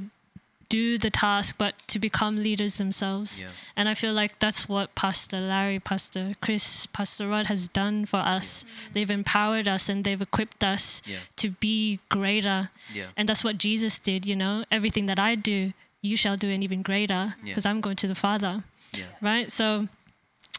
do 0.71 0.97
the 0.97 1.09
task, 1.09 1.55
but 1.57 1.73
to 1.91 1.99
become 1.99 2.33
leaders 2.47 2.73
themselves. 2.77 3.41
Yeah. 3.41 3.49
And 3.75 3.89
I 3.91 3.93
feel 4.01 4.13
like 4.21 4.39
that's 4.39 4.69
what 4.73 4.95
Pastor 4.95 5.39
Larry, 5.51 5.79
Pastor 5.91 6.23
Chris, 6.41 6.87
Pastor 6.87 7.27
Rod 7.27 7.47
has 7.47 7.67
done 7.81 8.05
for 8.05 8.21
us. 8.35 8.63
They've 8.93 9.11
empowered 9.19 9.67
us 9.67 9.89
and 9.89 10.03
they've 10.05 10.21
equipped 10.29 10.63
us 10.63 11.01
Yeah. 11.05 11.19
to 11.43 11.47
be 11.59 11.99
greater. 12.07 12.69
Yeah. 12.93 13.07
And 13.17 13.27
that's 13.27 13.43
what 13.43 13.57
Jesus 13.67 13.99
did, 13.99 14.25
you 14.25 14.35
know. 14.43 14.63
Everything 14.71 15.07
that 15.07 15.19
I 15.19 15.35
do, 15.35 15.73
you 16.01 16.15
shall 16.15 16.37
do 16.37 16.47
an 16.49 16.63
even 16.63 16.81
greater 16.81 17.23
Yeah. 17.43 17.51
because 17.51 17.65
I'm 17.69 17.81
going 17.81 17.97
to 17.97 18.07
the 18.07 18.15
Father, 18.15 18.63
Yeah. 18.93 19.11
right? 19.21 19.51
So, 19.51 19.87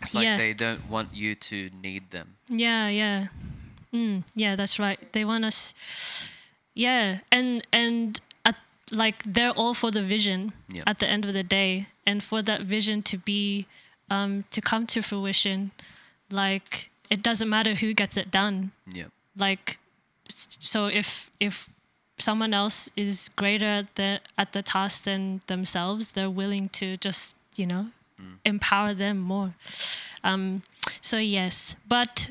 It's 0.03 0.15
like 0.15 0.25
Yeah. 0.25 0.37
they 0.37 0.53
don't 0.53 0.85
want 0.91 1.09
you 1.15 1.35
to 1.49 1.71
need 1.81 2.11
them. 2.11 2.27
yeah, 2.51 2.89
yeah. 2.89 3.27
Mm, 3.95 4.25
yeah, 4.35 4.57
that's 4.57 4.79
right. 4.79 4.99
They 5.13 5.25
want 5.25 5.45
us 5.45 5.75
Yeah, 6.75 7.21
and 7.31 7.63
and 7.73 8.21
like 8.93 9.23
they're 9.25 9.51
all 9.57 9.75
for 9.75 9.91
the 9.91 10.03
vision 10.03 10.53
at 10.87 10.99
the 10.99 11.07
end 11.09 11.25
of 11.25 11.33
the 11.33 11.43
day 11.43 11.87
and 12.07 12.23
for 12.23 12.43
that 12.43 12.61
vision 12.63 13.03
to 13.03 13.17
be 13.19 13.67
um 14.11 14.45
to 14.51 14.61
come 14.61 14.87
to 14.87 15.01
fruition 15.03 15.71
like 16.31 16.91
it 17.11 17.23
doesn't 17.23 17.49
matter 17.49 17.75
who 17.75 17.93
gets 17.95 18.17
it 18.17 18.31
done. 18.31 18.71
Yeah. 18.87 19.09
like 19.39 19.79
so 20.29 20.87
if 20.87 21.31
if 21.41 21.69
someone 22.19 22.55
else 22.55 22.91
is 22.97 23.31
greater 23.37 23.67
at 23.67 23.95
the 23.97 24.21
at 24.39 24.53
the 24.53 24.63
task 24.63 25.05
than 25.05 25.41
themselves 25.47 26.09
they're 26.09 26.31
willing 26.31 26.69
to 26.71 26.97
just 26.99 27.37
you 27.57 27.67
know 27.67 27.87
empower 28.45 28.95
them 28.95 29.19
more. 29.19 29.55
Um 30.25 30.63
so 31.01 31.17
yes 31.19 31.77
but 31.89 32.31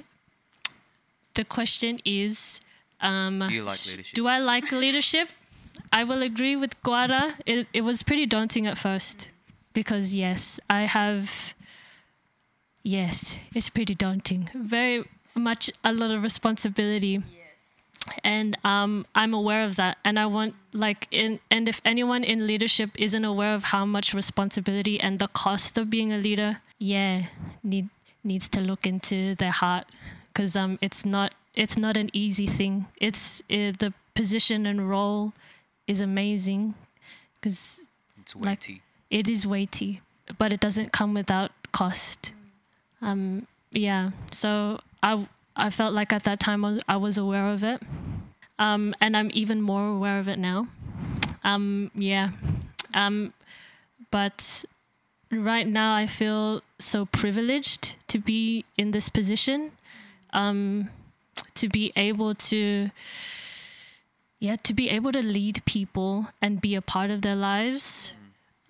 the 1.33 1.43
question 1.43 1.99
is 2.05 2.61
um 3.01 3.39
Do 3.47 3.53
you 3.53 3.63
like 3.63 3.79
leadership? 3.87 4.13
do 4.13 4.27
i 4.27 4.37
like 4.39 4.71
leadership 4.71 5.29
i 5.91 6.03
will 6.03 6.21
agree 6.21 6.55
with 6.55 6.81
Guada. 6.83 7.33
It, 7.45 7.67
it 7.73 7.81
was 7.81 8.03
pretty 8.03 8.25
daunting 8.25 8.65
at 8.67 8.77
first 8.77 9.27
because 9.73 10.15
yes 10.15 10.59
i 10.69 10.81
have 10.81 11.53
yes 12.83 13.37
it's 13.53 13.69
pretty 13.69 13.95
daunting. 13.95 14.49
Very 14.53 15.05
much 15.35 15.71
a 15.83 15.93
lot 15.93 16.11
of 16.11 16.23
responsibility. 16.23 17.21
And 18.23 18.57
um, 18.63 19.05
I'm 19.13 19.33
aware 19.33 19.63
of 19.63 19.75
that, 19.75 19.97
and 20.03 20.17
I 20.17 20.25
want 20.25 20.55
like 20.73 21.07
in 21.11 21.39
and 21.51 21.69
if 21.69 21.79
anyone 21.85 22.23
in 22.23 22.47
leadership 22.47 22.89
isn't 22.97 23.23
aware 23.23 23.53
of 23.53 23.65
how 23.65 23.85
much 23.85 24.15
responsibility 24.15 24.99
and 24.99 25.19
the 25.19 25.27
cost 25.27 25.77
of 25.77 25.91
being 25.91 26.11
a 26.11 26.17
leader, 26.17 26.61
yeah, 26.79 27.27
need 27.63 27.89
needs 28.23 28.49
to 28.49 28.59
look 28.59 28.87
into 28.87 29.35
their 29.35 29.51
heart, 29.51 29.85
because 30.33 30.55
um, 30.55 30.79
it's 30.81 31.05
not 31.05 31.35
it's 31.55 31.77
not 31.77 31.95
an 31.95 32.09
easy 32.11 32.47
thing. 32.47 32.87
It's 32.97 33.41
uh, 33.41 33.77
the 33.77 33.93
position 34.15 34.65
and 34.65 34.89
role 34.89 35.33
is 35.87 36.01
amazing, 36.01 36.73
because 37.35 37.87
It's 38.19 38.35
like- 38.35 38.45
weighty. 38.45 38.81
it 39.09 39.27
is 39.29 39.45
weighty, 39.47 40.01
but 40.37 40.53
it 40.53 40.59
doesn't 40.59 40.91
come 40.91 41.13
without 41.13 41.51
cost. 41.71 42.33
Um, 43.01 43.47
yeah, 43.71 44.11
so 44.31 44.79
I 45.01 45.27
I 45.55 45.69
felt 45.69 45.93
like 45.93 46.13
at 46.13 46.23
that 46.23 46.39
time 46.39 46.63
I 46.63 46.69
was, 46.69 46.79
I 46.87 46.95
was 46.97 47.17
aware 47.17 47.47
of 47.49 47.63
it, 47.63 47.81
um, 48.57 48.95
and 49.01 49.17
I'm 49.17 49.29
even 49.33 49.61
more 49.61 49.87
aware 49.87 50.17
of 50.19 50.27
it 50.27 50.39
now. 50.39 50.67
Um, 51.43 51.91
yeah, 51.93 52.29
um, 52.93 53.33
but 54.11 54.63
right 55.29 55.67
now 55.67 55.93
I 55.95 56.05
feel 56.05 56.61
so 56.79 57.05
privileged 57.05 57.95
to 58.07 58.17
be 58.19 58.63
in 58.77 58.91
this 58.91 59.09
position, 59.09 59.71
um, 60.31 60.89
to 61.55 61.67
be 61.67 61.91
able 61.95 62.33
to 62.35 62.91
yeah 64.41 64.57
to 64.63 64.73
be 64.73 64.89
able 64.89 65.13
to 65.13 65.21
lead 65.21 65.63
people 65.65 66.27
and 66.41 66.59
be 66.59 66.75
a 66.75 66.81
part 66.81 67.09
of 67.09 67.21
their 67.21 67.35
lives 67.35 68.13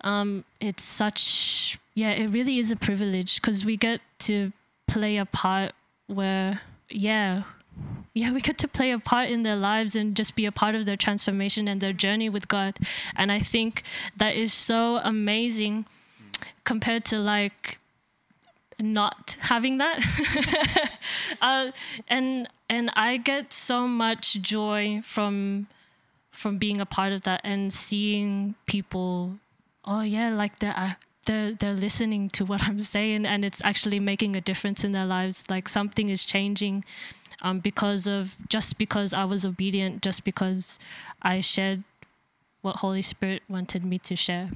um, 0.04 0.44
it's 0.60 0.84
such 0.84 1.78
yeah 1.94 2.10
it 2.10 2.28
really 2.28 2.58
is 2.58 2.70
a 2.70 2.76
privilege 2.76 3.40
because 3.40 3.64
we 3.64 3.76
get 3.76 4.00
to 4.18 4.52
play 4.86 5.16
a 5.16 5.24
part 5.24 5.72
where 6.06 6.60
yeah 6.88 7.42
yeah 8.12 8.32
we 8.32 8.40
get 8.40 8.58
to 8.58 8.68
play 8.68 8.92
a 8.92 8.98
part 8.98 9.30
in 9.30 9.42
their 9.42 9.56
lives 9.56 9.96
and 9.96 10.14
just 10.14 10.36
be 10.36 10.44
a 10.44 10.52
part 10.52 10.74
of 10.74 10.84
their 10.84 10.96
transformation 10.96 11.66
and 11.66 11.80
their 11.80 11.92
journey 11.94 12.28
with 12.28 12.46
god. 12.46 12.76
And 13.16 13.32
i 13.32 13.40
think 13.40 13.82
that 14.16 14.36
is 14.36 14.52
so 14.52 15.00
amazing 15.02 15.86
compared 16.64 17.04
to 17.06 17.18
like 17.18 17.78
not 18.82 19.36
having 19.40 19.78
that. 19.78 20.00
Uh, 21.40 21.72
and 22.08 22.48
and 22.68 22.90
i 22.94 23.16
get 23.16 23.52
so 23.52 23.88
much 23.88 24.40
joy 24.42 25.00
from 25.02 25.66
from 26.30 26.56
being 26.58 26.80
a 26.80 26.86
part 26.86 27.12
of 27.12 27.22
that 27.22 27.40
and 27.42 27.72
seeing 27.72 28.54
people 28.66 29.38
oh 29.84 30.02
yeah 30.02 30.28
like 30.30 30.58
they're 30.60 30.74
uh, 30.76 30.92
they're 31.26 31.52
they're 31.52 31.74
listening 31.74 32.28
to 32.30 32.44
what 32.44 32.64
I'm 32.68 32.80
saying 32.80 33.26
and 33.26 33.44
it's 33.44 33.62
actually 33.64 34.00
making 34.00 34.34
a 34.36 34.40
difference 34.40 34.84
in 34.84 34.92
their 34.92 35.04
lives. 35.06 35.48
Like 35.48 35.68
something 35.68 36.08
is 36.08 36.24
changing 36.24 36.84
um, 37.42 37.60
because 37.60 38.06
of 38.06 38.36
just 38.48 38.78
because 38.78 39.14
I 39.14 39.24
was 39.24 39.44
obedient 39.44 40.02
just 40.02 40.24
because 40.24 40.78
I 41.22 41.40
shared 41.40 41.84
what 42.60 42.76
Holy 42.76 43.02
Spirit 43.02 43.42
wanted 43.48 43.84
me 43.84 43.98
to 44.00 44.16
share. 44.16 44.50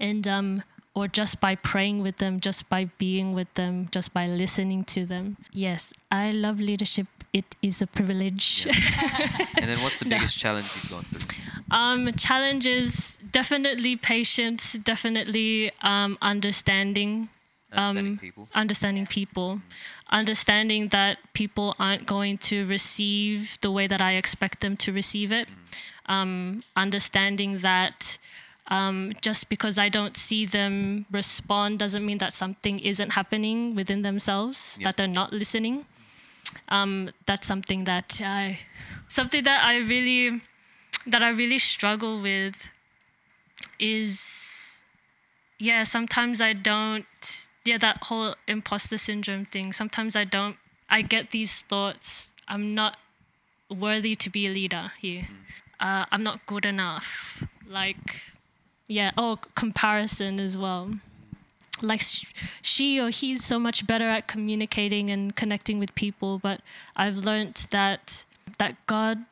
And 0.00 0.26
um 0.26 0.62
or 0.96 1.06
just 1.06 1.40
by 1.40 1.54
praying 1.54 2.02
with 2.02 2.16
them 2.16 2.40
just 2.40 2.68
by 2.68 2.82
being 2.98 3.34
with 3.38 3.52
them 3.54 3.86
just 3.92 4.12
by 4.14 4.26
listening 4.26 4.82
to 4.84 5.04
them. 5.06 5.36
Yes 5.52 5.92
I 6.10 6.30
love 6.32 6.58
leadership. 6.70 7.06
It 7.32 7.54
is 7.62 7.82
a 7.82 7.86
privilege. 7.86 8.66
And 9.60 9.68
then 9.70 9.78
what's 9.84 9.98
the 9.98 10.06
biggest 10.06 10.38
challenge 10.38 10.64
you've 10.74 10.90
gone 10.90 11.02
through? 11.02 11.28
Um, 11.70 12.12
challenges 12.14 13.18
definitely 13.30 13.96
patience, 13.96 14.74
definitely 14.74 15.72
um, 15.82 16.16
understanding, 16.22 17.28
Understanding 17.72 18.12
um, 18.12 18.18
people. 18.18 18.48
understanding 18.54 19.06
people, 19.06 19.60
understanding 20.10 20.88
that 20.88 21.18
people 21.34 21.74
aren't 21.78 22.06
going 22.06 22.38
to 22.50 22.64
receive 22.66 23.58
the 23.60 23.70
way 23.70 23.86
that 23.86 24.00
I 24.00 24.12
expect 24.22 24.60
them 24.60 24.76
to 24.84 24.92
receive 24.92 25.32
it, 25.32 25.48
um, 26.06 26.62
understanding 26.76 27.58
that. 27.60 28.18
Um, 28.68 29.12
just 29.22 29.48
because 29.48 29.78
I 29.78 29.88
don't 29.88 30.16
see 30.16 30.44
them 30.44 31.06
respond 31.10 31.78
doesn't 31.78 32.04
mean 32.04 32.18
that 32.18 32.32
something 32.32 32.80
isn't 32.80 33.12
happening 33.12 33.76
within 33.76 34.02
themselves, 34.02 34.76
Yeah. 34.80 34.88
that 34.88 34.96
they're 34.96 35.06
not 35.06 35.32
listening. 35.32 35.86
Um, 36.68 37.10
that's 37.26 37.46
something 37.46 37.84
that 37.84 38.20
I, 38.24 38.58
something 39.08 39.44
that 39.44 39.62
I 39.64 39.78
really 39.78 40.42
that 41.06 41.22
I 41.22 41.28
really 41.30 41.60
struggle 41.60 42.20
with 42.20 42.68
is 43.78 44.82
yeah, 45.58 45.84
sometimes 45.84 46.40
I 46.40 46.52
don't 46.52 47.06
yeah, 47.64 47.78
that 47.78 48.04
whole 48.04 48.34
imposter 48.46 48.98
syndrome 48.98 49.44
thing. 49.46 49.72
Sometimes 49.72 50.16
I 50.16 50.24
don't 50.24 50.56
I 50.90 51.02
get 51.02 51.30
these 51.30 51.62
thoughts, 51.62 52.32
I'm 52.48 52.74
not 52.74 52.96
worthy 53.70 54.14
to 54.16 54.30
be 54.30 54.46
a 54.46 54.50
leader 54.50 54.92
here. 55.00 55.26
Uh, 55.80 56.06
I'm 56.10 56.22
not 56.22 56.46
good 56.46 56.64
enough. 56.64 57.42
Like 57.68 58.32
yeah, 58.88 59.10
oh 59.16 59.38
comparison 59.54 60.40
as 60.40 60.56
well. 60.56 60.94
Like 61.82 62.00
she 62.62 63.00
or 63.00 63.10
he's 63.10 63.44
so 63.44 63.58
much 63.58 63.86
better 63.86 64.08
at 64.08 64.26
communicating 64.26 65.10
and 65.10 65.36
connecting 65.36 65.78
with 65.78 65.94
people, 65.94 66.38
but 66.38 66.60
I've 66.96 67.18
learned 67.18 67.66
that 67.70 68.24
that 68.58 68.74
God 68.86 69.24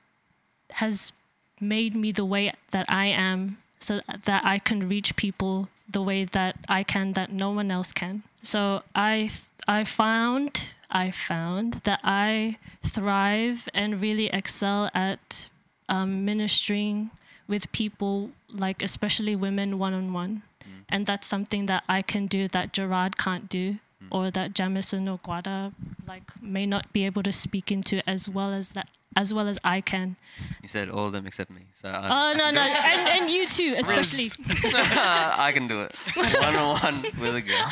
has 0.73 1.13
made 1.61 1.95
me 1.95 2.13
the 2.13 2.25
way 2.25 2.53
that 2.73 2.85
I 2.89 3.07
am 3.07 3.59
so 3.79 4.01
that 4.25 4.45
I 4.45 4.59
can 4.59 4.89
reach 4.89 5.17
people 5.17 5.69
the 5.89 6.03
way 6.03 6.25
that 6.25 6.57
I 6.69 6.83
can 6.83 7.13
that 7.13 7.33
no 7.33 7.51
one 7.51 7.71
else 7.71 7.93
can. 7.93 8.23
So 8.43 8.83
I 8.95 9.31
I 9.67 9.85
found 9.85 10.75
I 10.91 11.11
found 11.11 11.75
that 11.85 12.01
I 12.03 12.59
thrive 12.83 13.69
and 13.73 14.01
really 14.01 14.27
excel 14.27 14.91
at 14.95 15.49
um, 15.89 16.25
ministering 16.25 17.11
with 17.47 17.71
people 17.73 18.31
like 18.51 18.83
especially 18.83 19.37
women 19.37 19.79
one 19.79 19.95
on 19.95 20.13
one. 20.13 20.43
And 20.89 21.07
that's 21.07 21.27
something 21.27 21.67
that 21.67 21.83
I 21.89 22.03
can 22.03 22.27
do 22.27 22.47
that 22.49 22.73
Gerard 22.73 23.17
can't 23.17 23.49
do 23.49 23.79
or 24.11 24.31
that 24.31 24.55
Jamison 24.55 25.09
or 25.09 25.19
Guada 25.19 25.73
like 26.07 26.31
may 26.43 26.67
not 26.67 26.93
be 26.93 27.05
able 27.07 27.23
to 27.23 27.33
speak 27.33 27.73
into 27.73 28.07
as 28.09 28.29
well 28.29 28.53
as 28.53 28.73
that 28.73 28.89
as 29.17 29.33
well 29.33 29.49
as 29.49 29.59
I 29.65 29.81
can. 29.81 30.17
You 30.63 30.69
said 30.69 30.91
all 30.91 31.07
of 31.07 31.13
them 31.13 31.27
except 31.27 31.51
me. 31.51 31.63
So 31.71 31.89
I, 31.89 32.33
Oh 32.33 32.33
no 32.37 32.51
no, 32.51 32.61
and, 32.61 33.09
and 33.23 33.31
you 33.31 33.47
too, 33.47 33.75
especially. 33.79 34.27
I 34.75 35.51
can 35.55 35.67
do 35.69 35.83
it. 35.83 35.95
One 36.17 36.57
on 36.57 36.81
one 36.83 37.03
with 37.19 37.35
a 37.37 37.41
girl. 37.41 37.71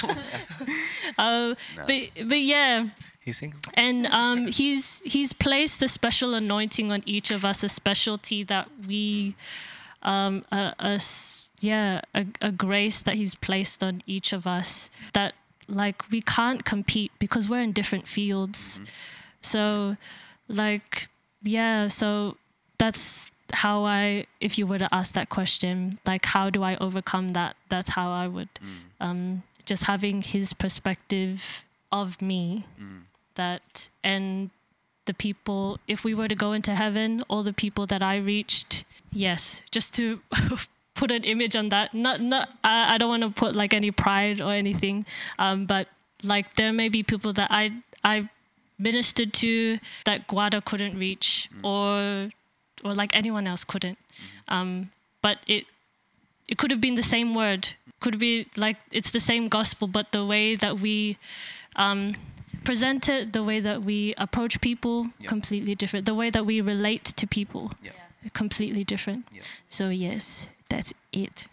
Uh, 1.19 1.55
No. 1.77 1.85
but 1.86 2.28
but 2.28 2.40
yeah, 2.40 2.89
He's 3.24 3.39
single. 3.39 3.61
and 3.74 4.07
um, 4.07 4.49
he's 4.49 5.01
he's 5.03 5.32
placed 5.32 5.82
a 5.82 5.89
special 5.89 6.35
anointing 6.35 6.90
on 6.90 7.03
each 7.07 7.31
of 7.31 7.44
us, 7.44 7.62
a 7.62 7.69
specialty 7.69 8.43
that 8.44 8.69
we, 8.86 9.36
um, 10.03 10.44
a, 10.51 10.74
a 10.78 11.01
yeah, 11.61 12.01
a, 12.15 12.27
a 12.40 12.51
grace 12.51 13.03
that 13.03 13.15
He's 13.15 13.35
placed 13.36 13.82
on 13.85 14.01
each 14.07 14.32
of 14.32 14.47
us 14.47 14.90
that 15.12 15.35
like 15.69 16.11
we 16.11 16.20
can't 16.20 16.65
compete 16.65 17.12
because 17.19 17.49
we're 17.49 17.61
in 17.62 17.73
different 17.73 18.09
fields. 18.09 18.81
So, 19.40 19.97
like, 20.49 21.09
yeah, 21.43 21.89
so 21.89 22.36
that's 22.78 23.31
how 23.53 23.85
I, 23.85 24.27
if 24.40 24.59
you 24.59 24.66
were 24.66 24.78
to 24.78 24.89
ask 24.93 25.15
that 25.15 25.28
question, 25.28 25.99
like, 26.07 26.27
how 26.27 26.51
do 26.51 26.62
I 26.62 26.77
overcome 26.77 27.28
that? 27.31 27.57
That's 27.69 27.90
how 27.90 28.11
I 28.11 28.27
would, 28.28 28.49
um, 29.01 29.43
just 29.65 29.85
having 29.85 30.23
His 30.23 30.53
perspective 30.53 31.65
of 31.90 32.20
me 32.23 32.66
that, 33.34 33.88
and 34.02 34.50
the 35.04 35.14
people, 35.14 35.78
if 35.88 36.04
we 36.04 36.14
were 36.14 36.28
to 36.28 36.34
go 36.34 36.52
into 36.52 36.74
heaven, 36.74 37.22
all 37.28 37.42
the 37.42 37.52
people 37.52 37.86
that 37.86 38.02
I 38.02 38.16
reached, 38.16 38.84
yes, 39.12 39.62
just 39.70 39.94
to 39.94 40.20
put 40.94 41.10
an 41.10 41.24
image 41.24 41.56
on 41.56 41.68
that. 41.70 41.94
Not, 41.94 42.20
not. 42.20 42.50
I, 42.62 42.94
I 42.94 42.98
don't 42.98 43.09
want 43.09 43.22
to 43.22 43.30
put 43.30 43.56
like 43.56 43.74
any 43.74 43.90
pride 43.90 44.40
or 44.40 44.52
anything, 44.52 45.06
um, 45.38 45.66
but 45.66 45.88
like 46.22 46.54
there 46.54 46.72
may 46.72 46.88
be 46.88 47.02
people 47.02 47.32
that 47.32 47.48
I 47.50 47.72
I 48.04 48.28
ministered 48.78 49.32
to 49.34 49.78
that 50.04 50.28
Guada 50.28 50.64
couldn't 50.64 50.98
reach, 50.98 51.50
or 51.62 52.30
or 52.84 52.94
like 52.94 53.16
anyone 53.16 53.46
else 53.46 53.64
couldn't. 53.64 53.98
Um, 54.48 54.90
but 55.20 55.38
it 55.46 55.66
it 56.48 56.59
could 56.59 56.70
have 56.70 56.80
been 56.80 56.94
the 56.94 57.02
same 57.02 57.34
word. 57.34 57.70
Could 58.00 58.18
be 58.18 58.46
like 58.56 58.76
it's 58.90 59.10
the 59.10 59.20
same 59.20 59.48
gospel, 59.48 59.88
but 59.88 60.12
the 60.12 60.24
way 60.24 60.56
that 60.56 60.80
we 60.80 61.18
um, 61.76 62.14
present 62.64 63.09
it, 63.09 63.32
the 63.32 63.43
way 63.43 63.60
that 63.60 63.82
we 63.82 64.14
approach 64.18 64.60
people, 64.60 65.06
Yeah. 65.18 65.28
completely 65.28 65.74
different. 65.74 66.06
The 66.06 66.14
way 66.14 66.30
that 66.30 66.44
we 66.47 66.60
relate 66.60 67.05
to 67.16 67.26
people, 67.26 67.72
Yeah. 67.82 67.93
completely 68.32 68.84
different. 68.84 69.26
Yeah. 69.32 69.43
So 69.68 69.89
yes, 69.89 70.48
that's 70.68 70.94
it. 71.12 71.47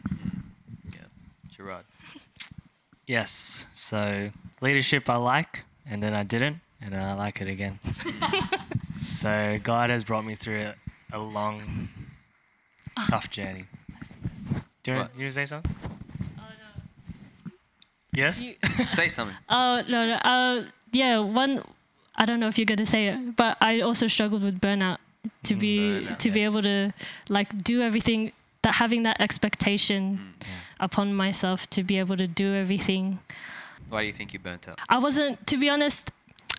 Yeah. 0.94 1.07
Gerard. 1.49 1.86
Yes. 3.07 3.65
So 3.73 4.30
leadership 4.61 5.10
I 5.10 5.15
like, 5.15 5.64
and 5.90 6.03
then 6.03 6.14
I 6.14 6.22
didn't, 6.23 6.60
and 6.80 6.94
then 6.94 7.02
I 7.02 7.14
like 7.15 7.41
it 7.41 7.48
again. 7.48 7.80
so 9.07 9.57
God 9.64 9.90
has 9.90 10.03
brought 10.03 10.26
me 10.26 10.36
through 10.36 10.61
a, 10.61 10.76
a 11.14 11.18
long, 11.18 11.90
tough 13.07 13.31
journey. 13.31 13.65
Do 14.84 14.91
you 14.91 14.98
want 14.98 15.15
you 15.15 15.22
wanna 15.22 15.31
say 15.31 15.45
something? 15.45 15.76
Yes. 18.11 18.49
Say 18.90 19.07
something. 19.07 19.38
Oh 19.49 19.81
no, 19.88 20.07
no. 20.07 20.15
Uh, 20.15 20.64
yeah. 20.91 21.20
One. 21.20 21.64
I 22.16 22.26
don't 22.26 22.40
know 22.41 22.48
if 22.49 22.57
you're 22.57 22.66
gonna 22.66 22.86
say 22.86 23.07
it, 23.07 23.36
but 23.38 23.57
I 23.61 23.80
also 23.82 24.07
struggled 24.07 24.44
with 24.44 24.60
burnout. 24.60 24.98
To 25.44 25.56
Mm, 25.56 25.60
be 25.60 25.78
burnout, 25.80 26.18
to 26.20 26.32
be 26.32 26.44
able 26.44 26.61
to 26.61 26.94
like 27.30 27.64
do 27.64 27.82
everything 27.82 28.32
that 28.61 28.76
having 28.76 29.03
that 29.03 29.20
expectation 29.22 30.34
upon 30.80 31.14
myself 31.14 31.70
to 31.72 31.84
be 31.84 31.98
able 31.99 32.18
to 32.18 32.28
do 32.28 32.53
everything. 32.56 33.20
Why 33.90 34.02
do 34.02 34.07
you 34.07 34.14
think 34.14 34.34
you 34.34 34.40
burnt 34.40 34.68
out? 34.68 34.80
I 34.90 34.98
wasn't. 34.98 35.45
To 35.48 35.57
be 35.57 35.70
honest, 35.70 36.11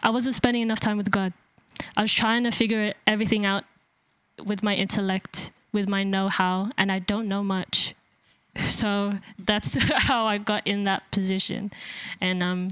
I 0.03 0.11
wasn't 0.11 0.35
spending 0.35 0.63
enough 0.63 0.81
time 0.81 0.97
with 0.97 1.11
God. 1.11 1.33
I 1.97 2.03
was 2.03 2.13
trying 2.13 2.45
to 2.45 2.51
figure 2.51 2.95
everything 3.07 3.45
out 3.47 3.65
with 4.45 4.63
my 4.63 4.75
intellect, 4.75 5.51
with 5.73 5.89
my 5.89 6.03
know-how, 6.05 6.71
and 6.77 6.91
I 6.91 6.99
don't 7.01 7.29
know 7.29 7.43
much. 7.43 7.95
So 8.67 9.19
that's 9.39 9.75
how 10.09 10.25
I 10.27 10.37
got 10.39 10.67
in 10.67 10.85
that 10.85 11.09
position. 11.13 11.71
And 12.21 12.43
um, 12.43 12.69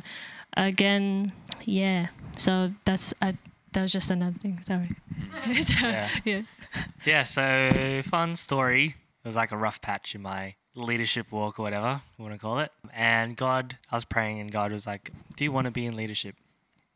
again, 0.57 1.33
yeah. 1.65 2.09
So 2.37 2.73
that's 2.85 3.15
I, 3.21 3.37
that 3.73 3.83
was 3.83 3.93
just 3.93 4.11
another 4.11 4.39
thing. 4.39 4.61
Sorry. 4.63 4.89
Yeah. 5.83 6.09
yeah. 6.25 6.43
Yeah, 7.05 7.23
so 7.23 8.03
fun 8.05 8.35
story. 8.37 8.97
It 9.25 9.27
was 9.27 9.37
like 9.37 9.53
a 9.53 9.57
rough 9.57 9.81
patch 9.81 10.15
in 10.15 10.23
my 10.23 10.55
leadership 10.75 11.33
walk 11.33 11.59
or 11.59 11.63
whatever 11.63 12.01
you 12.17 12.25
want 12.25 12.35
to 12.35 12.41
call 12.41 12.61
it. 12.61 12.71
And 12.95 13.37
God, 13.37 13.77
I 13.91 13.97
was 13.97 14.05
praying, 14.05 14.41
and 14.41 14.51
God 14.51 14.73
was 14.73 14.87
like, 14.87 15.11
Do 15.37 15.45
you 15.45 15.53
want 15.53 15.67
to 15.67 15.71
be 15.71 15.87
in 15.87 15.97
leadership? 15.97 16.37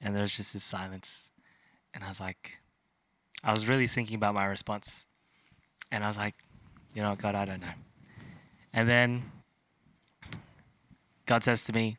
And 0.01 0.14
there 0.14 0.22
was 0.22 0.36
just 0.36 0.52
this 0.52 0.64
silence. 0.64 1.30
And 1.94 2.02
I 2.05 2.09
was 2.09 2.20
like, 2.20 2.59
I 3.44 3.52
was 3.52 3.68
really 3.68 3.86
thinking 3.86 4.16
about 4.16 4.34
my 4.34 4.47
response. 4.47 5.06
And 5.90 6.05
I 6.05 6.06
was 6.06 6.16
like, 6.16 6.34
You 6.94 7.02
know 7.02 7.14
God, 7.16 7.34
I 7.34 7.44
don't 7.44 7.60
know. 7.60 7.74
And 8.72 8.89
then 8.89 9.24
God 11.26 11.44
says 11.44 11.64
to 11.64 11.72
me, 11.72 11.98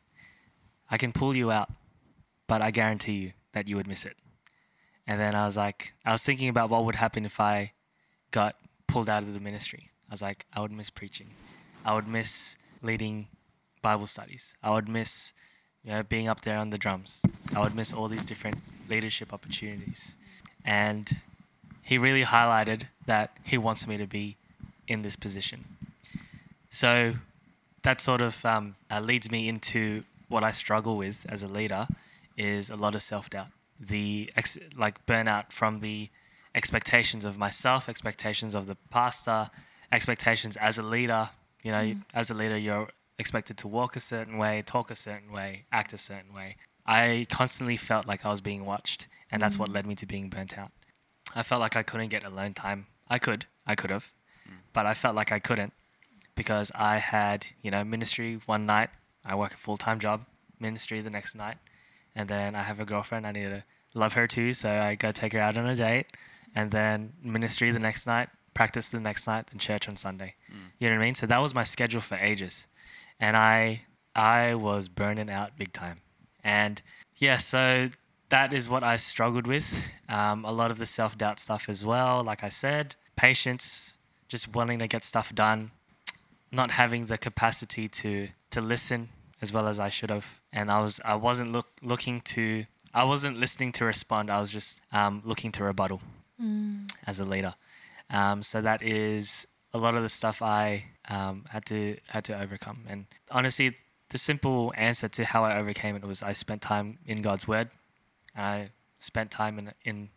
I 0.90 0.96
can 0.96 1.12
pull 1.12 1.36
you 1.36 1.50
out, 1.50 1.70
but 2.46 2.62
I 2.62 2.70
guarantee 2.70 3.12
you 3.12 3.32
that 3.52 3.68
you 3.68 3.76
would 3.76 3.86
miss 3.86 4.04
it. 4.04 4.16
And 5.06 5.20
then 5.20 5.34
I 5.34 5.44
was 5.46 5.56
like, 5.56 5.94
I 6.04 6.12
was 6.12 6.22
thinking 6.22 6.48
about 6.48 6.70
what 6.70 6.84
would 6.84 6.96
happen 6.96 7.24
if 7.24 7.40
I 7.40 7.72
got 8.30 8.56
pulled 8.86 9.08
out 9.08 9.22
of 9.22 9.34
the 9.34 9.40
ministry. 9.40 9.90
I 10.08 10.12
was 10.12 10.22
like, 10.22 10.46
I 10.54 10.60
would 10.60 10.72
miss 10.72 10.90
preaching. 10.90 11.28
I 11.84 11.94
would 11.94 12.08
miss 12.08 12.56
leading 12.82 13.28
Bible 13.82 14.06
studies. 14.06 14.56
I 14.62 14.70
would 14.70 14.88
miss, 14.88 15.34
you 15.82 15.92
know, 15.92 16.02
being 16.02 16.28
up 16.28 16.40
there 16.40 16.58
on 16.58 16.70
the 16.70 16.78
drums. 16.78 17.20
I 17.54 17.60
would 17.60 17.74
miss 17.74 17.92
all 17.92 18.08
these 18.08 18.24
different 18.24 18.58
leadership 18.88 19.32
opportunities. 19.32 20.16
And 20.64 21.20
he 21.82 21.98
really 21.98 22.24
highlighted 22.24 22.84
that 23.06 23.36
he 23.42 23.58
wants 23.58 23.86
me 23.86 23.98
to 23.98 24.06
be 24.06 24.36
in 24.88 25.02
this 25.02 25.16
position. 25.16 25.64
So 26.70 27.14
that 27.82 28.00
sort 28.00 28.22
of 28.22 28.44
um, 28.44 28.76
uh, 28.90 29.00
leads 29.00 29.30
me 29.30 29.48
into 29.48 30.04
what 30.28 30.42
I 30.42 30.50
struggle 30.50 30.96
with 30.96 31.26
as 31.28 31.42
a 31.42 31.48
leader 31.48 31.86
is 32.36 32.70
a 32.70 32.76
lot 32.76 32.94
of 32.94 33.02
self 33.02 33.30
doubt. 33.30 33.48
The 33.78 34.30
ex- 34.36 34.58
like 34.76 35.04
burnout 35.06 35.52
from 35.52 35.80
the 35.80 36.10
expectations 36.54 37.24
of 37.24 37.36
myself, 37.38 37.88
expectations 37.88 38.54
of 38.54 38.66
the 38.66 38.76
pastor, 38.90 39.50
expectations 39.92 40.56
as 40.56 40.78
a 40.78 40.82
leader. 40.82 41.30
You 41.62 41.72
know, 41.72 41.82
mm-hmm. 41.82 42.00
as 42.12 42.30
a 42.30 42.34
leader, 42.34 42.58
you're 42.58 42.88
expected 43.18 43.56
to 43.58 43.68
walk 43.68 43.96
a 43.96 44.00
certain 44.00 44.38
way, 44.38 44.62
talk 44.66 44.90
a 44.90 44.94
certain 44.94 45.32
way, 45.32 45.64
act 45.72 45.92
a 45.92 45.98
certain 45.98 46.32
way. 46.32 46.56
I 46.86 47.26
constantly 47.30 47.76
felt 47.76 48.06
like 48.06 48.24
I 48.24 48.28
was 48.28 48.40
being 48.40 48.64
watched, 48.64 49.06
and 49.30 49.40
that's 49.40 49.58
what 49.58 49.70
mm. 49.70 49.74
led 49.74 49.86
me 49.86 49.94
to 49.96 50.06
being 50.06 50.28
burnt 50.28 50.58
out. 50.58 50.70
I 51.34 51.42
felt 51.42 51.60
like 51.60 51.76
I 51.76 51.82
couldn't 51.82 52.08
get 52.08 52.24
alone 52.24 52.52
time. 52.52 52.86
I 53.08 53.18
could, 53.18 53.46
I 53.66 53.74
could 53.74 53.90
have, 53.90 54.12
mm. 54.46 54.56
but 54.72 54.84
I 54.84 54.92
felt 54.94 55.16
like 55.16 55.32
I 55.32 55.38
couldn't 55.38 55.72
because 56.34 56.70
I 56.74 56.98
had, 56.98 57.46
you 57.62 57.70
know, 57.70 57.84
ministry 57.84 58.38
one 58.46 58.66
night. 58.66 58.90
I 59.24 59.34
work 59.34 59.54
a 59.54 59.56
full 59.56 59.78
time 59.78 59.98
job, 59.98 60.26
ministry 60.60 61.00
the 61.00 61.10
next 61.10 61.34
night, 61.34 61.56
and 62.14 62.28
then 62.28 62.54
I 62.54 62.62
have 62.62 62.80
a 62.80 62.84
girlfriend. 62.84 63.26
I 63.26 63.32
need 63.32 63.44
to 63.44 63.64
love 63.94 64.12
her 64.14 64.26
too, 64.26 64.52
so 64.52 64.70
I 64.70 64.94
go 64.94 65.10
take 65.12 65.32
her 65.32 65.40
out 65.40 65.56
on 65.56 65.66
a 65.66 65.74
date, 65.74 66.06
and 66.54 66.70
then 66.70 67.12
ministry 67.22 67.70
the 67.70 67.78
next 67.78 68.06
night, 68.06 68.28
practice 68.54 68.90
the 68.90 69.00
next 69.00 69.26
night, 69.26 69.46
and 69.52 69.60
church 69.60 69.88
on 69.88 69.96
Sunday. 69.96 70.34
You 70.78 70.88
know 70.88 70.96
what 70.96 71.02
I 71.02 71.06
mean? 71.06 71.14
So 71.14 71.26
that 71.26 71.38
was 71.38 71.54
my 71.54 71.64
schedule 71.64 72.00
for 72.00 72.16
ages, 72.16 72.66
and 73.20 73.36
I 73.36 73.82
I 74.14 74.54
was 74.54 74.88
burning 74.88 75.30
out 75.30 75.56
big 75.56 75.72
time, 75.72 76.00
and 76.42 76.80
yeah, 77.16 77.36
so 77.36 77.90
that 78.30 78.52
is 78.52 78.68
what 78.68 78.82
I 78.82 78.96
struggled 78.96 79.46
with. 79.46 79.88
Um, 80.08 80.44
a 80.44 80.52
lot 80.52 80.70
of 80.70 80.78
the 80.78 80.86
self 80.86 81.16
doubt 81.16 81.38
stuff 81.38 81.68
as 81.68 81.84
well. 81.84 82.22
Like 82.22 82.42
I 82.44 82.48
said, 82.48 82.96
patience, 83.16 83.96
just 84.28 84.54
wanting 84.54 84.78
to 84.80 84.88
get 84.88 85.04
stuff 85.04 85.34
done, 85.34 85.70
not 86.50 86.72
having 86.72 87.06
the 87.06 87.18
capacity 87.18 87.88
to 87.88 88.28
to 88.50 88.60
listen 88.60 89.08
as 89.42 89.52
well 89.52 89.66
as 89.68 89.78
I 89.78 89.88
should 89.88 90.10
have, 90.10 90.40
and 90.52 90.70
I 90.70 90.80
was 90.80 91.00
I 91.04 91.14
wasn't 91.14 91.52
look 91.52 91.68
looking 91.82 92.20
to 92.22 92.66
I 92.92 93.04
wasn't 93.04 93.38
listening 93.38 93.72
to 93.72 93.84
respond. 93.84 94.30
I 94.30 94.40
was 94.40 94.52
just 94.52 94.80
um, 94.92 95.22
looking 95.24 95.50
to 95.52 95.64
rebuttal 95.64 96.00
as 97.06 97.20
a 97.20 97.24
leader. 97.24 97.54
Um, 98.10 98.42
so 98.42 98.60
that 98.60 98.82
is 98.82 99.46
a 99.72 99.78
lot 99.78 99.94
of 99.96 100.02
the 100.02 100.08
stuff 100.08 100.42
I 100.42 100.84
um, 101.08 101.44
had 101.48 101.64
to 101.66 101.96
had 102.08 102.24
to 102.24 102.40
overcome. 102.40 102.84
And 102.88 103.06
honestly, 103.30 103.76
the 104.10 104.18
simple 104.18 104.72
answer 104.76 105.08
to 105.08 105.24
how 105.24 105.44
I 105.44 105.58
overcame 105.58 105.96
it 105.96 106.04
was 106.04 106.22
I 106.22 106.32
spent 106.32 106.62
time 106.62 106.98
in 107.04 107.18
God's 107.22 107.48
Word. 107.48 107.70
I 108.36 108.70
spent 108.98 109.30
time 109.30 109.58
in 109.58 109.72
in 109.84 110.10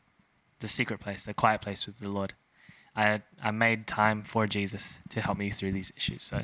the 0.60 0.68
secret 0.68 1.00
place, 1.00 1.26
the 1.26 1.34
quiet 1.34 1.62
place 1.62 1.86
with 1.88 2.00
the 2.00 2.10
Lord. 2.10 2.34
I 2.98 3.22
I 3.42 3.52
made 3.52 3.88
time 3.88 4.24
for 4.24 4.48
Jesus 4.48 5.00
to 5.10 5.22
help 5.22 5.38
me 5.38 5.50
through 5.52 5.72
these 5.72 5.94
issues. 5.96 6.24
So 6.24 6.42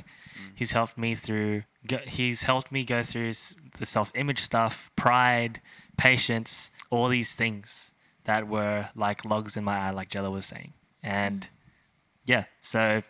He's 0.55 0.71
helped 0.71 0.97
me 0.97 1.15
through. 1.15 1.63
go- 1.87 2.05
He's 2.07 2.43
helped 2.43 2.71
me 2.71 2.83
go 2.85 3.01
through 3.03 3.29
s- 3.29 3.55
the 3.79 3.85
self-image 3.85 4.39
stuff, 4.39 4.91
pride, 4.95 5.59
patience, 5.97 6.69
all 6.91 7.07
these 7.07 7.33
things 7.35 7.91
that 8.25 8.47
were 8.47 8.89
like 8.95 9.25
logs 9.25 9.57
in 9.57 9.63
my 9.63 9.77
eye, 9.77 9.91
like 9.91 10.09
Jella 10.09 10.29
was 10.31 10.45
saying. 10.45 10.73
And 11.01 11.49
yeah, 12.25 12.45
so 12.61 13.01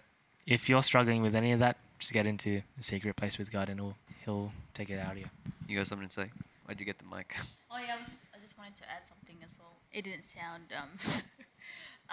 if 0.48 0.70
you're 0.70 0.82
struggling 0.82 1.22
with 1.22 1.36
any 1.36 1.52
of 1.52 1.60
that, 1.60 1.78
just 2.00 2.14
get 2.14 2.26
into 2.26 2.62
the 2.78 2.84
secret 2.84 3.16
place 3.16 3.38
with 3.38 3.52
God, 3.52 3.68
and 3.70 3.80
he'll 3.80 3.96
he'll 4.26 4.52
take 4.74 4.90
it 4.90 5.00
out 5.00 5.12
of 5.14 5.18
you. 5.20 5.26
You 5.68 5.78
got 5.78 5.88
something 5.88 6.08
to 6.08 6.14
say? 6.14 6.30
Why'd 6.66 6.80
you 6.80 6.86
get 6.86 6.98
the 6.98 7.06
mic? 7.14 7.36
Oh 7.70 7.78
yeah, 7.78 7.96
I, 7.96 8.00
was 8.00 8.08
just, 8.08 8.26
I 8.36 8.40
just 8.42 8.58
wanted 8.58 8.76
to 8.78 8.84
add 8.90 9.04
something 9.08 9.36
as 9.46 9.58
well. 9.60 9.76
It 9.92 10.04
didn't 10.06 10.24
sound 10.24 10.64
um, 10.78 10.90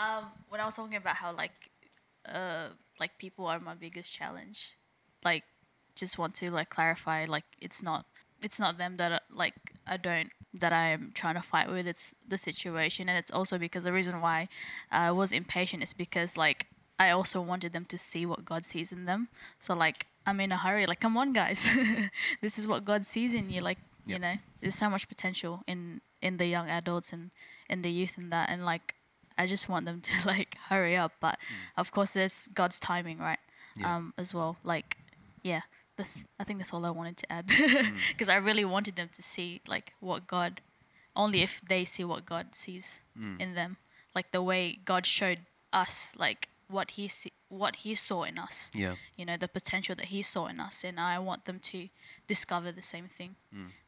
um 0.01 0.25
when 0.49 0.61
I 0.61 0.65
was 0.65 0.77
talking 0.77 0.97
about 0.97 1.17
how 1.17 1.33
like 1.35 1.71
uh 2.27 2.69
like 2.99 3.19
people 3.19 3.47
are 3.47 3.61
my 3.61 3.75
biggest 3.75 4.15
challenge. 4.15 4.77
Like 5.25 5.45
just 5.95 6.19
want 6.19 6.35
to 6.37 6.51
like 6.51 6.71
clarify 6.71 7.27
like 7.27 7.45
it's 7.61 7.83
not 7.83 8.07
it's 8.43 8.59
not 8.59 8.79
them 8.79 8.97
that 8.97 9.13
are, 9.13 9.21
like 9.33 9.55
I 9.87 9.97
don't 9.97 10.31
that 10.55 10.73
I 10.73 10.89
am 10.89 11.11
trying 11.15 11.35
to 11.35 11.43
fight 11.43 11.69
with. 11.71 11.87
It's 11.87 12.15
the 12.27 12.39
situation, 12.39 13.09
and 13.09 13.19
it's 13.19 13.31
also 13.31 13.59
because 13.59 13.85
the 13.85 13.93
reason 13.93 14.21
why 14.21 14.49
I 14.91 15.13
was 15.13 15.33
impatient 15.33 15.83
is 15.83 15.93
because 15.93 16.37
like 16.37 16.67
I 16.99 17.11
also 17.11 17.41
wanted 17.41 17.73
them 17.73 17.85
to 17.87 17.99
see 17.99 18.27
what 18.27 18.45
God 18.45 18.65
sees 18.65 18.93
in 18.93 19.05
them. 19.05 19.29
So 19.59 19.75
like 19.75 20.07
I'm 20.27 20.41
in 20.41 20.53
a 20.53 20.57
hurry. 20.57 20.87
Like 20.87 21.01
come 21.01 21.17
on, 21.17 21.33
guys, 21.33 21.69
this 22.41 22.59
is 22.59 22.67
what 22.67 22.85
God 22.85 23.05
sees 23.05 23.35
in 23.35 23.49
you. 23.51 23.61
Like 23.61 23.79
you 24.07 24.19
know, 24.19 24.35
there's 24.61 24.75
so 24.75 24.91
much 24.91 25.09
potential 25.09 25.63
in 25.67 26.01
in 26.21 26.37
the 26.37 26.47
young 26.47 26.69
adults 26.69 27.13
and 27.13 27.31
in 27.69 27.83
the 27.83 27.91
youth 27.91 28.19
and 28.19 28.33
that. 28.33 28.51
And 28.51 28.65
like 28.65 28.95
I 29.43 29.47
just 29.47 29.69
want 29.69 29.85
them 29.87 30.01
to 30.01 30.13
like 30.35 30.57
hurry 30.69 30.97
up. 30.97 31.13
But 31.21 31.39
of 31.77 31.91
course, 31.93 32.13
there's 32.15 32.49
God's 32.55 32.79
timing, 32.79 33.19
right? 33.19 33.39
Yeah. 33.77 33.97
Um, 33.97 34.15
as 34.19 34.35
well. 34.35 34.57
Like 34.65 34.97
yeah, 35.43 35.63
this 35.97 36.25
I 36.41 36.45
think 36.45 36.59
that's 36.59 36.73
all 36.75 36.85
I 36.85 36.91
wanted 36.91 37.17
to 37.23 37.27
add 37.33 37.47
because 38.09 38.29
I 38.29 38.37
really 38.37 38.65
wanted 38.65 38.97
them 38.97 39.11
to 39.15 39.23
see 39.23 39.61
like 39.75 39.95
what 40.01 40.27
God 40.27 40.61
only 41.17 41.43
if 41.43 41.61
they 41.73 41.85
see 41.85 42.05
what 42.05 42.25
God 42.27 42.55
sees 42.55 43.03
in 43.43 43.55
them, 43.55 43.77
like 44.15 44.31
the 44.33 44.43
way 44.43 44.79
God 44.85 45.05
showed 45.07 45.41
us, 45.73 46.15
like 46.19 46.49
what 46.69 46.93
He 46.93 47.09
see, 47.09 47.33
what 47.49 47.77
He 47.85 47.95
saw 47.95 48.23
in 48.25 48.39
us. 48.39 48.71
Yeah. 48.75 48.95
You 49.19 49.25
know, 49.27 49.37
the 49.37 49.49
potential 49.49 49.95
that 49.97 50.07
He 50.07 50.23
saw 50.23 50.47
in 50.47 50.61
us, 50.61 50.85
and 50.85 50.99
I 51.01 51.19
want 51.19 51.45
them 51.45 51.59
to 51.73 51.89
discover 52.27 52.71
the 52.73 52.83
same 52.95 53.09
thing, 53.09 53.37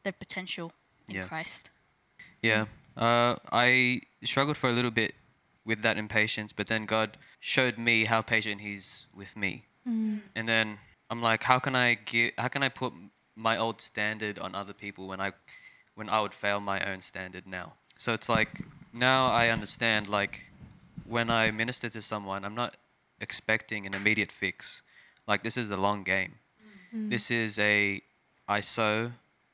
their 0.03 0.11
potential 0.13 0.71
in 1.07 1.15
Yeah. 1.15 1.27
Christ. 1.27 1.69
Yeah. 2.41 2.65
Uh, 2.95 3.35
I 3.51 4.01
struggled 4.23 4.57
for 4.57 4.69
a 4.69 4.73
little 4.73 4.91
bit 4.91 5.13
with 5.65 5.81
that 5.81 5.97
impatience, 5.97 6.51
but 6.53 6.67
then 6.67 6.85
God 6.85 7.17
showed 7.39 7.77
me 7.77 8.05
how 8.05 8.21
patient 8.21 8.61
He's 8.61 9.07
with 9.15 9.35
me. 9.37 9.65
Mm. 9.87 10.21
And 10.35 10.47
then 10.47 10.77
I'm 11.09 11.21
like, 11.21 11.43
how 11.43 11.59
can 11.59 11.75
I 11.75 11.95
give? 11.95 12.31
How 12.37 12.47
can 12.47 12.63
I 12.63 12.69
put 12.69 12.93
my 13.35 13.57
old 13.57 13.81
standard 13.81 14.39
on 14.39 14.55
other 14.55 14.73
people 14.73 15.07
when 15.07 15.19
I, 15.19 15.31
when 15.95 16.09
I 16.09 16.21
would 16.21 16.33
fail 16.33 16.59
my 16.59 16.83
own 16.89 17.01
standard 17.01 17.47
now? 17.47 17.73
So 17.97 18.13
it's 18.13 18.29
like 18.29 18.61
now 18.91 19.27
I 19.27 19.49
understand. 19.49 20.09
Like 20.09 20.51
when 21.05 21.29
I 21.29 21.51
minister 21.51 21.89
to 21.89 22.01
someone, 22.01 22.43
I'm 22.45 22.55
not 22.55 22.77
expecting 23.19 23.85
an 23.85 23.93
immediate 23.93 24.31
fix. 24.31 24.83
Like 25.27 25.43
this 25.43 25.57
is 25.57 25.69
the 25.69 25.77
long 25.77 26.03
game. 26.03 26.35
Mm. 26.95 27.09
This 27.09 27.31
is 27.31 27.59
a 27.59 28.01
I 28.47 28.59
sow, 28.59 29.11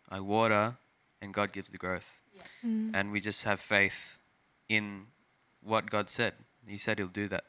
I 0.10 0.19
water, 0.19 0.76
and 1.22 1.34
God 1.34 1.52
gives 1.52 1.69
the 1.69 1.77
growth 1.77 2.22
mm. 2.65 2.91
and 2.94 3.11
we 3.11 3.19
just 3.19 3.44
have 3.44 3.60
faith 3.60 4.18
in 4.68 5.07
what 5.64 5.90
God 5.90 6.10
said. 6.10 6.34
He 6.68 6.77
said 6.77 6.99
He'll 6.99 7.07
do 7.07 7.27
that, 7.30 7.45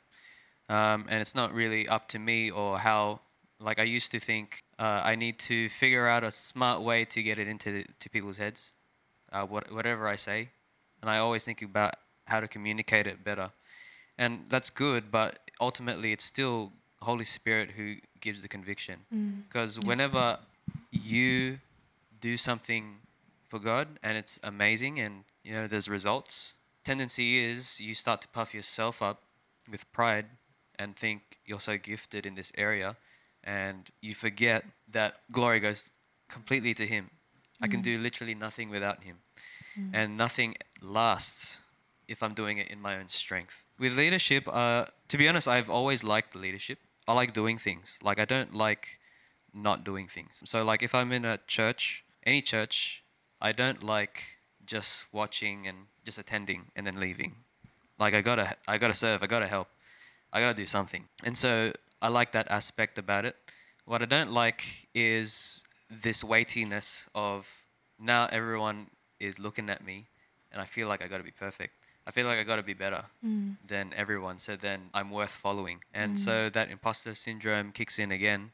um, 0.68 1.06
and 1.08 1.20
it's 1.20 1.34
not 1.34 1.52
really 1.52 1.86
up 1.88 2.08
to 2.08 2.18
me 2.18 2.50
or 2.50 2.78
how. 2.78 3.20
Like 3.62 3.78
I 3.78 3.82
used 3.82 4.10
to 4.12 4.18
think, 4.18 4.62
uh, 4.78 5.02
I 5.04 5.16
need 5.16 5.38
to 5.40 5.68
figure 5.68 6.06
out 6.08 6.24
a 6.24 6.30
smart 6.30 6.80
way 6.80 7.04
to 7.04 7.22
get 7.22 7.38
it 7.38 7.46
into 7.46 7.84
to 7.98 8.08
people's 8.08 8.38
heads, 8.38 8.72
uh, 9.32 9.44
what, 9.44 9.70
whatever 9.70 10.08
I 10.08 10.16
say, 10.16 10.48
and 11.02 11.10
I 11.10 11.18
always 11.18 11.44
think 11.44 11.60
about 11.60 11.96
how 12.24 12.40
to 12.40 12.48
communicate 12.48 13.06
it 13.06 13.22
better, 13.22 13.50
and 14.16 14.46
that's 14.48 14.70
good. 14.70 15.10
But 15.10 15.40
ultimately, 15.60 16.12
it's 16.12 16.24
still 16.24 16.72
Holy 17.02 17.26
Spirit 17.26 17.72
who 17.72 17.96
gives 18.22 18.40
the 18.40 18.48
conviction, 18.48 19.00
because 19.46 19.78
whenever 19.80 20.38
you 20.90 21.58
do 22.20 22.36
something 22.36 22.96
for 23.48 23.58
God 23.58 23.88
and 24.02 24.16
it's 24.16 24.38
amazing 24.42 25.00
and 25.00 25.24
you 25.44 25.52
know 25.52 25.66
there's 25.66 25.88
results. 25.88 26.54
Tendency 26.90 27.38
is 27.38 27.80
you 27.80 27.94
start 27.94 28.20
to 28.22 28.26
puff 28.26 28.52
yourself 28.52 29.00
up 29.00 29.22
with 29.70 29.82
pride 29.92 30.26
and 30.76 30.96
think 30.96 31.38
you're 31.46 31.60
so 31.60 31.78
gifted 31.78 32.26
in 32.26 32.34
this 32.34 32.50
area 32.58 32.96
and 33.44 33.88
you 34.02 34.12
forget 34.12 34.64
that 34.88 35.20
glory 35.30 35.60
goes 35.60 35.92
completely 36.28 36.74
to 36.74 36.84
him. 36.84 37.08
I 37.62 37.68
can 37.68 37.80
do 37.80 37.96
literally 37.96 38.34
nothing 38.34 38.70
without 38.70 39.04
him. 39.04 39.18
And 39.92 40.16
nothing 40.16 40.56
lasts 40.82 41.62
if 42.08 42.24
I'm 42.24 42.34
doing 42.34 42.58
it 42.58 42.66
in 42.72 42.80
my 42.80 42.98
own 42.98 43.08
strength. 43.08 43.64
With 43.78 43.96
leadership, 43.96 44.48
uh, 44.48 44.86
to 45.10 45.16
be 45.16 45.28
honest, 45.28 45.46
I've 45.46 45.70
always 45.70 46.02
liked 46.02 46.34
leadership. 46.34 46.80
I 47.06 47.12
like 47.12 47.32
doing 47.32 47.56
things. 47.56 48.00
Like 48.02 48.18
I 48.18 48.24
don't 48.24 48.52
like 48.52 48.98
not 49.54 49.84
doing 49.84 50.08
things. 50.08 50.42
So 50.44 50.64
like 50.64 50.82
if 50.82 50.92
I'm 50.92 51.12
in 51.12 51.24
a 51.24 51.38
church, 51.46 52.04
any 52.26 52.42
church, 52.42 53.04
I 53.40 53.52
don't 53.52 53.84
like 53.84 54.40
just 54.66 55.06
watching 55.12 55.68
and 55.68 55.86
just 56.04 56.18
attending 56.18 56.66
and 56.76 56.86
then 56.86 56.98
leaving. 57.00 57.34
Like 57.98 58.14
I 58.14 58.20
gotta 58.20 58.56
I 58.66 58.78
gotta 58.78 58.94
serve, 58.94 59.22
I 59.22 59.26
gotta 59.26 59.46
help. 59.46 59.68
I 60.32 60.40
gotta 60.40 60.54
do 60.54 60.66
something. 60.66 61.04
And 61.24 61.36
so 61.36 61.72
I 62.00 62.08
like 62.08 62.32
that 62.32 62.50
aspect 62.50 62.98
about 62.98 63.24
it. 63.24 63.36
What 63.84 64.02
I 64.02 64.06
don't 64.06 64.32
like 64.32 64.88
is 64.94 65.64
this 65.90 66.22
weightiness 66.22 67.08
of 67.14 67.48
now 67.98 68.28
everyone 68.30 68.86
is 69.18 69.38
looking 69.38 69.68
at 69.68 69.84
me 69.84 70.06
and 70.52 70.62
I 70.62 70.64
feel 70.64 70.88
like 70.88 71.02
I 71.04 71.08
gotta 71.08 71.24
be 71.24 71.32
perfect. 71.32 71.74
I 72.06 72.10
feel 72.12 72.26
like 72.26 72.38
I 72.38 72.44
gotta 72.44 72.62
be 72.62 72.72
better 72.74 73.04
than 73.68 73.92
everyone, 73.94 74.38
so 74.38 74.56
then 74.56 74.88
I'm 74.94 75.10
worth 75.10 75.32
following. 75.36 75.78
And 75.92 76.18
so 76.18 76.48
that 76.48 76.70
imposter 76.70 77.14
syndrome 77.14 77.72
kicks 77.72 77.98
in 77.98 78.10
again 78.10 78.50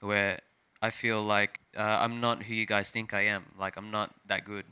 where 0.00 0.40
I 0.80 0.90
feel 0.90 1.22
like 1.22 1.60
uh, 1.76 1.82
I'm 1.82 2.20
not 2.20 2.44
who 2.44 2.54
you 2.54 2.66
guys 2.66 2.90
think 2.90 3.12
I 3.14 3.22
am. 3.26 3.44
Like 3.58 3.76
I'm 3.76 3.90
not 3.90 4.14
that 4.26 4.44
good. 4.44 4.64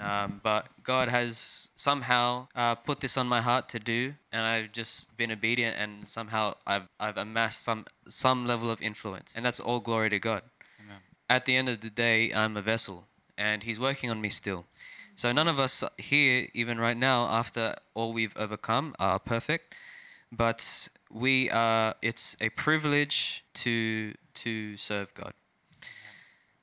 Um, 0.00 0.40
but 0.42 0.68
God 0.82 1.08
has 1.08 1.70
somehow 1.76 2.48
uh, 2.54 2.74
put 2.74 3.00
this 3.00 3.16
on 3.16 3.26
my 3.26 3.40
heart 3.40 3.68
to 3.70 3.78
do, 3.78 4.14
and 4.32 4.42
I've 4.44 4.72
just 4.72 5.16
been 5.16 5.30
obedient, 5.30 5.76
and 5.78 6.08
somehow 6.08 6.54
I've 6.66 6.88
I've 7.00 7.16
amassed 7.16 7.64
some 7.64 7.86
some 8.08 8.46
level 8.46 8.70
of 8.70 8.80
influence, 8.82 9.34
and 9.34 9.44
that's 9.44 9.60
all 9.60 9.80
glory 9.80 10.10
to 10.10 10.18
God. 10.18 10.42
Amen. 10.84 10.98
At 11.28 11.44
the 11.46 11.56
end 11.56 11.68
of 11.68 11.80
the 11.80 11.90
day, 11.90 12.32
I'm 12.32 12.56
a 12.56 12.62
vessel, 12.62 13.06
and 13.36 13.62
He's 13.62 13.80
working 13.80 14.10
on 14.10 14.20
me 14.20 14.28
still. 14.28 14.66
So 15.14 15.32
none 15.32 15.48
of 15.48 15.58
us 15.58 15.82
here, 15.96 16.48
even 16.52 16.78
right 16.78 16.96
now, 16.96 17.26
after 17.26 17.76
all 17.94 18.12
we've 18.12 18.36
overcome, 18.36 18.94
are 18.98 19.18
perfect 19.18 19.74
but 20.32 20.88
we 21.10 21.50
are 21.50 21.94
it's 22.02 22.36
a 22.40 22.48
privilege 22.50 23.44
to 23.54 24.14
to 24.34 24.76
serve 24.76 25.14
god 25.14 25.32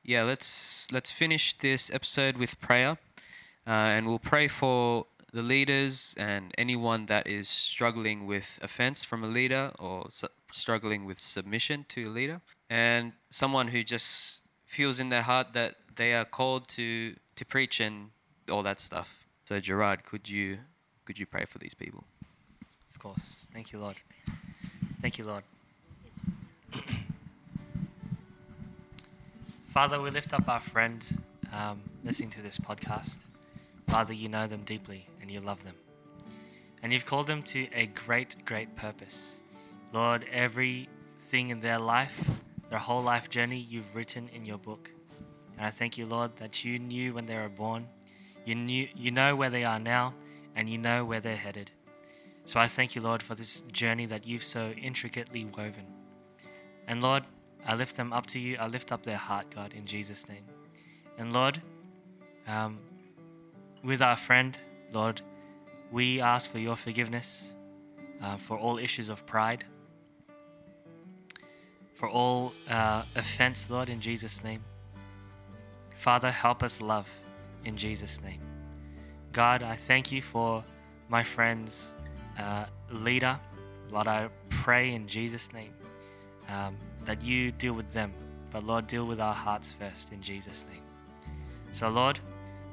yeah 0.04 0.24
let's 0.24 0.92
let's 0.92 1.12
finish 1.12 1.58
this 1.60 1.92
episode 1.94 2.38
with 2.38 2.60
prayer 2.60 2.98
uh, 3.68 3.70
and 3.96 4.08
we'll 4.08 4.20
pray 4.20 4.48
for 4.48 5.06
the 5.32 5.42
leaders 5.42 6.16
and 6.20 6.54
anyone 6.58 7.06
that 7.08 7.26
is 7.28 7.48
struggling 7.50 8.26
with 8.28 8.60
offense 8.62 9.04
from 9.04 9.24
a 9.24 9.28
leader 9.28 9.72
or 9.80 10.06
su- 10.10 10.28
struggling 10.52 11.06
with 11.06 11.20
submission 11.20 11.86
to 11.90 12.06
a 12.06 12.10
leader 12.10 12.40
and 12.70 13.14
someone 13.32 13.70
who 13.70 13.82
just 13.84 14.44
feels 14.66 15.00
in 15.00 15.10
their 15.10 15.24
heart 15.24 15.54
that 15.54 15.76
they 15.96 16.14
are 16.14 16.26
called 16.26 16.68
to 16.68 17.16
to 17.36 17.44
preach 17.46 17.80
and 17.80 18.10
all 18.52 18.62
that 18.62 18.80
stuff 18.80 19.26
so 19.46 19.60
gerard 19.60 20.04
could 20.04 20.30
you 20.30 20.60
could 21.06 21.18
you 21.18 21.26
pray 21.26 21.46
for 21.46 21.58
these 21.58 21.74
people 21.74 22.04
Of 22.92 23.00
course. 23.00 23.48
Thank 23.54 23.74
you, 23.74 23.80
Lord. 23.80 23.98
Thank 25.02 25.18
you, 25.18 25.26
Lord. 25.26 25.44
Father, 29.68 30.00
we 30.00 30.10
lift 30.12 30.34
up 30.34 30.48
our 30.48 30.60
friend 30.62 31.00
um, 31.52 31.82
listening 32.06 32.30
to 32.30 32.42
this 32.42 32.58
podcast. 32.58 33.18
Father, 33.88 34.14
you 34.14 34.30
know 34.30 34.48
them 34.48 34.64
deeply 34.64 35.08
and 35.22 35.30
you 35.30 35.40
love 35.40 35.64
them. 35.64 35.76
And 36.82 36.92
you've 36.92 37.06
called 37.06 37.28
them 37.28 37.42
to 37.44 37.68
a 37.74 37.88
great, 37.88 38.36
great 38.46 38.76
purpose. 38.76 39.42
Lord, 39.94 40.26
everything 40.32 41.50
in 41.50 41.60
their 41.62 41.80
life, 41.80 42.42
their 42.70 42.80
whole 42.80 43.02
life 43.02 43.30
journey, 43.30 43.58
you've 43.58 43.96
written 43.96 44.30
in 44.34 44.46
your 44.46 44.58
book. 44.58 44.92
And 45.58 45.66
I 45.66 45.70
thank 45.70 45.98
you, 45.98 46.06
Lord, 46.06 46.36
that 46.38 46.66
you 46.66 46.80
knew 46.80 47.14
when 47.14 47.26
they 47.26 47.36
were 47.38 47.50
born, 47.50 47.88
you 48.46 48.56
knew 48.56 48.88
you 48.96 49.12
know 49.12 49.36
where 49.36 49.50
they 49.50 49.64
are 49.64 49.80
now, 49.80 50.14
and 50.56 50.68
you 50.68 50.78
know 50.78 51.06
where 51.06 51.20
they're 51.20 51.36
headed. 51.36 51.72
So 52.46 52.60
I 52.60 52.68
thank 52.68 52.96
you, 52.96 53.02
Lord, 53.02 53.24
for 53.24 53.36
this 53.36 53.62
journey 53.72 54.06
that 54.08 54.28
you've 54.28 54.44
so 54.44 54.72
intricately 54.72 55.46
woven. 55.46 55.86
And 56.88 57.02
Lord, 57.02 57.24
I 57.66 57.76
lift 57.76 57.96
them 57.96 58.12
up 58.12 58.26
to 58.28 58.40
you. 58.40 58.58
I 58.60 58.68
lift 58.68 58.92
up 58.92 59.04
their 59.04 59.18
heart, 59.18 59.54
God, 59.56 59.74
in 59.74 59.86
Jesus' 59.86 60.28
name. 60.28 60.44
And 61.18 61.32
Lord, 61.32 61.62
um, 62.48 62.80
with 63.84 64.02
our 64.02 64.16
friend, 64.16 64.58
Lord, 64.94 65.22
we 65.92 66.22
ask 66.22 66.50
for 66.50 66.60
your 66.60 66.76
forgiveness 66.76 67.54
uh, 68.22 68.38
for 68.38 68.58
all 68.58 68.78
issues 68.78 69.10
of 69.10 69.26
pride, 69.26 69.66
for 71.94 72.10
all 72.10 72.54
uh, 72.70 73.04
offense, 73.16 73.70
Lord, 73.70 73.90
in 73.90 74.00
Jesus' 74.00 74.44
name. 74.44 74.64
Father, 75.94 76.32
help 76.32 76.64
us 76.64 76.82
love 76.82 77.10
in 77.66 77.78
Jesus' 77.78 78.22
name. 78.22 78.40
God, 79.34 79.64
I 79.64 79.76
thank 79.76 80.12
you 80.12 80.22
for 80.22 80.64
my 81.10 81.24
friend's 81.24 81.96
uh, 82.40 82.66
leader. 82.90 83.40
Lord, 83.92 84.08
I 84.08 84.30
pray 84.50 84.94
in 84.94 85.08
Jesus' 85.08 85.52
name 85.54 85.74
um, 86.50 86.78
that 87.06 87.24
you 87.24 87.52
deal 87.52 87.74
with 87.74 87.94
them, 87.94 88.14
but 88.52 88.64
Lord, 88.64 88.88
deal 88.88 89.06
with 89.06 89.20
our 89.20 89.34
hearts 89.34 89.74
first 89.74 90.12
in 90.14 90.22
Jesus' 90.22 90.66
name. 90.72 90.82
So, 91.72 91.90
Lord, 91.90 92.20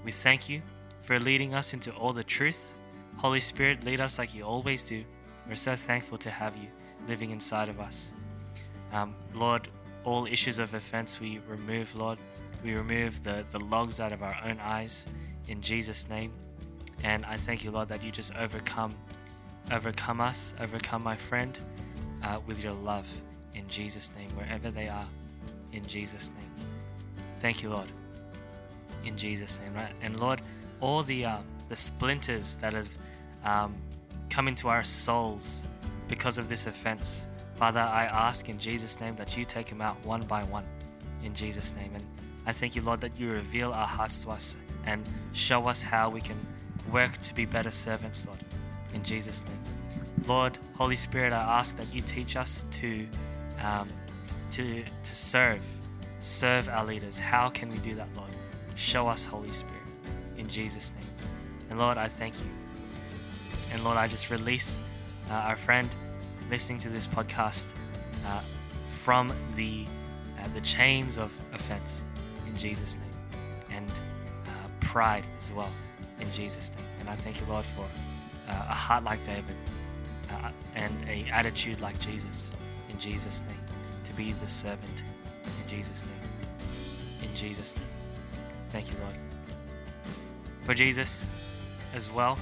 we 0.05 0.12
thank 0.12 0.49
you 0.49 0.62
for 1.11 1.19
leading 1.19 1.55
us 1.55 1.74
into 1.74 1.91
all 1.95 2.12
the 2.12 2.23
truth. 2.23 2.73
Holy 3.16 3.41
Spirit, 3.41 3.82
lead 3.82 4.01
us 4.01 4.16
like 4.16 4.32
you 4.32 4.45
always 4.45 4.85
do. 4.85 5.03
We're 5.49 5.57
so 5.57 5.74
thankful 5.74 6.19
to 6.19 6.31
have 6.31 6.57
you 6.57 6.69
living 7.09 7.32
inside 7.32 7.69
of 7.69 7.81
us. 7.81 8.12
Um, 8.93 9.16
Lord, 9.35 9.66
all 10.05 10.27
issues 10.27 10.61
of 10.61 10.73
offense 10.73 11.20
we 11.20 11.41
remove, 11.49 11.97
Lord. 11.97 12.20
We 12.62 12.77
remove 12.77 13.24
the, 13.24 13.45
the 13.51 13.59
logs 13.59 13.99
out 13.99 14.12
of 14.12 14.23
our 14.23 14.37
own 14.45 14.61
eyes 14.61 15.07
in 15.49 15.61
Jesus' 15.61 16.09
name. 16.09 16.32
And 17.03 17.27
I 17.27 17.37
thank 17.37 17.65
you, 17.65 17.73
Lord, 17.73 17.89
that 17.89 18.05
you 18.05 18.12
just 18.12 18.32
overcome 18.37 18.95
overcome 19.73 20.20
us, 20.20 20.55
overcome 20.61 21.03
my 21.03 21.16
friend, 21.16 21.59
uh, 22.23 22.39
with 22.47 22.62
your 22.62 22.74
love 22.74 23.09
in 23.57 23.66
Jesus' 23.66 24.12
name, 24.16 24.31
wherever 24.37 24.70
they 24.70 24.87
are, 24.87 25.07
in 25.73 25.85
Jesus' 25.89 26.31
name. 26.37 26.66
Thank 27.39 27.65
you, 27.65 27.70
Lord, 27.70 27.89
in 29.05 29.19
Jesus' 29.19 29.59
name, 29.59 29.74
right? 29.74 29.93
And 30.03 30.20
Lord, 30.20 30.41
all 30.81 31.02
the 31.02 31.24
uh, 31.24 31.39
the 31.69 31.77
splinters 31.77 32.57
that 32.57 32.73
have 32.73 32.89
um, 33.44 33.74
come 34.28 34.48
into 34.48 34.69
our 34.69 34.85
souls 34.85 35.66
because 36.09 36.39
of 36.39 36.48
this 36.48 36.66
offense, 36.66 37.28
Father, 37.55 37.81
I 37.81 38.05
ask 38.05 38.48
in 38.48 38.59
Jesus' 38.59 39.01
name 39.01 39.15
that 39.16 39.36
you 39.36 39.44
take 39.44 39.66
them 39.66 39.81
out 39.81 39.97
one 40.05 40.23
by 40.23 40.43
one, 40.44 40.65
in 41.23 41.35
Jesus' 41.35 41.74
name. 41.77 41.93
And 41.94 42.05
I 42.47 42.52
thank 42.52 42.74
you, 42.74 42.82
Lord, 42.82 43.01
that 43.02 43.19
you 43.20 43.31
reveal 43.31 43.73
our 43.73 43.86
hearts 43.86 44.24
to 44.24 44.31
us 44.31 44.57
and 44.86 45.02
show 45.32 45.69
us 45.69 45.82
how 45.82 46.11
we 46.11 46.20
can 46.20 46.36
work 46.90 47.16
to 47.19 47.35
be 47.35 47.44
better 47.44 47.70
servants, 47.70 48.27
Lord, 48.27 48.40
in 48.94 49.05
Jesus' 49.05 49.44
name. 49.44 49.59
Lord, 50.27 50.59
Holy 50.77 50.97
Spirit, 50.97 51.32
I 51.32 51.59
ask 51.59 51.77
that 51.77 51.93
you 51.94 52.01
teach 52.01 52.36
us 52.36 52.65
to 52.73 53.07
um, 53.62 53.89
to 54.51 54.82
to 54.82 55.15
serve, 55.15 55.62
serve 56.19 56.69
our 56.69 56.85
leaders. 56.85 57.19
How 57.19 57.48
can 57.51 57.69
we 57.69 57.78
do 57.78 57.94
that, 57.94 58.09
Lord? 58.16 58.31
Show 58.74 59.07
us, 59.07 59.24
Holy 59.24 59.52
Spirit, 59.52 59.80
Jesus' 60.51 60.93
name. 60.93 61.31
And 61.70 61.78
Lord, 61.78 61.98
I 61.98 62.09
thank 62.09 62.39
you. 62.40 62.51
And 63.72 63.85
Lord, 63.85 63.97
I 63.97 64.09
just 64.09 64.31
release 64.31 64.82
uh, 65.31 65.35
our 65.35 65.56
friend 65.56 65.89
listening 66.51 66.78
to 66.81 66.89
this 66.89 67.06
podcast 67.06 67.72
uh, 68.27 68.40
from 68.89 69.32
the 69.55 69.86
uh, 70.39 70.48
the 70.55 70.60
chains 70.62 71.18
of 71.18 71.39
offense 71.52 72.05
in 72.47 72.56
Jesus' 72.56 72.97
name, 72.97 73.40
and 73.70 73.90
uh, 74.47 74.51
pride 74.81 75.27
as 75.39 75.52
well 75.52 75.70
in 76.20 76.31
Jesus' 76.32 76.70
name. 76.74 76.85
And 77.01 77.09
I 77.09 77.14
thank 77.14 77.40
you, 77.40 77.47
Lord, 77.47 77.64
for 77.64 77.85
uh, 78.48 78.52
a 78.52 78.74
heart 78.74 79.05
like 79.05 79.24
David 79.24 79.56
uh, 80.31 80.51
and 80.74 80.93
a 81.09 81.24
attitude 81.31 81.81
like 81.81 81.98
Jesus 82.01 82.55
in 82.90 82.98
Jesus' 82.98 83.43
name 83.43 83.64
to 84.05 84.12
be 84.14 84.32
the 84.32 84.48
servant 84.48 85.02
in 85.44 85.68
Jesus' 85.68 86.05
name. 86.05 87.28
In 87.28 87.36
Jesus' 87.36 87.77
name. 87.77 87.86
Thank 88.70 88.90
you, 88.90 88.97
Lord. 89.02 89.30
For 90.62 90.74
Jesus 90.74 91.31
as 91.95 92.11
well 92.11 92.39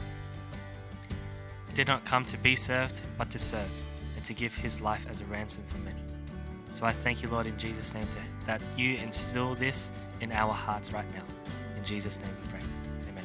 did 1.75 1.87
not 1.87 2.05
come 2.05 2.25
to 2.25 2.37
be 2.39 2.57
served, 2.57 3.01
but 3.17 3.31
to 3.31 3.39
serve 3.39 3.71
and 4.17 4.25
to 4.25 4.35
give 4.35 4.55
his 4.57 4.81
life 4.81 5.07
as 5.09 5.21
a 5.21 5.25
ransom 5.27 5.63
for 5.67 5.79
many. 5.79 6.01
So 6.71 6.85
I 6.85 6.93
thank 6.93 7.23
you, 7.23 7.29
Lord, 7.29 7.47
in 7.47 7.57
Jesus' 7.57 7.95
name, 7.95 8.07
to, 8.09 8.19
that 8.47 8.61
you 8.77 8.97
instill 8.97 9.55
this 9.55 9.93
in 10.21 10.33
our 10.33 10.53
hearts 10.53 10.93
right 10.93 11.07
now. 11.15 11.23
In 11.77 11.85
Jesus' 11.85 12.21
name 12.21 12.31
we 12.43 12.49
pray. 12.49 12.61
Amen. 13.09 13.25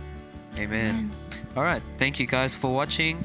Amen. 0.60 1.12
All 1.58 1.64
right. 1.64 1.82
Thank 1.98 2.20
you 2.20 2.28
guys 2.28 2.56
for 2.56 2.74
watching 2.74 3.24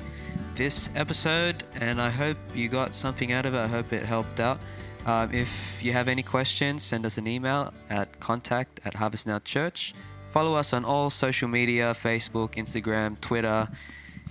this 0.54 0.88
episode, 0.96 1.62
and 1.74 2.00
I 2.00 2.10
hope 2.10 2.36
you 2.54 2.68
got 2.68 2.94
something 2.94 3.32
out 3.32 3.46
of 3.46 3.54
it. 3.54 3.58
I 3.58 3.66
hope 3.66 3.92
it 3.92 4.04
helped 4.04 4.40
out. 4.40 4.58
Um, 5.06 5.32
if 5.32 5.82
you 5.82 5.92
have 5.92 6.08
any 6.08 6.22
questions, 6.22 6.82
send 6.82 7.06
us 7.06 7.16
an 7.18 7.26
email 7.26 7.72
at 7.88 8.18
contact 8.18 8.80
at 8.84 8.94
Harvest 8.94 9.26
Now 9.26 9.38
Church. 9.38 9.94
Follow 10.30 10.54
us 10.54 10.72
on 10.72 10.84
all 10.84 11.10
social 11.10 11.48
media 11.48 11.92
Facebook, 11.92 12.52
Instagram, 12.52 13.20
Twitter, 13.20 13.68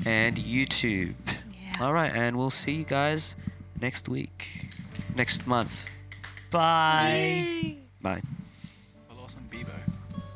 and 0.05 0.35
YouTube. 0.37 1.15
Yeah. 1.51 1.85
All 1.85 1.93
right, 1.93 2.13
and 2.13 2.37
we'll 2.37 2.49
see 2.49 2.73
you 2.73 2.83
guys 2.83 3.35
next 3.81 4.07
week, 4.07 4.67
next 5.15 5.47
month. 5.47 5.89
Bye. 6.51 7.77
Bye. 8.01 8.21
Follow 9.09 9.25
us 9.25 9.35
on 9.35 9.43
Bebo. 9.49 9.73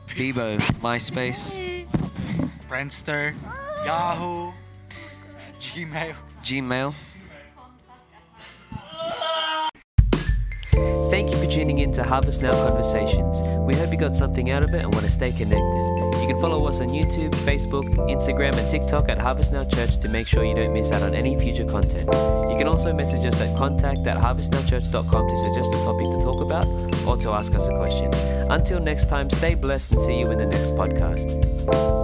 Bebo, 0.08 0.58
MySpace, 0.82 1.86
Friendster, 2.68 3.34
Yahoo, 3.86 4.52
Gmail. 5.60 6.16
Gmail. 6.44 6.94
Thank 11.12 11.30
you 11.30 11.38
for 11.38 11.46
tuning 11.46 11.80
in 11.80 11.92
to 11.94 12.06
Harvest 12.06 12.42
Now 12.42 12.54
Conversations. 12.54 13.42
We 13.68 13.76
hope 13.76 13.92
you 13.92 13.98
got 13.98 14.16
something 14.16 14.50
out 14.50 14.64
of 14.64 14.74
it 14.74 14.82
and 14.82 14.94
want 14.94 15.06
to 15.06 15.12
stay 15.12 15.34
connected. 15.34 16.22
You 16.22 16.26
can 16.26 16.40
follow 16.40 16.66
us 16.68 16.80
on 16.80 16.88
YouTube, 16.88 17.32
Facebook, 17.44 17.84
Instagram, 18.10 18.56
and 18.56 18.70
TikTok 18.70 19.10
at 19.10 19.18
Harvest 19.18 19.52
Now 19.52 19.66
Church 19.66 19.98
to 19.98 20.08
make 20.08 20.26
sure 20.26 20.46
you 20.46 20.56
don't 20.56 20.72
miss 20.72 20.94
out 20.94 21.04
on 21.04 21.14
any 21.14 21.38
future 21.38 21.66
content. 21.66 22.06
You 22.50 22.56
can 22.58 22.66
also 22.66 22.94
message 22.94 23.26
us 23.26 23.42
at 23.42 23.58
contact 23.58 24.08
at 24.08 24.16
harvestnowchurch.com 24.16 25.30
to 25.30 25.38
suggest 25.38 25.74
a 25.74 25.84
topic 25.84 26.12
to 26.12 26.22
talk 26.22 26.40
about 26.40 26.66
or 27.06 27.18
to 27.18 27.32
ask 27.32 27.54
us 27.56 27.68
a 27.68 27.76
question. 27.76 28.14
Until 28.50 28.80
next 28.80 29.10
time, 29.10 29.30
stay 29.30 29.54
blessed 29.54 29.92
and 29.92 30.02
see 30.02 30.18
you 30.18 30.32
in 30.32 30.38
the 30.38 30.46
next 30.46 30.72
podcast. 30.76 32.01